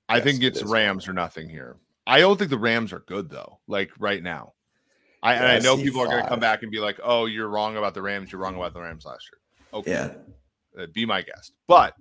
I 0.08 0.16
yes, 0.16 0.24
think 0.24 0.44
it's 0.44 0.62
it 0.62 0.68
Rams 0.68 1.08
or 1.08 1.14
nothing 1.14 1.50
here. 1.50 1.76
I 2.08 2.20
don't 2.20 2.38
think 2.38 2.50
the 2.50 2.58
Rams 2.58 2.94
are 2.94 3.00
good 3.00 3.30
though, 3.30 3.60
like 3.68 3.92
right 4.00 4.24
now. 4.24 4.54
I, 5.22 5.34
yeah, 5.34 5.46
I 5.46 5.60
know 5.60 5.76
people 5.76 6.02
five. 6.02 6.08
are 6.08 6.12
going 6.12 6.24
to 6.24 6.30
come 6.30 6.40
back 6.40 6.64
and 6.64 6.72
be 6.72 6.80
like, 6.80 7.00
"Oh, 7.04 7.26
you're 7.26 7.50
wrong 7.50 7.78
about 7.78 7.94
the 7.94 8.02
Rams. 8.02 8.32
You're 8.32 8.42
wrong 8.42 8.56
about 8.56 8.74
the 8.74 8.80
Rams 8.80 9.06
last 9.06 9.30
year." 9.32 9.80
Okay, 9.80 9.92
yeah, 9.92 10.82
uh, 10.82 10.88
be 10.94 11.06
my 11.06 11.22
guest. 11.22 11.54
But 11.68 11.96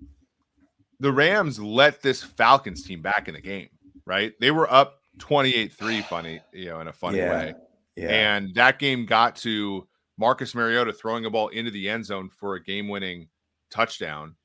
the 1.00 1.12
Rams 1.12 1.58
let 1.58 2.00
this 2.00 2.22
Falcons 2.22 2.84
team 2.84 3.02
back 3.02 3.28
in 3.28 3.34
the 3.34 3.40
game. 3.40 3.68
Right? 4.06 4.32
They 4.40 4.50
were 4.50 4.72
up 4.72 5.02
28-3 5.18 6.02
funny, 6.04 6.40
you 6.52 6.66
know, 6.66 6.80
in 6.80 6.88
a 6.88 6.92
funny 6.92 7.18
yeah. 7.18 7.30
way. 7.30 7.54
Yeah. 7.98 8.10
And 8.10 8.54
that 8.54 8.78
game 8.78 9.06
got 9.06 9.36
to 9.36 9.86
Marcus 10.16 10.54
Mariota 10.54 10.92
throwing 10.92 11.24
a 11.24 11.30
ball 11.30 11.48
into 11.48 11.70
the 11.70 11.88
end 11.88 12.06
zone 12.06 12.28
for 12.28 12.54
a 12.54 12.62
game-winning 12.62 13.28
touchdown 13.70 14.36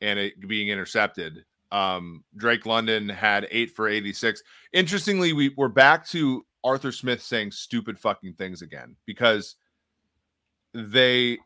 and 0.00 0.18
it 0.18 0.48
being 0.48 0.68
intercepted. 0.68 1.44
Um, 1.72 2.24
Drake 2.36 2.64
London 2.64 3.08
had 3.08 3.48
eight 3.50 3.70
for 3.70 3.88
86. 3.88 4.42
Interestingly, 4.72 5.32
we, 5.32 5.50
we're 5.56 5.68
back 5.68 6.06
to 6.08 6.46
Arthur 6.64 6.92
Smith 6.92 7.22
saying 7.22 7.50
stupid 7.50 7.98
fucking 7.98 8.34
things 8.34 8.62
again 8.62 8.96
because 9.04 9.56
they 10.72 11.38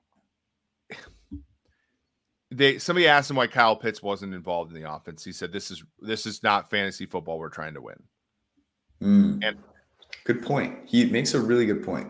they 2.50 2.78
somebody 2.78 3.06
asked 3.06 3.30
him 3.30 3.36
why 3.36 3.46
Kyle 3.46 3.76
Pitts 3.76 4.02
wasn't 4.02 4.34
involved 4.34 4.74
in 4.74 4.80
the 4.80 4.92
offense. 4.92 5.24
He 5.24 5.32
said, 5.32 5.52
"This 5.52 5.70
is 5.70 5.84
this 6.00 6.26
is 6.26 6.42
not 6.42 6.68
fantasy 6.68 7.06
football. 7.06 7.38
We're 7.38 7.48
trying 7.48 7.74
to 7.74 7.80
win." 7.80 8.02
Mm. 9.02 9.46
And 9.46 9.58
Good 10.24 10.42
point. 10.42 10.78
He 10.86 11.06
makes 11.06 11.34
a 11.34 11.40
really 11.40 11.66
good 11.66 11.82
point. 11.82 12.08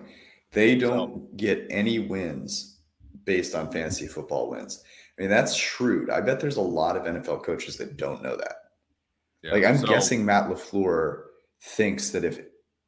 They 0.52 0.74
don't 0.74 1.14
so, 1.14 1.28
get 1.36 1.66
any 1.70 1.98
wins 1.98 2.78
based 3.24 3.54
on 3.54 3.70
fantasy 3.70 4.06
football 4.06 4.50
wins. 4.50 4.82
I 5.18 5.22
mean, 5.22 5.30
that's 5.30 5.54
shrewd. 5.54 6.10
I 6.10 6.20
bet 6.20 6.40
there's 6.40 6.56
a 6.56 6.62
lot 6.62 6.96
of 6.96 7.04
NFL 7.04 7.44
coaches 7.44 7.76
that 7.76 7.96
don't 7.96 8.22
know 8.22 8.36
that. 8.36 8.56
Yeah, 9.42 9.52
like, 9.52 9.64
I'm 9.64 9.78
so, 9.78 9.86
guessing 9.86 10.24
Matt 10.24 10.48
LaFleur 10.48 11.22
thinks 11.62 12.10
that 12.10 12.24
if 12.24 12.40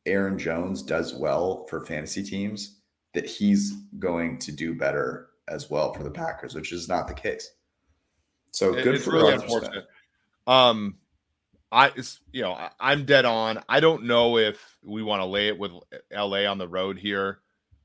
Aaron 0.07 0.39
Jones 0.39 0.83
does 0.83 1.15
well 1.15 1.67
for 1.69 1.85
fantasy 1.85 2.23
teams, 2.23 2.81
that 3.15 3.27
he's 3.27 3.73
going 3.99 4.39
to 4.39 4.53
do 4.53 4.75
better 4.75 5.29
as 5.49 5.71
well 5.71 5.93
for 5.93 6.03
the 6.03 6.11
Packers, 6.11 6.55
which 6.55 6.73
is 6.73 6.89
not 6.89 7.07
the 7.07 7.15
case. 7.15 7.53
So 8.51 8.73
good 8.73 9.01
for 9.01 9.13
really 9.13 9.35
unfortunate. 9.35 9.87
Um, 10.47 10.97
I, 11.73 11.91
you 12.33 12.43
know, 12.43 12.69
I'm 12.79 13.07
dead 13.07 13.25
on. 13.25 13.63
I 13.67 13.81
don't 13.81 14.05
know 14.05 14.37
if 14.37 14.77
we 14.85 15.03
want 15.03 15.23
to 15.23 15.27
lay 15.27 15.49
it 15.49 15.59
with 15.59 15.73
LA 16.13 16.45
on 16.45 16.59
the 16.59 16.69
road 16.69 16.99
here. 16.99 17.39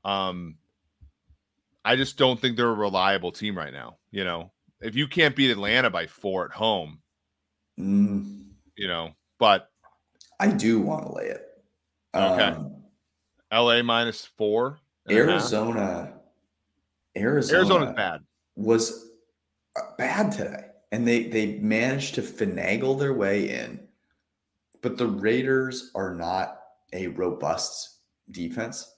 Um, 0.04 0.56
I 1.86 1.96
just 1.96 2.18
don't 2.18 2.38
think 2.38 2.58
they're 2.58 2.68
a 2.68 2.74
reliable 2.74 3.32
team 3.32 3.56
right 3.56 3.72
now. 3.72 3.96
You 4.10 4.24
know, 4.24 4.50
if 4.82 4.94
you 4.94 5.08
can't 5.08 5.34
beat 5.34 5.50
Atlanta 5.50 5.88
by 5.88 6.06
four 6.06 6.44
at 6.44 6.50
home, 6.50 6.98
mm. 7.80 8.44
you 8.76 8.88
know, 8.88 9.12
but 9.38 9.70
I 10.38 10.48
do 10.48 10.80
want 10.80 11.06
to 11.06 11.12
lay 11.14 11.24
it. 11.24 11.46
Okay. 12.14 12.42
Um, 12.42 12.82
LA 13.50 13.82
minus 13.82 14.26
four. 14.36 14.80
Arizona. 15.10 16.12
Arizona. 17.16 17.58
Arizona's 17.58 17.96
bad. 17.96 18.20
Was 18.54 19.08
uh, 19.76 19.80
bad 19.96 20.30
today 20.32 20.67
and 20.92 21.06
they 21.06 21.24
they 21.24 21.58
managed 21.58 22.14
to 22.14 22.22
finagle 22.22 22.98
their 22.98 23.14
way 23.14 23.50
in. 23.50 23.80
But 24.80 24.96
the 24.96 25.06
Raiders 25.06 25.90
are 25.94 26.14
not 26.14 26.60
a 26.92 27.08
robust 27.08 27.98
defense. 28.30 28.94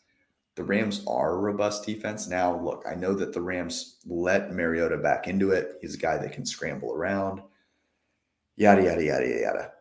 The 0.56 0.64
Rams 0.64 1.04
are 1.06 1.32
a 1.32 1.38
robust 1.38 1.86
defense. 1.86 2.28
Now, 2.28 2.60
look, 2.60 2.84
I 2.86 2.94
know 2.94 3.14
that 3.14 3.32
the 3.32 3.40
Rams 3.40 3.98
let 4.06 4.52
Mariota 4.52 4.98
back 4.98 5.26
into 5.26 5.52
it. 5.52 5.78
He's 5.80 5.94
a 5.94 5.98
guy 5.98 6.18
that 6.18 6.32
can 6.32 6.44
scramble 6.44 6.92
around. 6.92 7.40
Yada 8.56 8.82
yada 8.82 9.02
yada 9.02 9.26
yada. 9.26 9.72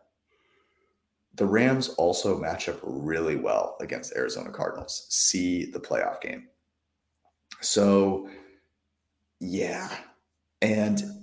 The 1.34 1.46
Rams 1.46 1.90
also 1.90 2.38
match 2.38 2.68
up 2.68 2.78
really 2.82 3.36
well 3.36 3.76
against 3.80 4.16
Arizona 4.16 4.50
Cardinals. 4.50 5.06
See 5.10 5.66
the 5.66 5.80
playoff 5.80 6.20
game. 6.20 6.48
So, 7.60 8.28
yeah. 9.38 9.90
And 10.62 11.19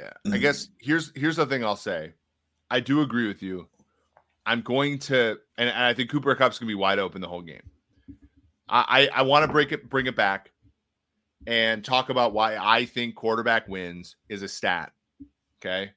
yeah. 0.00 0.06
Mm-hmm. 0.08 0.34
I 0.34 0.38
guess 0.38 0.68
here's 0.78 1.12
here's 1.14 1.36
the 1.36 1.46
thing 1.46 1.64
I'll 1.64 1.76
say. 1.76 2.14
I 2.70 2.80
do 2.80 3.02
agree 3.02 3.28
with 3.28 3.42
you. 3.42 3.68
I'm 4.46 4.62
going 4.62 4.98
to, 5.00 5.38
and, 5.58 5.68
and 5.68 5.84
I 5.84 5.92
think 5.92 6.10
Cooper 6.10 6.34
Kupp's 6.34 6.58
gonna 6.58 6.68
be 6.68 6.74
wide 6.74 6.98
open 6.98 7.20
the 7.20 7.28
whole 7.28 7.42
game. 7.42 7.62
I 8.68 9.08
I, 9.12 9.20
I 9.20 9.22
want 9.22 9.44
to 9.44 9.52
break 9.52 9.72
it, 9.72 9.90
bring 9.90 10.06
it 10.06 10.16
back, 10.16 10.52
and 11.46 11.84
talk 11.84 12.08
about 12.08 12.32
why 12.32 12.56
I 12.56 12.86
think 12.86 13.14
quarterback 13.14 13.68
wins 13.68 14.16
is 14.28 14.42
a 14.42 14.48
stat. 14.48 14.92
Okay, 15.60 15.90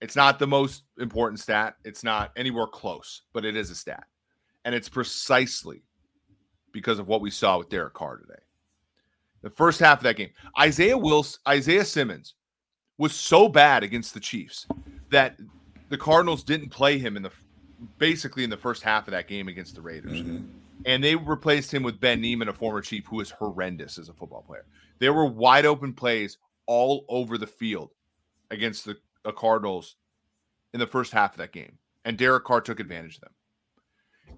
it's 0.00 0.16
not 0.16 0.38
the 0.38 0.46
most 0.46 0.84
important 0.98 1.40
stat. 1.40 1.76
It's 1.84 2.02
not 2.02 2.32
anywhere 2.36 2.66
close, 2.66 3.22
but 3.34 3.44
it 3.44 3.56
is 3.56 3.70
a 3.70 3.74
stat, 3.74 4.04
and 4.64 4.74
it's 4.74 4.88
precisely 4.88 5.82
because 6.72 6.98
of 6.98 7.08
what 7.08 7.20
we 7.20 7.30
saw 7.30 7.58
with 7.58 7.68
Derek 7.68 7.94
Carr 7.94 8.16
today. 8.16 8.40
The 9.42 9.50
first 9.50 9.80
half 9.80 9.98
of 9.98 10.04
that 10.04 10.16
game, 10.16 10.30
Isaiah 10.58 10.96
Wilson, 10.96 11.40
Isaiah 11.48 11.84
Simmons 11.84 12.34
was 13.00 13.14
so 13.14 13.48
bad 13.48 13.82
against 13.82 14.12
the 14.12 14.20
Chiefs 14.20 14.66
that 15.08 15.34
the 15.88 15.96
Cardinals 15.96 16.44
didn't 16.44 16.68
play 16.68 16.98
him 16.98 17.16
in 17.16 17.22
the 17.22 17.30
basically 17.96 18.44
in 18.44 18.50
the 18.50 18.58
first 18.58 18.82
half 18.82 19.08
of 19.08 19.12
that 19.12 19.26
game 19.26 19.48
against 19.48 19.74
the 19.74 19.80
Raiders. 19.80 20.20
Mm-hmm. 20.20 20.44
And 20.84 21.02
they 21.02 21.16
replaced 21.16 21.72
him 21.72 21.82
with 21.82 21.98
Ben 21.98 22.20
Niemann, 22.20 22.48
a 22.48 22.52
former 22.52 22.82
Chief 22.82 23.06
who 23.06 23.20
is 23.20 23.30
horrendous 23.30 23.96
as 23.96 24.10
a 24.10 24.12
football 24.12 24.42
player. 24.42 24.66
There 24.98 25.14
were 25.14 25.24
wide 25.24 25.64
open 25.64 25.94
plays 25.94 26.36
all 26.66 27.06
over 27.08 27.38
the 27.38 27.46
field 27.46 27.90
against 28.50 28.84
the, 28.84 28.98
the 29.24 29.32
Cardinals 29.32 29.96
in 30.74 30.78
the 30.78 30.86
first 30.86 31.10
half 31.10 31.32
of 31.32 31.38
that 31.38 31.52
game. 31.52 31.78
And 32.04 32.18
Derek 32.18 32.44
Carr 32.44 32.60
took 32.60 32.80
advantage 32.80 33.16
of 33.16 33.22
them. 33.22 33.32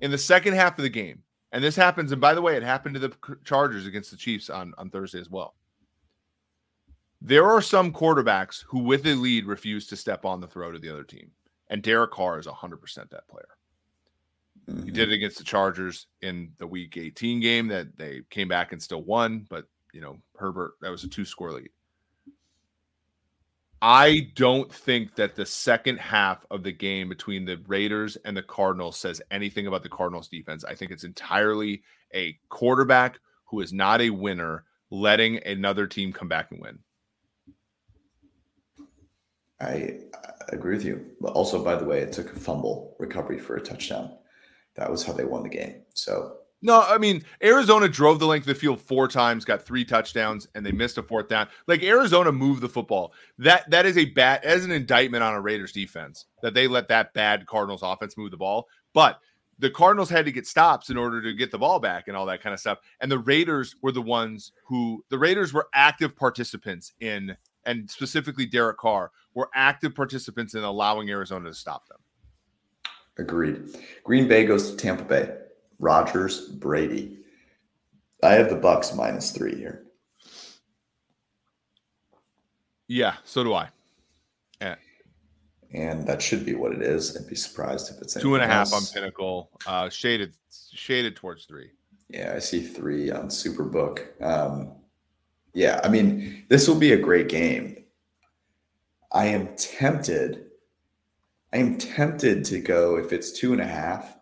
In 0.02 0.12
the 0.12 0.18
second 0.18 0.54
half 0.54 0.78
of 0.78 0.84
the 0.84 0.88
game, 0.88 1.24
and 1.50 1.64
this 1.64 1.74
happens, 1.74 2.12
and 2.12 2.20
by 2.20 2.32
the 2.32 2.42
way, 2.42 2.56
it 2.56 2.62
happened 2.62 2.94
to 2.94 3.00
the 3.00 3.12
Chargers 3.44 3.86
against 3.86 4.12
the 4.12 4.16
Chiefs 4.16 4.50
on, 4.50 4.72
on 4.78 4.88
Thursday 4.88 5.18
as 5.18 5.28
well. 5.28 5.56
There 7.24 7.48
are 7.48 7.62
some 7.62 7.92
quarterbacks 7.92 8.64
who, 8.66 8.80
with 8.80 9.06
a 9.06 9.14
lead, 9.14 9.46
refuse 9.46 9.86
to 9.86 9.96
step 9.96 10.24
on 10.24 10.40
the 10.40 10.48
throat 10.48 10.74
of 10.74 10.82
the 10.82 10.90
other 10.90 11.04
team. 11.04 11.30
And 11.68 11.80
Derek 11.80 12.10
Carr 12.10 12.40
is 12.40 12.48
100% 12.48 13.10
that 13.10 13.28
player. 13.28 13.46
Mm-hmm. 14.68 14.84
He 14.84 14.90
did 14.90 15.12
it 15.12 15.14
against 15.14 15.38
the 15.38 15.44
Chargers 15.44 16.08
in 16.20 16.50
the 16.58 16.66
week 16.66 16.96
18 16.96 17.38
game 17.38 17.68
that 17.68 17.96
they 17.96 18.22
came 18.30 18.48
back 18.48 18.72
and 18.72 18.82
still 18.82 19.02
won. 19.02 19.46
But, 19.48 19.66
you 19.92 20.00
know, 20.00 20.18
Herbert, 20.36 20.72
that 20.80 20.90
was 20.90 21.04
a 21.04 21.08
two 21.08 21.24
score 21.24 21.52
lead. 21.52 21.70
I 23.80 24.32
don't 24.34 24.72
think 24.72 25.14
that 25.14 25.36
the 25.36 25.46
second 25.46 25.98
half 25.98 26.44
of 26.50 26.64
the 26.64 26.72
game 26.72 27.08
between 27.08 27.44
the 27.44 27.60
Raiders 27.68 28.16
and 28.24 28.36
the 28.36 28.42
Cardinals 28.42 28.96
says 28.96 29.22
anything 29.30 29.68
about 29.68 29.84
the 29.84 29.88
Cardinals 29.88 30.28
defense. 30.28 30.64
I 30.64 30.74
think 30.74 30.90
it's 30.90 31.04
entirely 31.04 31.84
a 32.14 32.36
quarterback 32.48 33.20
who 33.44 33.60
is 33.60 33.72
not 33.72 34.00
a 34.00 34.10
winner 34.10 34.64
letting 34.90 35.44
another 35.46 35.86
team 35.86 36.12
come 36.12 36.28
back 36.28 36.50
and 36.50 36.60
win. 36.60 36.78
I 39.62 39.98
agree 40.48 40.76
with 40.76 40.84
you. 40.84 41.06
But 41.20 41.32
also, 41.32 41.62
by 41.62 41.76
the 41.76 41.84
way, 41.84 42.00
it 42.00 42.12
took 42.12 42.32
a 42.32 42.38
fumble 42.38 42.96
recovery 42.98 43.38
for 43.38 43.56
a 43.56 43.60
touchdown. 43.60 44.10
That 44.74 44.90
was 44.90 45.04
how 45.04 45.12
they 45.12 45.24
won 45.24 45.42
the 45.42 45.48
game. 45.48 45.82
So 45.94 46.38
no, 46.62 46.80
I 46.80 46.98
mean 46.98 47.24
Arizona 47.42 47.88
drove 47.88 48.20
the 48.20 48.26
length 48.26 48.44
of 48.44 48.54
the 48.54 48.60
field 48.60 48.80
four 48.80 49.08
times, 49.08 49.44
got 49.44 49.62
three 49.62 49.84
touchdowns, 49.84 50.46
and 50.54 50.64
they 50.64 50.70
missed 50.70 50.96
a 50.96 51.02
fourth 51.02 51.28
down. 51.28 51.48
Like 51.66 51.82
Arizona 51.82 52.30
moved 52.30 52.62
the 52.62 52.68
football. 52.68 53.12
That 53.38 53.68
that 53.70 53.84
is 53.84 53.98
a 53.98 54.06
bad 54.06 54.44
as 54.44 54.64
an 54.64 54.70
indictment 54.70 55.24
on 55.24 55.34
a 55.34 55.40
Raiders 55.40 55.72
defense 55.72 56.26
that 56.42 56.54
they 56.54 56.68
let 56.68 56.88
that 56.88 57.12
bad 57.14 57.46
Cardinals 57.46 57.82
offense 57.82 58.16
move 58.16 58.30
the 58.30 58.36
ball. 58.36 58.68
But 58.94 59.18
the 59.58 59.70
Cardinals 59.70 60.08
had 60.10 60.24
to 60.24 60.32
get 60.32 60.46
stops 60.46 60.88
in 60.88 60.96
order 60.96 61.20
to 61.22 61.34
get 61.34 61.50
the 61.50 61.58
ball 61.58 61.78
back 61.78 62.08
and 62.08 62.16
all 62.16 62.26
that 62.26 62.42
kind 62.42 62.54
of 62.54 62.60
stuff. 62.60 62.78
And 63.00 63.10
the 63.10 63.18
Raiders 63.18 63.76
were 63.82 63.92
the 63.92 64.02
ones 64.02 64.52
who 64.66 65.04
the 65.08 65.18
Raiders 65.18 65.52
were 65.52 65.68
active 65.74 66.16
participants 66.16 66.92
in, 67.00 67.36
and 67.66 67.90
specifically 67.90 68.46
Derek 68.46 68.78
Carr 68.78 69.10
were 69.34 69.48
active 69.54 69.94
participants 69.94 70.54
in 70.54 70.62
allowing 70.62 71.10
Arizona 71.10 71.48
to 71.48 71.54
stop 71.54 71.86
them. 71.88 71.98
Agreed. 73.18 73.76
Green 74.04 74.26
Bay 74.26 74.44
goes 74.44 74.70
to 74.70 74.76
Tampa 74.76 75.04
Bay. 75.04 75.36
Rodgers, 75.78 76.48
Brady. 76.48 77.18
I 78.22 78.34
have 78.34 78.48
the 78.48 78.56
Bucs 78.56 78.96
minus 78.96 79.32
three 79.32 79.56
here. 79.56 79.84
Yeah, 82.88 83.16
so 83.24 83.42
do 83.42 83.54
I. 83.54 83.68
Yeah. 84.60 84.76
And 85.72 86.06
that 86.06 86.20
should 86.22 86.44
be 86.44 86.54
what 86.54 86.72
it 86.72 86.82
is. 86.82 87.16
I'd 87.16 87.26
be 87.26 87.34
surprised 87.34 87.90
if 87.90 88.00
it's 88.00 88.14
two 88.14 88.34
and 88.34 88.44
a 88.44 88.46
half 88.46 88.72
else. 88.72 88.90
on 88.90 88.94
Pinnacle, 88.94 89.50
uh, 89.66 89.88
shaded 89.88 90.34
shaded 90.72 91.16
towards 91.16 91.46
three. 91.46 91.70
Yeah, 92.10 92.34
I 92.36 92.38
see 92.38 92.60
three 92.60 93.10
on 93.10 93.28
Superbook. 93.28 94.22
Um, 94.22 94.72
yeah, 95.54 95.80
I 95.84 95.88
mean, 95.88 96.44
this 96.48 96.68
will 96.68 96.78
be 96.78 96.92
a 96.92 96.98
great 96.98 97.28
game. 97.28 97.84
I 99.10 99.26
am 99.26 99.54
tempted. 99.56 100.46
I 101.52 101.58
am 101.58 101.76
tempted 101.76 102.44
to 102.46 102.60
go 102.60 102.96
if 102.96 103.12
it's 103.12 103.32
two 103.32 103.52
and 103.52 103.60
a 103.60 103.66
half. 103.66 104.16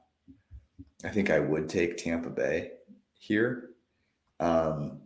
I 1.04 1.08
think 1.08 1.30
I 1.30 1.38
would 1.38 1.68
take 1.68 1.96
Tampa 1.96 2.30
Bay 2.30 2.72
here. 3.14 3.70
Um, 4.40 5.02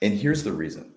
and 0.00 0.14
here's 0.14 0.44
the 0.44 0.52
reason 0.52 0.94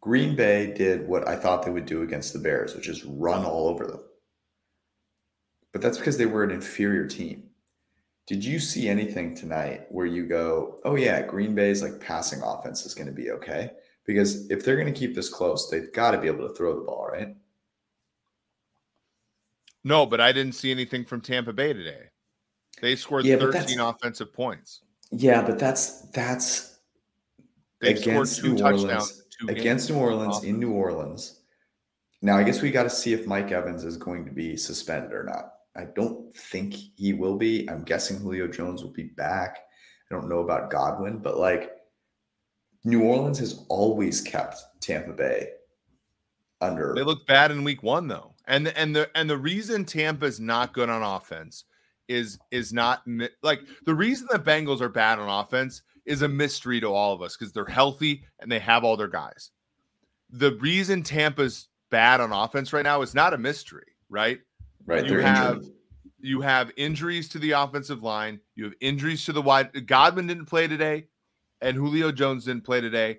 Green 0.00 0.34
Bay 0.34 0.74
did 0.74 1.06
what 1.06 1.28
I 1.28 1.36
thought 1.36 1.64
they 1.64 1.70
would 1.70 1.86
do 1.86 2.02
against 2.02 2.32
the 2.32 2.38
Bears, 2.38 2.74
which 2.74 2.88
is 2.88 3.04
run 3.04 3.44
all 3.44 3.68
over 3.68 3.86
them. 3.86 4.00
But 5.72 5.82
that's 5.82 5.98
because 5.98 6.18
they 6.18 6.26
were 6.26 6.44
an 6.44 6.50
inferior 6.50 7.06
team. 7.06 7.44
Did 8.26 8.42
you 8.44 8.58
see 8.58 8.88
anything 8.88 9.34
tonight 9.34 9.86
where 9.90 10.06
you 10.06 10.26
go, 10.26 10.80
oh, 10.84 10.96
yeah, 10.96 11.20
Green 11.22 11.54
Bay's 11.54 11.82
like 11.82 12.00
passing 12.00 12.40
offense 12.42 12.86
is 12.86 12.94
going 12.94 13.06
to 13.06 13.12
be 13.12 13.30
okay? 13.32 13.70
Because 14.06 14.50
if 14.50 14.64
they're 14.64 14.76
going 14.76 14.92
to 14.92 14.98
keep 14.98 15.14
this 15.14 15.28
close, 15.28 15.68
they've 15.68 15.92
got 15.92 16.12
to 16.12 16.18
be 16.18 16.26
able 16.26 16.48
to 16.48 16.54
throw 16.54 16.74
the 16.74 16.84
ball, 16.84 17.08
right? 17.10 17.34
No, 19.82 20.06
but 20.06 20.20
I 20.20 20.32
didn't 20.32 20.54
see 20.54 20.70
anything 20.70 21.04
from 21.04 21.20
Tampa 21.20 21.52
Bay 21.52 21.74
today. 21.74 22.04
They 22.80 22.96
scored 22.96 23.24
yeah, 23.24 23.36
13 23.36 23.78
offensive 23.78 24.32
points. 24.32 24.80
Yeah, 25.10 25.42
but 25.42 25.58
that's 25.58 26.02
that's 26.10 26.78
they 27.80 27.92
against 27.92 28.42
New 28.42 28.58
Orleans. 28.62 29.22
Against 29.48 29.90
New 29.90 29.96
Orleans 29.96 30.42
in 30.42 30.58
New 30.58 30.72
Orleans. 30.72 31.40
Now, 32.22 32.38
I 32.38 32.42
guess 32.42 32.62
we 32.62 32.70
got 32.70 32.84
to 32.84 32.90
see 32.90 33.12
if 33.12 33.26
Mike 33.26 33.52
Evans 33.52 33.84
is 33.84 33.98
going 33.98 34.24
to 34.24 34.30
be 34.30 34.56
suspended 34.56 35.12
or 35.12 35.24
not. 35.24 35.53
I 35.76 35.86
don't 35.96 36.34
think 36.36 36.74
he 36.74 37.12
will 37.12 37.36
be. 37.36 37.68
I'm 37.68 37.82
guessing 37.82 38.18
Julio 38.18 38.46
Jones 38.46 38.82
will 38.82 38.92
be 38.92 39.04
back. 39.04 39.58
I 40.10 40.14
don't 40.14 40.28
know 40.28 40.40
about 40.40 40.70
Godwin, 40.70 41.18
but 41.18 41.38
like 41.38 41.72
New 42.84 43.02
Orleans 43.02 43.38
has 43.38 43.64
always 43.68 44.20
kept 44.20 44.56
Tampa 44.80 45.12
Bay 45.12 45.48
under. 46.60 46.94
They 46.94 47.02
look 47.02 47.26
bad 47.26 47.50
in 47.50 47.64
week 47.64 47.82
one 47.82 48.08
though. 48.08 48.34
And 48.46 48.66
the, 48.66 48.78
and 48.78 48.94
the 48.94 49.10
and 49.14 49.28
the 49.28 49.38
reason 49.38 49.84
Tampa's 49.84 50.38
not 50.38 50.74
good 50.74 50.90
on 50.90 51.02
offense 51.02 51.64
is 52.08 52.38
is 52.50 52.72
not 52.72 53.02
like 53.42 53.60
the 53.86 53.94
reason 53.94 54.28
the 54.30 54.38
Bengals 54.38 54.82
are 54.82 54.90
bad 54.90 55.18
on 55.18 55.28
offense 55.28 55.82
is 56.04 56.22
a 56.22 56.28
mystery 56.28 56.80
to 56.80 56.88
all 56.88 57.14
of 57.14 57.22
us 57.22 57.36
because 57.36 57.52
they're 57.52 57.64
healthy 57.64 58.24
and 58.40 58.52
they 58.52 58.58
have 58.58 58.84
all 58.84 58.96
their 58.96 59.08
guys. 59.08 59.50
The 60.30 60.54
reason 60.56 61.02
Tampa's 61.02 61.68
bad 61.90 62.20
on 62.20 62.32
offense 62.32 62.72
right 62.72 62.84
now 62.84 63.00
is 63.00 63.14
not 63.14 63.32
a 63.32 63.38
mystery, 63.38 63.86
right? 64.10 64.40
Right. 64.86 65.06
You 65.06 65.18
have 65.18 65.56
injured. 65.56 65.72
you 66.20 66.40
have 66.42 66.70
injuries 66.76 67.28
to 67.30 67.38
the 67.38 67.52
offensive 67.52 68.02
line. 68.02 68.40
You 68.54 68.64
have 68.64 68.74
injuries 68.80 69.24
to 69.26 69.32
the 69.32 69.42
wide. 69.42 69.86
Godwin 69.86 70.26
didn't 70.26 70.46
play 70.46 70.66
today, 70.66 71.06
and 71.60 71.76
Julio 71.76 72.12
Jones 72.12 72.44
didn't 72.44 72.64
play 72.64 72.80
today. 72.80 73.18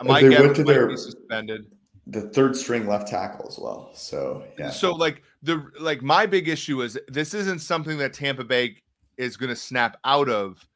Oh, 0.00 0.04
Mike 0.04 0.24
Evans 0.24 0.58
might 0.58 0.66
their, 0.66 0.88
be 0.88 0.96
suspended 0.96 1.66
the 2.10 2.22
third 2.22 2.56
string 2.56 2.86
left 2.86 3.08
tackle 3.08 3.46
as 3.48 3.58
well. 3.58 3.90
So 3.94 4.44
yeah. 4.58 4.70
So 4.70 4.92
like 4.92 5.22
the 5.42 5.70
like 5.80 6.02
my 6.02 6.26
big 6.26 6.48
issue 6.48 6.82
is 6.82 6.98
this 7.08 7.34
isn't 7.34 7.60
something 7.60 7.98
that 7.98 8.12
Tampa 8.12 8.44
Bay 8.44 8.76
is 9.16 9.36
going 9.36 9.50
to 9.50 9.56
snap 9.56 9.96
out 10.04 10.28
of 10.28 10.66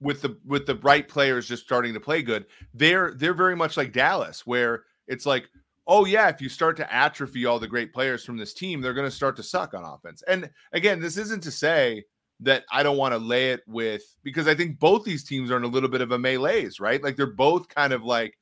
with 0.00 0.22
the 0.22 0.38
with 0.46 0.66
the 0.66 0.76
right 0.76 1.06
players 1.06 1.46
just 1.46 1.64
starting 1.64 1.94
to 1.94 2.00
play 2.00 2.22
good. 2.22 2.46
They're 2.72 3.12
they're 3.14 3.34
very 3.34 3.56
much 3.56 3.76
like 3.76 3.92
Dallas 3.92 4.46
where 4.46 4.84
it's 5.06 5.26
like 5.26 5.48
oh 5.86 6.04
yeah, 6.04 6.28
if 6.28 6.40
you 6.40 6.48
start 6.48 6.76
to 6.76 6.94
atrophy 6.94 7.46
all 7.46 7.58
the 7.58 7.68
great 7.68 7.92
players 7.92 8.24
from 8.24 8.36
this 8.36 8.52
team, 8.52 8.80
they're 8.80 8.94
going 8.94 9.08
to 9.08 9.16
start 9.16 9.36
to 9.36 9.42
suck 9.42 9.74
on 9.74 9.84
offense. 9.84 10.22
And 10.26 10.50
again, 10.72 11.00
this 11.00 11.16
isn't 11.16 11.42
to 11.44 11.50
say 11.50 12.04
that 12.40 12.64
I 12.70 12.82
don't 12.82 12.96
want 12.98 13.14
to 13.14 13.18
lay 13.18 13.52
it 13.52 13.62
with 13.66 14.02
because 14.22 14.48
I 14.48 14.54
think 14.54 14.78
both 14.78 15.04
these 15.04 15.24
teams 15.24 15.50
are 15.50 15.56
in 15.56 15.64
a 15.64 15.68
little 15.68 15.88
bit 15.88 16.00
of 16.00 16.12
a 16.12 16.18
melee's, 16.18 16.80
right? 16.80 17.02
Like 17.02 17.16
they're 17.16 17.26
both 17.26 17.68
kind 17.68 17.92
of 17.92 18.04
like 18.04 18.36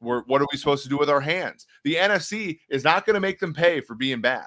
we're, 0.00 0.22
what 0.24 0.42
are 0.42 0.46
we 0.52 0.58
supposed 0.58 0.82
to 0.82 0.88
do 0.88 0.98
with 0.98 1.08
our 1.08 1.20
hands? 1.20 1.66
The 1.84 1.94
NFC 1.94 2.58
is 2.68 2.84
not 2.84 3.06
going 3.06 3.14
to 3.14 3.20
make 3.20 3.38
them 3.38 3.54
pay 3.54 3.80
for 3.80 3.94
being 3.94 4.20
bad, 4.20 4.46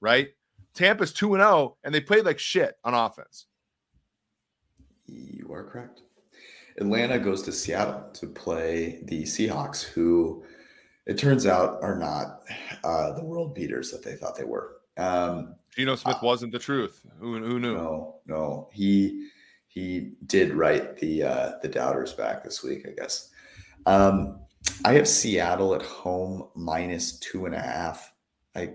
right? 0.00 0.28
Tampa's 0.74 1.12
2 1.12 1.34
and 1.34 1.42
0 1.42 1.76
and 1.84 1.94
they 1.94 2.00
played 2.00 2.24
like 2.24 2.38
shit 2.38 2.74
on 2.84 2.94
offense. 2.94 3.46
You 5.06 5.52
are 5.52 5.64
correct. 5.64 6.02
Atlanta 6.78 7.18
goes 7.18 7.42
to 7.42 7.52
Seattle 7.52 8.04
to 8.12 8.26
play 8.26 9.00
the 9.04 9.22
Seahawks, 9.22 9.82
who 9.82 10.44
it 11.06 11.18
turns 11.18 11.46
out 11.46 11.82
are 11.82 11.96
not 11.96 12.42
uh, 12.84 13.12
the 13.12 13.24
world 13.24 13.54
beaters 13.54 13.90
that 13.90 14.02
they 14.02 14.14
thought 14.14 14.36
they 14.36 14.44
were. 14.44 14.78
Um, 14.96 15.54
Geno 15.74 15.94
Smith 15.94 16.16
uh, 16.16 16.20
wasn't 16.22 16.52
the 16.52 16.58
truth. 16.58 17.04
Who, 17.20 17.38
who 17.38 17.60
knew? 17.60 17.74
No, 17.74 18.16
no. 18.26 18.68
He 18.72 19.28
he 19.68 20.12
did 20.26 20.54
write 20.54 20.96
the 20.96 21.22
uh, 21.22 21.52
the 21.62 21.68
doubters 21.68 22.12
back 22.12 22.42
this 22.42 22.62
week, 22.62 22.86
I 22.88 22.92
guess. 22.92 23.30
Um, 23.84 24.40
I 24.84 24.94
have 24.94 25.06
Seattle 25.06 25.74
at 25.74 25.82
home 25.82 26.48
minus 26.54 27.18
two 27.18 27.46
and 27.46 27.54
a 27.54 27.60
half. 27.60 28.12
I 28.54 28.74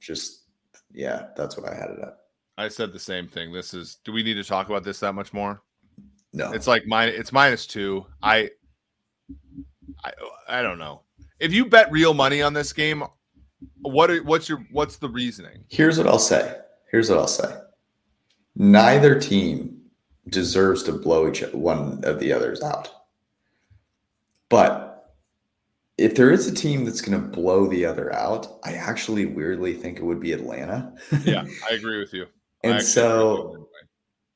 just, 0.00 0.44
yeah, 0.92 1.26
that's 1.36 1.56
what 1.56 1.70
I 1.70 1.74
had 1.74 1.90
it 1.90 1.98
at. 2.02 2.16
I 2.56 2.68
said 2.68 2.92
the 2.92 2.98
same 2.98 3.28
thing. 3.28 3.52
This 3.52 3.74
is. 3.74 3.98
Do 4.04 4.12
we 4.12 4.22
need 4.22 4.34
to 4.34 4.44
talk 4.44 4.68
about 4.68 4.82
this 4.82 5.00
that 5.00 5.12
much 5.14 5.32
more? 5.32 5.62
No. 6.32 6.52
It's 6.52 6.66
like 6.66 6.86
mine. 6.86 7.10
It's 7.10 7.32
minus 7.32 7.66
two. 7.66 8.06
I, 8.22 8.50
I, 10.04 10.12
I 10.48 10.62
don't 10.62 10.78
know. 10.78 11.03
If 11.40 11.52
you 11.52 11.66
bet 11.66 11.90
real 11.90 12.14
money 12.14 12.42
on 12.42 12.52
this 12.52 12.72
game, 12.72 13.02
what 13.80 14.10
are, 14.10 14.22
what's 14.22 14.48
your 14.48 14.66
what's 14.70 14.96
the 14.96 15.08
reasoning? 15.08 15.64
Here's 15.68 15.98
what 15.98 16.06
I'll 16.06 16.18
say. 16.18 16.58
Here's 16.90 17.10
what 17.10 17.18
I'll 17.18 17.26
say. 17.26 17.56
Neither 18.56 19.18
team 19.18 19.80
deserves 20.28 20.82
to 20.84 20.92
blow 20.92 21.28
each 21.28 21.42
one 21.52 22.00
of 22.04 22.20
the 22.20 22.32
others 22.32 22.62
out. 22.62 22.88
But 24.48 25.14
if 25.98 26.14
there 26.14 26.30
is 26.30 26.46
a 26.46 26.54
team 26.54 26.84
that's 26.84 27.00
going 27.00 27.20
to 27.20 27.28
blow 27.28 27.66
the 27.66 27.84
other 27.84 28.12
out, 28.14 28.58
I 28.64 28.74
actually 28.74 29.26
weirdly 29.26 29.74
think 29.74 29.98
it 29.98 30.04
would 30.04 30.20
be 30.20 30.32
Atlanta. 30.32 30.92
yeah, 31.24 31.44
I 31.70 31.74
agree 31.74 31.98
with 31.98 32.12
you. 32.12 32.26
and 32.62 32.82
so 32.82 33.68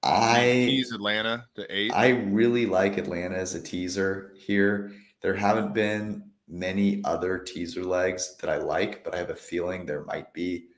I 0.03 0.41
tease 0.69 0.93
Atlanta 0.93 1.47
to 1.57 1.67
eight. 1.75 1.93
I 1.95 2.09
really 2.09 2.67
like 2.67 2.99
Atlanta 2.99 3.37
as 3.37 3.55
a 3.55 3.63
teaser 3.63 4.35
here. 4.37 4.93
There 5.21 5.35
haven't 5.35 5.75
been 5.75 6.28
many 6.49 7.03
other 7.05 7.39
teaser 7.39 7.85
legs 7.85 8.37
that 8.41 8.51
I 8.51 8.57
like, 8.57 9.05
but 9.05 9.15
I 9.15 9.19
have 9.19 9.31
a 9.31 9.37
feeling 9.37 9.85
there 9.85 10.05
might 10.05 10.33
be 10.33 10.69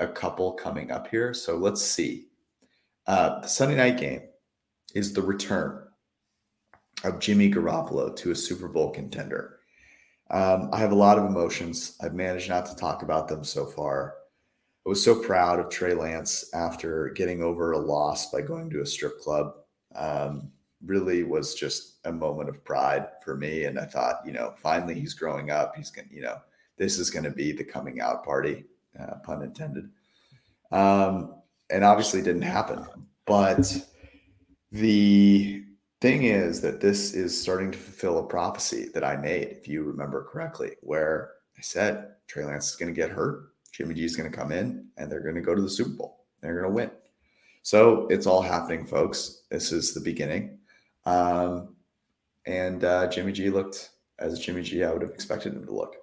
a 0.00 0.08
couple 0.08 0.52
coming 0.52 0.90
up 0.90 1.08
here. 1.08 1.32
So 1.32 1.56
let's 1.56 1.82
see. 1.82 2.28
Uh, 3.06 3.40
the 3.40 3.48
Sunday 3.48 3.76
night 3.76 3.98
game 3.98 4.22
is 4.94 5.12
the 5.12 5.22
return 5.22 5.86
of 7.04 7.18
Jimmy 7.18 7.50
Garoppolo 7.50 8.14
to 8.16 8.30
a 8.30 8.36
Super 8.36 8.68
Bowl 8.68 8.90
contender. 8.90 9.58
Um, 10.30 10.70
I 10.72 10.78
have 10.78 10.92
a 10.92 10.96
lot 10.96 11.18
of 11.18 11.26
emotions. 11.26 11.96
I've 12.00 12.14
managed 12.14 12.48
not 12.48 12.66
to 12.66 12.76
talk 12.76 13.02
about 13.02 13.28
them 13.28 13.44
so 13.44 13.66
far. 13.66 14.14
I 14.84 14.88
was 14.88 15.04
so 15.04 15.14
proud 15.14 15.60
of 15.60 15.68
Trey 15.68 15.94
Lance 15.94 16.50
after 16.54 17.10
getting 17.10 17.42
over 17.42 17.72
a 17.72 17.78
loss 17.78 18.30
by 18.30 18.40
going 18.40 18.70
to 18.70 18.80
a 18.80 18.86
strip 18.86 19.20
club. 19.20 19.52
Um, 19.94 20.50
really 20.84 21.22
was 21.22 21.54
just 21.54 21.98
a 22.04 22.12
moment 22.12 22.48
of 22.48 22.64
pride 22.64 23.08
for 23.24 23.36
me. 23.36 23.64
And 23.64 23.78
I 23.78 23.84
thought, 23.84 24.20
you 24.26 24.32
know, 24.32 24.54
finally 24.56 24.98
he's 24.98 25.14
growing 25.14 25.50
up. 25.50 25.76
He's 25.76 25.90
going 25.90 26.08
to, 26.08 26.14
you 26.14 26.22
know, 26.22 26.38
this 26.76 26.98
is 26.98 27.10
going 27.10 27.24
to 27.24 27.30
be 27.30 27.52
the 27.52 27.64
coming 27.64 28.00
out 28.00 28.24
party, 28.24 28.64
uh, 28.98 29.14
pun 29.24 29.42
intended. 29.42 29.90
Um, 30.70 31.34
and 31.70 31.84
obviously 31.84 32.22
didn't 32.22 32.42
happen. 32.42 32.86
But 33.26 33.86
the 34.70 35.64
thing 36.00 36.24
is 36.24 36.60
that 36.62 36.80
this 36.80 37.14
is 37.14 37.40
starting 37.40 37.70
to 37.70 37.78
fulfill 37.78 38.18
a 38.18 38.26
prophecy 38.26 38.88
that 38.94 39.04
I 39.04 39.16
made, 39.16 39.48
if 39.48 39.68
you 39.68 39.84
remember 39.84 40.24
correctly, 40.24 40.72
where 40.80 41.30
I 41.56 41.60
said 41.60 42.08
Trey 42.26 42.44
Lance 42.44 42.70
is 42.70 42.76
going 42.76 42.92
to 42.92 43.00
get 43.00 43.10
hurt. 43.10 43.52
Jimmy 43.70 43.94
G 43.94 44.04
is 44.04 44.16
going 44.16 44.30
to 44.30 44.36
come 44.36 44.52
in 44.52 44.86
and 44.96 45.10
they're 45.10 45.22
going 45.22 45.34
to 45.34 45.40
go 45.40 45.54
to 45.54 45.62
the 45.62 45.70
Super 45.70 45.90
Bowl. 45.90 46.24
They're 46.40 46.60
going 46.60 46.70
to 46.70 46.74
win. 46.74 46.90
So 47.62 48.08
it's 48.08 48.26
all 48.26 48.42
happening, 48.42 48.84
folks. 48.84 49.44
This 49.50 49.70
is 49.70 49.94
the 49.94 50.00
beginning. 50.00 50.58
Um, 51.04 51.76
and 52.46 52.84
uh, 52.84 53.08
Jimmy 53.08 53.32
G 53.32 53.50
looked 53.50 53.90
as 54.18 54.38
Jimmy 54.38 54.62
G 54.62 54.84
I 54.84 54.92
would 54.92 55.02
have 55.02 55.10
expected 55.10 55.54
him 55.54 55.66
to 55.66 55.74
look. 55.74 55.96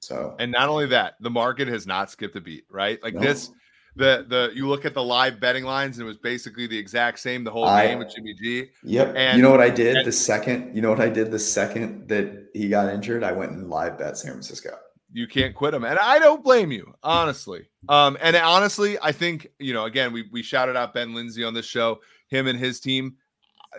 So, 0.00 0.36
and 0.38 0.52
not 0.52 0.68
only 0.68 0.86
that, 0.86 1.14
the 1.20 1.30
market 1.30 1.68
has 1.68 1.86
not 1.86 2.10
skipped 2.10 2.36
a 2.36 2.40
beat, 2.40 2.64
right? 2.70 3.02
Like 3.02 3.14
no. 3.14 3.20
this, 3.20 3.50
the 3.96 4.26
the 4.28 4.50
you 4.54 4.68
look 4.68 4.84
at 4.84 4.92
the 4.92 5.02
live 5.02 5.40
betting 5.40 5.64
lines, 5.64 5.98
and 5.98 6.04
it 6.04 6.08
was 6.08 6.18
basically 6.18 6.66
the 6.66 6.76
exact 6.76 7.18
same 7.20 7.42
the 7.42 7.50
whole 7.50 7.64
I, 7.64 7.86
game 7.86 7.98
with 8.00 8.14
Jimmy 8.14 8.34
G. 8.34 8.70
Yep. 8.82 9.14
And 9.16 9.36
you 9.36 9.42
know 9.42 9.50
what 9.50 9.60
I 9.60 9.70
did 9.70 9.96
and, 9.96 10.06
the 10.06 10.12
second? 10.12 10.74
You 10.74 10.82
know 10.82 10.90
what 10.90 11.00
I 11.00 11.08
did 11.08 11.30
the 11.30 11.38
second 11.38 12.08
that 12.08 12.48
he 12.52 12.68
got 12.68 12.92
injured? 12.92 13.24
I 13.24 13.32
went 13.32 13.52
and 13.52 13.70
live 13.70 13.98
bet 13.98 14.18
San 14.18 14.32
Francisco. 14.32 14.76
You 15.12 15.28
can't 15.28 15.54
quit 15.54 15.72
him, 15.72 15.84
and 15.84 15.98
I 15.98 16.18
don't 16.18 16.42
blame 16.42 16.72
you, 16.72 16.92
honestly. 17.02 17.68
Um, 17.88 18.18
and 18.20 18.34
honestly, 18.34 18.98
I 19.00 19.12
think 19.12 19.46
you 19.58 19.72
know. 19.72 19.84
Again, 19.84 20.12
we 20.12 20.28
we 20.32 20.42
shouted 20.42 20.76
out 20.76 20.92
Ben 20.92 21.10
Linsey 21.10 21.46
on 21.46 21.54
this 21.54 21.66
show. 21.66 22.00
Him 22.28 22.46
and 22.48 22.58
his 22.58 22.80
team 22.80 23.16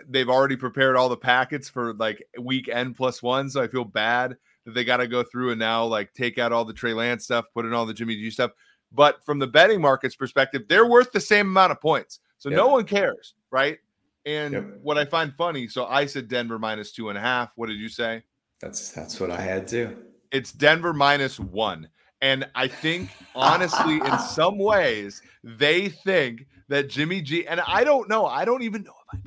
they've 0.08 0.28
already 0.28 0.56
prepared 0.56 0.96
all 0.96 1.08
the 1.08 1.16
packets 1.16 1.68
for 1.68 1.94
like 1.94 2.26
week 2.40 2.68
N 2.70 2.94
plus 2.94 3.22
one. 3.22 3.48
So 3.50 3.62
I 3.62 3.68
feel 3.68 3.84
bad 3.84 4.36
that 4.64 4.74
they 4.74 4.84
got 4.84 4.98
to 4.98 5.06
go 5.06 5.22
through 5.22 5.50
and 5.50 5.58
now 5.58 5.84
like 5.84 6.12
take 6.12 6.38
out 6.38 6.52
all 6.52 6.64
the 6.64 6.72
Trey 6.72 6.92
Lance 6.92 7.24
stuff, 7.24 7.46
put 7.54 7.64
in 7.64 7.72
all 7.72 7.86
the 7.86 7.94
Jimmy 7.94 8.16
G 8.16 8.30
stuff. 8.30 8.50
But 8.92 9.24
from 9.24 9.38
the 9.38 9.46
betting 9.46 9.80
market's 9.80 10.16
perspective, 10.16 10.64
they're 10.68 10.86
worth 10.86 11.12
the 11.12 11.20
same 11.20 11.48
amount 11.48 11.72
of 11.72 11.80
points. 11.80 12.20
So 12.38 12.50
yep. 12.50 12.56
no 12.56 12.68
one 12.68 12.84
cares, 12.84 13.34
right? 13.50 13.78
And 14.24 14.52
yep. 14.52 14.66
what 14.82 14.98
I 14.98 15.04
find 15.04 15.32
funny, 15.36 15.68
so 15.68 15.86
I 15.86 16.06
said 16.06 16.28
Denver 16.28 16.58
minus 16.58 16.92
two 16.92 17.08
and 17.08 17.18
a 17.18 17.20
half. 17.20 17.50
What 17.56 17.68
did 17.68 17.78
you 17.78 17.88
say? 17.88 18.22
That's 18.60 18.90
that's 18.90 19.20
what 19.20 19.30
I 19.30 19.40
had 19.40 19.68
too. 19.68 19.96
It's 20.32 20.52
Denver 20.52 20.92
minus 20.92 21.38
one. 21.38 21.88
And 22.22 22.48
I 22.54 22.68
think 22.68 23.10
honestly, 23.34 23.96
in 23.96 24.18
some 24.18 24.58
ways, 24.58 25.22
they 25.44 25.88
think 25.88 26.46
that 26.68 26.88
Jimmy 26.88 27.22
G, 27.22 27.46
and 27.46 27.60
I 27.60 27.84
don't 27.84 28.08
know, 28.08 28.26
I 28.26 28.44
don't 28.44 28.62
even 28.62 28.82
know 28.82 28.94
if 29.12 29.20
I 29.20 29.25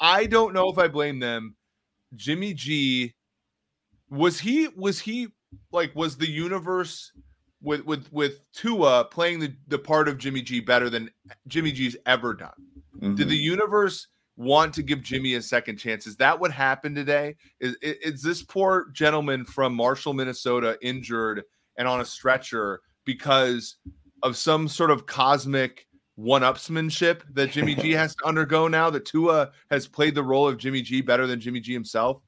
I 0.00 0.26
don't 0.26 0.54
know 0.54 0.70
if 0.70 0.78
I 0.78 0.88
blame 0.88 1.18
them. 1.18 1.56
Jimmy 2.14 2.54
G 2.54 3.14
was 4.10 4.38
he 4.38 4.68
was 4.76 5.00
he 5.00 5.28
like 5.72 5.94
was 5.94 6.16
the 6.16 6.30
universe 6.30 7.12
with 7.62 7.84
with 7.84 8.10
with 8.12 8.40
Tua 8.52 9.06
playing 9.10 9.40
the, 9.40 9.54
the 9.68 9.78
part 9.78 10.08
of 10.08 10.18
Jimmy 10.18 10.42
G 10.42 10.60
better 10.60 10.88
than 10.88 11.10
Jimmy 11.48 11.72
G's 11.72 11.96
ever 12.06 12.34
done? 12.34 12.52
Mm-hmm. 12.96 13.14
Did 13.16 13.28
the 13.28 13.36
universe 13.36 14.08
want 14.36 14.74
to 14.74 14.82
give 14.82 15.02
Jimmy 15.02 15.34
a 15.34 15.42
second 15.42 15.76
chance? 15.76 16.06
Is 16.06 16.16
that 16.16 16.38
what 16.38 16.52
happened 16.52 16.96
today? 16.96 17.36
Is 17.60 17.76
is 17.82 18.22
this 18.22 18.42
poor 18.42 18.90
gentleman 18.92 19.44
from 19.44 19.74
Marshall, 19.74 20.14
Minnesota, 20.14 20.78
injured 20.82 21.42
and 21.78 21.88
on 21.88 22.00
a 22.00 22.04
stretcher 22.04 22.80
because 23.04 23.76
of 24.22 24.36
some 24.36 24.68
sort 24.68 24.90
of 24.90 25.06
cosmic 25.06 25.85
one-upsmanship 26.16 27.20
that 27.34 27.50
Jimmy 27.50 27.74
G 27.74 27.92
has 27.92 28.14
to 28.16 28.26
undergo 28.26 28.68
now 28.68 28.90
that 28.90 29.04
Tua 29.04 29.52
has 29.70 29.86
played 29.86 30.14
the 30.14 30.22
role 30.22 30.48
of 30.48 30.58
Jimmy 30.58 30.82
G 30.82 31.00
better 31.00 31.26
than 31.26 31.40
Jimmy 31.40 31.60
G 31.60 31.72
himself? 31.72 32.20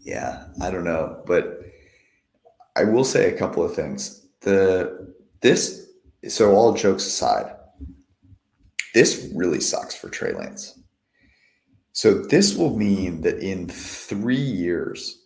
Yeah, 0.00 0.46
I 0.62 0.70
don't 0.70 0.84
know, 0.84 1.22
but 1.26 1.60
I 2.76 2.84
will 2.84 3.04
say 3.04 3.32
a 3.32 3.38
couple 3.38 3.64
of 3.64 3.74
things. 3.74 4.26
The 4.40 5.14
this 5.40 5.88
so 6.28 6.54
all 6.54 6.72
jokes 6.72 7.06
aside, 7.06 7.54
this 8.94 9.30
really 9.34 9.60
sucks 9.60 9.94
for 9.94 10.08
Trey 10.08 10.32
Lance. 10.32 10.78
So 11.92 12.14
this 12.14 12.56
will 12.56 12.76
mean 12.76 13.22
that 13.22 13.38
in 13.38 13.68
3 13.68 14.36
years 14.36 15.22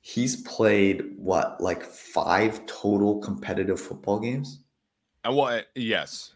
he's 0.00 0.36
played 0.42 1.02
what 1.16 1.60
like 1.60 1.82
5 1.82 2.66
total 2.66 3.18
competitive 3.18 3.80
football 3.80 4.20
games? 4.20 4.60
Uh, 5.24 5.28
and 5.28 5.36
what 5.36 5.54
uh, 5.54 5.62
yes. 5.74 6.33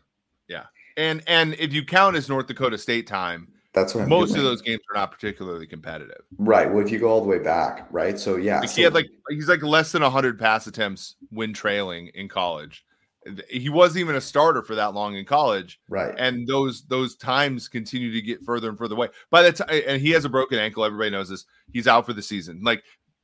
Yeah, 0.48 0.64
and 0.96 1.22
and 1.26 1.54
if 1.54 1.72
you 1.72 1.84
count 1.84 2.16
as 2.16 2.28
North 2.28 2.46
Dakota 2.46 2.78
State 2.78 3.06
time, 3.06 3.48
that's 3.72 3.94
what 3.94 4.02
I'm 4.02 4.08
most 4.08 4.30
doing. 4.30 4.40
of 4.40 4.44
those 4.44 4.62
games 4.62 4.80
are 4.90 4.98
not 4.98 5.12
particularly 5.12 5.66
competitive. 5.66 6.22
Right. 6.38 6.70
Well, 6.70 6.84
if 6.84 6.90
you 6.90 6.98
go 6.98 7.08
all 7.08 7.20
the 7.20 7.28
way 7.28 7.38
back, 7.38 7.86
right? 7.90 8.18
So 8.18 8.36
yeah, 8.36 8.60
like 8.60 8.68
so, 8.68 8.76
he 8.76 8.82
had 8.82 8.94
like 8.94 9.06
he's 9.30 9.48
like 9.48 9.62
less 9.62 9.92
than 9.92 10.02
hundred 10.02 10.38
pass 10.38 10.66
attempts 10.66 11.16
when 11.30 11.52
trailing 11.52 12.08
in 12.14 12.28
college. 12.28 12.84
He 13.50 13.68
wasn't 13.68 14.00
even 14.00 14.16
a 14.16 14.20
starter 14.22 14.62
for 14.62 14.74
that 14.76 14.94
long 14.94 15.16
in 15.16 15.24
college, 15.26 15.80
right? 15.88 16.14
And 16.18 16.46
those 16.46 16.84
those 16.86 17.14
times 17.16 17.68
continue 17.68 18.12
to 18.12 18.22
get 18.22 18.42
further 18.42 18.68
and 18.68 18.78
further 18.78 18.94
away. 18.94 19.08
By 19.30 19.42
the 19.42 19.52
time, 19.52 19.82
and 19.86 20.00
he 20.00 20.10
has 20.10 20.24
a 20.24 20.30
broken 20.30 20.58
ankle. 20.58 20.84
Everybody 20.84 21.10
knows 21.10 21.28
this. 21.28 21.44
He's 21.72 21.86
out 21.86 22.06
for 22.06 22.14
the 22.14 22.22
season. 22.22 22.60
Like 22.62 22.82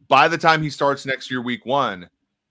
by 0.09 0.29
the 0.29 0.39
time 0.39 0.63
he 0.63 0.71
starts 0.71 1.07
next 1.07 1.31
year, 1.31 1.41
week 1.41 1.65
one, 1.65 2.11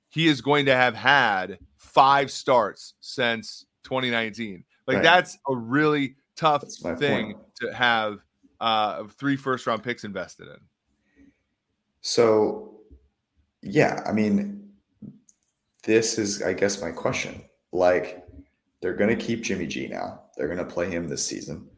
he 0.09 0.27
is 0.27 0.41
going 0.41 0.65
to 0.65 0.75
have 0.75 0.95
had 0.95 1.59
five 1.77 2.31
starts 2.31 2.95
since 3.01 3.65
2019. 3.83 4.63
Like 4.87 4.95
right. 4.95 5.03
that's 5.03 5.37
a 5.47 5.55
really 5.55 6.15
tough 6.35 6.63
thing 6.97 7.33
point. 7.33 7.37
to 7.61 7.73
have 7.73 8.19
uh, 8.59 9.03
three 9.05 9.35
first 9.35 9.67
round 9.67 9.83
picks 9.83 10.03
invested 10.03 10.47
in. 10.47 10.57
So, 12.01 12.79
yeah, 13.61 14.01
I 14.05 14.11
mean, 14.11 14.71
this 15.83 16.17
is, 16.17 16.41
I 16.41 16.53
guess, 16.53 16.81
my 16.81 16.91
question. 16.91 17.43
Like, 17.71 18.25
they're 18.81 18.93
going 18.93 19.17
to 19.17 19.25
keep 19.25 19.41
Jimmy 19.41 19.67
G 19.67 19.87
now. 19.87 20.21
They're 20.35 20.47
going 20.47 20.59
to 20.59 20.65
play 20.65 20.89
him 20.89 21.07
this 21.07 21.25
season. 21.25 21.69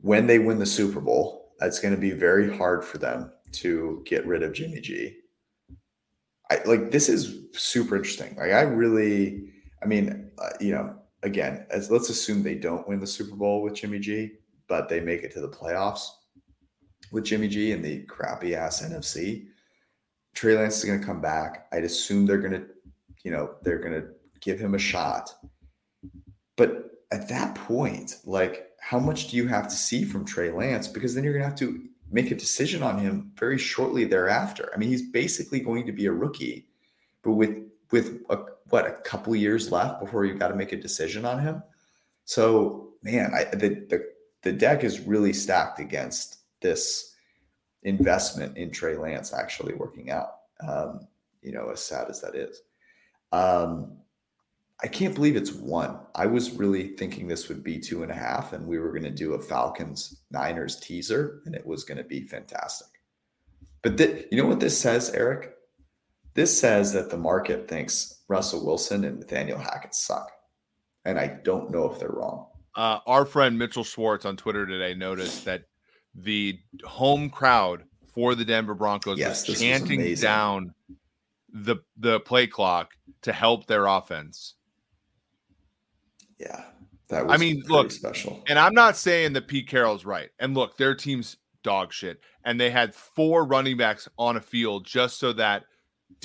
When 0.00 0.26
they 0.26 0.38
win 0.38 0.58
the 0.58 0.66
Super 0.66 1.00
Bowl, 1.00 1.52
it's 1.62 1.80
going 1.80 1.94
to 1.94 2.00
be 2.00 2.10
very 2.10 2.54
hard 2.54 2.84
for 2.84 2.98
them 2.98 3.32
to 3.52 4.02
get 4.04 4.26
rid 4.26 4.42
of 4.42 4.52
Jimmy 4.52 4.80
G. 4.80 5.16
I 6.50 6.58
like 6.64 6.90
this 6.90 7.08
is 7.08 7.38
super 7.52 7.96
interesting. 7.96 8.36
Like, 8.36 8.52
I 8.52 8.60
really, 8.60 9.52
I 9.82 9.86
mean, 9.86 10.30
uh, 10.38 10.50
you 10.60 10.72
know, 10.72 10.94
again, 11.26 11.66
as 11.70 11.90
let's 11.90 12.08
assume 12.08 12.42
they 12.42 12.54
don't 12.54 12.88
win 12.88 13.00
the 13.00 13.06
Super 13.06 13.36
Bowl 13.36 13.60
with 13.60 13.74
Jimmy 13.74 13.98
G, 13.98 14.32
but 14.68 14.88
they 14.88 15.00
make 15.00 15.22
it 15.22 15.32
to 15.32 15.40
the 15.40 15.48
playoffs 15.48 16.08
with 17.12 17.24
Jimmy 17.24 17.48
G 17.48 17.72
and 17.72 17.84
the 17.84 18.04
crappy 18.04 18.54
ass 18.54 18.80
NFC. 18.82 19.46
Trey 20.34 20.56
Lance 20.56 20.78
is 20.78 20.84
going 20.84 21.00
to 21.00 21.06
come 21.06 21.20
back. 21.20 21.66
I'd 21.72 21.84
assume 21.84 22.26
they're 22.26 22.38
going 22.38 22.52
to, 22.52 22.66
you 23.24 23.30
know, 23.30 23.56
they're 23.62 23.78
going 23.78 24.00
to 24.00 24.08
give 24.40 24.58
him 24.58 24.74
a 24.74 24.78
shot. 24.78 25.34
But 26.56 26.90
at 27.10 27.28
that 27.28 27.54
point, 27.54 28.16
like, 28.24 28.70
how 28.80 28.98
much 28.98 29.28
do 29.28 29.36
you 29.36 29.48
have 29.48 29.68
to 29.68 29.74
see 29.74 30.04
from 30.04 30.24
Trey 30.24 30.52
Lance? 30.52 30.86
Because 30.86 31.14
then 31.14 31.24
you're 31.24 31.32
going 31.32 31.42
to 31.42 31.48
have 31.48 31.58
to 31.58 31.82
make 32.10 32.30
a 32.30 32.36
decision 32.36 32.82
on 32.82 32.98
him 32.98 33.32
very 33.36 33.58
shortly 33.58 34.04
thereafter. 34.04 34.70
I 34.72 34.78
mean, 34.78 34.90
he's 34.90 35.10
basically 35.10 35.60
going 35.60 35.86
to 35.86 35.92
be 35.92 36.06
a 36.06 36.12
rookie, 36.12 36.68
but 37.22 37.32
with 37.32 37.58
with 37.90 38.20
a, 38.30 38.38
what 38.70 38.86
a 38.86 38.92
couple 38.92 39.34
years 39.36 39.70
left 39.70 40.00
before 40.00 40.24
you 40.24 40.34
got 40.34 40.48
to 40.48 40.56
make 40.56 40.72
a 40.72 40.76
decision 40.76 41.24
on 41.24 41.40
him. 41.40 41.62
So 42.24 42.94
man, 43.02 43.32
I, 43.34 43.44
the, 43.44 43.68
the 43.88 44.06
the 44.42 44.52
deck 44.52 44.84
is 44.84 45.00
really 45.00 45.32
stacked 45.32 45.80
against 45.80 46.38
this 46.60 47.14
investment 47.82 48.56
in 48.56 48.70
Trey 48.70 48.96
Lance 48.96 49.32
actually 49.32 49.74
working 49.74 50.10
out. 50.10 50.36
Um, 50.66 51.08
you 51.42 51.52
know, 51.52 51.70
as 51.70 51.82
sad 51.82 52.08
as 52.08 52.20
that 52.20 52.34
is. 52.34 52.62
Um, 53.32 53.98
I 54.82 54.88
can't 54.88 55.14
believe 55.14 55.36
it's 55.36 55.52
one. 55.52 55.98
I 56.14 56.26
was 56.26 56.50
really 56.50 56.88
thinking 56.96 57.26
this 57.26 57.48
would 57.48 57.64
be 57.64 57.78
two 57.78 58.02
and 58.02 58.10
a 58.10 58.14
half, 58.14 58.52
and 58.52 58.66
we 58.66 58.78
were 58.78 58.90
going 58.90 59.04
to 59.04 59.10
do 59.10 59.34
a 59.34 59.38
Falcons 59.38 60.22
Niners 60.30 60.78
teaser, 60.80 61.40
and 61.46 61.54
it 61.54 61.64
was 61.64 61.84
going 61.84 61.98
to 61.98 62.04
be 62.04 62.24
fantastic. 62.24 62.88
But 63.82 63.96
th- 63.96 64.26
you 64.30 64.42
know 64.42 64.48
what 64.48 64.60
this 64.60 64.78
says, 64.78 65.10
Eric? 65.10 65.55
This 66.36 66.56
says 66.56 66.92
that 66.92 67.08
the 67.08 67.16
market 67.16 67.66
thinks 67.66 68.20
Russell 68.28 68.64
Wilson 68.64 69.04
and 69.04 69.18
Nathaniel 69.18 69.58
Hackett 69.58 69.94
suck. 69.94 70.30
And 71.06 71.18
I 71.18 71.28
don't 71.28 71.70
know 71.70 71.90
if 71.90 71.98
they're 71.98 72.10
wrong. 72.10 72.48
Uh, 72.74 72.98
our 73.06 73.24
friend 73.24 73.58
Mitchell 73.58 73.84
Schwartz 73.84 74.26
on 74.26 74.36
Twitter 74.36 74.66
today 74.66 74.94
noticed 74.94 75.46
that 75.46 75.62
the 76.14 76.58
home 76.84 77.30
crowd 77.30 77.84
for 78.12 78.34
the 78.34 78.44
Denver 78.44 78.74
Broncos 78.74 79.18
yes, 79.18 79.48
was 79.48 79.60
chanting 79.60 80.02
was 80.02 80.20
down 80.20 80.74
the 81.50 81.76
the 81.96 82.20
play 82.20 82.46
clock 82.46 82.92
to 83.22 83.32
help 83.32 83.66
their 83.66 83.86
offense. 83.86 84.54
Yeah. 86.38 86.64
That 87.08 87.26
was 87.26 87.34
I 87.34 87.38
mean, 87.38 87.62
look, 87.66 87.90
special. 87.90 88.42
And 88.46 88.58
I'm 88.58 88.74
not 88.74 88.96
saying 88.96 89.32
that 89.34 89.48
Pete 89.48 89.68
Carroll's 89.68 90.04
right. 90.04 90.28
And 90.38 90.54
look, 90.54 90.76
their 90.76 90.94
team's 90.94 91.38
dog 91.62 91.94
shit, 91.94 92.20
and 92.44 92.60
they 92.60 92.68
had 92.68 92.94
four 92.94 93.44
running 93.46 93.78
backs 93.78 94.06
on 94.18 94.36
a 94.36 94.40
field 94.40 94.84
just 94.84 95.18
so 95.18 95.32
that 95.34 95.64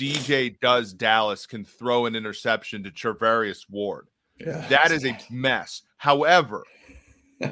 DJ 0.02 0.58
does 0.60 0.92
Dallas 0.92 1.46
can 1.46 1.64
throw 1.64 2.06
an 2.06 2.16
interception 2.16 2.82
to 2.84 2.90
Charvarius 2.90 3.64
Ward. 3.70 4.08
Yeah, 4.38 4.66
That 4.68 4.90
is 4.90 5.04
a 5.04 5.16
mess. 5.30 5.82
However, 5.98 6.64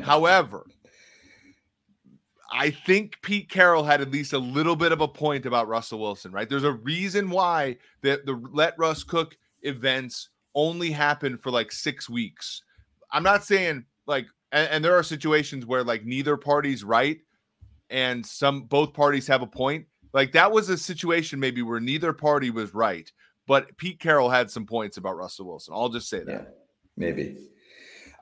however, 0.03 0.67
I 2.53 2.71
think 2.71 3.19
Pete 3.23 3.49
Carroll 3.49 3.85
had 3.85 4.01
at 4.01 4.11
least 4.11 4.33
a 4.33 4.39
little 4.39 4.75
bit 4.75 4.91
of 4.91 5.01
a 5.01 5.09
point 5.09 5.47
about 5.47 5.69
Russell 5.69 6.01
Wilson, 6.01 6.33
right? 6.33 6.49
There's 6.49 6.65
a 6.65 6.73
reason 6.73 7.31
why 7.31 7.77
the, 8.03 8.21
the 8.25 8.41
let 8.53 8.75
Russ 8.77 9.05
cook 9.05 9.37
events 9.63 10.31
only 10.55 10.91
happen 10.91 11.39
for 11.39 11.51
like 11.51 11.71
six 11.71 12.11
weeks. 12.11 12.63
I'm 13.13 13.23
not 13.23 13.45
saying 13.45 13.85
like, 14.07 14.27
and, 14.51 14.69
and 14.71 14.85
there 14.85 14.97
are 14.97 15.05
situations 15.05 15.65
where 15.65 15.85
like 15.85 16.05
neither 16.05 16.37
party's 16.37 16.83
right 16.83 17.21
and 17.89 18.25
some 18.25 18.63
both 18.63 18.95
parties 18.95 19.27
have 19.29 19.43
a 19.43 19.47
point. 19.47 19.87
Like 20.13 20.33
that 20.33 20.51
was 20.51 20.69
a 20.69 20.77
situation 20.79 21.39
maybe 21.39 21.63
where 21.63 21.81
neither 21.81 22.13
party 22.13 22.51
was 22.51 22.75
right, 22.75 23.11
but 23.47 23.77
Pete 23.77 24.01
Carroll 24.01 24.31
had 24.31 24.51
some 24.51 24.67
points 24.67 24.97
about 24.97 25.17
Russell 25.17 25.47
Wilson. 25.47 25.75
I'll 25.77 25.89
just 25.89 26.09
say 26.09 26.25
that. 26.25 26.33
Yeah, 26.33 26.45
maybe. 26.97 27.37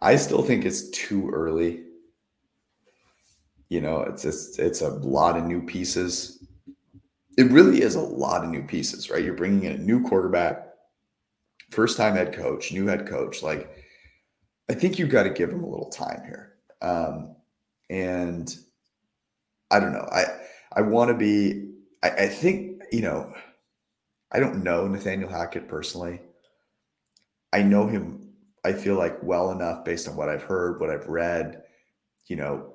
I 0.00 0.16
still 0.16 0.42
think 0.42 0.64
it's 0.64 0.90
too 0.90 1.30
early. 1.30 1.84
You 3.68 3.80
know, 3.80 4.00
it's 4.02 4.22
just, 4.22 4.58
it's 4.58 4.80
a 4.80 4.88
lot 4.88 5.36
of 5.36 5.44
new 5.44 5.60
pieces. 5.60 6.44
It 7.36 7.50
really 7.50 7.82
is 7.82 7.94
a 7.94 8.00
lot 8.00 8.44
of 8.44 8.50
new 8.50 8.62
pieces, 8.62 9.10
right? 9.10 9.22
You're 9.22 9.34
bringing 9.34 9.64
in 9.64 9.72
a 9.72 9.78
new 9.78 10.02
quarterback, 10.02 10.68
first 11.70 11.96
time 11.96 12.14
head 12.14 12.32
coach, 12.32 12.72
new 12.72 12.86
head 12.86 13.06
coach. 13.06 13.42
Like, 13.42 13.70
I 14.70 14.74
think 14.74 14.98
you've 14.98 15.10
got 15.10 15.22
to 15.24 15.30
give 15.30 15.50
him 15.50 15.64
a 15.64 15.68
little 15.68 15.90
time 15.90 16.22
here. 16.24 16.54
Um, 16.80 17.36
and 17.90 18.54
I 19.70 19.80
don't 19.80 19.92
know. 19.92 20.08
I 20.10 20.24
I 20.72 20.82
want 20.82 21.08
to 21.08 21.14
be. 21.14 21.67
I, 22.02 22.10
I 22.10 22.28
think 22.28 22.82
you 22.92 23.02
know. 23.02 23.32
I 24.30 24.40
don't 24.40 24.62
know 24.62 24.86
Nathaniel 24.86 25.30
Hackett 25.30 25.68
personally. 25.68 26.20
I 27.50 27.62
know 27.62 27.86
him. 27.86 28.28
I 28.62 28.74
feel 28.74 28.96
like 28.96 29.22
well 29.22 29.52
enough 29.52 29.86
based 29.86 30.06
on 30.06 30.16
what 30.16 30.28
I've 30.28 30.42
heard, 30.42 30.80
what 30.80 30.90
I've 30.90 31.06
read. 31.06 31.62
You 32.26 32.36
know, 32.36 32.74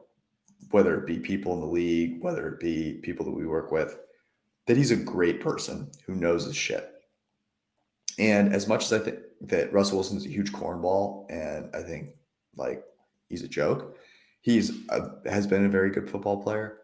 whether 0.72 0.98
it 0.98 1.06
be 1.06 1.20
people 1.20 1.54
in 1.54 1.60
the 1.60 1.68
league, 1.68 2.24
whether 2.24 2.48
it 2.50 2.60
be 2.60 3.00
people 3.04 3.24
that 3.26 3.36
we 3.36 3.46
work 3.46 3.72
with, 3.72 4.00
that 4.66 4.78
he's 4.78 4.90
a 4.90 4.96
great 4.96 5.42
person 5.42 5.92
who 6.08 6.16
knows 6.16 6.46
his 6.46 6.56
shit. 6.56 6.90
And 8.18 8.54
as 8.54 8.68
much 8.68 8.86
as 8.86 8.94
I 8.94 9.00
think 9.00 9.20
that 9.42 9.74
Russell 9.74 9.98
Wilson's 9.98 10.26
a 10.26 10.30
huge 10.30 10.52
cornball, 10.52 11.26
and 11.30 11.70
I 11.76 11.84
think 11.84 12.10
like 12.56 12.84
he's 13.30 13.44
a 13.44 13.48
joke, 13.48 13.98
he's 14.42 14.72
a, 14.90 15.30
has 15.30 15.48
been 15.48 15.66
a 15.66 15.70
very 15.70 15.92
good 15.92 16.10
football 16.10 16.42
player. 16.42 16.80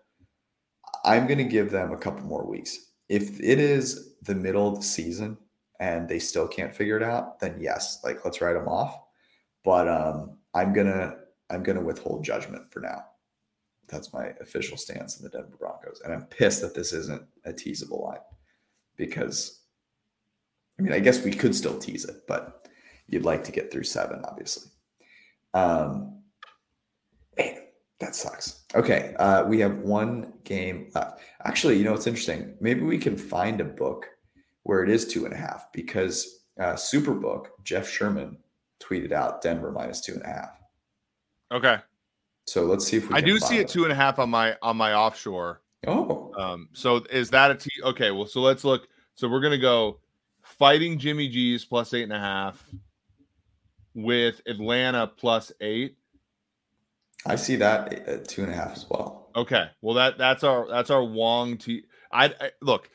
I'm 1.09 1.25
going 1.25 1.39
to 1.39 1.43
give 1.43 1.71
them 1.71 1.91
a 1.91 1.97
couple 1.97 2.23
more 2.25 2.45
weeks. 2.45 2.91
If 3.09 3.39
it 3.39 3.57
is 3.57 4.13
the 4.21 4.35
middle 4.35 4.67
of 4.67 4.75
the 4.75 4.85
season 4.85 5.37
and 5.79 6.07
they 6.07 6.19
still 6.19 6.47
can't 6.47 6.75
figure 6.75 6.97
it 6.97 7.03
out, 7.03 7.39
then 7.39 7.57
yes, 7.59 7.99
like 8.03 8.23
let's 8.23 8.41
write 8.41 8.53
them 8.53 8.67
off. 8.67 8.95
But 9.63 9.87
um, 9.87 10.37
I'm 10.53 10.71
gonna 10.71 11.15
I'm 11.49 11.63
gonna 11.63 11.81
withhold 11.81 12.23
judgment 12.23 12.71
for 12.71 12.81
now. 12.81 13.05
That's 13.87 14.13
my 14.13 14.27
official 14.39 14.77
stance 14.77 15.17
in 15.17 15.23
the 15.23 15.29
Denver 15.29 15.57
Broncos, 15.57 16.01
and 16.03 16.13
I'm 16.13 16.25
pissed 16.25 16.61
that 16.61 16.75
this 16.75 16.93
isn't 16.93 17.23
a 17.43 17.51
teasable 17.51 18.03
line 18.03 18.19
because 18.95 19.61
I 20.77 20.83
mean 20.83 20.93
I 20.93 20.99
guess 20.99 21.23
we 21.23 21.31
could 21.31 21.55
still 21.55 21.77
tease 21.79 22.05
it, 22.05 22.27
but 22.27 22.67
you'd 23.07 23.25
like 23.25 23.43
to 23.45 23.51
get 23.51 23.71
through 23.71 23.83
seven, 23.83 24.21
obviously. 24.25 24.69
Um, 25.55 26.18
that 27.99 28.15
sucks. 28.15 28.63
Okay, 28.75 29.13
uh, 29.19 29.43
we 29.45 29.59
have 29.59 29.77
one 29.79 30.33
game 30.43 30.89
left. 30.95 31.21
Actually, 31.43 31.77
you 31.77 31.83
know 31.83 31.91
what's 31.91 32.07
interesting? 32.07 32.55
Maybe 32.61 32.81
we 32.81 32.97
can 32.97 33.17
find 33.17 33.59
a 33.61 33.65
book 33.65 34.07
where 34.63 34.83
it 34.83 34.89
is 34.89 35.07
two 35.07 35.25
and 35.25 35.33
a 35.33 35.37
half 35.37 35.71
because 35.73 36.43
uh, 36.59 36.73
Superbook 36.73 37.47
Jeff 37.63 37.89
Sherman 37.89 38.37
tweeted 38.79 39.11
out 39.11 39.41
Denver 39.41 39.71
minus 39.71 40.01
two 40.01 40.13
and 40.13 40.23
a 40.23 40.27
half. 40.27 40.51
Okay. 41.51 41.77
So 42.47 42.63
let's 42.63 42.87
see 42.87 42.97
if 42.97 43.09
we. 43.09 43.15
I 43.15 43.21
do 43.21 43.37
see 43.39 43.57
it 43.57 43.61
it 43.61 43.67
two 43.69 43.83
and 43.83 43.91
a 43.91 43.95
half 43.95 44.17
on 44.17 44.29
my 44.29 44.55
on 44.61 44.77
my 44.77 44.93
offshore. 44.93 45.61
Oh, 45.87 46.33
Um, 46.37 46.69
so 46.73 46.97
is 47.09 47.29
that 47.29 47.51
a 47.51 47.55
T? 47.55 47.69
Okay, 47.83 48.11
well, 48.11 48.25
so 48.25 48.41
let's 48.41 48.63
look. 48.63 48.87
So 49.15 49.27
we're 49.27 49.39
gonna 49.39 49.57
go 49.57 49.99
fighting 50.43 50.97
Jimmy 50.97 51.29
G's 51.29 51.63
plus 51.63 51.93
eight 51.93 52.03
and 52.03 52.13
a 52.13 52.19
half 52.19 52.63
with 53.93 54.41
Atlanta 54.45 55.07
plus 55.07 55.51
eight. 55.61 55.97
I 57.25 57.35
see 57.35 57.57
that 57.57 57.93
at 58.07 58.27
two 58.27 58.43
and 58.43 58.51
a 58.51 58.55
half 58.55 58.73
as 58.73 58.85
well. 58.89 59.29
Okay, 59.35 59.65
well 59.81 59.95
that 59.95 60.17
that's 60.17 60.43
our 60.43 60.67
that's 60.67 60.89
our 60.89 61.03
Wong 61.03 61.57
T. 61.57 61.83
I, 62.11 62.25
I 62.25 62.51
look 62.61 62.89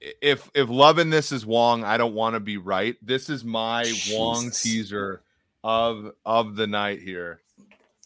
if 0.00 0.50
if 0.54 0.68
loving 0.68 1.10
this 1.10 1.32
is 1.32 1.44
Wong, 1.44 1.84
I 1.84 1.96
don't 1.96 2.14
want 2.14 2.34
to 2.34 2.40
be 2.40 2.56
right. 2.56 2.96
This 3.02 3.28
is 3.30 3.44
my 3.44 3.92
Wong 4.10 4.44
Jesus. 4.44 4.62
teaser 4.62 5.22
of 5.64 6.12
of 6.24 6.56
the 6.56 6.66
night 6.66 7.00
here. 7.00 7.40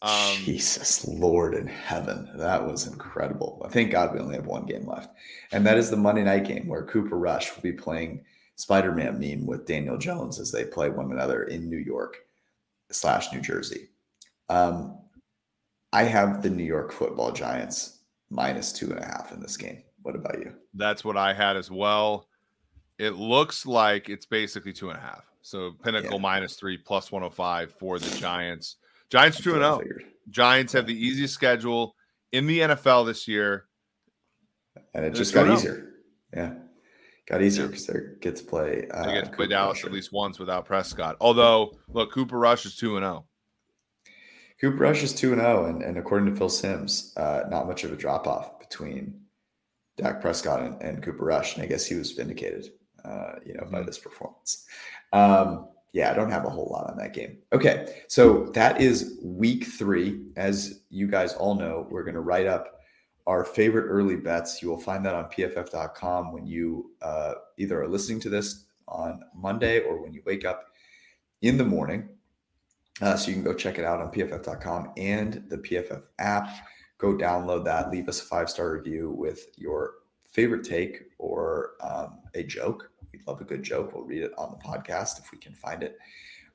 Um, 0.01 0.37
Jesus 0.39 1.07
Lord 1.07 1.55
in 1.55 1.67
heaven. 1.67 2.29
That 2.35 2.67
was 2.67 2.87
incredible. 2.87 3.65
Thank 3.71 3.93
God 3.93 4.13
we 4.13 4.19
only 4.19 4.35
have 4.35 4.47
one 4.47 4.67
game 4.67 4.87
left. 4.87 5.11
And 5.53 5.65
that 5.67 5.79
is 5.79 5.91
the 5.91 5.97
Monday 5.97 6.25
night 6.25 6.45
game 6.45 6.67
where 6.67 6.83
Cooper 6.83 7.17
Rush 7.17 7.55
will 7.55 7.63
be 7.63 7.73
playing 7.73 8.25
Spider 8.57 8.93
Man 8.93 9.21
meme 9.21 9.47
with 9.47 9.67
Daniel 9.67 9.97
Jones 9.97 10.41
as 10.41 10.51
they 10.51 10.65
play 10.65 10.89
one 10.91 11.13
another 11.13 11.45
in 11.45 11.71
New 11.71 11.79
York 11.79 12.17
slash 12.91 13.33
New 13.33 13.41
Jersey. 13.41 13.91
Um, 14.49 14.99
I 15.93 16.05
have 16.05 16.43
the 16.43 16.51
New 16.51 16.65
York 16.65 16.93
football 16.93 17.33
giants 17.33 17.99
minus 18.31 18.73
two 18.73 18.91
and 18.91 18.99
a 18.99 19.05
half 19.05 19.33
in 19.33 19.41
this 19.41 19.57
game. 19.57 19.83
What 20.03 20.17
about 20.17 20.39
you? 20.39 20.55
That's 20.75 21.05
what 21.05 21.17
I 21.17 21.33
had 21.35 21.57
as 21.57 21.71
well. 21.71 22.29
It 22.99 23.11
looks 23.15 23.67
like 23.67 24.09
it's 24.09 24.27
basically 24.27 24.73
two 24.73 24.89
and 24.91 24.99
a 24.99 25.03
half. 25.03 25.25
So 25.43 25.73
Pinnacle 25.85 26.13
Yeah. 26.15 26.19
minus 26.23 26.57
three 26.57 26.79
plus 26.79 27.13
105 27.13 27.73
for 27.79 27.99
the 27.99 28.11
Giants. 28.17 28.77
Giants 29.11 29.41
two 29.41 29.55
and 29.55 29.63
That's 29.63 29.69
oh. 29.73 29.77
what 29.77 29.81
I 29.81 29.89
figured. 29.89 30.05
Giants 30.31 30.73
have 30.73 30.87
the 30.87 30.95
easiest 31.07 31.35
schedule 31.35 31.95
in 32.33 32.47
the 32.47 32.61
NFL 32.61 33.05
this 33.07 33.27
year. 33.29 33.67
And 34.95 35.05
it 35.05 35.15
just 35.15 35.35
got 35.35 35.51
easier. 35.51 35.91
Yeah. 36.33 36.55
Got 37.29 37.43
easier 37.43 37.65
Yeah. 37.65 37.71
because 37.71 37.87
they 37.87 37.99
get 38.21 38.37
to 38.37 38.45
play. 38.45 38.89
Uh, 38.91 39.07
They 39.07 39.13
get 39.15 39.25
to 39.25 39.31
play 39.31 39.37
Cooper 39.37 39.47
Dallas 39.49 39.79
Rush. 39.79 39.85
at 39.85 39.93
least 39.93 40.13
once 40.13 40.39
without 40.39 40.65
Prescott. 40.65 41.17
Although, 41.21 41.77
look, 41.89 42.13
Cooper 42.13 42.39
Rush 42.39 42.65
is 42.65 42.77
two 42.77 42.97
and 42.97 43.05
oh. 43.05 43.09
zero. 43.09 43.27
Cooper 44.63 44.77
Rush 44.77 45.03
is 45.03 45.13
2 45.13 45.33
and 45.33 45.41
0. 45.43 45.67
And, 45.67 45.83
and 45.83 45.99
according 45.99 46.31
to 46.31 46.39
Phil 46.39 46.49
Simms, 46.49 47.13
uh, 47.17 47.43
not 47.51 47.67
much 47.67 47.83
of 47.83 47.93
a 47.93 47.97
drop 47.97 48.29
off 48.29 48.61
between 48.61 49.21
Dak 49.97 50.21
Prescott 50.21 50.61
and, 50.63 50.81
and 50.81 51.03
Cooper 51.03 51.25
Rush. 51.25 51.55
And 51.55 51.65
I 51.65 51.67
guess 51.67 51.85
he 51.85 51.97
was 51.97 52.13
vindicated, 52.13 52.69
uh, 53.05 53.33
you 53.45 53.55
know, 53.55 53.67
by 53.71 53.81
Mhm. 53.81 53.87
this 53.87 53.99
performance. 53.99 54.65
Um, 55.13 55.69
yeah, 55.93 56.13
I 56.13 56.15
don't 56.15 56.31
have 56.31 56.45
a 56.45 56.49
whole 56.51 56.71
lot 56.71 56.89
on 56.89 56.97
that 56.99 57.13
game. 57.13 57.39
Okay. 57.53 58.03
So 58.07 58.45
that 58.55 58.81
is 58.81 59.19
week 59.21 59.65
three. 59.65 60.31
As 60.37 60.83
you 60.91 61.09
guys 61.09 61.35
all 61.35 61.57
know, 61.57 61.89
we're 61.91 62.05
going 62.05 62.15
to 62.15 62.21
write 62.21 62.47
up 62.47 62.81
our 63.27 63.45
favorite 63.45 63.89
early 63.89 64.17
bets. 64.17 64.63
You 64.63 64.69
will 64.69 64.81
find 64.81 65.05
that 65.05 65.15
on 65.15 65.25
pff.com 65.25 66.33
when 66.33 66.47
you 66.47 66.93
uh, 67.03 67.35
either 67.59 67.83
are 67.83 67.89
listening 67.89 68.21
to 68.21 68.29
this 68.29 68.67
on 68.87 69.23
Monday 69.35 69.81
or 69.81 70.01
when 70.01 70.13
you 70.15 70.23
wake 70.25 70.45
up 70.45 70.67
in 71.43 71.59
the 71.59 71.65
morning. 71.65 72.09
Uh, 73.03 73.17
so 73.17 73.29
you 73.29 73.35
can 73.35 73.43
go 73.43 73.53
check 73.53 73.79
it 73.79 73.85
out 73.85 74.01
on 74.01 74.13
pff.com 74.13 74.93
and 74.97 75.45
the 75.49 75.59
PFF 75.59 76.05
app. 76.21 76.49
Go 76.99 77.15
download 77.15 77.65
that. 77.65 77.91
Leave 77.91 78.09
us 78.09 78.23
a 78.23 78.25
five 78.25 78.49
star 78.49 78.71
review 78.73 79.11
with 79.11 79.49
your 79.57 79.95
favorite 80.31 80.65
take 80.65 81.03
or 81.19 81.73
um, 81.81 82.21
a 82.35 82.45
joke. 82.45 82.91
We'd 83.13 83.27
love 83.27 83.41
a 83.41 83.45
good 83.45 83.65
joke. 83.65 83.93
We'll 83.93 84.05
read 84.05 84.23
it 84.23 84.33
on 84.39 84.53
the 84.53 84.65
podcast 84.65 85.19
if 85.19 85.33
we 85.33 85.39
can 85.39 85.53
find 85.53 85.83
it 85.83 85.99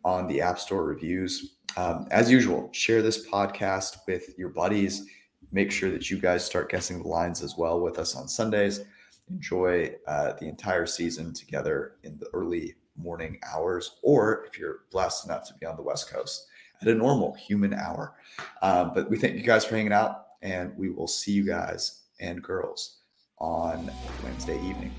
on 0.06 0.26
the 0.28 0.40
App 0.40 0.57
Store 0.57 0.86
reviews. 0.86 1.57
Um, 1.76 2.07
as 2.11 2.32
usual, 2.32 2.69
share 2.72 3.02
this 3.02 3.28
podcast 3.28 3.98
with 4.07 4.34
your 4.38 4.49
buddies. 4.49 5.06
Make 5.52 5.69
sure 5.69 5.91
that 5.91 6.10
you 6.10 6.18
guys 6.18 6.45
start 6.45 6.72
guessing 6.72 7.02
the 7.02 7.10
lines 7.10 7.44
as 7.44 7.57
well 7.57 7.82
with 7.82 7.99
us 7.99 8.15
on 8.15 8.30
Sundays. 8.30 8.82
Enjoy 9.30 9.94
uh, 10.07 10.34
the 10.40 10.48
entire 10.48 10.86
season 10.86 11.34
together 11.34 11.95
in 12.03 12.18
the 12.18 12.28
early 12.34 12.76
morning 12.98 13.40
hours, 13.52 13.98
or 14.02 14.45
if 14.45 14.57
you're 14.57 14.80
blessed 14.91 15.26
enough 15.26 15.48
to 15.48 15.53
be 15.56 15.65
on 15.65 15.76
the 15.76 15.84
West 15.84 16.11
Coast 16.11 16.48
at 16.82 16.88
a 16.88 16.94
normal 16.94 17.34
human 17.34 17.74
hour. 17.74 18.15
Um, 18.61 18.91
but 18.94 19.10
we 19.10 19.18
thank 19.18 19.36
you 19.36 19.44
guys 19.44 19.65
for 19.65 19.76
hanging 19.76 19.94
out, 19.94 20.28
and 20.41 20.76
we 20.78 20.90
will 20.90 21.07
see 21.07 21.32
you 21.32 21.45
guys 21.45 22.02
and 22.19 22.41
girls 22.41 22.98
on 23.40 23.91
Wednesday 24.24 24.57
evening. 24.57 24.94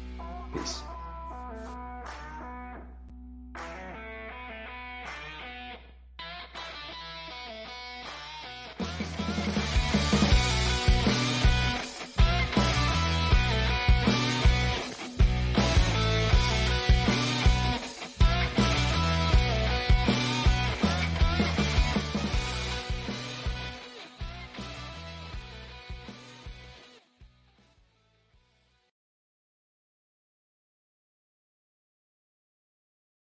Peace. 0.55 0.83